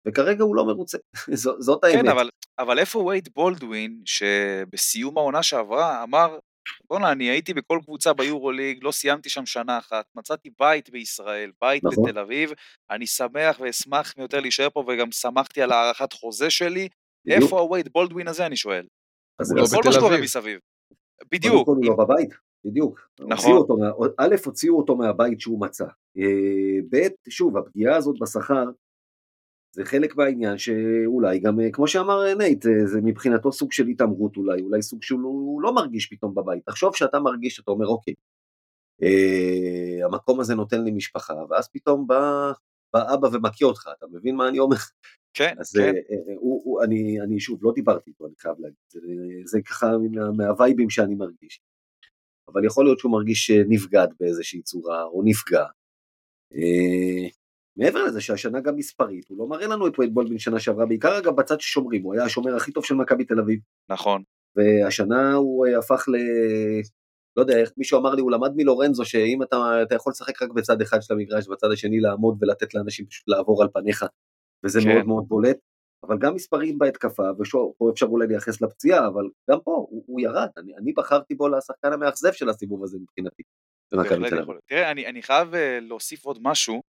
וכרגע 0.09 0.45
הוא 0.45 0.57
לא 0.57 0.67
מרוצה, 0.67 0.99
זאת 1.67 1.85
האמת. 1.85 2.03
כן, 2.03 2.09
אבל, 2.09 2.29
אבל 2.59 2.79
איפה 2.79 2.99
וייד 2.99 3.29
בולדווין, 3.35 4.03
שבסיום 4.05 5.19
העונה 5.19 5.43
שעברה 5.43 6.03
אמר, 6.03 6.39
בואנה, 6.91 7.13
אני 7.13 7.25
הייתי 7.25 7.55
בכל 7.55 7.79
קבוצה 7.85 8.13
ביורוליג, 8.13 8.79
לא 8.83 8.93
סיימתי 8.93 9.29
שם 9.29 9.47
שנה 9.47 9.79
אחת, 9.79 10.05
מצאתי 10.15 10.51
בית 10.59 10.91
בישראל, 10.91 11.51
בית 11.61 11.85
נכון. 11.85 12.05
בתל 12.05 12.19
אביב, 12.19 12.53
אני 12.91 13.07
שמח 13.07 13.61
ואשמח 13.61 14.15
יותר 14.17 14.41
להישאר 14.41 14.71
פה, 14.71 14.85
וגם 14.89 15.13
שמחתי 15.13 15.63
על 15.63 15.73
הארכת 15.73 16.13
חוזה 16.13 16.51
שלי. 16.51 16.89
בדיוק. 17.27 17.43
איפה 17.43 17.61
הווייד 17.61 17.89
בולדווין 17.93 18.29
הזה, 18.29 18.47
אני 18.47 18.57
שואל? 18.57 18.87
אז 19.39 19.53
הוא 19.53 19.61
לא 19.61 19.91
בתל 19.91 20.05
אביב. 20.07 20.21
מסביב. 20.21 20.61
בדיוק. 21.33 21.69
הוא 21.69 21.85
לא 21.85 21.95
בבית. 21.97 22.31
בדיוק. 22.65 23.09
נכון. 23.21 23.53
אותו, 23.53 23.77
א', 24.19 24.35
הוציאו 24.45 24.79
אותו 24.79 24.97
מהבית 24.97 25.41
שהוא 25.41 25.61
מצא. 25.61 25.85
אה, 26.19 26.81
ב', 26.93 27.31
שוב, 27.31 27.57
הפגיעה 27.57 27.97
הזאת 27.97 28.17
בשכר, 28.21 28.65
זה 29.77 29.85
חלק 29.85 30.17
מהעניין 30.17 30.59
שאולי 30.59 31.39
גם, 31.39 31.61
אה, 31.61 31.71
כמו 31.73 31.89
שאמר 31.89 32.35
נייט, 32.35 32.67
אה, 32.67 32.87
זה 32.87 33.01
מבחינתו 33.03 33.53
סוג 33.53 33.73
של 33.73 33.87
התעמרות 33.87 34.37
אולי, 34.37 34.63
אולי 34.63 34.83
סוג 34.83 35.03
שהוא 35.03 35.63
לא 35.63 35.75
מרגיש 35.75 36.07
פתאום 36.07 36.35
בבית. 36.35 36.67
תחשוב 36.67 36.97
שאתה 36.97 37.21
מרגיש, 37.21 37.61
אתה 37.61 37.71
אומר, 37.71 37.87
אוקיי, 37.87 38.15
המקום 40.05 40.41
הזה 40.41 40.55
נותן 40.55 40.85
לי 40.85 40.91
משפחה, 40.91 41.35
ואז 41.51 41.69
פתאום 41.73 42.07
בא, 42.07 42.53
בא 42.93 43.15
אבא 43.15 43.29
ומכה 43.33 43.65
אותך, 43.65 43.89
אתה 43.99 44.07
מבין 44.13 44.37
מה 44.37 44.49
אני 44.49 44.59
אומר? 44.59 44.77
כן, 45.35 45.55
אז 45.59 45.73
כן. 45.73 45.93
הוא, 46.37 46.63
הוא, 46.65 46.85
אני, 46.85 47.21
אני 47.21 47.41
שוב, 47.41 47.59
לא 47.63 47.73
דיברתי 47.75 48.11
איתו, 48.11 48.27
אני 48.27 48.35
חייב 48.39 48.55
להגיד, 48.59 48.77
זה, 48.89 49.01
זה 49.45 49.59
ככה 49.63 49.87
מה, 50.13 50.33
מהווייבים 50.37 50.91
שאני 50.91 51.15
מרגיש. 51.15 51.61
אבל 52.49 52.65
יכול 52.65 52.85
להיות 52.85 52.99
שהוא 52.99 53.13
מרגיש 53.13 53.51
נבגד 53.51 54.09
באיזושהי 54.21 54.63
צורה, 54.63 55.05
או 55.05 55.23
נפגע. 55.25 55.65
אה, 56.55 57.29
מעבר 57.77 58.05
לזה 58.05 58.21
שהשנה 58.21 58.61
גם 58.61 58.77
מספרית, 58.77 59.29
הוא 59.29 59.39
לא 59.39 59.47
מראה 59.47 59.67
לנו 59.67 59.87
את 59.87 59.99
וייד 59.99 60.15
בולדווין 60.15 60.39
שנה 60.39 60.61
שעברה, 60.61 60.87
בעיקר 60.87 61.19
אגב 61.19 61.37
בצד 61.37 61.61
ששומרים, 61.61 62.03
הוא 62.03 62.15
היה 62.15 62.25
השומר 62.25 62.57
הכי 62.57 62.73
טוב 62.73 62.85
של 62.85 62.95
מכבי 62.95 63.25
תל 63.25 63.41
אביב. 63.41 63.61
נכון. 63.91 64.23
והשנה 64.57 65.35
הוא 65.35 65.67
אה, 65.67 65.79
הפך 65.79 66.05
ל... 66.09 66.17
לא 67.37 67.43
יודע 67.43 67.59
איך 67.59 67.73
מישהו 67.77 68.01
אמר 68.01 68.15
לי, 68.15 68.23
הוא 68.23 68.31
למד 68.31 68.53
מלורנזו 68.57 69.05
שאם 69.05 69.43
אתה, 69.43 69.83
אתה 69.83 69.95
יכול 69.95 70.11
לשחק 70.11 70.43
רק 70.43 70.51
בצד 70.51 70.81
אחד 70.81 71.03
של 71.03 71.15
המגרש, 71.15 71.49
בצד 71.49 71.69
השני 71.73 72.01
לעמוד 72.01 72.39
ולתת 72.41 72.75
לאנשים 72.75 73.07
פשוט 73.07 73.29
לעבור 73.29 73.63
על 73.63 73.69
פניך, 73.73 74.05
וזה 74.65 74.81
כן. 74.81 74.89
מאוד 74.89 75.07
מאוד 75.07 75.25
בולט. 75.29 75.57
אבל 76.07 76.19
גם 76.19 76.35
מספרים 76.35 76.79
בהתקפה, 76.79 77.23
ופה 77.39 77.91
אפשר 77.93 78.07
אולי 78.07 78.27
לייחס 78.27 78.61
לפציעה, 78.61 79.07
אבל 79.07 79.25
גם 79.51 79.59
פה 79.65 79.71
הוא, 79.71 80.05
הוא 80.07 80.21
ירד, 80.21 80.49
אני, 80.57 80.77
אני 80.77 80.93
בחרתי 80.93 81.35
בו 81.35 81.49
לשחקן 81.49 81.93
המאכזב 81.93 82.33
של 82.33 82.49
הסיבוב 82.49 82.85
הזה 82.85 82.99
מבחינתי. 83.01 83.43
תראה, 84.67 84.91
אני, 84.91 85.07
אני 85.07 85.23
חייב 85.23 85.55
אה, 85.55 85.79
להוסיף 85.81 86.25
עוד 86.25 86.39
משהו, 86.43 86.83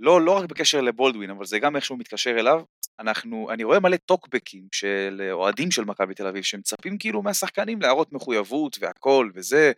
לא, 0.00 0.20
לא 0.20 0.36
רק 0.36 0.44
בקשר 0.44 0.80
לבולדווין, 0.80 1.30
אבל 1.30 1.44
זה 1.44 1.58
גם 1.58 1.76
איך 1.76 1.84
שהוא 1.84 1.98
מתקשר 1.98 2.30
אליו. 2.30 2.62
אנחנו, 2.98 3.50
אני 3.50 3.64
רואה 3.64 3.80
מלא 3.80 3.96
טוקבקים 3.96 4.68
של 4.72 5.22
אה, 5.24 5.32
אוהדים 5.32 5.70
של 5.70 5.84
מכבי 5.84 6.14
תל 6.14 6.26
אביב, 6.26 6.42
שמצפים 6.42 6.98
כאילו 6.98 7.22
מהשחקנים 7.22 7.82
להראות 7.82 8.12
מחויבות 8.12 8.76
והכל 8.80 9.30
וזה, 9.34 9.72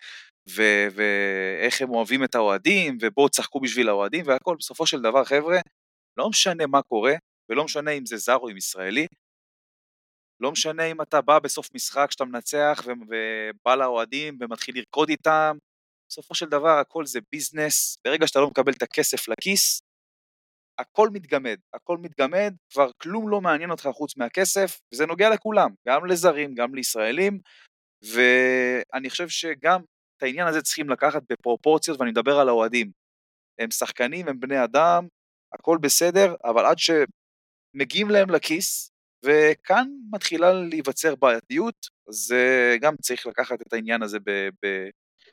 ו- 0.51 0.87
ואיך 0.95 1.83
הם 1.83 1.91
אוהבים 1.91 2.25
את 2.25 2.35
האוהדים, 2.35 2.99
ובואו 3.01 3.29
תשחקו 3.29 3.61
בשביל 3.61 3.89
האוהדים 3.89 4.25
והכל. 4.27 4.57
בסופו 4.59 4.87
של 4.87 5.03
דבר, 5.03 5.25
חבר'ה, 5.25 5.59
לא 6.17 6.29
משנה 6.29 6.67
מה 6.67 6.83
קורה, 6.83 7.15
ולא 7.49 7.65
משנה 7.65 7.91
אם 7.91 8.07
זה 8.07 8.17
זר 8.17 8.37
או 8.37 8.51
אם 8.51 8.57
ישראלי, 8.57 9.07
לא 10.41 10.53
משנה 10.53 10.85
אם 10.85 11.03
אתה 11.03 11.21
בא 11.21 11.39
בסוף 11.39 11.69
משחק 11.75 12.11
שאתה 12.11 12.25
מנצח 12.25 12.85
ובא 12.87 13.75
לאוהדים 13.75 14.39
ומתחיל 14.41 14.77
לרקוד 14.77 15.09
איתם, 15.09 15.57
בסופו 16.11 16.35
של 16.35 16.47
דבר 16.47 16.79
הכל 16.79 17.07
זה 17.07 17.21
ביזנס, 17.33 17.97
ברגע 18.05 18.27
שאתה 18.27 18.41
לא 18.41 18.47
מקבל 18.47 18.73
את 18.73 18.83
הכסף 18.83 19.29
לכיס, 19.29 19.83
הכל 20.79 21.09
מתגמד, 21.13 21.57
הכל 21.75 21.99
מתגמד, 21.99 22.55
כבר 22.73 22.91
כלום 23.03 23.29
לא 23.29 23.41
מעניין 23.41 23.71
אותך 23.71 23.89
חוץ 23.93 24.17
מהכסף, 24.17 24.81
וזה 24.93 25.07
נוגע 25.07 25.31
לכולם, 25.31 25.71
גם 25.89 26.07
לזרים, 26.07 26.55
גם 26.55 26.75
לישראלים, 26.75 27.39
ואני 28.15 29.11
חושב 29.11 29.29
שגם 29.29 29.81
את 30.17 30.23
העניין 30.23 30.47
הזה 30.47 30.63
צריכים 30.63 30.91
לקחת 30.91 31.23
בפרופורציות, 31.33 32.01
ואני 32.01 32.11
מדבר 32.11 32.39
על 32.39 32.49
האוהדים. 32.49 32.91
הם 33.59 33.71
שחקנים, 33.71 34.29
הם 34.29 34.41
בני 34.41 34.65
אדם, 34.65 35.07
הכל 35.55 35.79
בסדר, 35.81 36.35
אבל 36.45 36.67
עד 36.67 36.77
שמגיעים 36.79 38.11
להם 38.11 38.31
לכיס, 38.31 38.91
וכאן 39.25 39.89
מתחילה 40.13 40.53
להיווצר 40.53 41.15
בעייתיות, 41.15 41.87
אז 42.09 42.35
גם 42.81 42.97
צריך 42.97 43.27
לקחת 43.27 43.63
את 43.63 43.73
העניין 43.73 44.03
הזה 44.03 44.19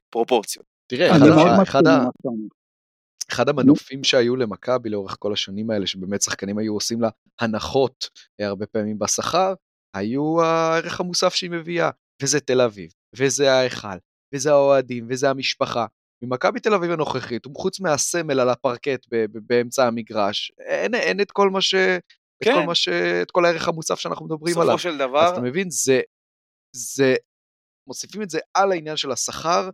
בפרופורציות. 0.09 0.65
תראה, 0.87 1.11
אחד, 1.11 1.17
אחד, 1.63 1.63
אחד 1.63 1.81
המנופים 3.37 4.03
שהיו 4.03 4.35
למכבי 4.35 4.89
לאורך 4.89 5.15
כל 5.19 5.33
השנים 5.33 5.69
האלה, 5.69 5.87
שבאמת 5.87 6.21
שחקנים 6.21 6.57
היו 6.57 6.73
עושים 6.73 7.01
לה 7.01 7.09
הנחות 7.39 8.09
אה, 8.41 8.47
הרבה 8.47 8.65
פעמים 8.65 8.99
בשכר, 8.99 9.53
היו 9.95 10.41
הערך 10.41 10.99
המוסף 10.99 11.33
שהיא 11.33 11.51
מביאה, 11.51 11.89
וזה 12.21 12.39
תל 12.39 12.61
אביב, 12.61 12.91
וזה 13.15 13.51
ההיכל, 13.51 13.97
וזה 14.35 14.51
האוהדים, 14.51 15.07
וזה 15.09 15.29
המשפחה. 15.29 15.85
ממכבי 16.23 16.59
תל 16.59 16.73
אביב 16.73 16.91
הנוכחית, 16.91 17.43
חוץ 17.57 17.79
מהסמל 17.79 18.39
על 18.39 18.49
הפרקט 18.49 19.05
באמצע 19.33 19.87
המגרש, 19.87 20.51
אין, 20.59 20.95
אין 20.95 21.21
את 21.21 21.31
כל 21.31 21.49
מה 21.49 21.61
ש... 21.61 21.75
כן. 22.43 22.51
את 22.51 22.55
כל 22.55 22.65
מה 22.65 22.75
ש... 22.75 22.89
את 23.21 23.31
כל 23.31 23.45
הערך 23.45 23.67
המוסף 23.67 23.99
שאנחנו 23.99 24.25
מדברים 24.25 24.57
עליו. 24.57 24.75
בסופו 24.75 24.91
של 24.91 24.97
דבר... 24.97 25.25
אז 25.25 25.31
אתה 25.31 25.41
מבין, 25.41 25.69
זה... 25.69 26.01
זה... 26.75 27.15
מוסיפים 27.87 28.21
את 28.21 28.29
זה 28.29 28.39
על 28.53 28.71
העניין 28.71 28.97
של 28.97 29.11
השכר, 29.11 29.69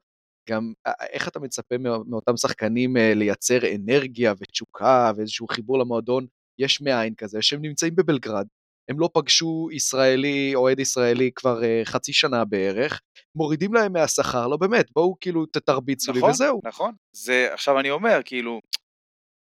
גם 0.49 0.73
איך 1.11 1.27
אתה 1.27 1.39
מצפה 1.39 1.75
מאותם 2.07 2.37
שחקנים 2.37 2.97
אה, 2.97 3.13
לייצר 3.13 3.59
אנרגיה 3.75 4.33
ותשוקה 4.37 5.11
ואיזשהו 5.15 5.47
חיבור 5.47 5.79
למועדון 5.79 6.25
יש 6.59 6.81
מאין 6.81 7.15
כזה, 7.15 7.41
שהם 7.41 7.61
נמצאים 7.61 7.95
בבלגרד, 7.95 8.47
הם 8.89 8.99
לא 8.99 9.09
פגשו 9.13 9.69
ישראלי, 9.71 10.55
אוהד 10.55 10.79
ישראלי 10.79 11.31
כבר 11.35 11.61
uh, 11.61 11.85
חצי 11.85 12.13
שנה 12.13 12.45
בערך, 12.45 13.01
מורידים 13.35 13.73
להם 13.73 13.93
מהשכר, 13.93 14.47
לא 14.47 14.57
באמת, 14.57 14.91
בואו 14.91 15.15
כאילו 15.21 15.45
תתרביצו 15.45 16.11
נכון, 16.11 16.23
לי 16.23 16.29
וזהו. 16.29 16.61
נכון, 16.63 16.93
זה, 17.15 17.49
עכשיו 17.53 17.79
אני 17.79 17.91
אומר, 17.91 18.19
כאילו, 18.25 18.59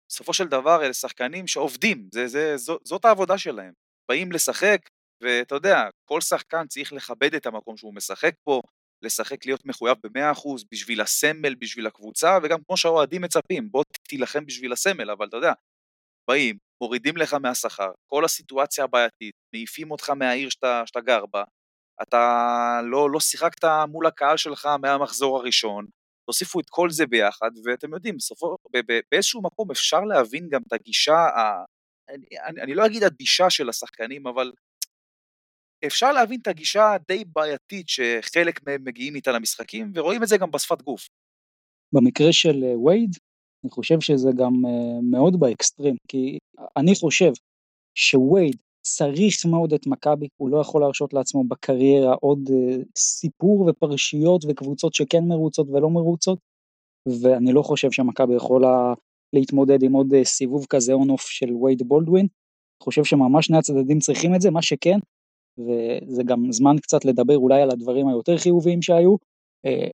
בסופו 0.09 0.33
של 0.33 0.47
דבר 0.47 0.83
אלה 0.83 0.93
שחקנים 0.93 1.47
שעובדים, 1.47 2.09
זה, 2.13 2.27
זה, 2.27 2.57
זו, 2.57 2.77
זאת 2.83 3.05
העבודה 3.05 3.37
שלהם. 3.37 3.73
באים 4.09 4.31
לשחק, 4.31 4.79
ואתה 5.21 5.55
יודע, 5.55 5.89
כל 6.05 6.21
שחקן 6.21 6.67
צריך 6.67 6.93
לכבד 6.93 7.35
את 7.35 7.45
המקום 7.45 7.77
שהוא 7.77 7.95
משחק 7.95 8.33
פה, 8.43 8.61
לשחק 9.03 9.45
להיות 9.45 9.65
מחויב 9.65 9.97
ב-100% 10.03 10.47
בשביל 10.71 11.01
הסמל, 11.01 11.55
בשביל 11.55 11.87
הקבוצה, 11.87 12.37
וגם 12.43 12.59
כמו 12.67 12.77
שהאוהדים 12.77 13.21
מצפים, 13.21 13.71
בוא 13.71 13.83
תילחם 14.09 14.45
בשביל 14.45 14.73
הסמל, 14.73 15.11
אבל 15.11 15.27
אתה 15.27 15.37
יודע, 15.37 15.53
באים, 16.29 16.57
מורידים 16.83 17.17
לך 17.17 17.33
מהשכר, 17.33 17.91
כל 18.07 18.25
הסיטואציה 18.25 18.83
הבעייתית, 18.83 19.35
מעיפים 19.53 19.91
אותך 19.91 20.09
מהעיר 20.09 20.49
שאתה, 20.49 20.83
שאתה 20.85 21.01
גר 21.01 21.25
בה, 21.25 21.43
אתה 22.01 22.79
לא, 22.91 23.11
לא 23.11 23.19
שיחקת 23.19 23.65
מול 23.89 24.07
הקהל 24.07 24.37
שלך 24.37 24.65
מהמחזור 24.81 25.37
הראשון, 25.37 25.85
תוסיפו 26.29 26.59
את 26.59 26.69
כל 26.69 26.89
זה 26.89 27.05
ביחד, 27.05 27.49
ואתם 27.65 27.93
יודעים, 27.93 28.17
בסופו, 28.17 28.55
באיזשהו 29.11 29.41
מקום 29.41 29.71
אפשר 29.71 30.01
להבין 30.01 30.49
גם 30.49 30.61
את 30.67 30.73
הגישה, 30.73 31.15
ה, 31.15 31.63
אני, 32.09 32.25
אני, 32.45 32.61
אני 32.61 32.73
לא 32.75 32.85
אגיד 32.85 33.03
הדישה 33.03 33.49
של 33.49 33.69
השחקנים, 33.69 34.27
אבל 34.27 34.51
אפשר 35.87 36.11
להבין 36.11 36.39
את 36.41 36.47
הגישה 36.47 36.93
הדי 36.93 37.23
בעייתית 37.35 37.89
שחלק 37.89 38.67
מהם 38.67 38.83
מגיעים 38.83 39.15
איתה 39.15 39.31
למשחקים, 39.31 39.91
ורואים 39.95 40.23
את 40.23 40.27
זה 40.27 40.37
גם 40.37 40.51
בשפת 40.51 40.81
גוף. 40.81 41.07
במקרה 41.93 42.33
של 42.33 42.63
אה, 42.63 42.79
וייד, 42.79 43.11
אני 43.63 43.71
חושב 43.71 43.99
שזה 44.01 44.29
גם 44.37 44.53
אה, 44.65 45.01
מאוד 45.11 45.39
באקסטרים, 45.39 45.95
כי 46.07 46.37
אני 46.77 46.95
חושב 46.95 47.31
שווייד 47.95 48.55
צריך 48.85 49.45
מאוד 49.45 49.73
את 49.73 49.87
מכבי, 49.87 50.27
הוא 50.37 50.49
לא 50.49 50.61
יכול 50.61 50.81
להרשות 50.81 51.13
לעצמו 51.13 51.43
בקריירה 51.43 52.13
עוד 52.13 52.39
אה, 52.53 52.83
סיפור 52.97 53.69
ופרשיות 53.69 54.45
וקבוצות 54.47 54.93
שכן 54.93 55.23
מרוצות 55.27 55.67
ולא 55.69 55.89
מרוצות, 55.89 56.39
ואני 57.21 57.53
לא 57.53 57.61
חושב 57.61 57.91
שמכבי 57.91 58.35
יכולה 58.35 58.93
להתמודד 59.33 59.83
עם 59.83 59.93
עוד 59.93 60.07
סיבוב 60.23 60.65
כזה 60.69 60.93
on-off 60.93 61.21
של 61.21 61.53
וייד 61.53 61.81
בולדווין. 61.83 62.25
אני 62.25 62.83
חושב 62.83 63.03
שממש 63.03 63.45
שני 63.45 63.57
הצדדים 63.57 63.99
צריכים 63.99 64.35
את 64.35 64.41
זה, 64.41 64.51
מה 64.51 64.61
שכן, 64.61 64.97
וזה 65.57 66.23
גם 66.23 66.51
זמן 66.51 66.75
קצת 66.81 67.05
לדבר 67.05 67.37
אולי 67.37 67.61
על 67.61 67.71
הדברים 67.71 68.07
היותר 68.07 68.37
חיוביים 68.37 68.81
שהיו. 68.81 69.15
אה, 69.65 69.87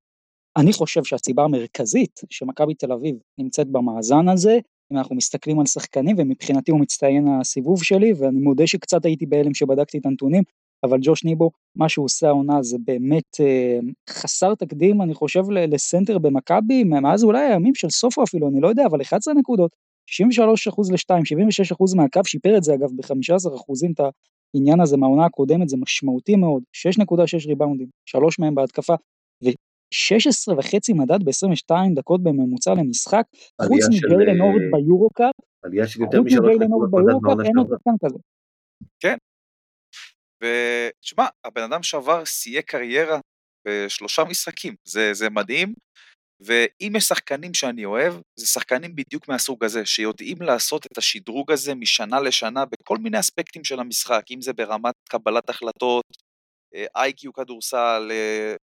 אני 0.57 0.73
חושב 0.73 1.03
שהסיבה 1.03 1.43
המרכזית 1.43 2.21
שמכבי 2.29 2.73
תל 2.73 2.91
אביב 2.91 3.15
נמצאת 3.37 3.67
במאזן 3.67 4.29
הזה, 4.29 4.59
אם 4.91 4.97
אנחנו 4.97 5.15
מסתכלים 5.15 5.59
על 5.59 5.65
שחקנים, 5.65 6.15
ומבחינתי 6.19 6.71
הוא 6.71 6.79
מצטיין 6.79 7.27
הסיבוב 7.27 7.83
שלי, 7.83 8.13
ואני 8.13 8.39
מודה 8.39 8.67
שקצת 8.67 9.05
הייתי 9.05 9.25
בהלם 9.25 9.53
שבדקתי 9.53 9.97
את 9.97 10.05
הנתונים, 10.05 10.43
אבל 10.83 10.97
ג'וש 11.01 11.23
ניבו, 11.23 11.51
מה 11.75 11.89
שהוא 11.89 12.05
עושה 12.05 12.27
העונה 12.27 12.63
זה 12.63 12.77
באמת 12.85 13.39
אה, 13.39 13.79
חסר 14.09 14.55
תקדים, 14.55 15.01
אני 15.01 15.13
חושב, 15.13 15.43
לסנטר 15.49 16.17
במכבי, 16.17 16.83
מאז 16.83 17.23
אולי 17.23 17.45
הימים 17.45 17.75
של 17.75 17.89
סופו 17.89 18.23
אפילו, 18.23 18.49
אני 18.49 18.61
לא 18.61 18.67
יודע, 18.67 18.85
אבל 18.85 19.01
11 19.01 19.33
נקודות, 19.33 19.75
63% 20.09 20.11
ל-2, 20.91 21.15
76% 21.15 21.95
מהקו, 21.95 22.21
שיפר 22.25 22.57
את 22.57 22.63
זה 22.63 22.73
אגב 22.73 22.89
ב-15% 22.95 23.91
את 23.91 23.99
העניין 24.55 24.81
הזה 24.81 24.97
מהעונה 24.97 25.25
הקודמת, 25.25 25.69
זה 25.69 25.77
משמעותי 25.77 26.35
מאוד, 26.35 26.63
6.6 27.01 27.47
ריבאונדים, 27.47 27.87
3 28.05 28.39
מהם 28.39 28.55
בהתקפה, 28.55 28.93
ו-16 29.43 30.57
וחצי 30.57 30.93
מדד 30.93 31.23
ב-22 31.23 31.75
דקות 31.95 32.23
בממוצע 32.23 32.73
למשחק, 32.73 33.23
חוץ 33.61 33.83
אורד 34.41 34.61
אה, 34.61 34.71
ביורו-קאפ, 34.71 35.33
של 35.87 36.01
יותר 36.01 36.21
משלוש 36.21 36.55
נקודות 36.59 36.89
מדד 36.91 37.21
בעונה 37.21 37.43
אין 37.43 37.57
עוד 37.57 37.67
שחקן 37.67 37.91
כזה. 38.05 38.17
כן. 38.99 39.17
ותשמע, 40.43 41.25
הבן 41.43 41.61
אדם 41.61 41.83
שעבר 41.83 42.25
שיאי 42.25 42.61
קריירה 42.61 43.19
בשלושה 43.67 44.23
משחקים, 44.23 44.75
זה, 44.83 45.13
זה 45.13 45.29
מדהים, 45.29 45.73
ואם 46.41 46.95
יש 46.95 47.03
שחקנים 47.03 47.53
שאני 47.53 47.85
אוהב, 47.85 48.13
זה 48.35 48.47
שחקנים 48.47 48.95
בדיוק 48.95 49.27
מהסוג 49.27 49.63
הזה, 49.63 49.85
שיודעים 49.85 50.41
לעשות 50.41 50.85
את 50.85 50.97
השדרוג 50.97 51.51
הזה 51.51 51.75
משנה 51.75 52.19
לשנה 52.19 52.63
בכל 52.65 52.97
מיני 52.97 53.19
אספקטים 53.19 53.63
של 53.63 53.79
המשחק, 53.79 54.23
אם 54.31 54.41
זה 54.41 54.53
ברמת 54.53 54.95
קבלת 55.09 55.49
החלטות, 55.49 56.05
איי-קיו 56.95 57.33
כדורסל, 57.33 58.11
אה, 58.11 58.55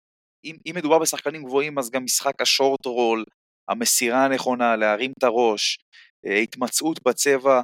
אם, 0.44 0.56
אם 0.66 0.72
מדובר 0.76 0.98
בשחקנים 0.98 1.44
גבוהים 1.44 1.78
אז 1.78 1.90
גם 1.90 2.04
משחק 2.04 2.40
השורט 2.40 2.86
רול, 2.86 3.24
המסירה 3.68 4.24
הנכונה, 4.24 4.76
להרים 4.76 5.12
את 5.18 5.24
הראש, 5.24 5.78
אה, 6.26 6.38
התמצאות 6.38 7.00
בצבע, 7.08 7.60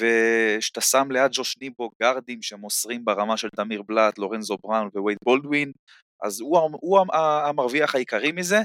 ושאתה 0.00 0.80
שם 0.80 1.10
ליד 1.10 1.30
ג'וש 1.32 1.54
ניבו 1.60 1.90
גארדים 2.02 2.42
שמוסרים 2.42 3.04
ברמה 3.04 3.36
של 3.36 3.48
תמיר 3.56 3.82
בלאט, 3.82 4.18
לורנזו 4.18 4.56
בראון 4.62 4.88
ווייד 4.94 5.18
בולדווין, 5.24 5.72
אז 6.24 6.40
הוא, 6.40 6.58
הוא 6.72 6.98
המרוויח 7.48 7.94
העיקרי 7.94 8.32
מזה, 8.32 8.58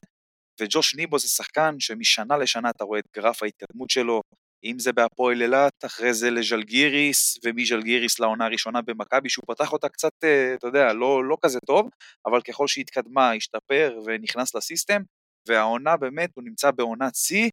וג'וש 0.61 0.95
ניבו 0.95 1.19
זה 1.19 1.27
שחקן 1.27 1.75
שמשנה 1.79 2.37
לשנה 2.37 2.69
אתה 2.69 2.83
רואה 2.83 2.99
את 2.99 3.05
גרף 3.15 3.43
ההתקדמות 3.43 3.89
שלו, 3.89 4.21
אם 4.63 4.79
זה 4.79 4.93
בהפועל 4.93 5.41
אילת, 5.41 5.85
אחרי 5.85 6.13
זה 6.13 6.29
לז'לגיריס, 6.29 7.39
ומז'לגיריס 7.43 8.19
לעונה 8.19 8.45
הראשונה 8.45 8.81
במכבי, 8.81 9.29
שהוא 9.29 9.45
פתח 9.47 9.73
אותה 9.73 9.89
קצת, 9.89 10.11
אה, 10.23 10.53
אתה 10.53 10.67
יודע, 10.67 10.93
לא, 10.93 11.25
לא 11.25 11.37
כזה 11.41 11.59
טוב, 11.59 11.89
אבל 12.25 12.41
ככל 12.41 12.67
שהיא 12.67 12.81
התקדמה, 12.81 13.31
השתפר 13.31 13.99
ונכנס 14.05 14.55
לסיסטם, 14.55 15.01
והעונה 15.47 15.97
באמת, 15.97 16.29
הוא 16.35 16.43
נמצא 16.43 16.71
בעונת 16.71 17.15
שיא, 17.15 17.49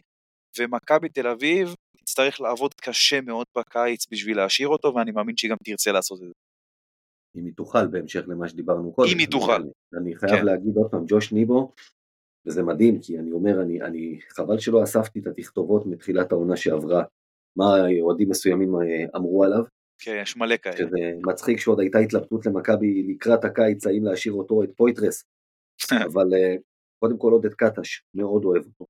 ומכבי 0.58 1.08
תל 1.08 1.26
אביב 1.26 1.74
תצטרך 1.96 2.40
לעבוד 2.40 2.74
קשה 2.74 3.20
מאוד 3.20 3.46
בקיץ 3.58 4.06
בשביל 4.10 4.36
להשאיר 4.36 4.68
אותו, 4.68 4.94
ואני 4.94 5.10
מאמין 5.10 5.36
שהיא 5.36 5.50
גם 5.50 5.56
תרצה 5.64 5.92
לעשות 5.92 6.22
את 6.22 6.26
זה. 6.26 6.32
אם 7.36 7.44
היא 7.44 7.52
תוכל, 7.56 7.86
בהמשך 7.86 8.20
למה 8.26 8.48
שדיברנו 8.48 8.92
קודם. 8.92 9.08
אם 9.12 9.18
היא 9.18 9.28
תוכל. 9.28 9.62
אני 10.00 10.16
חייב 10.16 10.36
כן. 10.36 10.44
להגיד 10.44 10.76
עוד 10.76 10.90
פעם, 10.90 11.04
ג'וש 11.08 11.32
ניבו, 11.32 11.72
וזה 12.46 12.62
מדהים, 12.62 13.00
כי 13.00 13.18
אני 13.18 13.32
אומר, 13.32 13.62
אני, 13.62 13.82
אני, 13.82 14.18
חבל 14.28 14.58
שלא 14.58 14.82
אספתי 14.82 15.18
את 15.18 15.26
התכתובות 15.26 15.86
מתחילת 15.86 16.32
העונה 16.32 16.56
שעברה, 16.56 17.04
מה 17.56 17.64
אוהדים 18.00 18.28
מסוימים 18.28 18.74
אה, 18.74 19.04
אמרו 19.16 19.44
עליו. 19.44 19.62
כן, 19.98 20.18
יש 20.22 20.36
מלא 20.36 20.56
כאלה. 20.56 20.76
שזה 20.76 20.98
מצחיק 21.26 21.58
שעוד 21.58 21.80
הייתה 21.80 21.98
התלבטות 21.98 22.46
למכבי 22.46 23.02
לקראת 23.02 23.44
הקיץ, 23.44 23.86
האם 23.86 24.04
להשאיר 24.04 24.34
אותו, 24.34 24.62
את 24.62 24.70
פויטרס, 24.76 25.24
אבל 26.12 26.34
אה, 26.34 26.56
קודם 26.98 27.18
כל 27.18 27.32
עודד 27.32 27.54
קטש, 27.54 28.02
מאוד 28.14 28.44
אוהב 28.44 28.64
אותו. 28.66 28.86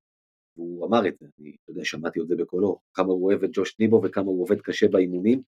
הוא 0.57 0.87
אמר 0.87 1.07
את 1.07 1.15
זה, 1.19 1.27
אני 1.39 1.55
יודע, 1.69 1.85
שמעתי 1.85 2.21
את 2.21 2.27
זה 2.27 2.35
בקולו, 2.35 2.79
כמה 2.93 3.07
הוא 3.07 3.25
אוהב 3.25 3.43
את 3.43 3.49
ג'וש 3.53 3.79
ניבו 3.79 4.01
וכמה 4.03 4.25
הוא 4.25 4.41
עובד 4.41 4.61
קשה 4.61 4.87
באימונים. 4.87 5.41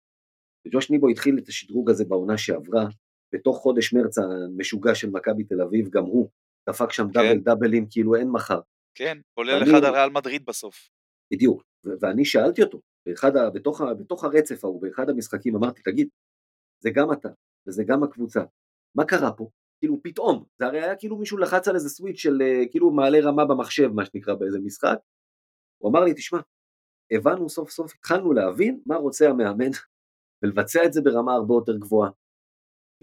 וג'וש 0.67 0.91
ניבו 0.91 1.09
התחיל 1.09 1.37
את 1.37 1.47
השדרוג 1.47 1.89
הזה 1.89 2.05
בעונה 2.05 2.37
שעברה, 2.37 2.85
בתוך 3.33 3.57
חודש 3.57 3.93
מרץ 3.93 4.17
המשוגע 4.17 4.95
של 4.95 5.09
מכבי 5.09 5.43
תל 5.43 5.61
אביב, 5.61 5.89
גם 5.89 6.03
הוא 6.03 6.29
דפק 6.69 6.91
שם 6.91 7.03
כן. 7.03 7.11
דאבל 7.13 7.39
דאבלים 7.39 7.85
כאילו 7.89 8.15
אין 8.15 8.31
מחר. 8.31 8.59
כן, 8.95 9.17
כולל 9.33 9.63
אחד 9.63 9.83
על 9.83 9.93
ריאל 9.93 10.09
מדריד 10.09 10.45
בסוף. 10.45 10.89
בדיוק, 11.33 11.63
ואני 12.01 12.25
שאלתי 12.25 12.63
אותו, 12.63 12.81
באחד 13.07 13.35
ה, 13.35 13.49
בתוך, 13.49 13.81
ה, 13.81 13.93
בתוך 13.93 14.23
הרצף 14.23 14.63
ההוא, 14.63 14.81
באחד 14.81 15.09
המשחקים, 15.09 15.55
אמרתי, 15.55 15.81
תגיד, 15.81 16.07
זה 16.83 16.89
גם 16.89 17.13
אתה, 17.13 17.29
וזה 17.67 17.83
גם 17.87 18.03
הקבוצה, 18.03 18.43
מה 18.97 19.05
קרה 19.05 19.31
פה? 19.31 19.49
כאילו 19.79 20.03
פתאום, 20.03 20.45
זה 20.59 20.65
הרי 20.65 20.83
היה 20.83 20.95
כאילו 20.95 21.17
מישהו 21.17 21.37
לחץ 21.37 21.67
על 21.67 21.75
איזה 21.75 21.89
סוויץ' 21.89 22.17
של 22.17 22.41
אה, 22.41 22.63
כאילו 22.71 22.91
מעלה 22.91 23.19
רמה 23.23 23.45
במחשב, 23.45 23.87
מה 23.87 24.05
שנקרא 24.05 24.33
באיזה 24.33 24.59
משחק. 24.59 24.97
הוא 25.81 25.91
אמר 25.91 26.03
לי, 26.03 26.13
תשמע, 26.13 26.39
הבנו 27.11 27.49
סוף 27.49 27.69
סוף, 27.69 27.93
התחלנו 27.93 28.33
להבין 28.33 28.81
מה 28.85 28.95
רוצה 28.95 29.29
המאמן, 29.29 29.71
ולבצע 30.43 30.85
את 30.85 30.93
זה 30.93 31.01
ברמה 31.01 31.33
הרבה 31.33 31.53
יותר 31.53 31.77
גבוהה. 31.77 32.11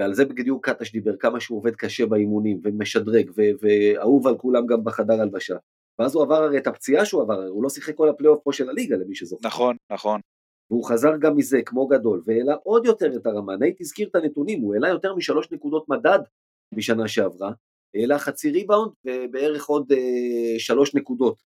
ועל 0.02 0.14
זה 0.14 0.24
בדיוק 0.24 0.68
קטש 0.68 0.92
דיבר, 0.92 1.16
כמה 1.16 1.40
שהוא 1.40 1.58
עובד 1.58 1.76
קשה 1.76 2.06
באימונים, 2.06 2.60
ומשדרג, 2.64 3.30
ואהוב 3.36 4.26
על 4.26 4.38
כולם 4.38 4.66
גם 4.66 4.84
בחדר 4.84 5.20
הלבשה. 5.20 5.56
ואז 5.98 6.14
הוא 6.14 6.22
עבר 6.22 6.34
הרי 6.34 6.58
את 6.58 6.66
הפציעה 6.66 7.04
שהוא 7.04 7.22
עבר, 7.22 7.46
הוא 7.46 7.62
לא 7.62 7.68
שיחק 7.68 7.94
כל 7.94 8.08
הפלייאוף 8.08 8.40
פה 8.44 8.52
של 8.52 8.68
הליגה 8.68 8.96
למי 8.96 9.14
שזוכר. 9.14 9.48
נכון, 9.48 9.76
נכון. 9.92 10.20
והוא 10.70 10.84
חזר 10.84 11.16
גם 11.16 11.36
מזה 11.36 11.62
כמו 11.66 11.86
גדול, 11.86 12.22
והעלה 12.26 12.54
עוד 12.62 12.86
יותר 12.86 13.16
את 13.16 13.26
הרמה, 13.26 13.56
נייט 13.56 13.80
הזכיר 13.80 14.08
את 14.08 14.14
הנתונים, 14.14 14.60
הוא 14.60 14.74
העלה 14.74 14.88
יותר 14.88 15.14
משלוש 15.14 15.52
נקודות 15.52 15.88
מדד 15.88 16.18
משנה 16.74 17.08
שעברה, 17.08 17.52
העלה 17.94 18.18
חצי 18.18 18.50
ריבאונד 18.50 18.92
ובערך 19.06 19.66
עוד 19.66 19.92
אה, 19.92 20.58
שלוש 20.58 20.94
נקודות 20.94 21.42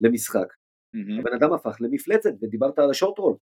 למשחק. 0.00 0.52
Mm-hmm. 0.96 1.20
הבן 1.20 1.34
אדם 1.34 1.52
הפך 1.52 1.76
למפלצת, 1.80 2.30
ודיברת 2.42 2.78
על 2.78 2.90
ה 2.90 2.95
short 2.95 3.18
roll, 3.18 3.36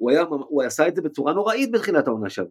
הוא, 0.00 0.10
היה, 0.10 0.22
הוא 0.22 0.62
עשה 0.62 0.88
את 0.88 0.96
זה 0.96 1.02
בצורה 1.02 1.32
נוראית 1.32 1.70
בתחילת 1.72 2.06
העונה 2.06 2.30
שם, 2.30 2.44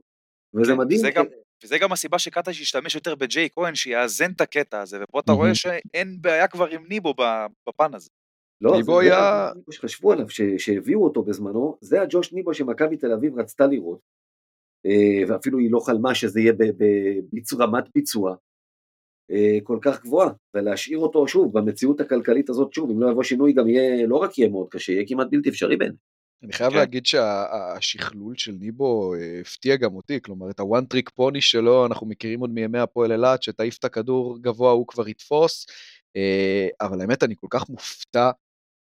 וזה 0.53 0.72
כן, 0.72 0.78
מדהים. 0.78 0.99
וזה 0.99 1.11
גם, 1.16 1.26
וזה 1.64 1.78
גם 1.78 1.91
הסיבה 1.91 2.20
שקטש 2.20 2.62
השתמש 2.62 2.95
יותר 2.95 3.16
בג'ייק 3.15 3.49
כהן, 3.49 3.76
שיאזן 3.76 4.32
את 4.32 4.41
הקטע 4.41 4.82
הזה, 4.82 5.03
ופה 5.03 5.20
אתה. 5.20 5.32
רואה 5.32 5.56
שאין 5.56 6.18
בעיה 6.22 6.47
כבר 6.47 6.68
עם 6.68 6.86
ניבו 6.89 7.14
בפן 7.70 7.93
הזה. 7.93 8.10
לא, 8.62 8.78
ניבו 8.78 8.99
היה... 8.99 9.49
שחשבו 9.72 10.12
עליו. 10.12 10.26
שהביאו 10.58 11.03
אותו 11.03 11.24
בזמנו, 11.24 11.78
זה 11.82 12.01
הג'וש 12.01 12.34
ניבו 12.34 12.53
שמכבי 12.53 12.97
תל 12.97 13.12
אביב 13.12 13.39
רצתה 13.39 13.68
לראות, 13.68 13.99
אה, 14.86 15.24
ואפילו 15.28 15.60
היא 15.60 15.72
לא 15.72 15.80
חלמה 15.80 16.16
שזה 16.16 16.39
יהיה 16.39 16.53
ברמת 17.58 17.84
ביצוע 17.95 18.36
אה, 19.32 19.58
כל 19.64 19.80
כך 19.82 20.03
גבוהה, 20.03 20.30
ולהשאיר 20.53 20.97
אותו 20.97 21.28
שוב 21.28 21.60
במציאות 21.60 22.01
הכלכלית 22.01 22.49
הזאת 22.49 22.74
שוב, 22.74 22.89
אם 22.89 23.01
לא 23.01 23.12
יבוא 23.12 23.24
שינוי 23.24 23.53
גם 23.53 23.70
יהיה, 23.70 24.08
לא 24.08 24.16
רק 24.16 24.38
יהיה 24.38 24.49
מאוד 24.49 24.68
קשה, 24.70 24.91
יהיה 24.91 25.08
כמעט 25.08 25.28
בלתי 25.32 25.49
אפשרי 25.49 25.78
בין. 25.78 25.95
אני 26.43 26.53
חייב 26.53 26.71
כן. 26.71 26.77
להגיד 26.77 27.05
שהשכלול 27.05 28.38
של 28.38 28.51
ניבו 28.51 29.15
אה, 29.15 29.39
הפתיע 29.41 29.75
גם 29.75 29.95
אותי, 29.95 30.21
כלומר 30.21 30.49
את 30.49 30.59
ה 30.59 30.66
one 30.66 30.86
trick 30.86 31.09
pony 31.09 31.41
שלו 31.41 31.86
אנחנו 31.86 32.07
מכירים 32.07 32.39
עוד 32.39 32.49
מימי 32.49 32.79
הפועל 32.79 33.11
אילת, 33.11 33.43
שתעיף 33.43 33.77
את 33.77 33.86
הכדור 33.86 34.38
גבוה 34.41 34.71
הוא 34.71 34.88
כבר 34.88 35.07
יתפוס, 35.07 35.65
אבל 36.81 37.01
האמת 37.01 37.23
אני 37.23 37.36
כל 37.36 37.47
כך 37.49 37.69
מופתע 37.69 38.31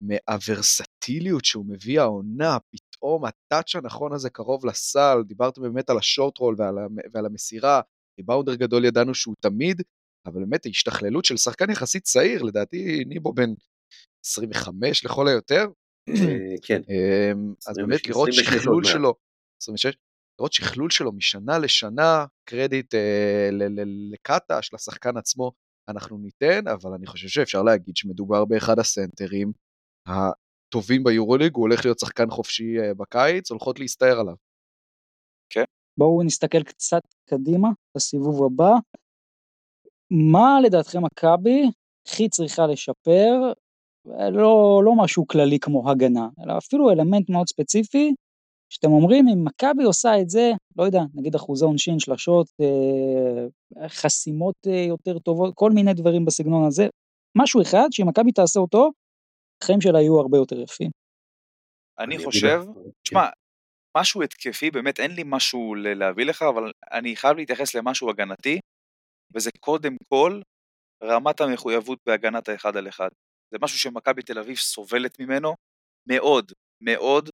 מהוורסטיליות 0.01 1.45
שהוא 1.45 1.65
מביא 1.65 2.01
העונה, 2.01 2.57
פתאום 2.69 3.25
הטאץ' 3.25 3.75
הנכון 3.75 4.13
הזה 4.13 4.29
קרוב 4.29 4.65
לסל, 4.65 5.23
דיברתם 5.27 5.61
באמת 5.61 5.89
על 5.89 5.97
השורט 5.97 6.37
רול 6.37 6.55
ועל, 6.57 6.75
ועל 7.13 7.25
המסירה, 7.25 7.81
ריבאונדר 8.19 8.55
גדול 8.55 8.85
ידענו 8.85 9.15
שהוא 9.15 9.35
תמיד, 9.39 9.81
אבל 10.25 10.39
באמת 10.39 10.65
ההשתכללות 10.65 11.25
של 11.25 11.37
שחקן 11.37 11.69
יחסית 11.69 12.03
צעיר, 12.03 12.43
לדעתי 12.43 13.03
ניבו 13.05 13.33
בן 13.33 13.49
25 14.25 15.05
לכל 15.05 15.27
היותר. 15.27 15.65
אה, 16.09 16.55
כן. 16.61 16.81
אמ, 16.89 17.53
אז 17.67 17.75
באמת 17.77 18.07
לראות 18.07 18.29
שכלול 18.31 18.83
שלו, 18.83 19.13
26, 19.61 19.97
לראות 20.39 20.53
שכלול 20.53 20.89
שלו 20.89 21.11
משנה 21.11 21.59
לשנה, 21.59 22.25
קרדיט 22.45 22.95
אה, 22.95 23.49
לקטש, 24.11 24.73
לשחקן 24.73 25.17
עצמו, 25.17 25.51
אנחנו 25.89 26.17
ניתן, 26.17 26.67
אבל 26.67 26.93
אני 26.93 27.07
חושב 27.07 27.27
שאפשר 27.27 27.63
להגיד 27.63 27.97
שמדובר 27.97 28.45
באחד 28.45 28.79
הסנטרים 28.79 29.51
הטובים 30.07 31.03
ביורוליג, 31.03 31.55
הוא 31.55 31.61
הולך 31.61 31.85
להיות 31.85 31.99
שחקן 31.99 32.29
חופשי 32.29 32.79
אה, 32.79 32.93
בקיץ, 32.93 33.51
הולכות 33.51 33.79
להסתער 33.79 34.19
עליו. 34.19 34.35
כן. 35.49 35.63
בואו 35.97 36.23
נסתכל 36.23 36.63
קצת 36.63 37.01
קדימה, 37.29 37.69
בסיבוב 37.97 38.43
הבא. 38.43 38.71
מה 40.11 40.59
לדעתכם 40.63 41.05
מכבי 41.05 41.61
הכי 42.07 42.29
צריכה 42.29 42.67
לשפר, 42.67 43.53
לא, 44.05 44.81
לא 44.85 44.93
משהו 44.97 45.27
כללי 45.27 45.59
כמו 45.59 45.91
הגנה, 45.91 46.27
אלא 46.43 46.57
אפילו 46.57 46.91
אלמנט 46.91 47.29
מאוד 47.29 47.47
ספציפי, 47.47 48.13
שאתם 48.73 48.91
אומרים 48.91 49.25
אם 49.27 49.45
מכבי 49.45 49.83
עושה 49.83 50.09
את 50.21 50.29
זה, 50.29 50.51
לא 50.77 50.83
יודע, 50.83 50.99
נגיד 51.13 51.35
אחוזי 51.35 51.65
עונשין, 51.65 51.99
שלשות, 51.99 52.47
אה, 52.61 53.87
חסימות 53.89 54.55
אה, 54.67 54.85
יותר 54.87 55.19
טובות, 55.19 55.53
כל 55.55 55.71
מיני 55.71 55.93
דברים 55.93 56.25
בסגנון 56.25 56.67
הזה, 56.67 56.87
משהו 57.37 57.61
אחד 57.61 57.87
שאם 57.91 58.07
מכבי 58.07 58.31
תעשה 58.31 58.59
אותו, 58.59 58.91
החיים 59.63 59.81
שלה 59.81 60.01
יהיו 60.01 60.19
הרבה 60.19 60.37
יותר 60.37 60.59
יפים. 60.59 60.89
אני 61.99 62.25
חושב, 62.25 62.61
תשמע, 63.03 63.25
כן. 63.25 63.31
משהו 63.97 64.23
התקפי, 64.23 64.71
באמת 64.71 64.99
אין 64.99 65.11
לי 65.11 65.23
משהו 65.25 65.75
להביא 65.75 66.25
לך, 66.25 66.41
אבל 66.41 66.71
אני 66.91 67.15
חייב 67.15 67.37
להתייחס 67.37 67.75
למשהו 67.75 68.09
הגנתי, 68.09 68.59
וזה 69.33 69.49
קודם 69.59 69.95
כל 70.07 70.41
רמת 71.03 71.41
המחויבות 71.41 71.99
בהגנת 72.05 72.49
האחד 72.49 72.77
על 72.77 72.87
אחד. 72.87 73.09
זה 73.51 73.57
משהו 73.61 73.79
שמכבי 73.79 74.21
תל 74.21 74.39
אביב 74.39 74.57
סובלת 74.57 75.19
ממנו 75.19 75.55
מאוד, 76.07 76.51
מאוד, 76.81 77.29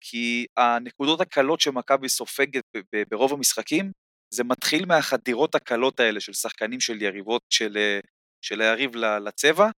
כי 0.00 0.46
הנקודות 0.56 1.20
הקלות 1.20 1.60
שמכבי 1.60 2.08
סופגת 2.08 2.64
ברוב 3.08 3.32
המשחקים, 3.32 3.92
זה 4.34 4.44
מתחיל 4.44 4.86
מהחדירות 4.86 5.54
הקלות 5.54 6.00
האלה 6.00 6.20
של 6.20 6.32
שחקנים 6.32 6.80
של 6.80 7.02
יריבות 7.02 7.42
של, 7.50 7.98
של 8.44 8.60
היריב 8.60 8.96
לצבע, 8.96 9.68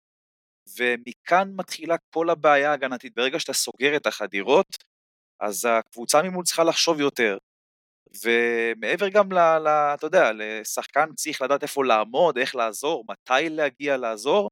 ומכאן 0.78 1.49
מתחילה 1.57 1.97
כל 2.14 2.30
הבעיה 2.30 2.70
ההגנתית. 2.70 3.14
ברגע 3.14 3.41
שאתה 3.41 3.53
סוגר 3.53 3.97
את 3.97 4.07
החדירות, 4.07 4.66
אז 5.41 5.64
הקבוצה 5.64 6.22
ממול 6.22 6.45
צריכה 6.45 6.64
לחשוב 6.64 7.01
יותר. 7.01 7.39
ומעבר 8.24 9.09
גם 9.09 9.32
ל... 9.32 9.39
ל 9.39 9.68
אתה 9.68 10.07
יודע, 10.07 10.30
לשחקן 10.35 11.12
צריך 11.14 11.43
לדעת 11.43 11.62
איפה 11.62 11.85
לעמוד, 11.85 12.39
איך 12.39 12.55
לעזור, 12.55 13.05
מתי 13.09 13.49
להגיע 13.49 13.97
לעזור. 13.97 14.51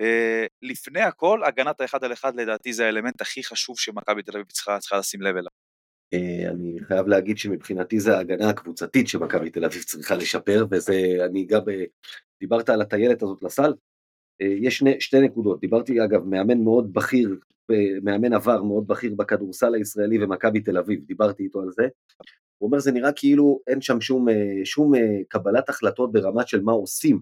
Uh, 0.00 0.48
לפני 0.62 1.00
הכל, 1.00 1.44
הגנת 1.44 1.80
האחד 1.80 2.04
על 2.04 2.12
אחד 2.12 2.40
לדעתי 2.40 2.72
זה 2.72 2.86
האלמנט 2.86 3.20
הכי 3.20 3.44
חשוב 3.44 3.78
שמכבי 3.78 4.22
תל 4.22 4.32
אביב 4.32 4.46
צריכה, 4.46 4.98
לשים 4.98 5.22
לב 5.22 5.36
אליו. 5.36 5.50
Uh, 6.14 6.50
אני 6.50 6.76
חייב 6.84 7.06
להגיד 7.06 7.38
שמבחינתי 7.38 8.00
זה 8.00 8.16
ההגנה 8.16 8.48
הקבוצתית 8.48 9.08
שמכבי 9.08 9.50
תל 9.50 9.64
אביב 9.64 9.82
צריכה 9.82 10.14
לשפר, 10.14 10.66
וזה, 10.70 10.94
אני 11.24 11.42
אגע 11.42 11.60
ב... 11.60 11.70
דיברת 12.40 12.68
על 12.68 12.80
הטיילת 12.80 13.22
הזאת 13.22 13.42
לסל, 13.42 13.72
אה, 14.42 14.46
יש 14.46 14.78
שני, 14.78 15.00
שתי 15.00 15.20
נקודות, 15.20 15.60
דיברתי 15.60 16.04
אגב, 16.04 16.24
מאמן 16.24 16.58
מאוד 16.58 16.92
בכיר, 16.92 17.36
מאמן 18.02 18.32
עבר 18.32 18.62
מאוד 18.62 18.86
בכיר 18.86 19.14
בכדורסל 19.14 19.74
הישראלי 19.74 20.24
ומכבי 20.24 20.60
תל 20.60 20.78
אביב, 20.78 21.00
דיברתי 21.06 21.42
איתו 21.42 21.60
על 21.60 21.68
זה, 21.70 21.88
הוא 22.58 22.66
אומר 22.66 22.78
זה 22.78 22.92
נראה 22.92 23.12
כאילו 23.12 23.60
אין 23.66 23.80
שם 23.80 24.00
שום, 24.00 24.28
אה, 24.28 24.34
שום 24.64 24.94
אה, 24.94 25.00
קבלת 25.28 25.68
החלטות 25.68 26.12
ברמה 26.12 26.46
של 26.46 26.62
מה 26.62 26.72
עושים, 26.72 27.20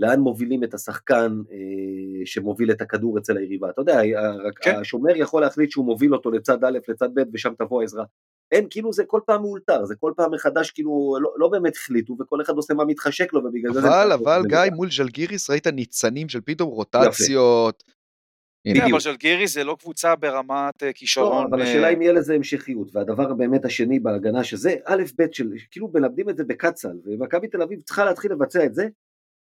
לאן 0.00 0.20
מובילים 0.20 0.64
את 0.64 0.74
השחקן 0.74 1.40
אה, 1.52 2.26
שמוביל 2.26 2.70
את 2.70 2.80
הכדור 2.80 3.18
אצל 3.18 3.36
היריבה, 3.36 3.70
אתה 3.70 3.80
יודע, 3.80 4.00
כן. 4.60 4.76
השומר 4.76 5.16
יכול 5.16 5.42
להחליט 5.42 5.70
שהוא 5.70 5.84
מוביל 5.84 6.14
אותו 6.14 6.30
לצד 6.30 6.64
א', 6.64 6.78
לצד 6.88 7.08
ב', 7.14 7.20
ושם 7.32 7.52
תבוא 7.58 7.80
העזרה. 7.80 8.04
אין, 8.52 8.66
כאילו 8.70 8.92
זה 8.92 9.04
כל 9.06 9.20
פעם 9.26 9.42
מאולתר, 9.42 9.84
זה 9.84 9.94
כל 10.00 10.12
פעם 10.16 10.34
מחדש, 10.34 10.70
כאילו, 10.70 11.16
לא, 11.20 11.32
לא 11.36 11.48
באמת 11.48 11.76
החליטו, 11.76 12.16
וכל 12.20 12.42
אחד 12.42 12.52
עושה 12.52 12.74
מה 12.74 12.84
מתחשק 12.84 13.32
לו, 13.32 13.40
ובגלל 13.40 13.72
זה... 13.72 13.80
אבל, 13.80 14.12
אבל, 14.12 14.42
גיא, 14.46 14.58
מול 14.74 14.90
ז'לגיריס 14.90 15.50
ראית 15.50 15.66
ניצנים 15.66 16.28
של 16.28 16.40
פתאום 16.40 16.68
רוטציות. 16.68 17.82
כן, 18.74 18.80
אבל 18.90 19.00
ז'לגיריס 19.00 19.54
זה 19.54 19.64
לא 19.64 19.76
קבוצה 19.80 20.16
ברמת 20.16 20.82
אה, 20.82 20.92
כישרון. 20.92 21.42
לא, 21.42 21.48
אבל 21.50 21.62
השאלה 21.62 21.86
אה, 21.86 21.92
אם 21.92 22.02
יהיה 22.02 22.12
לזה 22.12 22.34
המשכיות, 22.34 22.88
והדבר 22.92 23.34
באמת 23.34 23.64
השני 23.64 24.00
בהגנה, 24.00 24.44
שזה 24.44 24.74
א' 24.84 25.02
ב' 25.18 25.24
של, 25.32 25.48
כאילו 25.70 25.90
מלמדים 25.94 26.30
את 26.30 26.36
זה 26.36 26.44
בקצ"ל, 26.44 26.96
ומכבי 27.04 27.48
תל 27.48 27.62
אביב 27.62 27.80
צריכה 27.80 28.04
להתחיל 28.04 28.32
לבצע 28.32 28.64
את 28.64 28.74
זה, 28.74 28.88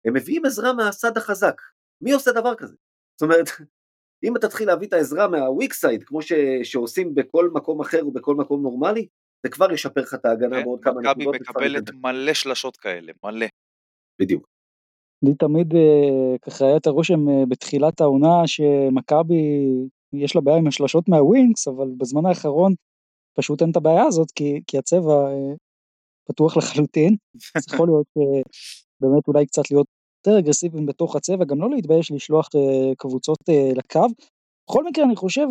הם 0.04 0.14
מביאים 0.14 0.44
עזרה 0.44 0.72
מהסד 0.72 1.16
החזק. 1.16 1.60
מי 2.02 2.12
עושה 2.12 2.32
דבר 2.32 2.54
כזה? 2.54 2.74
זאת 3.20 3.22
אומרת, 3.22 3.46
אם 4.24 4.36
אתה 4.36 4.48
תתחיל 4.48 4.66
להביא 4.66 4.88
את 4.88 4.92
העזרה 4.92 5.28
מהוויק 5.28 5.72
סייד, 5.72 6.04
כמו 6.04 6.22
ש, 6.22 6.32
שעושים 6.62 7.14
בכל 7.14 7.50
מקום 7.54 7.80
אחר 7.80 8.06
ובכל 8.06 8.34
מקום 8.34 8.62
נורמלי, 8.62 9.06
זה 9.42 9.50
כבר 9.50 9.72
ישפר 9.72 10.00
לך 10.00 10.14
את 10.14 10.24
ההגנה 10.24 10.56
כן, 10.56 10.64
בעוד 10.64 10.80
כמה 10.82 11.00
נקודות. 11.00 11.34
מכבי 11.34 11.38
מקבלת 11.38 11.90
מלא 11.94 12.34
שלשות 12.34 12.76
כאלה, 12.76 13.12
מלא. 13.24 13.46
בדיוק. 14.20 14.46
לי 15.22 15.34
תמיד 15.34 15.74
אה, 15.74 16.38
ככה 16.42 16.64
היה 16.64 16.76
את 16.76 16.86
הרושם 16.86 17.28
אה, 17.28 17.46
בתחילת 17.48 18.00
העונה 18.00 18.46
שמכבי 18.46 19.42
יש 20.12 20.34
לה 20.34 20.40
בעיה 20.40 20.58
עם 20.58 20.66
השלשות 20.66 21.08
מהווינקס, 21.08 21.68
אבל 21.68 21.88
בזמן 21.96 22.26
האחרון 22.26 22.74
פשוט 23.38 23.62
אין 23.62 23.70
את 23.70 23.76
הבעיה 23.76 24.04
הזאת, 24.04 24.30
כי, 24.30 24.60
כי 24.66 24.78
הצבע 24.78 25.12
אה, 25.12 25.54
פתוח 26.28 26.56
לחלוטין. 26.56 27.16
אז 27.56 27.64
יכול 27.74 27.88
להיות 27.88 28.06
באמת 29.00 29.28
אולי 29.28 29.46
קצת 29.46 29.70
להיות 29.70 29.86
יותר 30.26 30.38
אגרסיביים 30.38 30.86
בתוך 30.86 31.16
הצבע, 31.16 31.44
גם 31.44 31.60
לא 31.60 31.70
להתבייש 31.70 32.10
לשלוח 32.10 32.46
uh, 32.46 32.94
קבוצות 32.98 33.38
uh, 33.50 33.78
לקו. 33.78 34.06
בכל 34.70 34.84
מקרה 34.84 35.04
אני 35.04 35.16
חושב, 35.16 35.46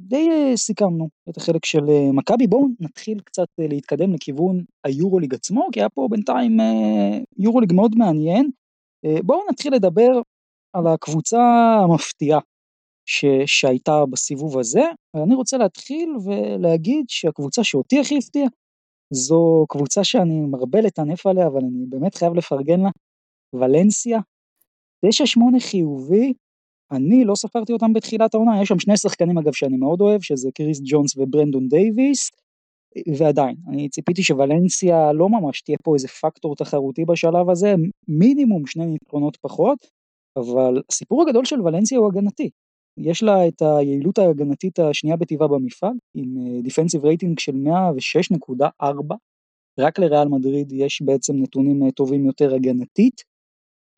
די 0.00 0.28
uh, 0.30 0.56
סיכמנו 0.56 1.08
את 1.28 1.36
החלק 1.36 1.64
של 1.64 1.84
מכבי, 2.12 2.46
בואו 2.46 2.66
נתחיל 2.80 3.20
קצת 3.20 3.46
להתקדם 3.58 4.14
לכיוון 4.14 4.64
היורוליג 4.84 5.34
עצמו, 5.34 5.68
כי 5.72 5.80
היה 5.80 5.88
פה 5.88 6.08
בינתיים 6.10 6.56
יורוליג 7.38 7.72
מאוד 7.72 7.94
מעניין. 7.96 8.50
בואו 9.24 9.40
נתחיל 9.50 9.74
לדבר 9.74 10.20
על 10.76 10.86
הקבוצה 10.86 11.42
המפתיעה 11.84 12.40
ש... 13.08 13.24
שהייתה 13.46 14.06
בסיבוב 14.10 14.58
הזה, 14.58 14.82
ואני 15.16 15.34
רוצה 15.34 15.58
להתחיל 15.58 16.08
ולהגיד 16.24 17.04
שהקבוצה 17.08 17.64
שאותי 17.64 18.00
הכי 18.00 18.18
הפתיעה, 18.18 18.48
זו 19.12 19.66
קבוצה 19.68 20.04
שאני 20.04 20.40
מרבה 20.40 20.80
לטנף 20.80 21.26
עליה, 21.26 21.46
אבל 21.46 21.60
אני 21.60 21.86
באמת 21.88 22.14
חייב 22.14 22.34
לפרגן 22.34 22.80
לה, 22.80 22.90
ולנסיה, 23.54 24.18
9-8 25.06 25.08
חיובי, 25.60 26.32
אני 26.92 27.24
לא 27.24 27.34
ספרתי 27.34 27.72
אותם 27.72 27.92
בתחילת 27.92 28.34
העונה, 28.34 28.62
יש 28.62 28.68
שם 28.68 28.78
שני 28.78 28.96
שחקנים 28.96 29.38
אגב 29.38 29.52
שאני 29.52 29.76
מאוד 29.76 30.00
אוהב, 30.00 30.20
שזה 30.20 30.48
קריס 30.54 30.80
ג'ונס 30.84 31.16
וברנדון 31.16 31.68
דייוויס, 31.68 32.30
ועדיין, 33.18 33.56
אני 33.68 33.88
ציפיתי 33.88 34.22
שוולנסיה 34.22 35.12
לא 35.12 35.28
ממש 35.28 35.62
תהיה 35.62 35.76
פה 35.82 35.94
איזה 35.94 36.08
פקטור 36.08 36.56
תחרותי 36.56 37.04
בשלב 37.04 37.50
הזה, 37.50 37.74
מינימום 38.08 38.66
שני 38.66 38.86
ניצחונות 38.86 39.36
פחות, 39.36 39.78
אבל 40.36 40.82
הסיפור 40.90 41.22
הגדול 41.22 41.44
של 41.44 41.60
ולנסיה 41.60 41.98
הוא 41.98 42.08
הגנתי. 42.08 42.50
יש 42.96 43.22
לה 43.22 43.48
את 43.48 43.62
היעילות 43.62 44.18
ההגנתית 44.18 44.78
השנייה 44.78 45.16
בטיבה 45.16 45.48
במפעל, 45.48 45.92
עם 46.14 46.62
defensive 46.62 47.04
rating 47.04 47.38
של 47.38 47.52
106.4, 47.52 49.14
רק 49.80 49.98
לריאל 49.98 50.28
מדריד 50.28 50.72
יש 50.72 51.02
בעצם 51.02 51.32
נתונים 51.36 51.82
אה, 51.82 51.90
טובים 51.90 52.26
יותר 52.26 52.54
הגנתית, 52.54 53.22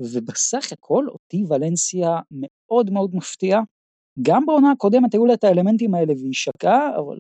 ובסך 0.01 0.73
הכל 0.73 1.05
אותי 1.09 1.45
ולנסיה 1.49 2.19
מאוד 2.31 2.91
מאוד 2.91 3.11
מפתיע. 3.15 3.59
גם 4.23 4.47
בעונה 4.47 4.71
הקודמת 4.71 5.15
היו 5.15 5.27
לה 5.27 5.35
את 5.35 5.45
האלמנטים 5.45 5.95
האלה 5.95 6.13
והיא 6.13 6.33
שקעה, 6.33 6.97
אבל 6.97 7.19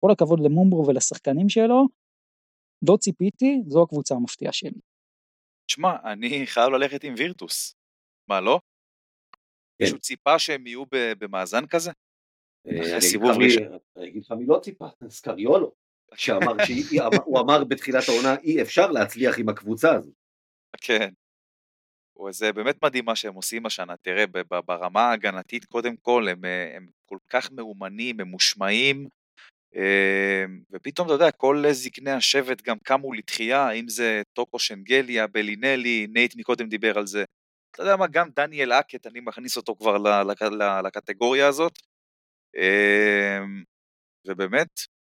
כל 0.00 0.10
הכבוד 0.12 0.40
למומברו 0.40 0.86
ולשחקנים 0.86 1.48
שלו, 1.48 1.86
לא 2.88 2.96
ציפיתי, 2.96 3.62
זו 3.66 3.82
הקבוצה 3.82 4.14
המפתיעה 4.14 4.52
שלי. 4.52 4.80
תשמע, 5.70 5.96
אני 6.12 6.46
חייב 6.46 6.68
ללכת 6.72 7.04
עם 7.04 7.14
וירטוס. 7.16 7.74
מה, 8.28 8.40
לא? 8.40 8.58
כן. 9.78 9.84
מישהו 9.84 9.98
ציפה 9.98 10.38
שהם 10.38 10.66
יהיו 10.66 10.84
במאזן 10.90 11.66
כזה? 11.66 11.90
אה. 12.66 12.98
אני 13.96 14.08
אגיד 14.08 14.22
לך 14.22 14.32
מי 14.32 14.46
לא 14.46 14.60
ציפה, 14.62 14.86
סקאריולו. 15.08 15.72
שאמר, 16.14 16.52
הוא 17.24 17.40
אמר 17.40 17.64
בתחילת 17.64 18.08
העונה 18.08 18.34
אי 18.42 18.62
אפשר 18.62 18.90
להצליח 18.90 19.38
עם 19.38 19.48
הקבוצה 19.48 19.94
הזו. 19.94 20.10
כן. 20.80 21.08
זה 22.30 22.52
באמת 22.52 22.84
מדהים 22.84 23.04
מה 23.04 23.16
שהם 23.16 23.34
עושים 23.34 23.66
השנה, 23.66 23.96
תראה, 23.96 24.24
ברמה 24.66 25.00
ההגנתית 25.00 25.64
קודם 25.64 25.96
כל, 25.96 26.28
הם, 26.28 26.44
הם 26.76 26.86
כל 27.06 27.18
כך 27.30 27.52
מאומנים, 27.52 28.16
ממושמעים, 28.16 29.08
אמ, 29.74 30.60
ופתאום 30.70 31.06
אתה 31.06 31.14
יודע, 31.14 31.30
כל 31.30 31.64
זקני 31.72 32.10
השבט 32.10 32.62
גם 32.62 32.78
קמו 32.78 33.12
לתחייה, 33.12 33.70
אם 33.70 33.88
זה 33.88 34.22
טוקו 34.32 34.58
שנגליה, 34.58 35.26
בלינלי, 35.26 36.06
נייט 36.12 36.36
מקודם 36.36 36.68
דיבר 36.68 36.98
על 36.98 37.06
זה. 37.06 37.24
אתה 37.76 37.84
יודע 37.84 37.96
מה, 37.96 38.06
גם 38.06 38.28
דניאל 38.36 38.72
האקט, 38.72 39.06
אני 39.06 39.20
מכניס 39.20 39.56
אותו 39.56 39.76
כבר 39.76 39.98
לקטגוריה 40.84 41.48
הזאת. 41.48 41.72
אמ, 42.56 43.62
ובאמת, 44.26 44.68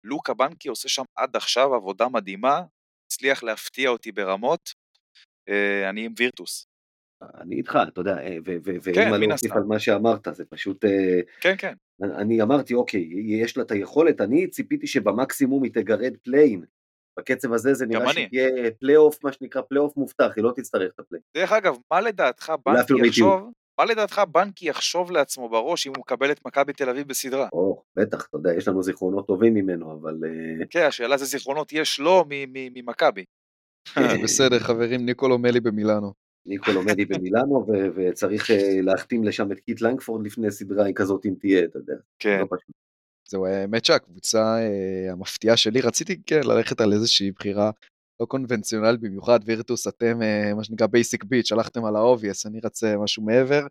לוקה 0.04 0.34
בנקי 0.34 0.68
עושה 0.68 0.88
שם 0.88 1.02
עד 1.16 1.36
עכשיו 1.36 1.74
עבודה 1.74 2.08
מדהימה, 2.08 2.62
הצליח 3.06 3.42
להפתיע 3.42 3.90
אותי 3.90 4.12
ברמות, 4.12 4.72
אה, 5.48 5.90
אני 5.90 6.04
עם 6.04 6.12
וירטוס. 6.18 6.66
אני 7.40 7.56
איתך, 7.56 7.78
אתה 7.88 8.00
יודע, 8.00 8.18
אה, 8.18 8.36
ואם 8.44 8.94
כן, 8.94 9.14
אני 9.14 9.32
אוסיף 9.32 9.52
על 9.52 9.62
מה 9.62 9.78
שאמרת, 9.78 10.28
זה 10.32 10.44
פשוט... 10.44 10.84
אה, 10.84 11.20
כן, 11.40 11.54
כן. 11.58 11.74
אני 12.02 12.42
אמרתי, 12.42 12.74
אוקיי, 12.74 13.08
יש 13.42 13.56
לה 13.56 13.62
את 13.62 13.70
היכולת, 13.70 14.20
אני 14.20 14.46
ציפיתי 14.46 14.86
שבמקסימום 14.86 15.64
היא 15.64 15.72
תגרד 15.72 16.16
play-in. 16.22 16.64
בקצב 17.18 17.52
הזה 17.52 17.74
זה 17.74 17.86
נראה 17.86 18.12
שיהיה 18.12 18.70
פלייאוף, 18.70 19.24
מה 19.24 19.32
שנקרא 19.32 19.62
פלייאוף 19.62 19.96
מובטח, 19.96 20.32
היא 20.36 20.44
לא 20.44 20.52
תצטרך 20.56 20.92
את 20.94 21.00
ה 21.00 21.02
play-in. 21.02 21.22
דרך 21.36 21.52
אגב, 21.52 21.76
מה 21.90 22.00
לדעתך 22.00 22.52
בנקי 22.66 23.06
יחשוב, 23.06 23.50
מה 23.78 23.84
לדעתך 23.84 24.22
בנקי 24.32 24.68
יחשוב 24.68 25.10
לעצמו 25.10 25.48
בראש 25.48 25.86
אם 25.86 25.92
הוא 25.96 26.00
מקבל 26.00 26.30
את 26.30 26.46
מכבי 26.46 26.72
תל 26.72 26.88
אביב 26.90 27.08
בסדרה? 27.08 27.48
או, 27.52 27.82
בטח, 27.96 28.26
אתה 28.28 28.36
יודע, 28.36 28.54
יש 28.54 28.68
לנו 28.68 28.82
זיכרונות 28.82 29.26
טובים 29.26 29.54
ממנו, 29.54 29.92
אבל... 29.92 30.14
כן, 30.70 30.82
השאלה 30.86 31.16
זה 31.16 31.24
זיכרונות 31.24 31.72
יש 31.72 32.00
לו 32.00 32.24
ממכבי. 32.74 33.24
בסדר, 34.24 34.58
חברים, 34.58 35.06
ניקולו 35.06 35.38
מלי 35.38 35.60
במילאנו. 35.60 36.12
ניקולו 36.46 36.82
מלי 36.82 37.04
במילאנו, 37.10 37.66
וצריך 37.96 38.50
אה, 38.50 38.80
להחתים 38.82 39.24
לשם 39.24 39.52
את 39.52 39.60
קיט 39.60 39.80
לנגפורד 39.80 40.26
לפני 40.26 40.50
סדרה 40.50 40.92
כזאת 40.92 41.26
אם 41.26 41.34
תהיה, 41.40 41.64
אתה 41.64 41.78
יודע. 41.78 41.94
כן. 42.18 42.42
זהו, 43.30 43.46
האמת 43.46 43.84
שהקבוצה 43.84 44.58
אה, 44.58 45.12
המפתיעה 45.12 45.56
שלי, 45.56 45.80
רציתי 45.80 46.22
כן 46.26 46.40
ללכת 46.44 46.80
על 46.80 46.92
איזושהי 46.92 47.30
בחירה 47.30 47.70
לא 48.20 48.26
קונבנציונלית 48.26 49.00
במיוחד, 49.00 49.40
וירטוס 49.44 49.86
אתם 49.86 50.22
אה, 50.22 50.54
מה 50.54 50.64
שנקרא 50.64 50.86
basic 50.86 51.24
bitch, 51.24 51.46
שלחתם 51.46 51.84
על 51.84 51.96
ה 51.96 52.02
obvious, 52.02 52.46
אני 52.46 52.60
רוצה 52.64 52.96
משהו 52.96 53.22
מעבר, 53.22 53.66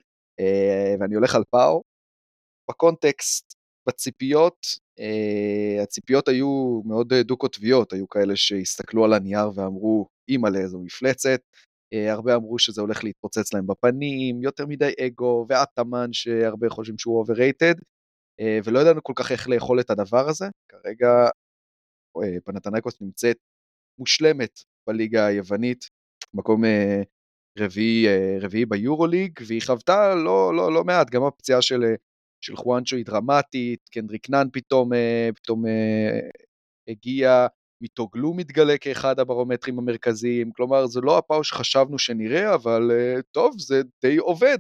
ואני 0.99 1.16
הולך 1.16 1.36
על 1.36 1.43
פאו. 1.49 1.82
בקונטקסט, 2.70 3.53
בציפיות, 3.88 4.66
הציפיות 5.84 6.28
היו 6.28 6.82
מאוד 6.86 7.14
דו-קוטביות, 7.14 7.93
היו 7.93 8.10
כאלה 8.10 8.36
שהסתכלו 8.36 9.05
על 9.05 9.14
הנייר 9.14 9.51
ואמרו, 9.55 10.08
אימא'לה, 10.30 10.60
איזו 10.60 10.80
מפלצת, 10.80 11.39
אה, 11.93 12.14
הרבה 12.14 12.36
אמרו 12.36 12.60
שזה 12.60 12.82
הולך 12.82 13.03
להתפוצץ 13.03 13.53
להם 13.53 13.68
בפנים, 13.68 14.41
יותר 14.41 14.66
מדי 14.66 14.91
אגו, 14.99 15.45
ואטאמן 15.49 16.14
שהרבה 16.14 16.70
חושבים 16.70 16.97
שהוא 16.97 17.26
overrated, 17.26 17.76
אה, 17.76 17.97
ולא 18.63 18.79
ידענו 18.79 19.03
כל 19.03 19.13
כך 19.15 19.31
איך 19.31 19.49
לאכול 19.49 19.79
את 19.79 19.89
הדבר 19.89 20.29
הזה. 20.29 20.45
כרגע 20.69 21.29
אה, 22.23 22.39
פנתנייקוס 22.45 23.01
נמצאת 23.01 23.38
מושלמת 23.99 24.59
בליגה 24.88 25.25
היוונית, 25.25 25.89
מקום 26.33 26.63
רביעי, 27.59 28.07
רביעי 28.41 28.65
ביורוליג, 28.65 29.39
והיא 29.47 29.61
חוותה 29.65 30.15
לא, 30.15 30.55
לא, 30.55 30.73
לא 30.73 30.83
מעט, 30.83 31.09
גם 31.09 31.23
הפציעה 31.23 31.61
של, 31.61 31.81
של 32.41 32.55
חואנצ'ו 32.55 32.95
היא 32.95 33.05
דרמטית, 33.05 33.89
קנדריק 33.91 34.29
נאן 34.29 34.47
פתאום, 34.53 34.89
פתאום 35.35 35.63
הגיע, 36.88 37.47
מיטוגלו 37.81 38.33
מתגלה 38.33 38.77
כאחד 38.77 39.19
הברומטרים 39.19 39.79
המרכזיים, 39.79 40.51
כלומר 40.51 40.88
זה 40.88 41.01
לא 41.01 41.17
הפאו 41.17 41.43
שחשבנו 41.43 41.99
שנראה, 41.99 42.55
אבל 42.55 42.91
טוב, 43.31 43.59
זה 43.59 43.81
די 44.01 44.17
עובד. 44.17 44.59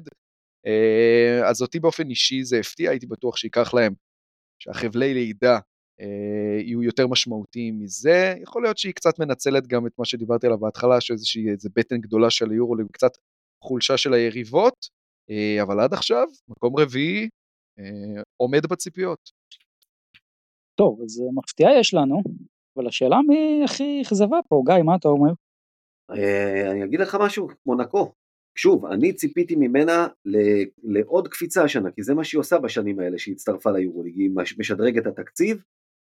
Uh, 0.67 1.45
אז 1.45 1.61
אותי 1.61 1.79
באופן 1.79 2.09
אישי 2.09 2.43
זה 2.43 2.59
הפתיע, 2.59 2.89
הייתי 2.89 3.07
בטוח 3.07 3.37
שייקח 3.37 3.73
להם 3.73 3.93
שהחבלי 4.59 5.13
לידה 5.13 5.57
uh, 5.57 6.03
יהיו 6.61 6.83
יותר 6.83 7.07
משמעותיים 7.07 7.79
מזה, 7.79 8.35
יכול 8.41 8.63
להיות 8.63 8.77
שהיא 8.77 8.93
קצת 8.93 9.19
מנצלת 9.19 9.67
גם 9.67 9.87
את 9.87 9.91
מה 9.99 10.05
שדיברתי 10.05 10.47
עליו 10.47 10.59
בהתחלה, 10.59 11.01
שאיזושהי 11.01 11.49
איזה 11.49 11.69
בטן 11.75 11.97
גדולה 11.97 12.29
של 12.29 12.49
היורוליג, 12.49 12.87
קצת 12.91 13.11
חולשה 13.63 13.97
של 13.97 14.13
היריבות, 14.13 14.85
uh, 15.31 15.63
אבל 15.63 15.79
עד 15.79 15.93
עכשיו, 15.93 16.27
מקום 16.47 16.79
רביעי, 16.79 17.29
עומד 18.37 18.65
בציפיות. 18.65 19.29
טוב, 20.75 21.01
אז 21.03 21.21
מפתיעה 21.35 21.79
יש 21.79 21.93
לנו, 21.93 22.21
אבל 22.75 22.87
השאלה 22.87 23.17
מי 23.27 23.63
הכי 23.65 24.01
אכזבה 24.01 24.37
פה, 24.49 24.61
גיא, 24.65 24.83
מה 24.83 24.95
אתה 24.95 25.07
אומר? 25.07 25.31
אה, 26.11 26.71
אני 26.71 26.83
אגיד 26.83 26.99
לך 26.99 27.17
משהו, 27.21 27.47
מונקו. 27.65 28.11
שוב, 28.59 28.85
אני 28.85 29.13
ציפיתי 29.13 29.55
ממנה 29.55 30.07
לעוד 30.83 31.27
קפיצה 31.27 31.63
השנה, 31.63 31.91
כי 31.91 32.03
זה 32.03 32.13
מה 32.13 32.23
שהיא 32.23 32.39
עושה 32.39 32.57
בשנים 32.57 32.99
האלה 32.99 33.17
שהיא 33.17 33.35
הצטרפה 33.35 33.71
ליורוליג, 33.71 34.15
היא 34.19 34.31
משדרגת 34.57 35.01
את 35.01 35.07
התקציב 35.07 35.63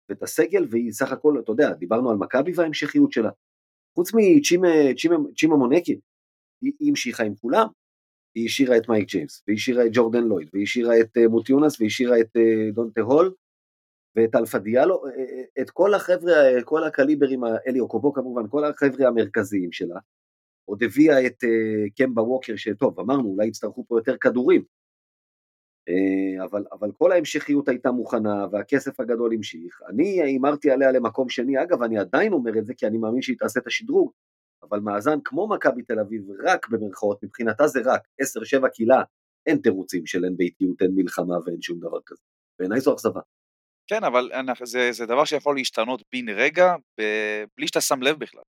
ואת 0.09 0.23
הסגל, 0.23 0.65
והיא 0.69 0.91
סך 0.91 1.11
הכל, 1.11 1.39
אתה 1.39 1.51
יודע, 1.51 1.73
דיברנו 1.73 2.11
על 2.11 2.17
מכבי 2.17 2.51
וההמשכיות 2.55 3.11
שלה. 3.11 3.29
חוץ 3.95 4.11
מצ'ימה 4.13 5.55
מונקי, 5.55 5.99
היא 6.61 6.89
המשיכה 6.89 7.23
עם 7.23 7.35
כולם. 7.35 7.67
היא 8.35 8.45
השאירה 8.45 8.77
את 8.77 8.89
מייק 8.89 9.09
ג'יימס, 9.09 9.43
והיא 9.47 9.57
השאירה 9.57 9.85
את 9.85 9.89
ג'ורדן 9.93 10.23
לויד, 10.23 10.49
והיא 10.53 10.63
השאירה 10.63 10.99
את 10.99 11.17
אה, 11.17 11.27
מוטיונס, 11.27 11.79
והיא 11.79 11.87
השאירה 11.87 12.19
את 12.19 12.37
אה, 12.37 12.71
דונטה 12.73 13.01
הול, 13.01 13.33
ואת 14.15 14.35
אלפה 14.35 14.57
דיאלו, 14.57 15.05
אה, 15.07 15.61
את 15.61 15.69
כל 15.69 15.93
החבר'ה, 15.93 16.33
כל 16.65 16.83
הקליברים, 16.83 17.41
אליו 17.67 17.87
קובו 17.87 18.13
כמובן, 18.13 18.47
כל 18.49 18.63
החבר'ה 18.63 19.07
המרכזיים 19.07 19.71
שלה, 19.71 19.99
עוד 20.71 20.83
הביאה 20.83 21.25
את 21.25 21.43
אה, 21.43 21.89
קמבה 21.97 22.21
ווקר, 22.21 22.55
שטוב, 22.55 22.99
אמרנו, 22.99 23.29
אולי 23.29 23.47
יצטרכו 23.47 23.85
פה 23.87 23.99
יותר 23.99 24.17
כדורים, 24.17 24.63
אבל, 26.43 26.63
אבל 26.71 26.91
כל 26.97 27.11
ההמשכיות 27.11 27.67
הייתה 27.69 27.91
מוכנה 27.91 28.45
והכסף 28.51 28.99
הגדול 28.99 29.33
המשיך. 29.33 29.81
אני 29.89 30.21
הימרתי 30.21 30.71
עליה 30.71 30.91
למקום 30.91 31.29
שני, 31.29 31.63
אגב, 31.63 31.83
אני 31.83 31.99
עדיין 31.99 32.33
אומר 32.33 32.57
את 32.57 32.65
זה 32.65 32.73
כי 32.73 32.87
אני 32.87 32.97
מאמין 32.97 33.21
שהיא 33.21 33.37
תעשה 33.39 33.59
את 33.59 33.67
השדרוג, 33.67 34.11
אבל 34.63 34.79
מאזן 34.79 35.17
כמו 35.23 35.47
מכבי 35.47 35.81
תל 35.81 35.99
אביב, 35.99 36.23
רק 36.43 36.69
במרכאות, 36.69 37.23
מבחינתה 37.23 37.67
זה 37.67 37.79
רק 37.85 38.01
10-7 38.65 38.69
קהילה, 38.69 39.03
אין 39.45 39.57
תירוצים 39.57 40.05
של 40.05 40.25
אין 40.25 40.37
ביתיות, 40.37 40.81
אין 40.81 40.91
מלחמה 40.95 41.35
ואין 41.45 41.61
שום 41.61 41.79
דבר 41.79 41.99
כזה. 42.05 42.21
בעיניי 42.59 42.79
זו 42.79 42.93
אכזבה. 42.93 43.21
כן, 43.87 44.03
אבל 44.03 44.29
זה, 44.63 44.91
זה 44.91 45.05
דבר 45.05 45.25
שיכול 45.25 45.55
להשתנות 45.55 46.03
בן 46.13 46.29
רגע, 46.29 46.75
בלי 47.57 47.67
שאתה 47.67 47.81
שם 47.81 48.01
לב 48.01 48.19
בכלל. 48.19 48.43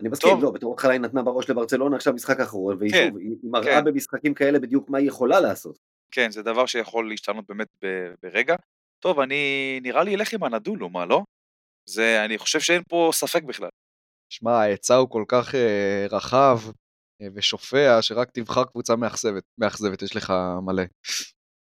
אני 0.00 0.08
מסכים, 0.08 0.42
לא, 0.42 0.50
בתור 0.50 0.74
התחלה 0.74 0.92
היא 0.92 1.00
נתנה 1.00 1.22
בראש 1.22 1.50
לברצלונה 1.50 1.96
עכשיו 1.96 2.12
משחק 2.14 2.40
אחרון, 2.40 2.76
והיא 2.78 2.92
כן, 2.92 3.08
שוב, 3.08 3.18
היא 3.18 3.36
מראה 3.42 3.80
כן. 3.80 3.84
במשחקים 3.84 4.34
כאלה 4.34 4.58
בדיוק 4.58 4.90
מה 4.90 4.98
היא 4.98 5.08
יכולה 5.08 5.40
לעשות. 5.40 5.78
כן, 6.10 6.30
זה 6.30 6.42
דבר 6.42 6.66
שיכול 6.66 7.08
להשתנות 7.08 7.44
באמת 7.48 7.68
ברגע. 8.22 8.56
טוב, 9.02 9.20
אני 9.20 9.80
נראה 9.82 10.04
לי 10.04 10.14
אלך 10.14 10.32
עם 10.32 10.42
הנדולו, 10.42 10.90
מה 10.90 11.06
לא? 11.06 11.22
זה, 11.88 12.24
אני 12.24 12.38
חושב 12.38 12.60
שאין 12.60 12.82
פה 12.88 13.10
ספק 13.12 13.42
בכלל. 13.42 13.68
שמע, 14.32 14.52
ההיצע 14.52 14.94
הוא 14.94 15.10
כל 15.10 15.24
כך 15.28 15.54
uh, 15.54 16.14
רחב 16.14 16.58
uh, 16.66 17.26
ושופע, 17.34 18.02
שרק 18.02 18.30
תבחר 18.30 18.64
קבוצה 18.64 18.96
מאכזבת, 18.96 19.42
מאכזבת, 19.58 20.02
יש 20.02 20.16
לך 20.16 20.32
מלא. 20.62 20.82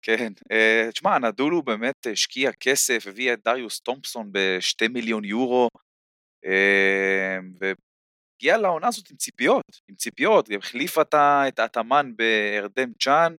כן, 0.03 0.33
uh, 0.53 0.93
תשמע, 0.93 1.19
נדולו 1.19 1.63
באמת 1.63 2.07
השקיע 2.13 2.53
כסף, 2.53 3.05
הביא 3.07 3.33
את 3.33 3.39
דריוס 3.45 3.81
תומפסון 3.81 4.31
בשתי 4.33 4.89
מיליון 4.89 5.25
יורו, 5.25 5.69
uh, 6.47 7.65
הגיעה 8.41 8.59
לעונה 8.59 8.89
הזאת 8.89 9.11
עם 9.11 9.17
ציפיות, 9.17 9.65
עם 9.89 9.95
ציפיות, 9.95 10.49
היא 10.49 10.59
החליפה 10.59 11.03
את 11.49 11.59
האטמן 11.59 12.13
בארדם 12.17 12.93
צ'אן, 13.03 13.35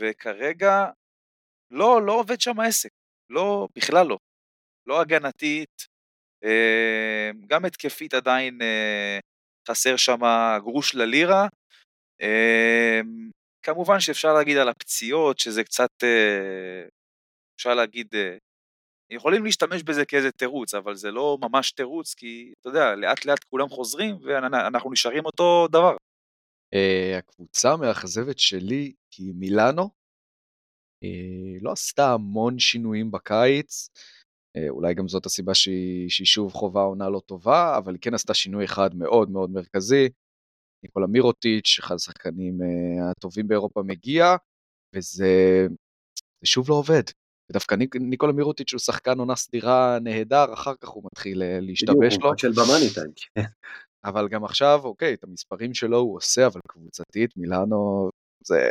וכרגע 0.00 0.86
לא, 1.70 2.06
לא 2.06 2.12
עובד 2.12 2.40
שם 2.40 2.60
העסק, 2.60 2.90
לא, 3.30 3.68
בכלל 3.76 4.06
לא. 4.06 4.18
לא 4.86 5.00
הגנתית, 5.00 5.86
אה, 6.44 7.30
גם 7.46 7.64
התקפית 7.64 8.14
עדיין 8.14 8.62
אה, 8.62 9.18
חסר 9.68 9.96
שם 9.96 10.18
גרוש 10.58 10.94
ללירה. 10.94 11.46
אה, 12.22 13.00
כמובן 13.62 14.00
שאפשר 14.00 14.34
להגיד 14.34 14.56
על 14.56 14.68
הפציעות, 14.68 15.38
שזה 15.38 15.64
קצת, 15.64 15.90
אפשר 17.56 17.74
להגיד, 17.74 18.14
יכולים 19.10 19.44
להשתמש 19.44 19.82
בזה 19.82 20.04
כאיזה 20.04 20.30
תירוץ, 20.32 20.74
אבל 20.74 20.94
זה 20.94 21.10
לא 21.10 21.38
ממש 21.40 21.72
תירוץ, 21.72 22.14
כי 22.14 22.52
אתה 22.60 22.68
יודע, 22.68 22.94
לאט 22.94 23.24
לאט 23.24 23.44
כולם 23.44 23.68
חוזרים 23.68 24.18
ואנחנו 24.22 24.92
נשארים 24.92 25.24
אותו 25.26 25.68
דבר. 25.68 25.96
הקבוצה 27.18 27.72
המאכזבת 27.72 28.38
שלי 28.38 28.92
היא 29.18 29.34
מילאנו. 29.34 29.90
לא 31.62 31.72
עשתה 31.72 32.12
המון 32.12 32.58
שינויים 32.58 33.10
בקיץ. 33.10 33.88
אה, 34.56 34.68
אולי 34.68 34.94
גם 34.94 35.08
זאת 35.08 35.26
הסיבה 35.26 35.54
שהיא, 35.54 36.10
שהיא 36.10 36.26
שוב 36.26 36.52
חובה 36.52 36.80
עונה 36.80 37.08
לא 37.08 37.20
טובה, 37.26 37.78
אבל 37.78 37.92
היא 37.92 38.00
כן 38.00 38.14
עשתה 38.14 38.34
שינוי 38.34 38.64
אחד 38.64 38.94
מאוד 38.94 39.30
מאוד 39.30 39.50
מרכזי. 39.50 40.08
ניקולה 40.82 41.06
מירוטיץ', 41.06 41.78
אחד 41.80 41.94
השחקנים 41.94 42.58
uh, 42.60 43.10
הטובים 43.10 43.48
באירופה 43.48 43.82
מגיע, 43.86 44.24
וזה 44.94 45.26
שוב 46.44 46.70
לא 46.70 46.74
עובד. 46.74 47.02
ודווקא 47.50 47.74
ניק, 47.74 47.96
ניקולה 47.96 48.32
מירוטיץ' 48.32 48.72
הוא 48.72 48.80
שחקן 48.80 49.18
עונה 49.18 49.36
סדירה 49.36 49.98
נהדר, 50.00 50.52
אחר 50.52 50.74
כך 50.80 50.88
הוא 50.88 51.02
מתחיל 51.12 51.42
uh, 51.42 51.44
להשתבש 51.60 52.18
לו. 52.22 52.38
של 52.38 52.52
במאני 52.52 52.94
טיים. 52.94 53.10
כן. 53.34 53.42
אבל 54.04 54.28
גם 54.28 54.44
עכשיו, 54.44 54.80
אוקיי, 54.84 55.14
את 55.14 55.24
המספרים 55.24 55.74
שלו 55.74 55.98
הוא 55.98 56.16
עושה, 56.16 56.46
אבל 56.46 56.60
קבוצתית, 56.68 57.36
מילאנו, 57.36 58.10
זה... 58.44 58.70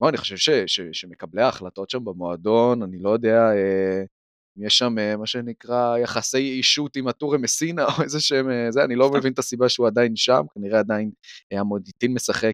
בוא, 0.00 0.08
אני 0.08 0.16
חושב 0.16 0.36
ש, 0.36 0.50
ש, 0.50 0.80
שמקבלי 0.92 1.42
ההחלטות 1.42 1.90
שם 1.90 2.04
במועדון, 2.04 2.82
אני 2.82 2.98
לא 2.98 3.10
יודע, 3.10 3.50
אה, 3.52 4.02
יש 4.56 4.78
שם 4.78 4.98
אה, 4.98 5.16
מה 5.16 5.26
שנקרא 5.26 5.98
יחסי 5.98 6.38
אישות 6.38 6.96
עם 6.96 7.08
הטורי 7.08 7.38
מסינה 7.38 7.84
או 7.98 8.02
איזה 8.02 8.20
שהם, 8.20 8.50
אה, 8.50 8.70
זה, 8.70 8.84
אני 8.84 8.96
לא 8.96 9.10
מבין 9.10 9.32
את 9.32 9.38
הסיבה 9.38 9.68
שהוא 9.68 9.86
עדיין 9.86 10.16
שם, 10.16 10.42
כנראה 10.54 10.78
עדיין 10.78 11.10
אה, 11.52 11.60
המודיטין 11.60 12.14
משחק 12.14 12.52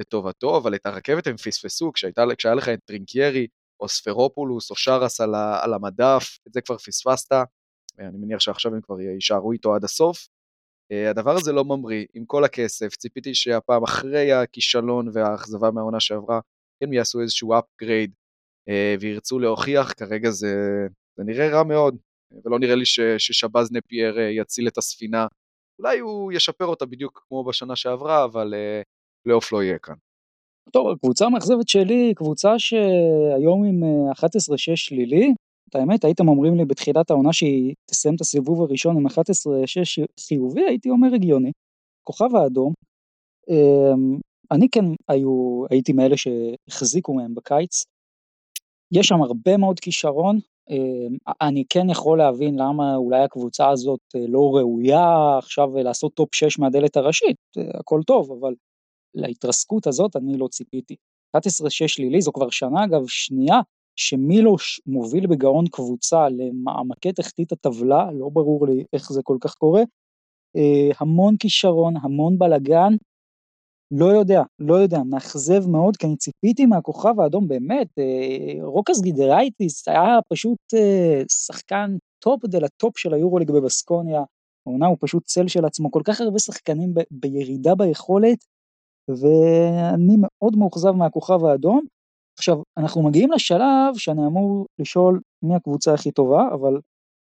לטובתו, 0.00 0.56
אבל 0.56 0.74
את 0.74 0.86
הרכבת 0.86 1.26
הם 1.26 1.36
פספסו, 1.36 1.92
כשהייתה, 1.92 2.24
כשהיה 2.38 2.54
לך 2.54 2.68
את 2.68 2.78
טרינקיירי 2.84 3.46
או 3.84 3.88
ספרופולוס 3.88 4.70
או 4.70 4.76
שרס 4.76 5.20
על, 5.20 5.34
על 5.34 5.74
המדף, 5.74 6.38
את 6.48 6.52
זה 6.52 6.60
כבר 6.60 6.78
פספסת, 6.78 7.32
אני 7.98 8.18
מניח 8.18 8.40
שעכשיו 8.40 8.74
הם 8.74 8.80
כבר 8.80 9.00
יישארו 9.00 9.52
איתו 9.52 9.74
עד 9.74 9.84
הסוף. 9.84 10.28
הדבר 11.10 11.36
הזה 11.36 11.52
לא 11.52 11.64
ממריא, 11.64 12.06
עם 12.14 12.24
כל 12.24 12.44
הכסף, 12.44 12.96
ציפיתי 12.96 13.34
שהפעם 13.34 13.82
אחרי 13.82 14.32
הכישלון 14.32 15.08
והאכזבה 15.12 15.70
מהעונה 15.70 16.00
שעברה, 16.00 16.40
כן 16.80 16.92
יעשו 16.92 17.20
איזשהו 17.20 17.54
upgrade 17.54 18.12
אה, 18.68 18.94
וירצו 19.00 19.38
להוכיח, 19.38 19.92
כרגע 19.92 20.30
זה, 20.30 20.54
זה 21.16 21.24
נראה 21.24 21.48
רע 21.48 21.62
מאוד, 21.62 21.96
ולא 22.44 22.58
נראה 22.58 22.74
לי 22.74 22.86
ש, 22.86 23.00
ששבאז 23.18 23.72
נפייר 23.72 24.18
אה, 24.18 24.30
יציל 24.30 24.68
את 24.68 24.78
הספינה. 24.78 25.26
אולי 25.78 25.98
הוא 25.98 26.32
ישפר 26.32 26.66
אותה 26.66 26.86
בדיוק 26.86 27.24
כמו 27.28 27.44
בשנה 27.44 27.76
שעברה, 27.76 28.24
אבל 28.24 28.54
אה, 28.54 28.82
פלייאוף 29.24 29.52
לא 29.52 29.62
יהיה 29.62 29.78
כאן. 29.78 29.94
טוב, 30.72 30.88
הקבוצה 30.88 31.26
המאכזבת 31.26 31.68
שלי 31.68 32.12
קבוצה 32.16 32.58
שהיום 32.58 33.64
עם 33.64 33.82
11-6 34.12 34.16
שלילי. 34.74 35.34
את 35.70 35.74
האמת, 35.74 36.04
הייתם 36.04 36.28
אומרים 36.28 36.54
לי 36.54 36.64
בתחילת 36.64 37.10
העונה 37.10 37.32
שהיא 37.32 37.74
תסיים 37.90 38.14
את 38.14 38.20
הסיבוב 38.20 38.62
הראשון 38.62 38.96
עם 38.96 39.06
11-6 39.06 39.10
חיובי, 40.20 40.64
הייתי 40.68 40.90
אומר 40.90 41.14
הגיוני. 41.14 41.52
כוכב 42.04 42.36
האדום. 42.36 42.72
אמ, 43.50 44.18
אני 44.50 44.68
כן 44.68 44.84
היו, 45.08 45.64
הייתי 45.70 45.92
מאלה 45.92 46.16
שהחזיקו 46.16 47.14
מהם 47.14 47.34
בקיץ. 47.34 47.84
יש 48.92 49.06
שם 49.06 49.22
הרבה 49.22 49.56
מאוד 49.56 49.80
כישרון, 49.80 50.38
אה, 50.70 51.36
אני 51.40 51.64
כן 51.68 51.90
יכול 51.90 52.18
להבין 52.18 52.58
למה 52.58 52.96
אולי 52.96 53.22
הקבוצה 53.22 53.70
הזאת 53.70 54.00
אה, 54.16 54.20
לא 54.28 54.56
ראויה 54.56 55.38
עכשיו 55.38 55.68
לעשות 55.76 56.14
טופ 56.14 56.34
6 56.34 56.58
מהדלת 56.58 56.96
הראשית, 56.96 57.36
אה, 57.58 57.62
הכל 57.80 58.00
טוב, 58.06 58.32
אבל 58.32 58.54
להתרסקות 59.14 59.86
הזאת 59.86 60.16
אני 60.16 60.38
לא 60.38 60.48
ציפיתי. 60.48 60.96
11-6 61.36 61.40
שלילי 61.70 62.22
זו 62.22 62.32
כבר 62.32 62.50
שנה 62.50 62.84
אגב 62.84 63.06
שנייה 63.06 63.60
שמילוש 63.96 64.80
מוביל 64.86 65.26
בגאון 65.26 65.64
קבוצה 65.66 66.28
למעמקי 66.28 67.12
תחתית 67.12 67.52
הטבלה, 67.52 68.10
לא 68.12 68.28
ברור 68.32 68.66
לי 68.66 68.84
איך 68.92 69.12
זה 69.12 69.20
כל 69.22 69.36
כך 69.40 69.54
קורה. 69.54 69.82
המון 71.00 71.36
כישרון, 71.36 71.94
המון 72.02 72.38
בלאגן, 72.38 72.92
לא 73.90 74.06
יודע, 74.06 74.42
לא 74.58 74.74
יודע, 74.74 74.98
מאכזב 75.02 75.66
מאוד, 75.68 75.96
כי 75.96 76.06
אני 76.06 76.16
ציפיתי 76.16 76.66
מהכוכב 76.66 77.20
האדום 77.20 77.48
באמת, 77.48 77.88
אה, 77.98 78.64
רוקאס 78.64 79.00
גידרייטיס 79.00 79.88
היה 79.88 80.18
פשוט 80.28 80.58
אה, 80.74 81.22
שחקן 81.28 81.96
טופ 82.18 82.44
דה 82.44 82.58
לה 82.58 82.74
טופ 82.74 82.98
של 82.98 83.14
היורוליג 83.14 83.50
בבסקוניה, 83.50 84.22
העונה 84.66 84.86
הוא 84.86 84.96
פשוט 85.00 85.24
צל 85.24 85.48
של 85.48 85.64
עצמו, 85.64 85.90
כל 85.90 86.02
כך 86.04 86.20
הרבה 86.20 86.38
שחקנים 86.38 86.94
ב- 86.94 87.00
בירידה 87.10 87.74
ביכולת, 87.74 88.38
ואני 89.08 90.16
מאוד 90.18 90.56
מאוכזב 90.56 90.90
מהכוכב 90.90 91.44
האדום. 91.44 91.80
עכשיו, 92.38 92.62
אנחנו 92.76 93.02
מגיעים 93.02 93.32
לשלב 93.32 93.94
שאני 93.96 94.26
אמור 94.26 94.66
לשאול 94.78 95.20
מי 95.42 95.54
הקבוצה 95.54 95.94
הכי 95.94 96.10
טובה, 96.10 96.48
אבל 96.54 96.80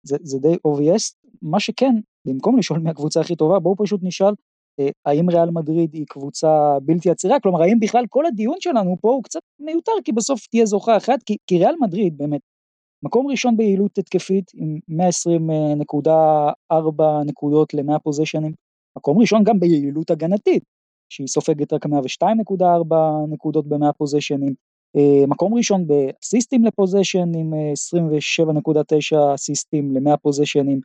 זה, 0.06 0.16
זה 0.22 0.38
די 0.38 0.54
obvious, 0.68 1.14
מה 1.42 1.60
שכן, 1.60 1.94
במקום 2.26 2.58
לשאול 2.58 2.78
מי 2.78 2.90
הקבוצה 2.90 3.20
הכי 3.20 3.36
טובה, 3.36 3.58
בואו 3.58 3.76
פשוט 3.76 4.00
נשאל 4.02 4.34
אה, 4.80 4.88
האם 5.06 5.30
ריאל 5.30 5.50
מדריד 5.50 5.94
היא 5.94 6.06
קבוצה 6.08 6.78
בלתי 6.82 7.10
עצירה, 7.10 7.40
כלומר 7.40 7.62
האם 7.62 7.80
בכלל 7.80 8.04
כל 8.08 8.26
הדיון 8.26 8.56
שלנו 8.60 8.96
פה 9.00 9.08
הוא 9.08 9.22
קצת 9.22 9.40
מיותר 9.60 9.92
כי 10.04 10.12
בסוף 10.12 10.46
תהיה 10.46 10.66
זוכה 10.66 10.96
אחת, 10.96 11.22
כי, 11.26 11.36
כי 11.46 11.58
ריאל 11.58 11.74
מדריד 11.80 12.18
באמת, 12.18 12.40
מקום 13.04 13.26
ראשון 13.26 13.56
ביעילות 13.56 13.98
התקפית 13.98 14.50
עם 14.54 14.78
120.4 16.72 16.76
נקודות 17.26 17.74
ל-100 17.74 17.98
פוזיישנים, 17.98 18.52
מקום 18.98 19.18
ראשון 19.18 19.44
גם 19.44 19.60
ביעילות 19.60 20.10
הגנתית, 20.10 20.62
שהיא 21.08 21.26
סופגת 21.26 21.72
רק 21.72 21.86
102.4 21.86 22.94
נקודות 23.28 23.66
ב-100 23.68 23.92
פוזיישנים, 23.92 24.54
אה, 24.96 25.26
מקום 25.28 25.54
ראשון 25.54 25.86
באסיסטים 25.86 26.64
לפוזיישן 26.64 27.34
עם 27.34 27.52
27.9 27.54 29.34
אסיסטים 29.34 29.96
ל-100 29.96 30.16
פוזיישנים, 30.16 30.80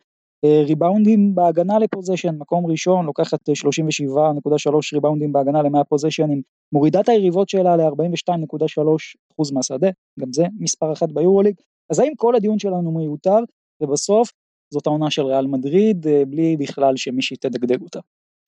אה, 0.46 0.64
ריבאונדים 0.66 1.36
בהגנה 1.36 1.80
לפוזיישן, 1.80 2.36
מקום 2.38 2.66
ראשון, 2.66 3.06
לוקחת 3.06 3.50
37.3 3.50 4.94
ריבאונדים 4.94 5.34
בהגנה 5.34 5.62
ל-100 5.62 5.84
פוזיישנים, 5.84 6.42
מורידה 6.72 7.00
את 7.00 7.10
היריבות 7.10 7.50
שלה 7.50 7.76
ל-42.3% 7.76 9.54
מהשדה, 9.54 9.90
גם 10.20 10.34
זה 10.34 10.46
מספר 10.60 10.94
אחת 10.94 11.12
ביורוליג, 11.12 11.56
אז 11.90 12.00
האם 12.00 12.12
כל 12.18 12.36
הדיון 12.36 12.60
שלנו 12.60 12.92
מיותר, 12.92 13.40
ובסוף 13.82 14.32
זאת 14.74 14.88
העונה 14.88 15.12
של 15.12 15.22
ריאל 15.22 15.48
מדריד, 15.48 16.08
אה, 16.08 16.26
בלי 16.26 16.58
בכלל 16.58 16.98
שמישהי 16.98 17.38
תדגדג 17.38 17.82
אותה. 17.82 18.00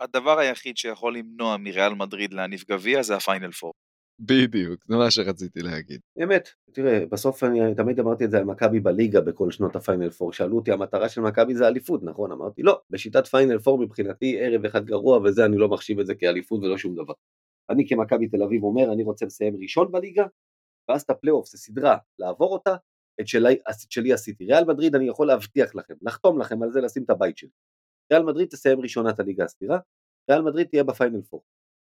הדבר 0.02 0.40
היחיד 0.40 0.78
שיכול 0.78 1.18
למנוע 1.18 1.58
מריאל 1.58 1.94
מדריד 1.94 2.34
להניף 2.34 2.70
גביע 2.70 3.04
זה 3.04 3.16
הפיינל 3.16 3.52
פור. 3.52 3.74
בדיוק, 4.20 4.86
זה 4.88 4.96
מה 4.96 5.12
שרציתי 5.12 5.60
להגיד. 5.62 6.02
אמת, 6.24 6.50
תראה, 6.72 7.06
בסוף 7.12 7.44
אני 7.44 7.76
תמיד 7.76 8.00
אמרתי 8.00 8.26
את 8.26 8.32
זה 8.32 8.38
על 8.38 8.44
מכבי 8.44 8.80
בליגה 8.80 9.22
בכל 9.22 9.52
שנות 9.52 9.76
הפיינל 9.76 10.10
פור, 10.10 10.34
שאלו 10.34 10.56
אותי 10.56 10.72
המטרה 10.72 11.10
של 11.10 11.22
מכבי 11.22 11.56
זה 11.56 11.68
אליפות, 11.68 12.04
נכון? 12.04 12.32
אמרתי 12.32 12.64
לא, 12.64 12.82
בשיטת 12.90 13.28
פיינל 13.28 13.60
פור 13.60 13.80
מבחינתי 13.80 14.40
ערב 14.40 14.66
אחד 14.66 14.86
גרוע 14.86 15.18
וזה 15.18 15.46
אני 15.46 15.58
לא 15.58 15.70
מחשיב 15.70 16.00
את 16.00 16.06
זה 16.06 16.16
כאליפות 16.16 16.64
ולא 16.64 16.78
שום 16.78 16.96
דבר. 16.96 17.14
אני 17.70 17.88
כמכבי 17.88 18.28
תל 18.28 18.44
אביב 18.44 18.64
אומר 18.64 18.94
אני 18.94 19.04
רוצה 19.04 19.26
לסיים 19.26 19.58
ראשון 19.62 19.92
בליגה, 19.92 20.26
ואז 20.90 21.02
את 21.02 21.10
הפלייאוף 21.10 21.48
זה 21.48 21.58
סדרה 21.58 21.98
לעבור 22.20 22.54
אותה, 22.54 22.76
את 23.22 23.28
שלי, 23.28 23.54
את 23.54 23.92
שלי 23.92 24.14
עשיתי. 24.14 24.46
ריאל 24.46 24.66
מדריד 24.66 24.96
אני 24.96 25.08
יכול 25.08 25.28
להבטיח 25.28 25.76
לכם, 25.76 25.94
לחתום 26.02 26.40
לכם 26.40 26.64
על 26.64 26.72
זה 26.72 26.82
לשים 26.82 27.04
את 27.04 27.10
הבית 27.10 27.38
שלי. 27.38 27.50
ריאל 28.12 28.24
מדריד 28.24 28.50
תסיים 28.50 28.82
ראשונה 28.82 29.11
את 29.11 29.20
הליגה 29.20 29.44
הסדירה, 29.44 29.80
ריאל 30.30 30.42
מדריד 30.42 30.68
תהיה 30.68 30.84
בפיינל 30.84 31.22
פור. 31.22 31.44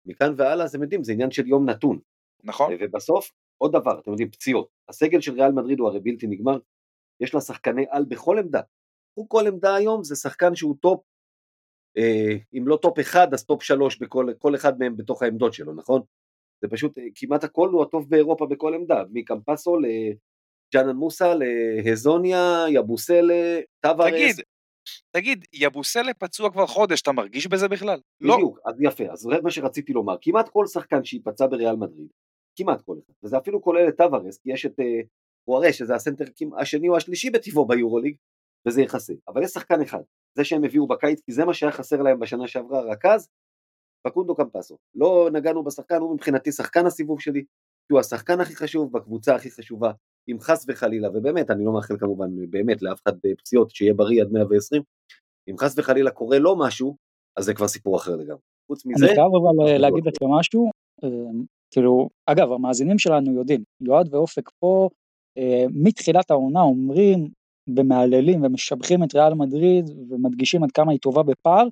מכאן 0.06 0.34
והלאה 0.36 0.66
אתם 0.66 0.82
יודעים 0.82 1.04
זה 1.04 1.12
עניין 1.12 1.30
של 1.30 1.46
יום 1.46 1.70
נתון, 1.70 1.98
נכון. 2.44 2.72
ובסוף, 2.80 3.32
עוד 3.58 3.72
דבר, 3.72 4.00
אתם 4.00 4.10
יודעים, 4.10 4.30
פציעות. 4.30 4.68
הסגל 4.88 5.20
של 5.20 5.32
ריאל 5.32 5.52
מדריד 5.52 5.78
הוא 5.78 5.88
הרי 5.88 6.00
בלתי 6.00 6.26
נגמר, 6.26 6.58
יש 7.20 7.34
לה 7.34 7.40
שחקני 7.40 7.84
על 7.90 8.04
בכל 8.04 8.38
עמדה. 8.38 8.60
הוא 9.14 9.28
כל 9.28 9.46
עמדה 9.46 9.74
היום 9.74 10.04
זה 10.04 10.16
שחקן 10.16 10.54
שהוא 10.54 10.76
טופ, 10.80 11.00
אה, 11.96 12.36
אם 12.58 12.68
לא 12.68 12.78
טופ 12.82 12.98
אחד 13.00 13.34
אז 13.34 13.44
טופ 13.44 13.62
שלוש 13.62 13.98
בכל 13.98 14.54
אחד 14.54 14.78
מהם 14.78 14.96
בתוך 14.96 15.22
העמדות 15.22 15.54
שלו, 15.54 15.74
נכון? 15.74 16.02
זה 16.60 16.68
פשוט, 16.68 16.98
אה, 16.98 17.04
כמעט 17.14 17.44
הכל 17.44 17.68
הוא 17.68 17.82
הטוב 17.82 18.10
באירופה 18.10 18.46
בכל 18.46 18.74
עמדה, 18.74 19.02
מקמפסו 19.12 19.76
לג'אנן 19.76 20.96
מוסה, 20.96 21.34
להזוניה, 21.34 22.64
יבוסלה, 22.68 23.60
טווארס. 23.80 24.12
תגיד, 24.12 24.44
תגיד, 25.10 25.44
יבוסלה 25.52 26.14
פצוע 26.14 26.50
כבר 26.50 26.66
חודש, 26.66 27.02
אתה 27.02 27.12
מרגיש 27.12 27.46
בזה 27.46 27.68
בכלל? 27.68 28.00
לא. 28.20 28.36
בדיוק. 28.36 28.58
אז 28.66 28.74
יפה, 28.80 29.04
אז 29.12 29.18
זה 29.18 29.28
מה 29.42 29.50
שרציתי 29.50 29.92
לומר, 29.92 30.16
כמעט 30.20 30.48
כל 30.48 30.66
שחקן 30.66 31.04
שייפצע 31.04 31.46
בריאל 31.46 31.76
מדריד, 31.76 32.08
כמעט 32.56 32.82
כל 32.82 32.96
אחד, 33.04 33.12
וזה 33.24 33.38
אפילו 33.38 33.62
כולל 33.62 33.88
את 33.88 33.96
טווארס, 33.96 34.38
כי 34.38 34.52
יש 34.52 34.66
את 34.66 34.80
פוארייה, 35.44 35.66
אה, 35.66 35.72
שזה 35.72 35.94
הסנטר 35.94 36.24
השני 36.58 36.88
או 36.88 36.96
השלישי 36.96 37.30
בטיבו 37.30 37.66
ביורוליג, 37.66 38.16
וזה 38.68 38.82
יכסה, 38.82 39.12
אבל 39.28 39.42
יש 39.42 39.50
שחקן 39.50 39.82
אחד, 39.82 40.02
זה 40.36 40.44
שהם 40.44 40.64
הביאו 40.64 40.86
בקיץ, 40.86 41.20
כי 41.20 41.32
זה 41.32 41.44
מה 41.44 41.54
שהיה 41.54 41.72
חסר 41.72 42.02
להם 42.02 42.20
בשנה 42.20 42.48
שעברה, 42.48 42.80
רכז, 42.80 43.28
פקונדו 44.06 44.34
קמפסו. 44.34 44.78
לא 44.94 45.28
נגענו 45.32 45.64
בשחקן, 45.64 45.96
הוא 45.96 46.14
מבחינתי 46.14 46.52
שחקן 46.52 46.86
הסיבוב 46.86 47.20
שלי, 47.20 47.44
כי 47.86 47.92
הוא 47.92 48.00
השחקן 48.00 48.40
הכי 48.40 48.56
חשוב 48.56 48.92
בקבוצה 48.92 49.34
הכי 49.34 49.50
חשובה, 49.50 49.92
אם 50.28 50.36
חס 50.40 50.64
וחלילה, 50.68 51.08
ובאמת, 51.14 51.50
אני 51.50 51.64
לא 51.64 51.72
מאחל 51.72 51.98
כמובן 51.98 52.50
באמת 52.50 52.82
לאף 52.82 53.00
אחד 53.02 53.12
פציעות, 53.38 53.70
שיהיה 53.70 53.94
בריא 53.94 54.22
עד 54.22 54.32
120, 54.32 54.82
אם 55.50 55.58
חס 55.58 55.78
וחלילה 55.78 56.10
קורה 56.10 56.38
לו 56.38 56.58
משהו, 56.58 56.96
אז 57.36 57.44
זה 57.44 57.54
כבר 57.54 57.68
סיפור 57.68 57.96
אחר 57.96 58.16
לגמרי. 58.16 58.40
חוץ 58.66 58.86
מזה... 58.86 59.06
אני 59.06 59.14
חייב 59.14 59.28
אבל 59.42 59.68
אה, 59.68 59.78
להגיד 59.78 60.06
לכם 60.06 60.26
משהו, 60.26 60.70
אה, 61.04 61.08
כאילו, 61.70 62.08
אגב, 62.26 62.52
המאזינים 62.52 62.98
שלנו 62.98 63.32
יודעים, 63.32 63.62
יועד 63.80 64.14
ואופק 64.14 64.50
פה, 64.60 64.88
אה, 65.38 65.64
מתחילת 65.70 66.30
העונה 66.30 66.60
אומרים 66.60 67.28
ומהללים 67.76 68.44
ומשבחים 68.44 69.04
את 69.04 69.14
ריאל 69.14 69.34
מדריד 69.34 69.90
ומדגישים 70.10 70.64
עד 70.64 70.72
כמה 70.72 70.92
היא 70.92 71.00
טובה 71.00 71.22
בפער. 71.22 71.68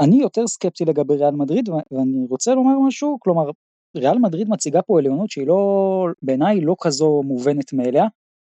אני 0.00 0.16
יותר 0.16 0.46
סקפטי 0.46 0.84
לגבי 0.84 1.14
ריאל 1.16 1.34
מדריד 1.34 1.68
ואני 1.68 2.26
רוצה 2.30 2.54
לומר 2.54 2.78
משהו, 2.86 3.18
כלומר, 3.20 3.50
ריאל 3.98 4.18
מדריד 4.18 4.48
מציגה 4.48 4.82
פה 4.82 4.98
עליונות 4.98 5.30
שהיא 5.30 5.46
לא, 5.46 6.06
בעיניי 6.22 6.60
לא 6.60 6.76
כזו 6.80 7.22
מובנת 7.24 7.72
מאליה, 7.72 8.04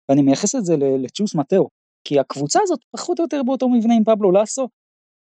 ואני 0.08 0.22
מייחס 0.22 0.54
את 0.54 0.64
זה 0.64 0.76
לצ'וס 0.76 1.34
מטאו, 1.34 1.68
כי 2.04 2.18
הקבוצה 2.18 2.60
הזאת 2.62 2.80
פחות 2.90 3.18
או 3.18 3.24
יותר 3.24 3.42
באותו 3.42 3.68
מבנה 3.68 3.94
עם 3.94 4.04
פבלו 4.04 4.32
לסו, 4.32 4.68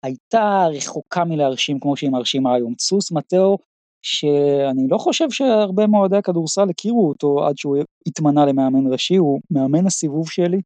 הייתה 0.02 0.66
רחוקה 0.76 1.24
מלהרשים 1.24 1.80
כמו 1.80 1.96
שהיא 1.96 2.10
מרשימה 2.10 2.54
היום. 2.54 2.74
צוס 2.74 3.12
מטאו, 3.12 3.58
שאני 4.02 4.88
לא 4.88 4.98
חושב 4.98 5.30
שהרבה 5.30 5.86
מאוהדי 5.86 6.16
הכדורסל 6.16 6.70
הכירו 6.70 7.08
אותו 7.08 7.46
עד 7.46 7.58
שהוא 7.58 7.76
התמנה 8.06 8.46
למאמן 8.46 8.92
ראשי, 8.92 9.16
הוא 9.16 9.40
מאמן 9.50 9.86
הסיבוב 9.86 10.30
שלי, 10.30 10.60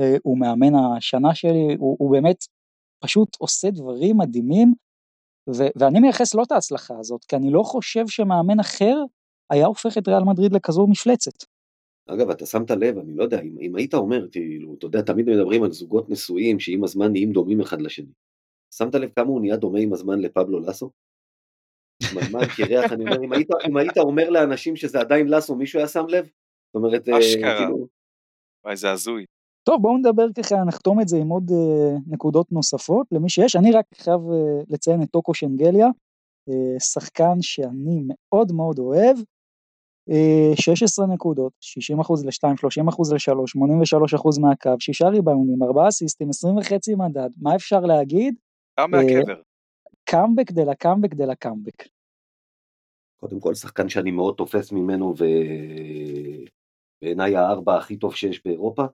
אה, 0.00 0.16
הוא 0.22 0.38
מאמן 0.38 0.74
השנה 0.74 1.34
שלי, 1.34 1.74
הוא, 1.78 1.96
הוא 1.98 2.12
באמת 2.12 2.36
פשוט 3.04 3.36
עושה 3.38 3.70
דברים 3.70 4.18
מדהימים, 4.18 4.74
ו- 5.56 5.72
ואני 5.76 6.00
מייחס 6.00 6.34
לא 6.34 6.42
את 6.42 6.52
ההצלחה 6.52 6.94
הזאת, 6.98 7.24
כי 7.24 7.36
אני 7.36 7.50
לא 7.50 7.62
חושב 7.62 8.08
שמאמן 8.08 8.60
אחר 8.60 8.96
היה 9.50 9.66
הופך 9.66 9.98
את 9.98 10.08
ריאל 10.08 10.24
מדריד 10.24 10.52
לכזו 10.52 10.86
מפלצת. 10.86 11.44
אגב, 12.08 12.30
אתה 12.30 12.46
שמת 12.46 12.70
לב, 12.70 12.98
אני 12.98 13.16
לא 13.16 13.22
יודע, 13.22 13.40
אם, 13.40 13.56
אם 13.60 13.76
היית 13.76 13.94
אומר, 13.94 14.28
כאילו, 14.30 14.74
אתה 14.74 14.86
יודע, 14.86 15.02
תמיד 15.02 15.30
מדברים 15.30 15.62
על 15.62 15.72
זוגות 15.72 16.10
נשואים 16.10 16.60
שעם 16.60 16.84
הזמן 16.84 17.12
נהיים 17.12 17.32
דומים 17.32 17.60
אחד 17.60 17.82
לשני. 17.82 18.12
שמת 18.74 18.94
לב 18.94 19.10
כמה 19.16 19.26
הוא 19.26 19.40
נהיה 19.40 19.56
דומה 19.56 19.78
עם 19.78 19.92
הזמן 19.92 20.20
לפבלו 20.20 20.60
לסו? 20.60 20.90
מה 22.32 22.38
קירח, 22.56 22.92
אני 22.92 23.04
אומר, 23.04 23.24
אם 23.24 23.32
היית, 23.32 23.48
אם 23.68 23.76
היית 23.76 23.98
אומר 23.98 24.30
לאנשים 24.30 24.76
שזה 24.76 25.00
עדיין 25.00 25.28
לסו, 25.28 25.56
מישהו 25.56 25.78
היה 25.78 25.88
שם 25.88 26.04
לב? 26.08 26.24
זאת 26.24 26.74
אומרת, 26.74 27.08
אה, 27.08 27.18
אשכרה. 27.18 27.58
כאילו... 27.58 27.86
וואי, 28.64 28.76
זה 28.76 28.90
הזוי. 28.90 29.24
טוב, 29.62 29.82
בואו 29.82 29.98
נדבר 29.98 30.26
ככה, 30.36 30.64
נחתום 30.64 31.00
את 31.00 31.08
זה 31.08 31.16
עם 31.16 31.28
עוד 31.28 31.50
uh, 31.50 32.00
נקודות 32.06 32.52
נוספות 32.52 33.06
למי 33.12 33.28
שיש. 33.28 33.56
אני 33.56 33.72
רק 33.72 33.84
חייב 33.94 34.20
uh, 34.20 34.64
לציין 34.68 35.02
את 35.02 35.10
טוקו 35.10 35.34
שנגליה, 35.34 35.86
uh, 35.86 36.80
שחקן 36.82 37.36
שאני 37.40 38.02
מאוד 38.08 38.52
מאוד 38.52 38.78
אוהב. 38.78 39.16
uh, 40.10 40.62
16 40.62 41.06
נקודות, 41.06 41.52
60 41.60 42.00
אחוז 42.00 42.24
ל-2, 42.24 42.56
30 42.56 42.88
אחוז 42.88 43.12
ל-3, 43.12 43.18
83 43.46 44.14
אחוז 44.14 44.38
מהקו, 44.38 44.70
6 44.78 45.02
ריבאונים, 45.02 45.62
4 45.62 45.88
אסיסטים, 45.88 46.28
20 46.28 46.56
וחצי 46.56 46.94
מדד, 46.94 47.30
מה 47.42 47.54
אפשר 47.54 47.80
להגיד? 47.80 48.34
קם 48.76 48.90
מהקבר. 48.90 49.40
קאמבק 50.04 50.50
דה 50.50 50.64
לה 50.64 50.74
קאמבק 50.74 51.14
דה 51.14 51.24
לה 51.24 51.34
קאמבק. 51.34 51.88
קודם 53.20 53.40
כל 53.40 53.54
שחקן 53.54 53.88
שאני 53.88 54.10
מאוד 54.10 54.34
תופס 54.34 54.72
ממנו 54.72 55.14
ובעיניי 57.02 57.36
הארבע 57.36 57.76
הכי 57.76 57.96
טוב 57.96 58.14
שיש 58.14 58.46
באירופה. 58.46 58.84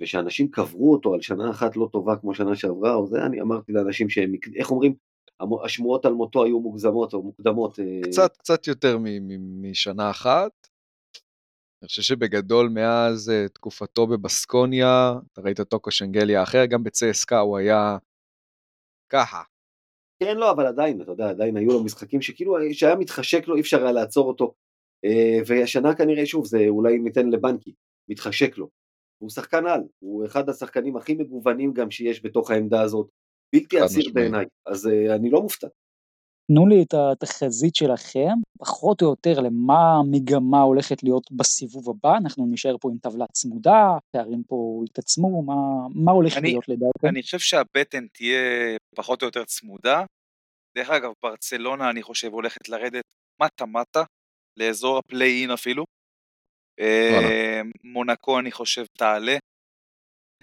ושאנשים 0.00 0.50
קברו 0.50 0.92
אותו 0.92 1.14
על 1.14 1.20
שנה 1.20 1.50
אחת 1.50 1.76
לא 1.76 1.88
טובה 1.92 2.16
כמו 2.16 2.34
שנה 2.34 2.56
שעברה, 2.56 2.94
או 2.94 3.06
זה, 3.06 3.26
אני 3.26 3.40
אמרתי 3.40 3.72
לאנשים 3.72 4.08
שהם, 4.08 4.32
איך 4.56 4.70
אומרים, 4.70 4.94
השמועות 5.64 6.04
על 6.04 6.12
מותו 6.12 6.44
היו 6.44 6.60
מוגזמות 6.60 7.14
או 7.14 7.22
מוקדמות. 7.22 7.78
אה, 7.78 8.00
קצת, 8.02 8.36
קצת 8.36 8.66
יותר 8.66 8.98
משנה 9.62 10.10
אחת. 10.10 10.52
אני 11.82 11.88
חושב 11.88 12.02
שבגדול 12.02 12.68
מאז 12.68 13.30
אה, 13.30 13.48
תקופתו 13.48 14.06
בבסקוניה, 14.06 15.12
אתה 15.32 15.40
ראית 15.40 15.60
טוקו 15.60 15.90
שנגליה 15.90 16.42
אחר, 16.42 16.66
גם 16.66 16.84
בצסקה 16.84 17.38
הוא 17.38 17.58
היה 17.58 17.98
ככה. 19.12 19.42
כן, 20.22 20.36
לא, 20.36 20.50
אבל 20.50 20.66
עדיין, 20.66 21.02
אתה 21.02 21.10
יודע, 21.10 21.30
עדיין 21.30 21.56
היו 21.56 21.68
לו 21.68 21.84
משחקים 21.84 22.22
שכאילו, 22.22 22.56
שהיה 22.72 22.96
מתחשק 22.96 23.48
לו, 23.48 23.56
אי 23.56 23.60
אפשר 23.60 23.82
היה 23.82 23.92
לעצור 23.92 24.28
אותו. 24.28 24.54
אה, 25.04 25.38
והשנה 25.46 25.94
כנראה, 25.94 26.26
שוב, 26.26 26.46
זה 26.46 26.64
אולי 26.68 26.98
ניתן 26.98 27.30
לבנקי, 27.30 27.72
מתחשק 28.08 28.58
לו. 28.58 28.68
הוא 29.20 29.30
שחקן 29.30 29.66
על, 29.66 29.80
הוא 29.98 30.26
אחד 30.26 30.48
השחקנים 30.48 30.96
הכי 30.96 31.14
מגוונים 31.14 31.72
גם 31.72 31.90
שיש 31.90 32.24
בתוך 32.24 32.50
העמדה 32.50 32.80
הזאת, 32.82 33.08
בלתי 33.54 33.80
עציר 33.80 34.10
בעיניי, 34.14 34.44
אז 34.66 34.86
uh, 34.86 35.14
אני 35.14 35.30
לא 35.30 35.42
מופתע. 35.42 35.66
תנו 36.52 36.66
לי 36.66 36.82
את 36.82 36.94
התחזית 36.94 37.74
שלכם, 37.74 38.34
פחות 38.58 39.02
או 39.02 39.06
יותר 39.10 39.40
למה 39.40 39.98
המגמה 39.98 40.62
הולכת 40.62 41.02
להיות 41.02 41.32
בסיבוב 41.32 41.90
הבא, 41.90 42.16
אנחנו 42.16 42.46
נשאר 42.50 42.76
פה 42.80 42.90
עם 42.90 42.98
טבלה 42.98 43.24
צמודה, 43.32 43.98
פערים 44.16 44.42
פה 44.42 44.82
יתעצמו, 44.86 45.42
מה, 45.42 45.54
מה 45.94 46.12
הולך 46.12 46.36
אני, 46.36 46.48
להיות 46.48 46.68
לדעתכם? 46.68 47.08
אני 47.08 47.22
חושב 47.22 47.38
שהבטן 47.38 48.06
תהיה 48.12 48.76
פחות 48.96 49.22
או 49.22 49.26
יותר 49.26 49.44
צמודה. 49.44 50.04
דרך 50.76 50.90
אגב, 50.90 51.10
ברצלונה 51.22 51.90
אני 51.90 52.02
חושב 52.02 52.32
הולכת 52.32 52.68
לרדת 52.68 53.04
מטה-מטה, 53.42 54.04
לאזור 54.56 54.98
הפליי-אין 54.98 55.50
אפילו. 55.50 55.84
אה, 56.80 57.60
מונקו 57.84 58.38
אני 58.38 58.52
חושב 58.52 58.84
תעלה. 58.98 59.36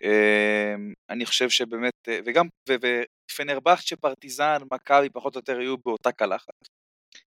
אה, 0.04 0.76
אני 1.10 1.26
חושב 1.26 1.50
שבאמת, 1.50 1.94
אה, 2.08 2.20
וגם, 2.26 2.48
ופנרבכצ'ה, 2.70 3.96
פרטיזן, 3.96 4.58
מכבי 4.74 5.10
פחות 5.10 5.36
או 5.36 5.40
יותר 5.40 5.62
יהיו 5.62 5.78
באותה 5.78 6.12
קלחת. 6.12 6.77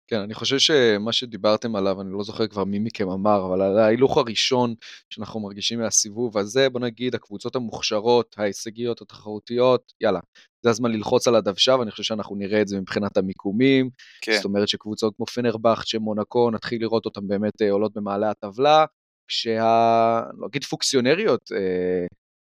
כן, 0.07 0.19
אני 0.19 0.33
חושב 0.33 0.59
שמה 0.59 1.11
שדיברתם 1.11 1.75
עליו, 1.75 2.01
אני 2.01 2.13
לא 2.13 2.23
זוכר 2.23 2.47
כבר 2.47 2.63
מי 2.63 2.79
מכם 2.79 3.09
אמר, 3.09 3.45
אבל 3.45 3.61
על 3.61 3.77
ההילוך 3.77 4.17
הראשון 4.17 4.75
שאנחנו 5.09 5.39
מרגישים 5.39 5.79
מהסיבוב 5.79 6.37
הזה, 6.37 6.69
בוא 6.69 6.79
נגיד, 6.79 7.15
הקבוצות 7.15 7.55
המוכשרות, 7.55 8.35
ההישגיות, 8.37 9.01
התחרותיות, 9.01 9.93
יאללה, 10.01 10.19
זה 10.63 10.69
הזמן 10.69 10.91
ללחוץ 10.91 11.27
על 11.27 11.35
הדוושה, 11.35 11.75
ואני 11.79 11.91
חושב 11.91 12.03
שאנחנו 12.03 12.35
נראה 12.35 12.61
את 12.61 12.67
זה 12.67 12.79
מבחינת 12.79 13.17
המיקומים. 13.17 13.89
כן. 14.21 14.35
זאת 14.35 14.45
אומרת 14.45 14.67
שקבוצות 14.67 15.13
כמו 15.15 15.25
פנרבכט, 15.25 15.87
שמונקו, 15.87 16.51
נתחיל 16.51 16.81
לראות 16.81 17.05
אותן 17.05 17.27
באמת 17.27 17.61
אה, 17.61 17.71
עולות 17.71 17.93
במעלה 17.93 18.29
הטבלה, 18.29 18.85
כשה... 19.27 20.21
לא 20.37 20.47
אגיד 20.47 20.63
פוקסיונריות, 20.63 21.51
אה, 21.51 22.05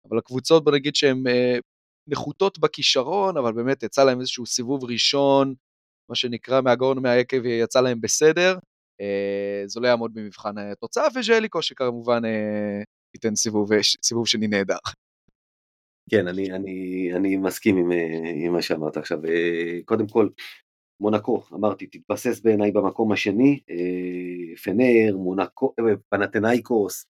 אבל 0.08 0.18
הקבוצות, 0.18 0.64
בוא 0.64 0.72
נגיד 0.72 0.96
שהן 0.96 1.26
אה, 1.26 1.58
נחותות 2.08 2.58
בכישרון, 2.58 3.36
אבל 3.36 3.52
באמת 3.52 3.82
יצא 3.82 4.04
להם 4.04 4.20
איזשהו 4.20 4.46
סיבוב 4.46 4.84
ראשון, 4.84 5.54
מה 6.08 6.14
שנקרא 6.14 6.60
מהגאון 6.60 6.98
ומהיקב 6.98 7.46
יצא 7.46 7.80
להם 7.80 8.00
בסדר. 8.00 8.58
זה 9.66 9.80
לא 9.80 9.88
יעמוד 9.88 10.14
במבחן 10.14 10.58
התוצאה, 10.58 11.06
וז'ליקו 11.14 11.62
שכמובן 11.62 12.22
ייתן 13.14 13.34
סיבוב, 13.34 13.70
סיבוב 14.02 14.26
שני 14.26 14.48
נהדר. 14.48 14.76
כן, 16.10 16.28
אני, 16.28 16.52
אני, 16.52 17.10
אני 17.16 17.36
מסכים 17.36 17.76
עם, 17.76 17.90
עם 18.44 18.52
מה 18.52 18.62
שאמרת 18.62 18.96
עכשיו. 18.96 19.18
קודם 19.84 20.06
כל, 20.06 20.28
מונקו, 21.00 21.42
אמרתי, 21.54 21.86
תתבסס 21.86 22.40
בעיניי 22.40 22.72
במקום 22.72 23.12
השני, 23.12 23.60
פנר, 24.64 25.16
מונקו, 25.16 25.74
פנתנאיקוס, 26.08 27.06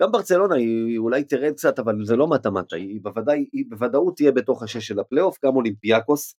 גם 0.00 0.12
ברצלונה 0.12 0.54
היא 0.54 0.98
אולי 0.98 1.24
תרד 1.24 1.52
קצת, 1.52 1.78
אבל 1.78 2.04
זה 2.04 2.16
לא 2.16 2.26
מטה-מטה, 2.26 2.76
היא, 2.76 3.00
בוודאי, 3.02 3.46
היא 3.52 3.64
בוודאות 3.68 4.16
תהיה 4.16 4.32
בתוך 4.32 4.62
השש 4.62 4.86
של 4.86 4.98
הפלייאוף, 5.00 5.38
גם 5.44 5.56
אולימפיאקוס. 5.56 6.34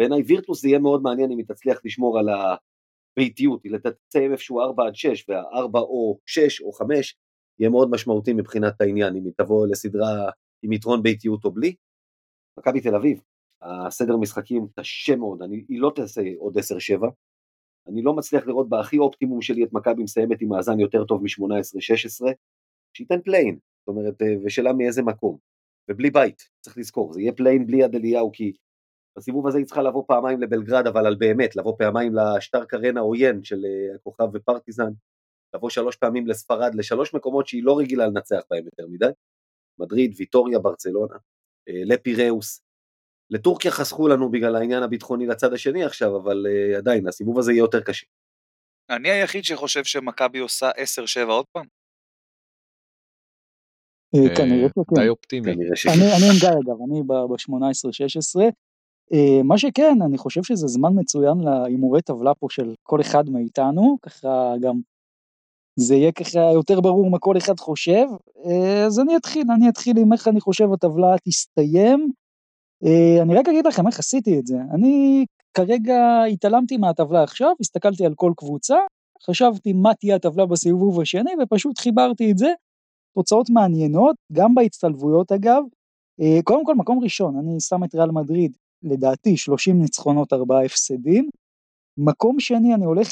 בעיניי 0.00 0.22
וירטוס 0.22 0.62
זה 0.62 0.68
יהיה 0.68 0.78
מאוד 0.78 1.02
מעניין 1.02 1.30
אם 1.30 1.38
היא 1.38 1.46
תצליח 1.46 1.80
לשמור 1.84 2.18
על 2.18 2.28
הביתיות, 2.28 3.64
היא 3.64 3.72
תצא 3.78 4.18
איפשהו 4.18 4.60
4 4.60 4.86
עד 4.86 4.94
6, 4.94 5.28
וה-4 5.28 5.78
או 5.78 6.18
6 6.26 6.60
או 6.60 6.72
5 6.72 7.16
יהיה 7.58 7.70
מאוד 7.70 7.90
משמעותי 7.90 8.32
מבחינת 8.32 8.80
העניין, 8.80 9.16
אם 9.16 9.24
היא 9.24 9.32
תבוא 9.36 9.66
לסדרה 9.66 10.30
עם 10.62 10.72
יתרון 10.72 11.02
ביתיות 11.02 11.44
או 11.44 11.50
בלי. 11.50 11.74
מכבי 12.58 12.80
תל 12.80 12.94
אביב, 12.94 13.22
הסדר 13.62 14.16
משחקים 14.16 14.66
קשה 14.78 15.16
מאוד, 15.16 15.42
אני, 15.42 15.64
היא 15.68 15.80
לא 15.80 15.92
תעשה 15.96 16.22
עוד 16.38 16.58
10-7, 16.58 16.60
אני 17.88 18.02
לא 18.02 18.14
מצליח 18.14 18.46
לראות 18.46 18.68
בהכי 18.68 18.98
אופטימי 18.98 19.42
שלי 19.42 19.64
את 19.64 19.72
מכבי 19.72 20.02
מסיימת 20.02 20.42
עם 20.42 20.48
מאזן 20.48 20.80
יותר 20.80 21.04
טוב 21.04 21.22
מ-18-16, 21.22 22.26
שייתן 22.96 23.22
play-in, 23.24 23.58
זאת 23.80 23.88
אומרת, 23.88 24.22
אה, 24.22 24.26
ושאלה 24.44 24.72
מאיזה 24.72 25.02
מקום, 25.02 25.38
ובלי 25.90 26.10
בית, 26.10 26.42
צריך 26.60 26.78
לזכור, 26.78 27.12
זה 27.12 27.20
יהיה 27.20 27.32
play-in 27.32 27.66
בלי 27.66 27.82
יד 27.82 27.94
אליהו, 27.94 28.32
כי 28.32 28.52
בסיבוב 29.18 29.46
הזה 29.46 29.58
היא 29.58 29.66
צריכה 29.66 29.82
לבוא 29.82 30.04
פעמיים 30.06 30.42
לבלגרד, 30.42 30.86
אבל 30.86 31.06
על 31.06 31.14
באמת, 31.14 31.56
לבוא 31.56 31.74
פעמיים 31.78 32.12
לשטארק 32.14 32.64
ארנה 32.64 32.96
העוין 32.96 33.44
של 33.44 33.64
אה, 33.64 33.94
הכוכב 33.94 34.28
ופרטיזן, 34.34 34.90
לבוא 35.54 35.70
שלוש 35.70 35.96
פעמים 35.96 36.26
לספרד, 36.26 36.74
לשלוש 36.74 37.14
מקומות 37.14 37.46
שהיא 37.46 37.64
לא 37.64 37.78
רגילה 37.78 38.06
לנצח 38.06 38.40
בהם 38.50 38.64
יותר 38.64 38.86
מדי, 38.90 39.10
מדריד, 39.78 40.14
ויטוריה, 40.16 40.58
ברצלונה, 40.58 41.14
אה, 41.68 41.82
לפיראוס. 41.84 42.62
לטורקיה 43.30 43.70
חסכו 43.70 44.08
לנו 44.08 44.30
בגלל 44.30 44.56
העניין 44.56 44.82
הביטחוני 44.82 45.26
לצד 45.26 45.52
השני 45.52 45.84
עכשיו, 45.84 46.16
אבל 46.16 46.46
uh, 46.46 46.78
עדיין, 46.78 47.08
הסיבוב 47.08 47.38
הזה 47.38 47.52
יהיה 47.52 47.60
יותר 47.60 47.80
קשה. 47.80 48.06
אני 48.90 49.10
היחיד 49.10 49.44
שחושב 49.44 49.84
שמכבי 49.84 50.38
עושה 50.38 50.70
10-7 50.70 51.30
עוד 51.30 51.44
פעם. 51.52 51.66
אה, 54.14 54.36
כנראה 54.36 54.68
שכן. 54.68 55.02
די 55.02 55.08
אופטימי. 55.08 55.52
אני 55.52 56.04
עם 56.28 56.38
גיא 56.40 56.48
אגב, 56.48 56.78
אני 56.86 57.02
ב-18-16. 57.06 58.52
מה 59.44 59.58
שכן, 59.58 59.98
אני 60.02 60.18
חושב 60.18 60.42
שזה 60.42 60.66
זמן 60.66 60.90
מצוין 60.94 61.40
להימורי 61.40 62.02
טבלה 62.02 62.34
פה 62.34 62.46
של 62.50 62.74
כל 62.82 63.00
אחד 63.00 63.30
מאיתנו, 63.30 63.98
ככה 64.02 64.54
גם 64.60 64.80
זה 65.76 65.94
יהיה 65.94 66.12
ככה 66.12 66.40
יותר 66.54 66.80
ברור 66.80 67.10
מה 67.10 67.18
כל 67.18 67.36
אחד 67.36 67.60
חושב. 67.60 68.06
אה, 68.46 68.84
אז 68.86 69.00
אני 69.00 69.16
אתחיל, 69.16 69.46
אני 69.54 69.68
אתחיל 69.68 69.98
עם 69.98 70.12
איך 70.12 70.28
אני 70.28 70.40
חושב 70.40 70.72
הטבלה 70.72 71.14
תסתיים. 71.24 72.10
אה, 72.84 73.22
אני 73.22 73.34
רק 73.34 73.48
אגיד 73.48 73.66
לכם 73.66 73.86
איך 73.86 73.98
עשיתי 73.98 74.38
את 74.38 74.46
זה. 74.46 74.56
אני 74.74 75.24
כרגע 75.54 76.22
התעלמתי 76.32 76.76
מהטבלה 76.76 77.22
עכשיו, 77.22 77.52
הסתכלתי 77.60 78.06
על 78.06 78.14
כל 78.14 78.32
קבוצה, 78.36 78.76
חשבתי 79.26 79.72
מה 79.72 79.94
תהיה 79.94 80.16
הטבלה 80.16 80.46
בסיבוב 80.46 81.00
השני 81.00 81.30
ופשוט 81.42 81.78
חיברתי 81.78 82.30
את 82.30 82.38
זה. 82.38 82.52
תוצאות 83.14 83.50
מעניינות, 83.50 84.16
גם 84.32 84.54
בהצטלבויות 84.54 85.32
אגב. 85.32 85.62
אה, 86.20 86.38
קודם 86.44 86.64
כל 86.64 86.74
מקום 86.74 86.98
ראשון, 87.02 87.38
אני 87.38 87.60
שם 87.60 87.84
את 87.84 87.94
ריאל 87.94 88.10
מדריד, 88.10 88.56
לדעתי 88.82 89.36
30 89.36 89.78
ניצחונות 89.82 90.32
4 90.32 90.60
הפסדים. 90.64 91.30
מקום 91.98 92.40
שני 92.40 92.74
אני 92.74 92.84
הולך, 92.84 93.08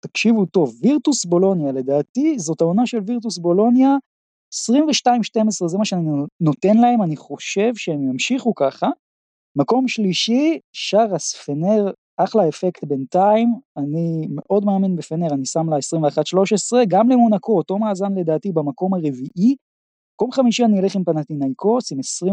תקשיבו 0.00 0.46
טוב, 0.46 0.74
וירטוס 0.82 1.24
בולוניה, 1.24 1.72
לדעתי 1.72 2.38
זאת 2.38 2.60
העונה 2.60 2.86
של 2.86 2.98
וירטוס 3.06 3.38
בולוניה, 3.38 3.96
22-12 4.54 5.66
זה 5.66 5.78
מה 5.78 5.84
שאני 5.84 6.08
נותן 6.40 6.76
להם, 6.76 7.02
אני 7.02 7.16
חושב 7.16 7.74
שהם 7.76 8.02
ימשיכו 8.10 8.54
ככה. 8.54 8.88
מקום 9.56 9.88
שלישי, 9.88 10.58
שרס 10.72 11.34
פנר, 11.34 11.90
אחלה 12.16 12.48
אפקט 12.48 12.84
בינתיים, 12.84 13.54
אני 13.76 14.26
מאוד 14.30 14.64
מאמין 14.64 14.96
בפנר, 14.96 15.34
אני 15.34 15.44
שם 15.44 15.70
לה 15.70 15.76
21-13, 15.76 16.84
גם 16.88 17.08
למונקו, 17.08 17.56
אותו 17.56 17.78
מאזן 17.78 18.14
לדעתי 18.18 18.52
במקום 18.52 18.94
הרביעי. 18.94 19.56
מקום 20.16 20.32
חמישי 20.32 20.64
אני 20.64 20.80
אלך 20.80 20.96
עם 20.96 21.04
פנטינאיקוס 21.04 21.92
עם 21.92 21.98
20-14, 22.28 22.32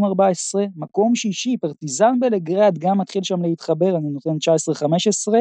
מקום 0.75 1.15
שישי 1.15 1.57
פרטיזן 1.57 2.19
בלגרד 2.19 2.77
גם 2.77 2.97
מתחיל 2.97 3.23
שם 3.23 3.41
להתחבר, 3.41 3.97
אני 3.97 4.09
נותן 4.09 4.35
19-15. 5.29 5.33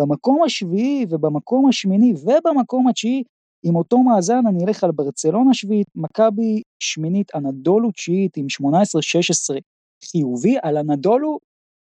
במקום 0.00 0.42
השביעי 0.44 1.06
ובמקום 1.10 1.68
השמיני 1.68 2.12
ובמקום 2.12 2.88
התשיעי 2.88 3.22
עם 3.62 3.76
אותו 3.76 3.98
מאזן 3.98 4.46
אני 4.46 4.64
אלך 4.64 4.84
על 4.84 4.90
ברצלונה 4.92 5.54
שביעית, 5.54 5.86
מכבי 5.94 6.62
שמינית, 6.78 7.34
אנדולו 7.34 7.90
תשיעית 7.90 8.36
עם 8.36 8.46
18-16 8.62 8.66
חיובי, 10.04 10.56
על 10.62 10.76
אנדולו 10.76 11.38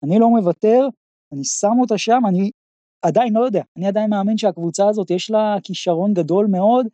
אני 0.05 0.19
לא 0.19 0.29
מוותר, 0.29 0.89
אני 1.33 1.45
שם 1.45 1.73
אותה 1.81 1.99
שם, 1.99 2.23
אני 2.29 2.51
עדיין 3.03 3.33
לא 3.33 3.45
יודע, 3.45 3.63
אני 3.77 3.87
עדיין 3.87 4.11
מאמין 4.11 4.39
שהקבוצה 4.39 4.89
הזאת 4.89 5.11
יש 5.11 5.31
לה 5.31 5.57
כישרון 5.63 6.15
גדול 6.15 6.47
מאוד, 6.47 6.87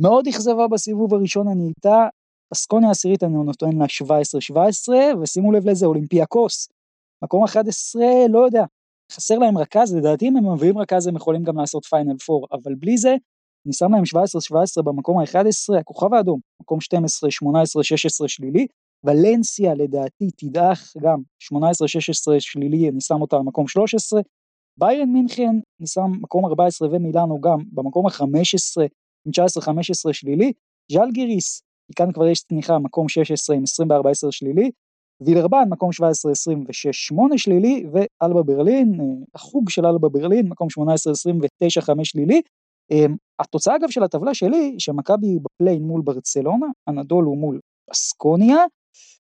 מאוד 0.00 0.26
אכזבה 0.28 0.68
בסיבוב 0.68 1.14
הראשון 1.14 1.48
אני 1.48 1.68
איתה, 1.68 2.08
בסקוניה 2.50 2.90
עשירית 2.90 3.22
אני 3.22 3.32
נותן 3.44 3.72
לה 3.78 3.84
17-17, 5.14 5.18
ושימו 5.22 5.52
לב 5.52 5.66
לאיזה 5.66 5.86
אולימפיאקוס, 5.86 6.68
מקום 7.24 7.44
11, 7.44 8.02
לא 8.28 8.38
יודע, 8.38 8.64
חסר 9.12 9.38
להם 9.38 9.58
רכז, 9.58 9.94
לדעתי 9.94 10.28
אם 10.28 10.36
הם 10.36 10.52
מביאים 10.54 10.78
רכז 10.78 11.06
הם 11.06 11.16
יכולים 11.16 11.42
גם 11.42 11.56
לעשות 11.58 11.84
פיינל 11.84 12.16
4, 12.30 12.46
אבל 12.52 12.74
בלי 12.74 12.98
זה, 12.98 13.14
אני 13.66 13.72
שם 13.72 13.92
להם 13.92 14.02
17-17 14.80 14.82
במקום 14.82 15.18
ה-11, 15.18 15.78
הכוכב 15.80 16.14
האדום, 16.14 16.40
מקום 16.62 16.80
12, 16.80 17.30
18, 17.30 17.84
16 17.84 18.28
שלילי, 18.28 18.66
ולנסיה 19.04 19.74
לדעתי 19.74 20.30
תדעך 20.36 20.92
גם 21.02 21.18
18-16 21.54 22.40
שלילי, 22.40 22.88
אני 22.88 23.00
שם 23.00 23.20
אותה 23.20 23.38
במקום 23.38 23.68
13, 23.68 24.20
ביירן 24.78 25.08
מינכן, 25.08 25.60
אני 25.80 25.86
שם 25.86 26.10
מקום 26.20 26.44
14 26.46 26.88
ומילאנו 26.92 27.40
גם 27.40 27.58
במקום 27.72 28.06
ה-15 28.06 28.82
עם 29.26 29.32
19-15 30.08 30.12
שלילי, 30.12 30.52
ז'לגיריס, 30.92 31.62
כאן 31.96 32.12
כבר 32.12 32.26
יש 32.26 32.42
צניחה, 32.42 32.78
מקום 32.78 33.08
16 33.08 33.56
עם 33.56 33.62
24-10 33.62 34.30
שלילי, 34.30 34.70
וילרבן, 35.20 35.68
מקום 35.70 35.90
17-26-8 35.90 37.36
שלילי, 37.36 37.86
ואלבה 37.92 38.42
ברלין, 38.42 39.00
אה, 39.00 39.04
החוג 39.34 39.70
של 39.70 39.86
אלבה 39.86 40.08
ברלין, 40.08 40.48
מקום 40.48 40.68
18-29-5 40.70 42.04
שלילי. 42.04 42.42
אה, 42.92 43.06
התוצאה 43.40 43.76
אגב 43.76 43.90
של 43.90 44.02
הטבלה 44.02 44.34
שלי, 44.34 44.74
שמכבי 44.78 45.38
בפליין 45.42 45.82
מול 45.82 46.02
ברצלונה, 46.02 46.66
אנדולו 46.88 47.34
מול 47.34 47.60
אסקוניה, 47.92 48.56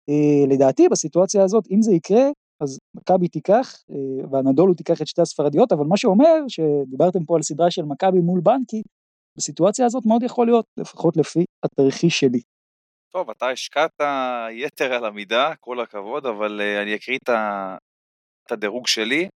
אה, 0.08 0.46
לדעתי 0.48 0.88
בסיטואציה 0.88 1.44
הזאת, 1.44 1.64
אם 1.70 1.82
זה 1.82 1.92
יקרה, 1.94 2.24
אז 2.60 2.78
מכבי 2.94 3.28
תיקח, 3.28 3.74
ואנדולו 4.30 4.74
תיקח 4.74 5.02
את 5.02 5.06
שתי 5.06 5.22
הספרדיות, 5.22 5.72
אבל 5.72 5.86
מה 5.86 5.96
שאומר, 5.96 6.34
שדיברתם 6.48 7.24
פה 7.24 7.36
על 7.36 7.42
סדרה 7.42 7.70
של 7.70 7.82
מכבי 7.82 8.20
מול 8.20 8.40
בנקי, 8.40 8.82
בסיטואציה 9.36 9.86
הזאת 9.86 10.06
מאוד 10.06 10.22
יכול 10.22 10.46
להיות, 10.46 10.64
לפחות 10.76 11.16
לפי 11.16 11.44
התרחיש 11.64 12.20
שלי. 12.20 12.40
טוב, 13.16 13.30
אתה 13.30 13.50
השקעת 13.50 14.00
יתר 14.50 14.92
על 14.92 15.04
המידה, 15.04 15.54
כל 15.60 15.80
הכבוד, 15.80 16.26
אבל 16.26 16.60
אה, 16.60 16.82
אני 16.82 16.96
אקריא 16.96 17.18
את 17.26 18.52
הדירוג 18.52 18.86
שלי. 18.86 19.28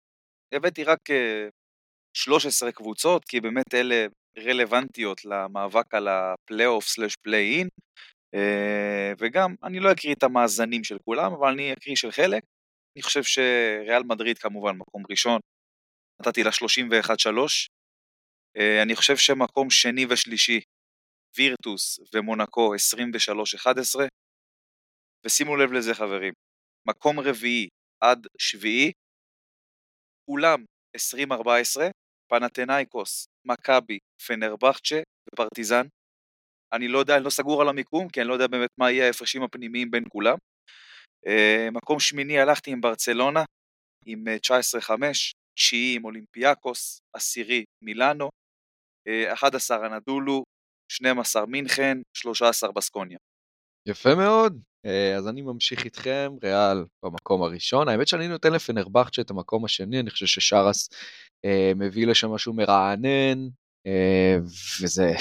הבאתי 0.53 0.83
רק 0.83 0.99
uh, 1.09 1.13
אה, 1.13 1.47
13 2.13 2.71
קבוצות, 2.71 3.25
כי 3.25 3.41
באמת 3.41 3.73
אלה 3.73 4.05
רלוונטיות 4.37 5.25
למאבק 5.25 5.93
על 5.93 6.07
הפלייאוף 6.07 6.87
slash 6.87 7.15
play-in, 7.23 7.67
וגם, 9.19 9.55
אני 9.63 9.79
לא 9.79 9.91
אקריא 9.91 10.13
את 10.13 10.23
המאזנים 10.23 10.83
של 10.83 10.97
כולם, 11.05 11.33
אבל 11.33 11.47
אני 11.47 11.73
אקריא 11.73 11.95
של 11.95 12.11
חלק. 12.11 12.43
אני 12.95 13.03
חושב 13.03 13.23
שריאל 13.23 14.03
מדריד 14.03 14.37
כמובן 14.37 14.75
מקום 14.77 15.03
ראשון, 15.09 15.39
נתתי 16.21 16.43
לה 16.43 16.49
31-3. 16.49 16.53
Uh, 18.57 18.61
אני 18.83 18.95
חושב 18.95 19.17
שמקום 19.17 19.69
שני 19.69 20.05
ושלישי 20.09 20.61
וירטוס 21.37 21.99
ומונקו 22.13 22.73
23-11, 22.75 23.99
ושימו 25.25 25.55
לב 25.55 25.71
לזה 25.71 25.93
חברים, 25.93 26.33
מקום 26.87 27.19
רביעי 27.19 27.67
עד 28.03 28.27
שביעי, 28.37 28.91
כולם 30.29 30.65
20-14, 30.97 31.31
פנתנאיקוס, 32.29 33.27
מכבי, 33.45 33.97
פנרבכצ'ה 34.27 35.01
ופרטיזן. 35.33 35.85
אני 36.73 36.87
לא 36.87 36.99
יודע, 36.99 37.15
אני 37.15 37.25
לא 37.25 37.29
סגור 37.29 37.61
על 37.61 37.69
המיקום, 37.69 38.09
כי 38.09 38.21
אני 38.21 38.27
לא 38.29 38.33
יודע 38.33 38.47
באמת 38.47 38.69
מה 38.77 38.91
יהיה 38.91 39.05
ההפרשים 39.05 39.43
הפנימיים 39.43 39.91
בין 39.91 40.03
כולם. 40.09 40.37
Uh, 41.25 41.71
מקום 41.71 41.99
שמיני 41.99 42.39
הלכתי 42.39 42.71
עם 42.71 42.81
ברצלונה, 42.81 43.43
עם 44.05 44.23
19-5, 44.27 45.03
אה, 45.03 45.11
תשיעי 45.57 45.95
עם 45.95 46.05
אולימפיאקוס, 46.05 46.99
עשירי 47.15 47.63
מילאנו, 47.83 48.29
11 49.33 49.77
אה, 49.77 49.87
אנדולו, 49.87 50.43
12 50.87 51.45
מינכן, 51.45 51.97
13 52.13 52.71
בסקוניה. 52.71 53.17
יפה 53.87 54.15
מאוד. 54.15 54.61
אה, 54.85 55.15
אז 55.15 55.27
אני 55.27 55.41
ממשיך 55.41 55.85
איתכם, 55.85 56.33
ריאל 56.43 56.85
במקום 57.05 57.43
הראשון. 57.43 57.89
האמת 57.89 58.07
שאני 58.07 58.27
נותן 58.27 58.53
לפנרבכצ'ה 58.53 59.21
את 59.21 59.29
המקום 59.29 59.65
השני, 59.65 59.99
אני 59.99 60.09
חושב 60.09 60.25
ששרס 60.25 60.89
אה, 61.45 61.71
מביא 61.75 62.07
לשם 62.07 62.31
משהו 62.31 62.53
מרענן, 62.53 63.47
אה, 63.87 64.37
וזה 64.81 65.11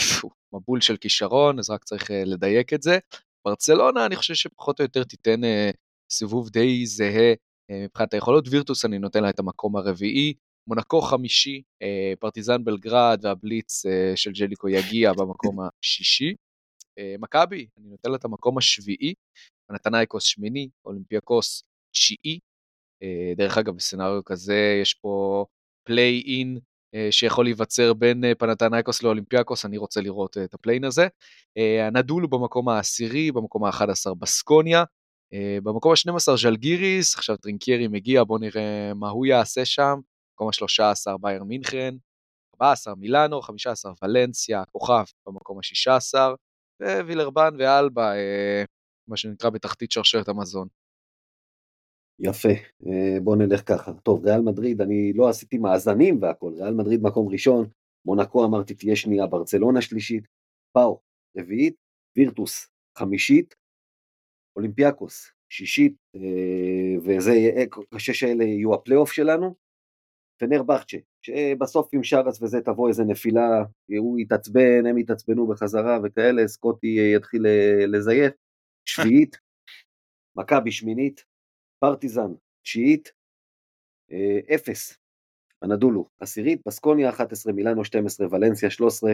מבול 0.53 0.81
של 0.81 0.97
כישרון, 0.97 1.59
אז 1.59 1.71
רק 1.71 1.85
צריך 1.85 2.11
לדייק 2.11 2.73
את 2.73 2.83
זה. 2.83 2.99
ברצלונה, 3.47 4.07
אני 4.07 4.17
חושב 4.17 4.35
שפחות 4.35 4.81
או 4.81 4.85
יותר 4.85 5.05
תיתן 5.05 5.41
סיבוב 6.13 6.51
די 6.51 6.87
זהה 6.87 7.35
מבחינת 7.85 8.15
היכולות. 8.15 8.49
וירטוס 8.51 8.85
אני 8.85 8.99
נותן 8.99 9.23
לה 9.23 9.31
את 9.31 9.39
המקום 9.39 9.77
הרביעי, 9.77 10.35
מונקו 10.67 11.01
חמישי, 11.01 11.63
אה, 11.83 12.13
פרטיזן 12.21 12.65
בלגרד 12.65 13.21
והבליץ 13.23 13.87
אה, 13.87 14.13
של 14.17 14.33
ג'ליקו 14.33 14.69
יגיע 14.69 15.13
במקום 15.13 15.57
השישי. 15.61 16.35
אה, 16.99 17.15
מכבי, 17.19 17.67
אני 17.79 17.89
נותן 17.89 18.11
לה 18.11 18.17
את 18.17 18.25
המקום 18.25 18.59
השביעי, 18.59 19.15
פנתנייקוס 19.69 20.25
שמיני, 20.25 20.69
אולימפיאקוס 20.85 21.63
תשיעי. 21.95 22.39
דרך 23.37 23.59
אגב, 23.59 23.77
ב 23.77 23.82
scenario 23.82 24.25
כזה 24.25 24.79
יש 24.83 24.95
פה 24.95 25.45
play-in 25.87 26.59
שיכול 27.11 27.45
להיווצר 27.45 27.95
בין 27.95 28.25
פנתנייקוס 28.39 29.03
לאולימפיאקוס, 29.03 29.65
אני 29.65 29.79
רוצה 29.79 30.01
לראות 30.01 30.37
את 30.45 30.55
ה 30.55 30.59
play-in 30.59 30.85
הזה. 30.85 31.07
אנדולו 31.87 32.27
במקום 32.27 32.69
העשירי, 32.69 33.33
במקום 33.33 33.65
ה-11 33.65 34.15
בסקוניה. 34.19 34.85
במקום 35.63 35.93
ה-12 35.93 36.37
ז'לגיריס, 36.37 37.15
עכשיו 37.15 37.37
טרינקיירי 37.37 37.89
מגיע, 37.89 38.25
בואו 38.25 38.39
נראה 38.39 38.95
מה 38.95 39.09
הוא 39.09 39.27
יעשה 39.27 39.65
שם. 39.65 40.01
במקום 40.37 40.49
ה-13 40.49 41.19
ביירן 41.21 41.45
מינכן, 41.45 41.95
14 42.55 42.95
מילאנו, 42.95 43.43
15 43.43 43.93
ולנסיה, 44.03 44.65
כוכב 44.73 45.05
במקום 45.27 45.59
ה-16, 45.59 46.19
ווילרבן 46.83 47.55
ואלבה, 47.59 48.15
אה, 48.15 48.65
מה 49.09 49.17
שנקרא 49.17 49.51
בתחתית 49.51 49.93
שרשרת 49.93 50.29
המזון. 50.29 50.69
יפה, 52.19 52.49
אה, 52.87 53.21
בוא 53.25 53.37
נלך 53.37 53.69
ככה. 53.69 53.93
טוב, 53.93 54.25
ריאל 54.25 54.41
מדריד, 54.41 54.81
אני 54.81 55.13
לא 55.13 55.29
עשיתי 55.29 55.59
מאזנים 55.59 56.23
והכל, 56.23 56.53
ריאל 56.57 56.75
מדריד 56.75 57.01
מקום 57.03 57.29
ראשון, 57.29 57.69
מונקו 58.07 58.45
אמרתי 58.45 58.75
תהיה 58.75 58.97
שנייה, 58.97 59.27
ברצלונה 59.27 59.81
שלישית, 59.83 60.25
פאו 60.73 61.01
רביעית, 61.39 61.75
וירטוס 62.17 62.71
חמישית, 62.99 63.55
אולימפיאקוס 64.57 65.33
שישית, 65.53 65.95
אה, 66.17 66.99
וזה, 67.05 67.33
השש 67.93 68.23
האלה 68.23 68.45
יהיו 68.45 68.75
הפלייאוף 68.75 69.13
שלנו, 69.13 69.66
פנרבכצ'ה 70.39 70.97
שבסוף 71.23 71.89
עם 71.93 72.03
שרס 72.03 72.43
וזה 72.43 72.61
תבוא 72.61 72.89
איזה 72.89 73.05
נפילה, 73.05 73.65
הוא 73.99 74.19
יתעצבן, 74.19 74.87
הם 74.87 74.99
יתעצבנו 74.99 75.47
בחזרה 75.47 75.99
וכאלה, 76.05 76.49
סקוטי 76.49 77.15
יתחיל 77.17 77.47
לזייף. 77.87 78.33
שביעית, 78.89 79.37
מכבי 80.37 80.73
שמינית, 80.73 81.25
פרטיזן 81.79 82.33
תשיעית, 82.63 83.13
אה, 84.13 84.55
אפס, 84.55 84.99
הנדולו 85.63 86.07
עשירית, 86.21 86.63
בסקוניה 86.67 87.09
11, 87.09 87.53
מילאנו 87.53 87.85
12, 87.85 88.27
ולנסיה 88.31 88.71
13, 88.71 89.13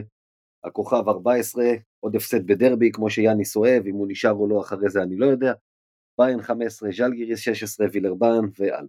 הכוכב 0.65 1.09
14, 1.09 1.65
עוד 2.01 2.17
הפסד 2.17 2.47
בדרבי 2.47 2.93
כמו 2.93 3.11
שיאניס 3.11 3.57
אוהב, 3.57 3.87
אם 3.87 3.95
הוא 3.95 4.07
נשאר 4.11 4.33
או 4.33 4.49
לא 4.49 4.61
אחרי 4.61 4.89
זה 4.89 5.03
אני 5.03 5.17
לא 5.17 5.27
יודע, 5.27 5.53
ביין 6.19 6.43
15, 6.43 6.91
ז'לגיריס 6.93 7.39
16, 7.39 7.87
וילרבן 7.93 8.45
ואל. 8.59 8.87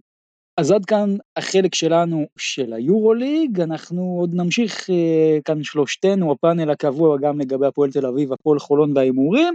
אז 0.56 0.70
עד 0.70 0.84
כאן 0.84 1.16
החלק 1.36 1.74
שלנו 1.74 2.26
של 2.38 2.72
היורוליג, 2.72 3.60
אנחנו 3.60 4.16
עוד 4.20 4.34
נמשיך 4.34 4.90
אה, 4.90 5.38
כאן 5.44 5.62
שלושתנו, 5.62 6.32
הפאנל 6.32 6.70
הקבוע 6.70 7.18
גם 7.18 7.40
לגבי 7.40 7.66
הפועל 7.66 7.90
תל 7.90 8.06
אביב, 8.06 8.32
הפועל 8.32 8.58
חולון 8.58 8.96
וההימורים, 8.96 9.54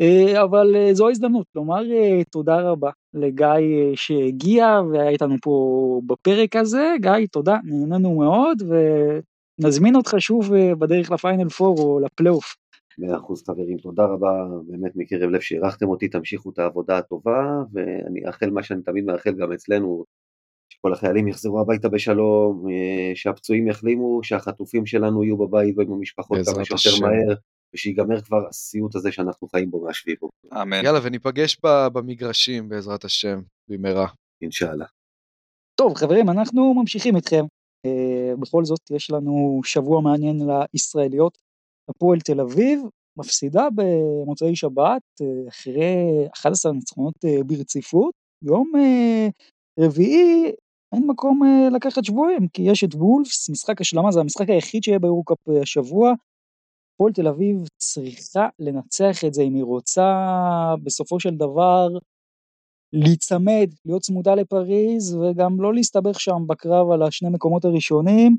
אה, 0.00 0.42
אבל 0.42 0.76
אה, 0.76 0.94
זו 0.94 1.08
ההזדמנות 1.08 1.46
לומר 1.54 1.82
תודה 2.30 2.60
רבה 2.60 2.90
לגיא 3.14 3.46
שהגיע 3.94 4.80
והיה 4.92 5.08
איתנו 5.08 5.36
פה 5.42 6.00
בפרק 6.06 6.56
הזה, 6.56 6.94
גיא 7.00 7.26
תודה, 7.32 7.56
נהנינו 7.64 8.14
מאוד 8.14 8.62
ונזמין 9.60 9.96
אותך 9.96 10.14
שוב 10.18 10.50
בדרך 10.78 11.10
לפיינל 11.10 11.48
פור 11.48 11.78
או 11.78 12.00
לפלייאוף. 12.00 12.56
מאה 12.98 13.16
אחוז 13.16 13.44
חברים, 13.46 13.78
תודה 13.78 14.04
רבה 14.04 14.46
באמת 14.66 14.92
מקרב 14.96 15.30
לב 15.30 15.40
שאירחתם 15.40 15.88
אותי, 15.88 16.08
תמשיכו 16.08 16.50
את 16.50 16.58
העבודה 16.58 16.98
הטובה, 16.98 17.62
ואני 17.72 18.26
אאחל 18.26 18.50
מה 18.50 18.62
שאני 18.62 18.82
תמיד 18.82 19.04
מאחל 19.04 19.32
גם 19.32 19.52
אצלנו, 19.52 20.04
שכל 20.86 20.92
החיילים 20.92 21.28
יחזרו 21.28 21.60
הביתה 21.60 21.88
בשלום, 21.88 22.66
אה, 22.70 23.12
שהפצועים 23.14 23.68
יחלימו, 23.68 24.20
שהחטופים 24.22 24.86
שלנו 24.86 25.24
יהיו 25.24 25.36
בבית 25.36 25.78
ועם 25.78 25.92
המשפחות 25.92 26.38
כמה 26.54 26.64
שיותר 26.64 27.06
מהר, 27.06 27.36
ושיגמר 27.74 28.20
כבר 28.20 28.48
הסיוט 28.48 28.94
הזה 28.94 29.12
שאנחנו 29.12 29.48
חיים 29.48 29.70
בו 29.70 29.84
מהשביעי 29.84 30.16
בו. 30.20 30.28
אמן. 30.62 30.84
יאללה, 30.84 30.98
וניפגש 31.02 31.58
במגרשים 31.92 32.68
בעזרת 32.68 33.04
השם, 33.04 33.40
במהרה. 33.68 34.06
אינשאללה. 34.42 34.84
טוב 35.74 35.94
חברים, 35.94 36.28
אנחנו 36.28 36.74
ממשיכים 36.74 37.16
איתכם. 37.16 37.44
Uh, 37.86 38.40
בכל 38.40 38.64
זאת 38.64 38.90
יש 38.90 39.10
לנו 39.10 39.60
שבוע 39.64 40.00
מעניין 40.00 40.36
לישראליות. 40.74 41.38
הפועל 41.88 42.20
תל 42.20 42.40
אביב 42.40 42.80
מפסידה 43.18 43.68
במוצאי 43.74 44.56
שבת 44.56 45.02
uh, 45.22 45.48
אחרי 45.48 46.26
11 46.34 46.72
ניצחונות 46.72 47.14
ברציפות. 47.46 48.14
יום 48.42 48.72
רביעי 49.80 50.52
אין 50.92 51.06
מקום 51.06 51.40
uh, 51.42 51.74
לקחת 51.74 52.04
שבויים, 52.04 52.48
כי 52.48 52.62
יש 52.62 52.84
את 52.84 52.94
וולפס, 52.94 53.50
משחק 53.50 53.80
השלמה, 53.80 54.12
זה 54.12 54.20
המשחק 54.20 54.48
היחיד 54.48 54.82
שיהיה 54.82 54.98
ביורוקאפ 54.98 55.38
השבוע. 55.62 56.12
הפועל 56.94 57.12
תל 57.12 57.28
אביב 57.28 57.56
צריכה 57.76 58.48
לנצח 58.58 59.24
את 59.26 59.34
זה 59.34 59.42
אם 59.42 59.54
היא 59.54 59.64
רוצה 59.64 60.14
בסופו 60.82 61.20
של 61.20 61.34
דבר 61.34 61.88
להיצמד, 62.92 63.68
להיות 63.84 64.02
צמודה 64.02 64.34
לפריז 64.34 65.14
וגם 65.14 65.60
לא 65.60 65.74
להסתבך 65.74 66.20
שם 66.20 66.46
בקרב 66.46 66.90
על 66.90 67.02
השני 67.02 67.28
מקומות 67.32 67.64
הראשונים. 67.64 68.36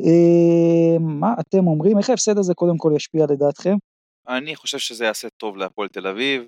אה, 0.00 0.98
מה 1.00 1.34
אתם 1.40 1.66
אומרים? 1.66 1.98
איך 1.98 2.10
ההפסד 2.10 2.38
הזה 2.38 2.54
קודם 2.54 2.78
כל 2.78 2.92
ישפיע 2.96 3.24
לדעתכם? 3.30 3.76
אני 4.28 4.56
חושב 4.56 4.78
שזה 4.78 5.04
יעשה 5.04 5.28
טוב 5.36 5.56
להפועל 5.56 5.88
תל 5.88 6.06
אביב, 6.06 6.42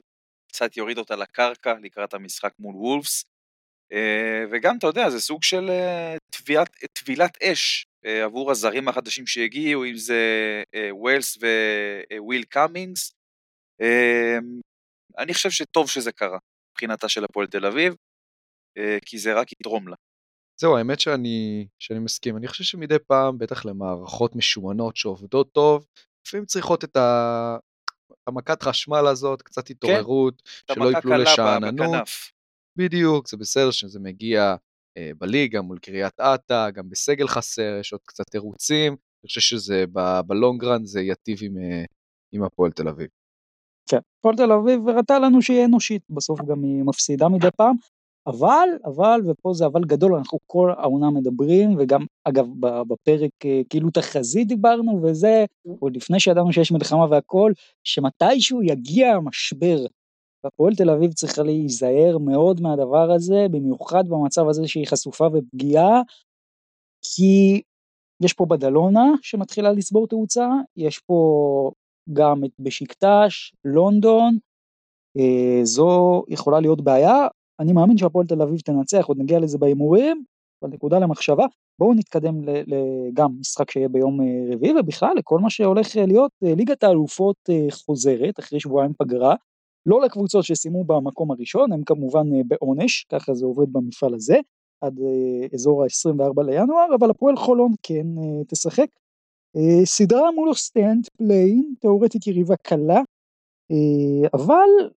קצת 0.48 0.76
יוריד 0.76 0.98
אותה 0.98 1.16
לקרקע 1.16 1.74
לקראת 1.82 2.14
המשחק 2.14 2.52
מול 2.58 2.74
וולפס, 2.76 3.24
אה, 3.24 3.37
וגם 4.50 4.78
אתה 4.78 4.86
יודע 4.86 5.10
זה 5.10 5.20
סוג 5.20 5.42
של 5.42 5.70
אה, 5.70 6.16
טבילת 6.92 7.42
אש 7.42 7.86
עבור 8.24 8.50
הזרים 8.50 8.88
החדשים 8.88 9.26
שהגיעו, 9.26 9.84
אם 9.84 9.96
זה 9.96 10.22
וויליס, 10.90 11.38
וויל 12.18 12.44
קאמינגס. 12.44 13.12
אני 15.18 15.34
חושב 15.34 15.50
שטוב 15.50 15.88
שזה 15.88 16.12
קרה. 16.12 16.38
מבחינתה 16.78 17.08
של 17.08 17.24
הפועל 17.24 17.46
תל 17.46 17.66
אביב, 17.66 17.94
אה, 18.78 18.98
כי 19.06 19.18
זה 19.18 19.34
רק 19.34 19.52
יתרום 19.52 19.88
לה. 19.88 19.96
זהו, 20.60 20.76
האמת 20.76 21.00
שאני, 21.00 21.66
שאני 21.78 21.98
מסכים. 21.98 22.36
אני 22.36 22.48
חושב 22.48 22.64
שמדי 22.64 22.98
פעם, 23.06 23.38
בטח 23.38 23.64
למערכות 23.64 24.36
משומנות 24.36 24.96
שעובדות 24.96 25.52
טוב, 25.52 25.86
לפעמים 26.26 26.46
צריכות 26.46 26.84
את 26.84 26.96
ה... 26.96 27.56
המכת 28.26 28.62
חשמל 28.62 29.06
הזאת, 29.06 29.42
קצת 29.42 29.68
כן, 29.68 29.74
התעוררות, 29.74 30.42
כן, 30.66 30.74
שלא 30.74 30.90
ייפלו 30.90 31.16
לשאננות. 31.16 32.08
בדיוק, 32.78 33.28
זה 33.28 33.36
בסדר 33.36 33.70
שזה 33.70 34.00
מגיע 34.00 34.54
אה, 34.96 35.10
בליגה 35.18 35.62
מול 35.62 35.78
קריית 35.78 36.20
אתא, 36.20 36.70
גם 36.70 36.88
בסגל 36.88 37.28
חסר, 37.28 37.76
יש 37.80 37.92
עוד 37.92 38.00
קצת 38.04 38.24
תירוצים. 38.30 38.92
אני 38.92 39.28
חושב 39.28 39.40
שזה 39.40 39.84
בלונגרן 40.26 40.84
זה 40.84 41.00
ייטיב 41.00 41.38
עם, 41.42 41.58
אה, 41.58 41.84
עם 42.32 42.42
הפועל 42.42 42.72
תל 42.72 42.88
אביב. 42.88 43.08
כן, 43.90 43.98
הפועל 44.18 44.36
תל 44.36 44.52
אביב 44.52 44.88
הראתה 44.88 45.18
לנו 45.18 45.42
שהיא 45.42 45.64
אנושית, 45.64 46.02
בסוף 46.10 46.40
גם 46.40 46.62
היא 46.62 46.82
מפסידה 46.84 47.28
מדי 47.28 47.48
פעם, 47.56 47.76
אבל, 48.26 48.68
אבל, 48.84 49.20
ופה 49.30 49.52
זה 49.52 49.66
אבל 49.66 49.84
גדול, 49.84 50.14
אנחנו 50.14 50.38
כל 50.46 50.72
העונה 50.78 51.10
מדברים, 51.10 51.76
וגם, 51.78 52.06
אגב, 52.24 52.46
בפרק 52.60 53.30
אה, 53.44 53.60
כאילו 53.70 53.90
תחזית 53.90 54.48
דיברנו, 54.48 55.02
וזה, 55.02 55.44
עוד 55.78 55.96
לפני 55.96 56.20
שידענו 56.20 56.52
שיש 56.52 56.72
מלחמה 56.72 57.06
והכל, 57.10 57.52
שמתישהו 57.84 58.62
יגיע 58.62 59.14
המשבר. 59.14 59.86
והפועל 60.44 60.74
תל 60.74 60.90
אביב 60.90 61.12
צריכה 61.12 61.42
להיזהר 61.42 62.18
מאוד 62.18 62.60
מהדבר 62.60 63.10
הזה, 63.12 63.46
במיוחד 63.50 64.08
במצב 64.08 64.48
הזה 64.48 64.68
שהיא 64.68 64.86
חשופה 64.86 65.26
ופגיעה, 65.32 66.02
כי 67.02 67.62
יש 68.22 68.32
פה 68.32 68.46
בדלונה 68.46 69.04
שמתחילה 69.22 69.72
לצבור 69.72 70.06
תאוצה, 70.06 70.48
יש 70.76 70.98
פה 70.98 71.70
גם 72.12 72.40
בשקטש, 72.58 73.52
לונדון, 73.64 74.38
אה, 75.18 75.60
זו 75.64 76.22
יכולה 76.28 76.60
להיות 76.60 76.80
בעיה. 76.80 77.26
אני 77.60 77.72
מאמין 77.72 77.98
שהפועל 77.98 78.26
תל 78.26 78.42
אביב 78.42 78.60
תנצח, 78.60 79.06
עוד 79.06 79.18
נגיע 79.18 79.38
לזה 79.40 79.58
בהימורים, 79.58 80.24
אבל 80.62 80.70
נקודה 80.70 80.98
למחשבה. 80.98 81.46
בואו 81.78 81.94
נתקדם 81.94 82.34
גם 83.14 83.28
משחק 83.40 83.70
שיהיה 83.70 83.88
ביום 83.88 84.20
אה, 84.20 84.54
רביעי, 84.54 84.72
ובכלל 84.80 85.12
לכל 85.16 85.38
מה 85.38 85.50
שהולך 85.50 85.96
אה, 85.96 86.06
להיות 86.06 86.32
ליגת 86.42 86.84
האלופות 86.84 87.36
חוזרת 87.70 88.38
אחרי 88.40 88.60
שבועיים 88.60 88.92
פגרה. 88.98 89.34
לא 89.88 90.00
לקבוצות 90.00 90.44
שסיימו 90.44 90.84
במקום 90.84 91.30
הראשון, 91.30 91.72
הם 91.72 91.82
כמובן 91.84 92.26
בעונש, 92.48 93.06
ככה 93.12 93.34
זה 93.34 93.46
עובד 93.46 93.72
במפעל 93.72 94.14
הזה, 94.14 94.36
עד 94.80 95.00
אזור 95.54 95.82
ה-24 95.82 96.42
לינואר, 96.42 96.94
אבל 96.98 97.10
הפועל 97.10 97.36
חולון 97.36 97.72
כן 97.82 98.06
תשחק. 98.48 98.86
אה, 99.56 99.86
סדרה 99.86 100.30
מול 100.30 100.48
אוסטנד, 100.48 101.08
play-in, 101.16 101.74
תאורטית 101.80 102.26
יריבה 102.26 102.56
קלה, 102.56 103.00
אה, 103.70 104.28
אבל 104.34 104.90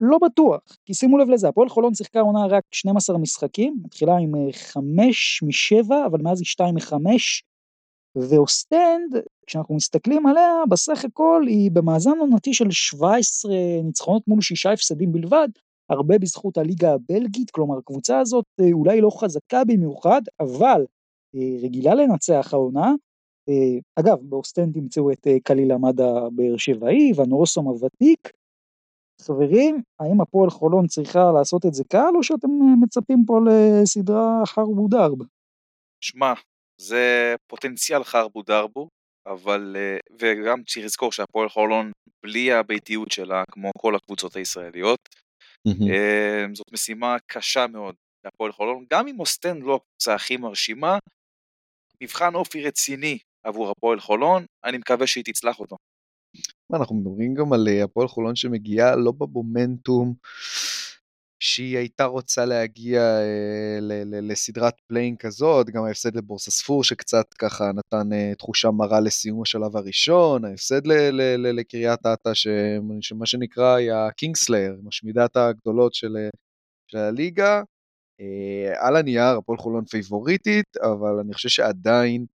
לא 0.00 0.18
בטוח, 0.18 0.60
כי 0.84 0.94
שימו 0.94 1.18
לב 1.18 1.28
לזה, 1.28 1.48
הפועל 1.48 1.68
חולון 1.68 1.94
שיחקה 1.94 2.20
עונה 2.20 2.46
רק 2.46 2.64
12 2.70 3.18
משחקים, 3.18 3.76
מתחילה 3.84 4.16
עם 4.16 4.32
5 4.52 5.42
מ-7, 5.42 5.94
אבל 6.06 6.22
מאז 6.22 6.40
היא 6.40 6.46
2 6.46 6.74
מ-5, 6.74 6.94
ואוסטנד, 8.28 9.16
כשאנחנו 9.46 9.74
מסתכלים 9.74 10.26
עליה, 10.26 10.62
בסך 10.68 11.04
הכל 11.04 11.44
היא 11.48 11.70
במאזן 11.70 12.18
עונתי 12.18 12.54
של 12.54 12.70
17 12.70 13.52
ניצחונות 13.84 14.22
מול 14.28 14.40
6 14.40 14.66
הפסדים 14.66 15.12
בלבד, 15.12 15.48
הרבה 15.90 16.18
בזכות 16.18 16.58
הליגה 16.58 16.92
הבלגית, 16.92 17.50
כלומר 17.50 17.78
הקבוצה 17.78 18.20
הזאת 18.20 18.44
אה, 18.60 18.72
אולי 18.72 19.00
לא 19.00 19.10
חזקה 19.10 19.64
במיוחד, 19.64 20.22
אבל 20.40 20.84
רגילה 21.62 21.94
לנצח 21.94 22.48
העונה, 22.52 22.92
אה, 23.48 23.78
אגב, 23.96 24.18
באוסטנד 24.22 24.74
תמצאו 24.74 25.12
את 25.12 25.26
אה, 25.26 25.40
חליל 25.44 25.72
אחמד 25.72 26.00
הבאר 26.00 26.56
שבעי 26.56 27.12
והנורסום 27.16 27.66
הוותיק. 27.66 28.32
חברים, 29.20 29.82
האם 30.00 30.20
הפועל 30.20 30.50
חולון 30.50 30.86
צריכה 30.86 31.32
לעשות 31.32 31.66
את 31.66 31.74
זה 31.74 31.84
קל, 31.84 32.12
או 32.14 32.22
שאתם 32.22 32.48
אה, 32.48 32.76
מצפים 32.82 33.24
פה 33.26 33.40
לסדרה 33.46 34.42
חרבו 34.46 34.88
דרבו? 34.88 35.18
שמע, 36.00 36.32
זה 36.80 37.34
פוטנציאל 37.46 38.04
חרבו 38.04 38.42
דרבו, 38.42 38.88
אבל, 39.26 39.76
וגם 40.20 40.62
צריך 40.64 40.86
לזכור 40.86 41.12
שהפועל 41.12 41.48
חולון, 41.48 41.92
בלי 42.22 42.52
הביתיות 42.52 43.12
שלה, 43.12 43.44
כמו 43.50 43.70
כל 43.78 43.94
הקבוצות 43.94 44.36
הישראליות, 44.36 45.08
זאת 46.54 46.72
משימה 46.72 47.16
קשה 47.26 47.66
מאוד 47.66 47.94
להפועל 48.24 48.52
חולון, 48.52 48.84
גם 48.92 49.08
אם 49.08 49.20
אוסטנד 49.20 49.62
לא 49.62 49.74
הקבוצה 49.74 50.14
הכי 50.14 50.36
מרשימה, 50.36 50.98
מבחן 52.02 52.34
אופי 52.34 52.62
רציני 52.62 53.18
עבור 53.44 53.70
הפועל 53.70 54.00
חולון, 54.00 54.44
אני 54.64 54.78
מקווה 54.78 55.06
שהיא 55.06 55.24
תצלח 55.24 55.60
אותו. 55.60 55.76
אנחנו 56.74 56.94
מדברים 56.94 57.34
גם 57.34 57.52
על 57.52 57.68
אה, 57.68 57.84
הפועל 57.84 58.08
חולון 58.08 58.36
שמגיעה 58.36 58.96
לא 58.96 59.12
במומנטום 59.12 60.14
שהיא 61.40 61.78
הייתה 61.78 62.04
רוצה 62.04 62.44
להגיע 62.44 63.00
אה, 63.00 63.78
לסדרת 64.22 64.74
play-in 64.86 65.16
כזאת, 65.16 65.70
גם 65.70 65.84
ההפסד 65.84 66.16
לבורסהספור 66.16 66.84
שקצת 66.84 67.34
ככה 67.34 67.70
נתן 67.72 68.12
אה, 68.12 68.32
תחושה 68.38 68.70
מרה 68.70 69.00
לסיום 69.00 69.42
השלב 69.42 69.76
הראשון, 69.76 70.44
ההפסד 70.44 70.86
לקריית 71.38 72.00
אתא 72.06 72.30
שמה 73.00 73.26
שנקרא 73.26 73.74
היא 73.74 73.92
ה 73.92 73.99
kingslayer, 73.99 74.80
משמידת 74.82 75.36
הגדולות 75.36 75.94
של, 75.94 76.16
של 76.86 76.98
הליגה, 76.98 77.62
אה, 78.20 78.86
על 78.86 78.96
הנייר 78.96 79.36
הפועל 79.38 79.58
חולון 79.58 79.84
פייבוריטית, 79.84 80.76
אבל 80.76 81.18
אני 81.20 81.34
חושב 81.34 81.48
שעדיין 81.48 82.26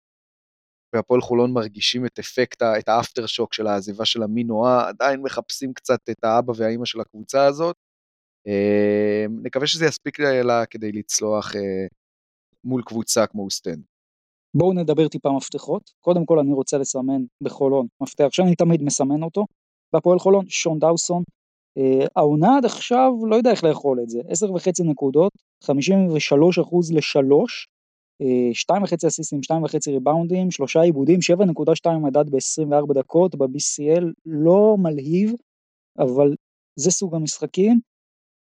והפועל 0.93 1.21
חולון 1.21 1.53
מרגישים 1.53 2.05
את 2.05 2.19
אפקט, 2.19 2.61
את 2.61 2.89
ה 2.89 3.25
aftershock 3.25 3.53
של 3.53 3.67
העזיבה 3.67 4.05
של 4.05 4.23
המינואה, 4.23 4.87
עדיין 4.87 5.21
מחפשים 5.21 5.73
קצת 5.73 5.99
את 6.09 6.23
האבא 6.23 6.53
והאימא 6.57 6.85
של 6.85 6.99
הקבוצה 7.01 7.45
הזאת. 7.45 7.75
אה, 8.47 9.25
נקווה 9.43 9.67
שזה 9.67 9.85
יספיק 9.85 10.19
לה 10.19 10.65
כדי 10.65 10.91
לצלוח 10.91 11.55
אה, 11.55 11.87
מול 12.63 12.81
קבוצה 12.85 13.27
כמו 13.27 13.43
אוסטן. 13.43 13.79
בואו 14.53 14.73
נדבר 14.73 15.07
טיפה 15.07 15.31
מפתחות. 15.31 15.91
קודם 16.01 16.25
כל 16.25 16.39
אני 16.39 16.53
רוצה 16.53 16.77
לסמן 16.77 17.21
בחולון 17.41 17.87
מפתח 18.01 18.27
שאני 18.31 18.55
תמיד 18.55 18.83
מסמן 18.83 19.23
אותו. 19.23 19.45
בהפועל 19.93 20.19
חולון, 20.19 20.45
שון 20.49 20.79
דאוסון. 20.79 21.23
אה, 21.77 22.05
העונה 22.15 22.57
עד 22.57 22.65
עכשיו 22.65 23.11
לא 23.29 23.35
יודע 23.35 23.51
איך 23.51 23.63
לאכול 23.63 23.99
את 24.03 24.09
זה. 24.09 24.19
עשר 24.27 24.53
וחצי 24.53 24.83
נקודות, 24.83 25.31
53 25.63 26.59
אחוז 26.59 26.91
לשלוש, 26.91 27.67
שתיים 28.53 28.83
וחצי 28.83 29.07
אסיסטים, 29.07 29.43
שתיים 29.43 29.63
וחצי 29.63 29.91
ריבאונדים, 29.91 30.51
שלושה 30.51 30.81
עיבודים, 30.81 31.19
7.2 31.19 31.89
מדד 32.03 32.29
ב-24 32.29 32.93
דקות, 32.93 33.35
ב-BCL 33.35 34.03
לא 34.25 34.75
מלהיב, 34.79 35.33
אבל 35.99 36.35
זה 36.75 36.91
סוג 36.91 37.15
המשחקים 37.15 37.79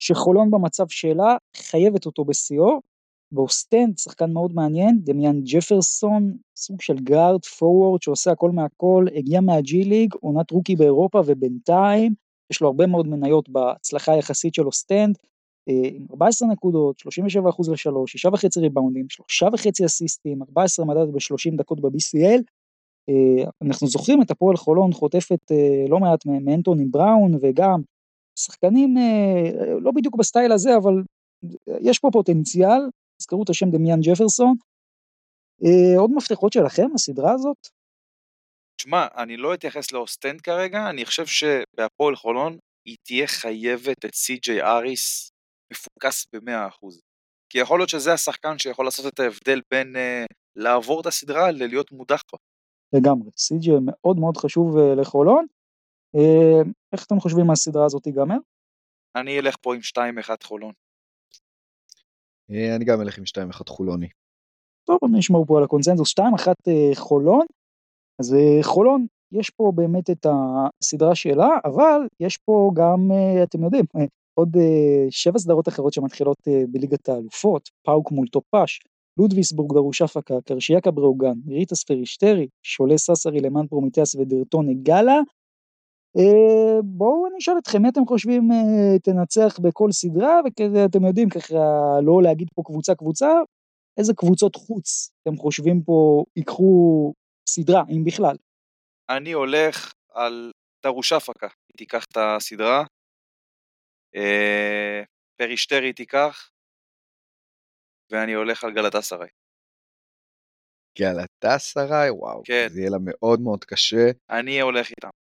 שחולון 0.00 0.50
במצב 0.50 0.88
שלה 0.88 1.36
חייבת 1.56 2.06
אותו 2.06 2.24
בשיאו. 2.24 2.80
באוסטנד 3.32 3.98
שחקן 3.98 4.32
מאוד 4.32 4.54
מעניין, 4.54 4.98
דמיאן 5.04 5.40
ג'פרסון, 5.44 6.36
סוג 6.56 6.80
של 6.80 6.98
גארד 6.98 7.44
פורוורד 7.44 8.02
שעושה 8.02 8.30
הכל 8.30 8.50
מהכל, 8.50 9.06
הגיע 9.14 9.40
מהג'י 9.40 9.84
ליג, 9.84 10.14
עונת 10.20 10.50
רוקי 10.50 10.76
באירופה 10.76 11.22
ובינתיים 11.26 12.14
יש 12.50 12.60
לו 12.60 12.66
הרבה 12.66 12.86
מאוד 12.86 13.08
מניות 13.08 13.48
בהצלחה 13.48 14.12
היחסית 14.12 14.54
של 14.54 14.66
אוסטנד, 14.66 15.18
אה, 15.68 15.88
עם 15.94 16.06
14 16.10 16.48
נקודות, 16.48 16.98
37% 16.98 17.68
ל-3, 17.68 18.06
6.5 18.06 18.56
ריבאונדים, 18.56 19.06
3.5 19.10 19.84
אסיסטים, 19.86 20.42
14 20.42 20.86
מדד 20.86 21.12
ב-30 21.12 21.56
דקות 21.56 21.80
ב-BCL. 21.80 22.42
אה, 23.08 23.44
אנחנו 23.62 23.86
זוכרים 23.86 24.22
את 24.22 24.30
הפועל 24.30 24.56
חולון 24.56 24.92
חוטפת 24.92 25.52
אה, 25.52 25.84
לא 25.88 25.98
מעט 25.98 26.26
מאנטוני 26.26 26.84
בראון 26.84 27.32
וגם 27.40 27.80
שחקנים 28.38 28.94
לא 29.80 29.90
בדיוק 29.96 30.16
בסטייל 30.18 30.52
הזה, 30.52 30.76
אבל 30.76 30.94
יש 31.80 31.98
פה 31.98 32.08
פוטנציאל, 32.12 32.80
תזכרו 33.20 33.42
את 33.42 33.50
השם 33.50 33.70
דמיאן 33.70 34.00
ג'פרסון. 34.00 34.54
עוד 35.98 36.10
מפתחות 36.16 36.52
שלכם, 36.52 36.86
הסדרה 36.94 37.32
הזאת? 37.32 37.68
שמע, 38.80 39.06
אני 39.16 39.36
לא 39.36 39.54
אתייחס 39.54 39.92
לאוסטנד 39.92 40.40
כרגע, 40.40 40.90
אני 40.90 41.04
חושב 41.04 41.26
שבהפועל 41.26 42.16
חולון 42.16 42.58
היא 42.86 42.96
תהיה 43.06 43.26
חייבת 43.26 44.04
את 44.04 44.14
סי.ג'יי 44.14 44.62
האריס 44.62 45.30
מפוקס 45.72 46.26
ב-100%. 46.32 47.00
כי 47.52 47.58
יכול 47.58 47.78
להיות 47.78 47.88
שזה 47.88 48.12
השחקן 48.12 48.58
שיכול 48.58 48.84
לעשות 48.84 49.06
את 49.06 49.20
ההבדל 49.20 49.60
בין 49.70 49.96
אה, 49.96 50.26
לעבור 50.56 51.00
את 51.00 51.06
הסדרה 51.06 51.50
ללהיות 51.50 51.92
מודח 51.92 52.22
פה. 52.30 52.36
לגמרי, 52.92 53.30
סי.ג'יי 53.36 53.74
מאוד 53.82 54.16
מאוד 54.16 54.36
חשוב 54.36 54.76
uh, 54.76 55.00
לחולון. 55.00 55.46
Uh, 56.16 56.68
איך 56.92 57.06
אתם 57.06 57.20
חושבים 57.20 57.46
מה 57.46 57.52
הסדרה 57.52 57.84
הזאת 57.84 58.02
תיגמר? 58.02 58.36
אני 59.16 59.38
אלך 59.38 59.56
פה 59.60 59.74
עם 59.74 59.80
2-1 59.80 60.30
חולון. 60.44 60.72
אני 62.50 62.84
גם 62.84 63.00
אלך 63.00 63.18
עם 63.18 63.24
2-1 63.24 63.68
חולוני. 63.68 64.08
טוב, 64.84 64.98
אני 65.10 65.18
אשמור 65.18 65.46
פה 65.46 65.58
על 65.58 65.64
הקונצנזוס. 65.64 66.14
2-1 66.18 66.22
חולון. 66.94 67.46
אז 68.20 68.36
חולון 68.62 69.06
יש 69.32 69.50
פה 69.50 69.72
באמת 69.74 70.10
את 70.10 70.26
הסדרה 70.26 71.14
שלה, 71.14 71.48
אבל 71.64 72.00
יש 72.20 72.36
פה 72.36 72.70
גם, 72.74 73.12
אה, 73.12 73.42
אתם 73.42 73.64
יודעים, 73.64 73.84
אה, 73.96 74.04
עוד 74.34 74.56
אה, 74.56 75.06
שבע 75.10 75.38
סדרות 75.38 75.68
אחרות 75.68 75.92
שמתחילות 75.92 76.36
בליגת 76.68 77.08
האלופות, 77.08 77.68
פאוק 77.82 78.12
מול 78.12 78.28
טופש, 78.28 78.80
לודוויסבורג 79.18 79.74
דרושאפקה, 79.74 80.34
קרשיאקה 80.44 80.90
בראוגן, 80.90 81.34
ריטס 81.48 81.84
פריסטרי, 81.84 82.48
שולה 82.62 82.98
ססרי 82.98 83.40
למאן 83.40 83.66
פרומיטיאס 83.66 84.14
דרטונה 84.14 84.82
גאלה. 84.82 85.20
בואו 86.84 87.26
אני 87.26 87.38
אשאל 87.38 87.54
אתכם, 87.58 87.82
מי 87.82 87.88
אתם 87.88 88.06
חושבים 88.06 88.48
תנצח 89.02 89.58
בכל 89.58 89.92
סדרה, 89.92 90.40
וכזה 90.46 90.84
אתם 90.84 91.04
יודעים 91.04 91.28
ככה 91.28 91.56
לא 92.02 92.22
להגיד 92.22 92.48
פה 92.54 92.62
קבוצה 92.66 92.94
קבוצה, 92.94 93.28
איזה 93.98 94.12
קבוצות 94.16 94.56
חוץ 94.56 95.10
אתם 95.22 95.36
חושבים 95.36 95.82
פה 95.82 96.24
ייקחו 96.36 97.12
סדרה, 97.48 97.82
אם 97.88 98.04
בכלל? 98.04 98.36
אני 99.10 99.32
הולך 99.32 99.92
על 100.12 100.52
דרושאפקה, 100.82 101.48
היא 101.68 101.76
תיקח 101.76 102.04
את 102.04 102.16
הסדרה. 102.16 102.84
אה, 104.16 105.02
פרישטרי 105.36 105.92
תיקח, 105.92 106.50
ואני 108.10 108.32
הולך 108.32 108.64
על 108.64 108.74
גלתה 108.74 109.00
סראי. 109.00 109.28
גלתה 110.98 111.58
סראי? 111.58 112.10
וואו, 112.10 112.42
כן. 112.44 112.66
זה 112.70 112.80
יהיה 112.80 112.90
לה 112.90 112.98
מאוד 113.00 113.40
מאוד 113.40 113.64
קשה. 113.64 114.10
אני 114.30 114.60
הולך 114.60 114.90
איתם. 114.90 115.19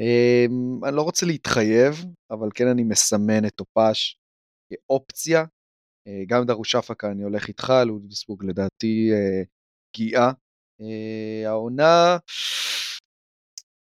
Um, 0.00 0.86
אני 0.88 0.96
לא 0.96 1.02
רוצה 1.02 1.26
להתחייב, 1.26 2.04
אבל 2.30 2.48
כן 2.54 2.66
אני 2.66 2.84
מסמן 2.84 3.44
את 3.46 3.54
טופש 3.54 4.16
כאופציה. 4.72 5.44
Uh, 6.08 6.26
גם 6.26 6.44
דרושפקה 6.44 7.10
אני 7.10 7.22
הולך 7.22 7.48
איתך, 7.48 7.72
לודוויסבורג 7.86 8.44
לדעתי 8.44 9.10
uh, 9.12 9.46
פגיעה. 9.90 10.32
Uh, 10.82 11.46
העונה 11.46 12.16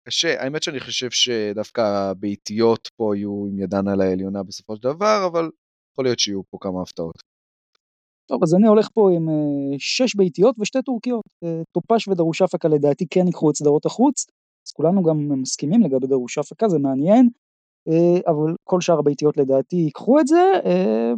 קשה, 0.08 0.44
האמת 0.44 0.64
שאני 0.64 0.80
חושב 0.80 1.12
שדווקא 1.12 1.82
הביתיות 1.82 2.90
פה 2.96 3.16
יהיו 3.16 3.46
עם 3.50 3.60
ידן 3.60 3.88
על 3.88 4.02
העליונה 4.02 4.44
בסופו 4.44 4.76
של 4.76 4.84
דבר, 4.84 5.28
אבל 5.32 5.50
יכול 5.94 6.06
להיות 6.06 6.20
שיהיו 6.20 6.42
פה 6.50 6.58
כמה 6.62 6.82
הפתעות. 6.82 7.16
טוב, 8.30 8.44
אז 8.44 8.56
אני 8.56 8.68
הולך 8.68 8.88
פה 8.94 9.10
עם 9.16 9.28
שש 9.80 10.16
ביתיות 10.16 10.56
ושתי 10.60 10.82
טורקיות. 10.82 11.26
טופש 11.72 12.08
ודרושפקה 12.08 12.68
לדעתי 12.68 13.06
כן 13.10 13.28
ייקחו 13.28 13.50
את 13.50 13.56
סדרות 13.56 13.86
החוץ, 13.86 14.26
אז 14.68 14.72
כולנו 14.72 15.04
גם 15.04 15.42
מסכימים 15.42 15.82
לגבי 15.82 16.08
דרושפקה, 16.08 16.70
זה 16.70 16.80
מעניין, 16.80 17.30
uh, 17.90 17.92
אבל 18.28 18.56
כל 18.64 18.82
שאר 18.82 19.00
הביתיות 19.00 19.38
לדעתי 19.38 19.76
ייקחו 19.76 20.20
את 20.20 20.28
זה, 20.28 20.52
uh, 20.64 20.68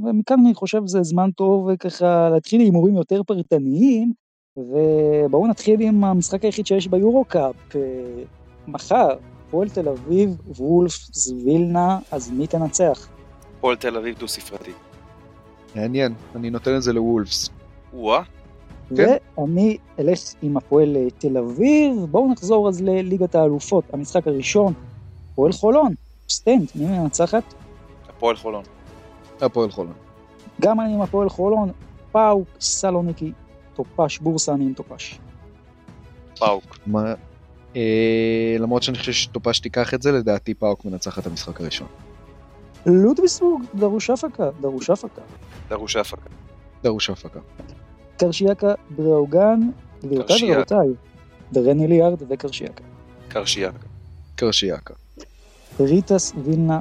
ומכאן 0.03 0.39
אני 0.45 0.53
חושב 0.53 0.81
זה 0.85 1.03
זמן 1.03 1.31
טוב 1.31 1.75
ככה 1.75 2.29
להתחיל 2.29 2.61
הימורים 2.61 2.95
יותר 2.95 3.23
פרטניים, 3.23 4.13
ובואו 4.57 5.47
נתחיל 5.47 5.81
עם 5.81 6.03
המשחק 6.03 6.45
היחיד 6.45 6.65
שיש 6.65 6.87
ביורו-קאפ. 6.87 7.55
Uh, 7.71 7.75
מחר, 8.67 9.17
פועל 9.49 9.69
תל 9.69 9.89
אביב, 9.89 10.37
וולף, 10.57 10.93
וילנה, 11.45 11.99
אז 12.11 12.31
מי 12.31 12.47
תנצח? 12.47 13.09
פועל 13.59 13.75
תל 13.75 13.97
אביב 13.97 14.17
דו 14.19 14.27
ספרתי. 14.27 14.71
מעניין, 15.75 16.13
אני 16.35 16.49
נותן 16.49 16.75
את 16.75 16.81
זה 16.81 16.93
לוולפס. 16.93 17.49
וואה. 17.93 18.38
כן. 18.97 19.17
ואני 19.37 19.77
אלך 19.99 20.19
עם 20.41 20.57
הפועל 20.57 20.97
אה, 20.97 21.07
תל 21.17 21.37
אביב, 21.37 22.05
בואו 22.11 22.31
נחזור 22.31 22.69
אז 22.69 22.81
לליגת 22.81 23.35
האלופות, 23.35 23.83
המשחק 23.93 24.27
הראשון, 24.27 24.73
פועל 25.35 25.51
חולון, 25.51 25.93
סטנט, 26.29 26.75
מי 26.75 26.85
מנצחת? 26.85 27.53
הפועל 28.09 28.35
חולון. 28.35 28.63
הפועל 29.41 29.71
חולון. 29.71 29.93
גם 30.61 30.79
אני 30.79 30.93
עם 30.93 31.01
הפועל 31.01 31.29
חולון, 31.29 31.71
פאוק, 32.11 32.47
סלוניקי, 32.59 33.31
טופש, 33.75 34.19
בורסה, 34.19 34.53
אני 34.53 34.65
עם 34.65 34.73
טופש. 34.73 35.19
פאוק. 36.39 36.77
מה, 36.85 37.13
אה, 37.75 38.55
למרות 38.59 38.83
שאני 38.83 38.97
חושב 38.97 39.11
שטופש 39.11 39.59
תיקח 39.59 39.93
את 39.93 40.01
זה, 40.01 40.11
לדעתי 40.11 40.53
פאוק 40.53 40.85
מנצח 40.85 41.19
את 41.19 41.27
המשחק 41.27 41.61
הראשון. 41.61 41.87
לודוויסבורג, 42.85 43.63
דרושאפקה, 43.75 44.49
דרושאפקה. 44.61 45.21
דרושאפקה. 45.69 46.29
דרושאפקה. 46.83 47.39
קרשיאקה, 48.19 48.73
בראוגן, 48.89 49.59
גבירותיי 50.03 50.51
ורבותיי, 50.51 50.87
דרני 51.51 51.87
ליארד 51.87 52.21
וקרשיאקה. 52.29 52.83
קרשיאקה. 53.27 53.87
קרשיאקה. 54.35 54.93
ריטס 55.79 56.33
וילנה 56.43 56.79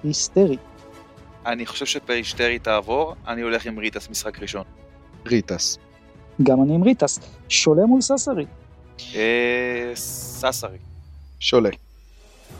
פריסטרי. 0.00 0.56
אני 1.46 1.66
חושב 1.66 1.86
שפריסטרי 1.86 2.58
תעבור, 2.58 3.14
אני 3.28 3.42
הולך 3.42 3.66
עם 3.66 3.78
ריטס 3.78 4.10
משחק 4.10 4.38
ראשון. 4.42 4.64
ריטס. 5.26 5.78
גם 6.42 6.62
אני 6.62 6.74
עם 6.74 6.82
ריטס. 6.82 7.20
שולה 7.48 7.86
מול 7.86 8.00
ססרי. 8.00 8.46
אה, 9.14 9.92
ססרי. 9.94 10.78
שולה. 11.38 11.70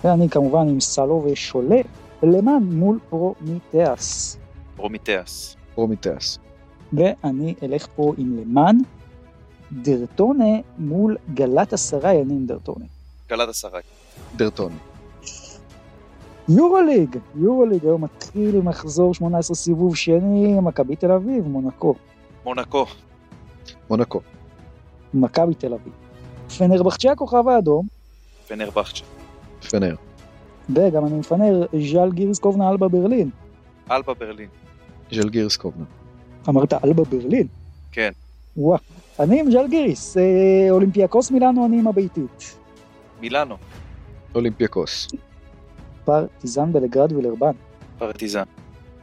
ואני 0.05 0.29
כמובן 0.29 0.69
עם 0.69 0.81
סלו 0.81 1.27
ושולה, 1.33 1.81
למען 2.23 2.63
מול 2.63 2.99
פרומיטאס. 3.11 4.39
פרומיטאס. 4.77 5.57
פרומיטאס. 5.75 6.39
ואני 6.97 7.55
אלך 7.63 7.87
פה 7.97 8.13
עם 8.19 8.39
למען, 8.39 8.79
דרטונה 9.73 10.59
מול 10.79 11.17
גלאטסראיי, 11.35 11.73
אני 11.73 12.15
עם 12.15 12.47
דרטונה. 12.47 12.85
גלת 13.29 13.49
עשרה. 13.49 13.81
דרטונה. 14.37 14.75
יורוליג, 16.49 17.17
יורוליג 17.37 17.85
היום 17.85 18.05
מתחיל 18.05 18.61
מחזור 18.61 19.15
18 19.15 19.55
סיבוב 19.55 19.97
שני, 19.97 20.61
מכבי 20.61 20.97
תל 20.97 21.11
אביב, 21.11 21.49
מונקו. 21.49 21.95
מונקו. 22.45 22.87
מונקו. 23.91 24.21
מכבי 25.15 25.55
תל 25.55 25.75
אביב. 25.75 25.93
פנרבחצ'ה 26.59 27.13
הכוכב 27.13 27.49
האדום. 27.49 27.87
פנרבחצ'ה. 28.49 29.05
פנר. 29.71 29.95
וגם 30.71 31.07
אני 31.07 31.19
מפנר 31.19 31.67
ז'אל 31.93 32.13
גירס 32.13 32.39
קובנה 32.39 32.71
אלבה 32.71 32.89
ברלין. 32.89 33.31
אלבה 33.91 34.15
ברלין. 34.15 34.49
ז'לגיריס 35.13 35.57
קובנה. 35.57 35.85
אמרת 36.49 36.73
אלבה 36.73 37.05
ברלין? 37.05 37.47
כן. 37.93 38.11
וואה. 38.57 38.79
אני 39.21 39.41
עם 39.41 39.51
ז'לגיריס, 39.51 40.17
אה, 40.17 40.23
אולימפיאקוס 40.71 41.31
מילאנו, 41.31 41.67
אני 41.67 41.79
עם 41.79 41.87
הביתית. 41.87 42.57
מילאנו, 43.21 43.57
אולימפיאקוס. 44.35 45.09
פרטיזן 46.05 46.73
בלגרד 46.73 47.13
וילרבאן. 47.13 47.53
פרטיזן. 47.99 48.43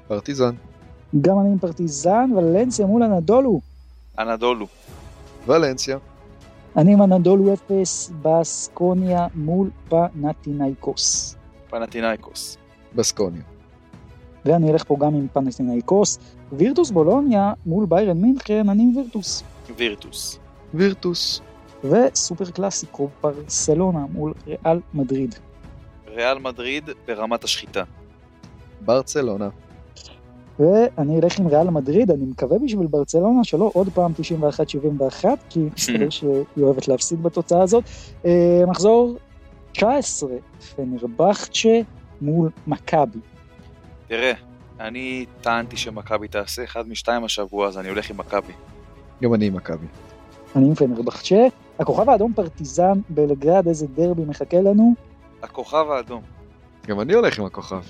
פרטיזן. 0.08 0.56
גם 1.22 1.40
אני 1.40 1.50
עם 1.50 1.60
פרטיזן, 1.60 2.30
ולנסיה 2.36 2.86
מול 2.86 3.04
אנאדולו. 3.04 3.62
אנאדולו. 4.20 4.68
ולנסיה. 5.48 5.98
אני 6.78 6.94
עם 6.94 7.02
אנאדולו 7.02 7.54
אפס, 7.54 8.12
בסקוניה 8.22 9.28
מול 9.36 9.70
פנטינאיקוס. 9.90 11.36
פנטינאיקוס. 11.70 12.58
בסקוניה. 12.96 13.42
ואני 14.46 14.72
אלך 14.72 14.84
פה 14.84 14.98
גם 15.00 15.16
עם 15.16 15.28
פנטינאיקוס. 15.34 16.20
וירטוס 16.52 16.92
בולוניה 16.92 17.54
מול 17.66 17.86
ביירן 17.90 18.18
מינכן, 18.18 18.70
אני 18.70 18.84
עם 18.84 18.98
וירטוס. 18.98 19.44
וירטוס. 19.78 20.40
וירטוס. 20.74 21.42
וסופר 21.84 22.52
קלאסיקו, 22.52 23.10
ברסלונה 23.24 24.06
מול 24.14 24.34
ריאל 24.48 24.80
מדריד. 24.94 25.36
ריאל 26.08 26.40
מדריד 26.40 26.90
ברמת 27.08 27.44
השחיטה. 27.44 27.84
ברצלונה. 28.82 29.50
ואני 30.60 31.20
אלך 31.20 31.40
עם 31.40 31.48
ריאל 31.48 31.70
מדריד, 31.70 32.12
אני 32.12 32.26
מקווה 32.26 32.60
בשביל 32.60 32.88
ברצלונה 32.88 33.44
שלא 33.44 33.72
עוד 33.74 33.90
פעם 33.94 34.12
91-71, 35.22 35.26
כי 35.50 35.60
מסתבר 35.78 36.10
שהיא 36.10 36.44
אוהבת 36.62 36.88
להפסיד 36.88 37.24
בתוצאה 37.24 37.64
הזאת. 37.64 37.84
אה, 38.26 38.64
מחזור 38.68 39.18
19, 39.72 40.30
פנרבכצ'ה 40.76 41.80
מול 42.22 42.50
מכבי. 42.68 43.20
תראה, 44.08 44.34
אני 44.82 45.26
טענתי 45.42 45.78
שמכבי 45.78 46.28
תעשה 46.28 46.64
אחד 46.64 46.90
משתיים 46.90 47.24
השבוע, 47.24 47.68
אז 47.68 47.78
אני 47.78 47.90
הולך 47.90 48.10
עם 48.10 48.18
מכבי. 48.18 48.54
גם 49.24 49.34
אני 49.34 49.48
עם 49.48 49.54
מכבי. 49.54 49.88
אני 50.56 50.68
עם 50.68 50.76
פנרבכצ'ה. 50.76 51.48
הכוכב 51.80 52.10
האדום 52.10 52.34
פרטיזן 52.34 53.00
בלגרד, 53.10 53.68
איזה 53.68 53.88
דרבי 53.88 54.26
מחכה 54.26 54.58
לנו. 54.58 54.94
הכוכב 55.44 55.86
האדום. 55.90 56.22
גם 56.88 57.02
אני 57.02 57.14
הולך 57.14 57.40
עם 57.40 57.46
הכוכב. 57.46 57.82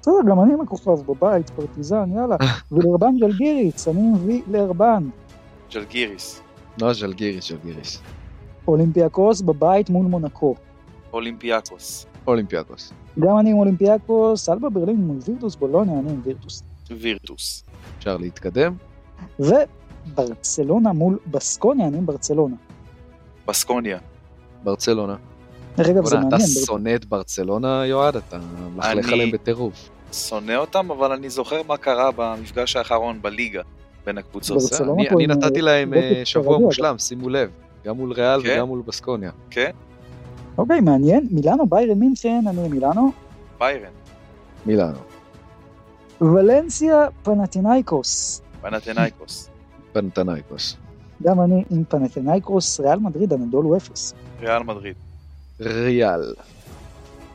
בסדר, 0.00 0.14
גם 0.28 0.40
אני 0.40 0.52
עם 0.52 0.60
הכוכב 0.60 1.02
בבית, 1.06 1.50
פרטיזן, 1.50 2.10
יאללה. 2.14 2.36
ולרבן 2.72 3.16
ג'לגיריץ, 3.20 3.88
אני 3.88 4.02
מביא 4.02 4.42
לרבן. 4.50 5.08
ג'לגיריס. 5.72 6.42
לא, 6.80 6.92
ז'לגיריס, 6.92 7.48
ז'לגיריס. 7.48 8.02
אולימפיאקוס 8.68 9.40
בבית 9.40 9.90
מול 9.90 10.06
מונקו. 10.06 10.54
אולימפיאקוס. 11.12 12.06
אולימפיאקוס. 12.30 12.92
גם 13.18 13.38
אני 13.38 13.50
עם 13.50 13.56
אולימפיאקוס, 13.58 14.48
אלבה 14.48 14.68
ברלין 14.70 14.96
מול 14.96 15.16
וירטוס 15.28 15.56
בולוניה, 15.56 15.98
אני 15.98 16.10
עם 16.10 16.20
וירטוס. 16.24 16.62
וירטוס. 16.90 17.64
אפשר 17.98 18.16
להתקדם. 18.16 18.74
וברצלונה 19.40 20.92
מול 20.92 21.18
בסקוניה, 21.26 21.86
אני 21.88 21.96
עם 21.98 22.06
ברצלונה. 22.06 22.56
בסקוניה. 23.48 23.98
ברצלונה. 24.64 25.16
דרך 25.76 25.88
אגב, 25.88 26.04
זה 26.04 26.10
בוא'נה, 26.16 26.28
אתה 26.28 26.36
מעניין, 26.36 26.64
שונא 26.66 26.94
את 26.94 27.04
ברצלונה, 27.04 27.86
יועד? 27.86 28.16
אתה 28.16 28.38
מלכלך 28.76 29.04
אני- 29.04 29.12
עליהם 29.12 29.30
בטירוף. 29.30 29.90
שונא 30.12 30.52
אותם, 30.56 30.90
אבל 30.90 31.12
אני 31.12 31.30
זוכר 31.30 31.62
מה 31.66 31.76
קרה 31.76 32.10
במפגש 32.16 32.76
האחרון 32.76 33.22
בליגה 33.22 33.62
בין 34.06 34.18
הקבוצות. 34.18 34.58
אני- 35.16 35.26
נתתי 35.26 35.58
אה, 35.60 35.64
להם 35.64 35.94
אה, 35.94 36.22
שבוע 36.24 36.58
מושלם, 36.58 36.98
שימו 36.98 37.28
לב. 37.28 37.50
גם 37.84 37.96
מול 37.96 38.12
ריאל 38.12 38.42
כן? 38.42 38.48
וגם 38.54 38.66
מול 38.66 38.82
בסקוניה. 38.86 39.30
אוקיי, 40.58 40.80
מעניין. 40.80 41.26
מילאנו, 41.30 41.66
ביירן 41.66 41.98
מינכן, 41.98 42.42
אני 42.46 42.68
מילאנו. 42.68 43.12
ביירן. 43.58 43.90
מילאנו. 44.66 44.98
ולנסיה, 46.20 47.06
פנטינאיקוס. 47.22 48.42
פנתנייקוס. 48.60 49.50
פנתנייקוס. 49.92 50.76
גם 51.22 51.40
אני 51.40 51.64
עם 51.70 51.84
פנטינאיקוס, 51.84 52.80
ריאל 52.80 52.98
מדריד, 52.98 53.32
הנדולו 53.32 53.76
אפס. 53.76 54.14
ריאל 54.40 54.62
מדריד. 54.62 54.94
ריאל. 55.60 56.34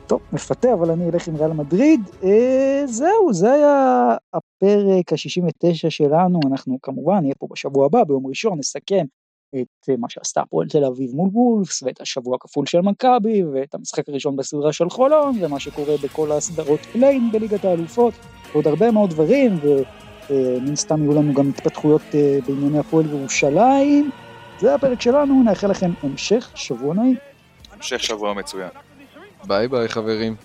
טוב, 0.08 0.22
מפתה, 0.34 0.74
אבל 0.74 0.92
אני 0.92 1.10
אלך 1.10 1.28
עם 1.28 1.36
ריאל 1.36 1.54
מדריד. 1.54 2.02
אה, 2.24 2.84
זהו, 2.86 3.34
זה 3.34 3.52
היה 3.52 4.16
הפרק 4.34 5.14
ה-69 5.14 5.90
שלנו. 5.90 6.40
אנחנו 6.52 6.78
כמובן 6.82 7.20
נהיה 7.22 7.36
פה 7.40 7.48
בשבוע 7.52 7.86
הבא, 7.86 8.04
ביום 8.04 8.28
ראשון, 8.28 8.60
נסכם 8.60 9.06
את 9.49 9.89
אה, 9.89 9.95
מה 9.97 10.09
שעשתה 10.09 10.41
הפועל 10.41 10.67
תל 10.67 10.85
אביב 10.85 11.11
מול 11.13 11.30
וולפס, 11.34 11.84
ואת 11.84 12.01
השבוע 12.01 12.35
הכפול 12.35 12.65
של 12.65 12.81
מכבי, 12.81 13.43
ואת 13.43 13.76
המשחק 13.76 14.09
הראשון 14.09 14.35
בסדרה 14.35 14.73
של 14.73 14.89
חולון, 14.89 15.38
ומה 15.41 15.59
שקורה 15.59 15.93
בכל 16.03 16.31
הסדרות 16.31 16.80
פליי-אין 16.80 17.32
בליגת 17.31 17.65
האלופות, 17.65 18.13
ועוד 18.51 18.67
הרבה 18.67 18.91
מאוד 18.91 19.09
דברים, 19.09 19.59
ומן 20.30 20.76
הסתם 20.76 21.03
יהיו 21.03 21.22
לנו 21.22 21.34
גם 21.34 21.49
התפתחויות 21.49 22.01
אה, 22.15 22.39
בענייני 22.47 22.80
הפועל 22.80 23.05
ירושלים. 23.05 24.09
זה 24.59 24.76
הפרק 24.76 25.01
שלנו, 25.01 25.43
נאחל 25.43 25.67
לכם 25.67 25.91
המשך 26.03 26.51
שבוע 26.55 26.93
נעים. 26.93 27.15
המשך 27.72 28.03
שבוע 28.03 28.34
מצוין. 28.34 28.69
ביי 29.47 29.67
ביי 29.67 29.88
חברים. 29.88 30.35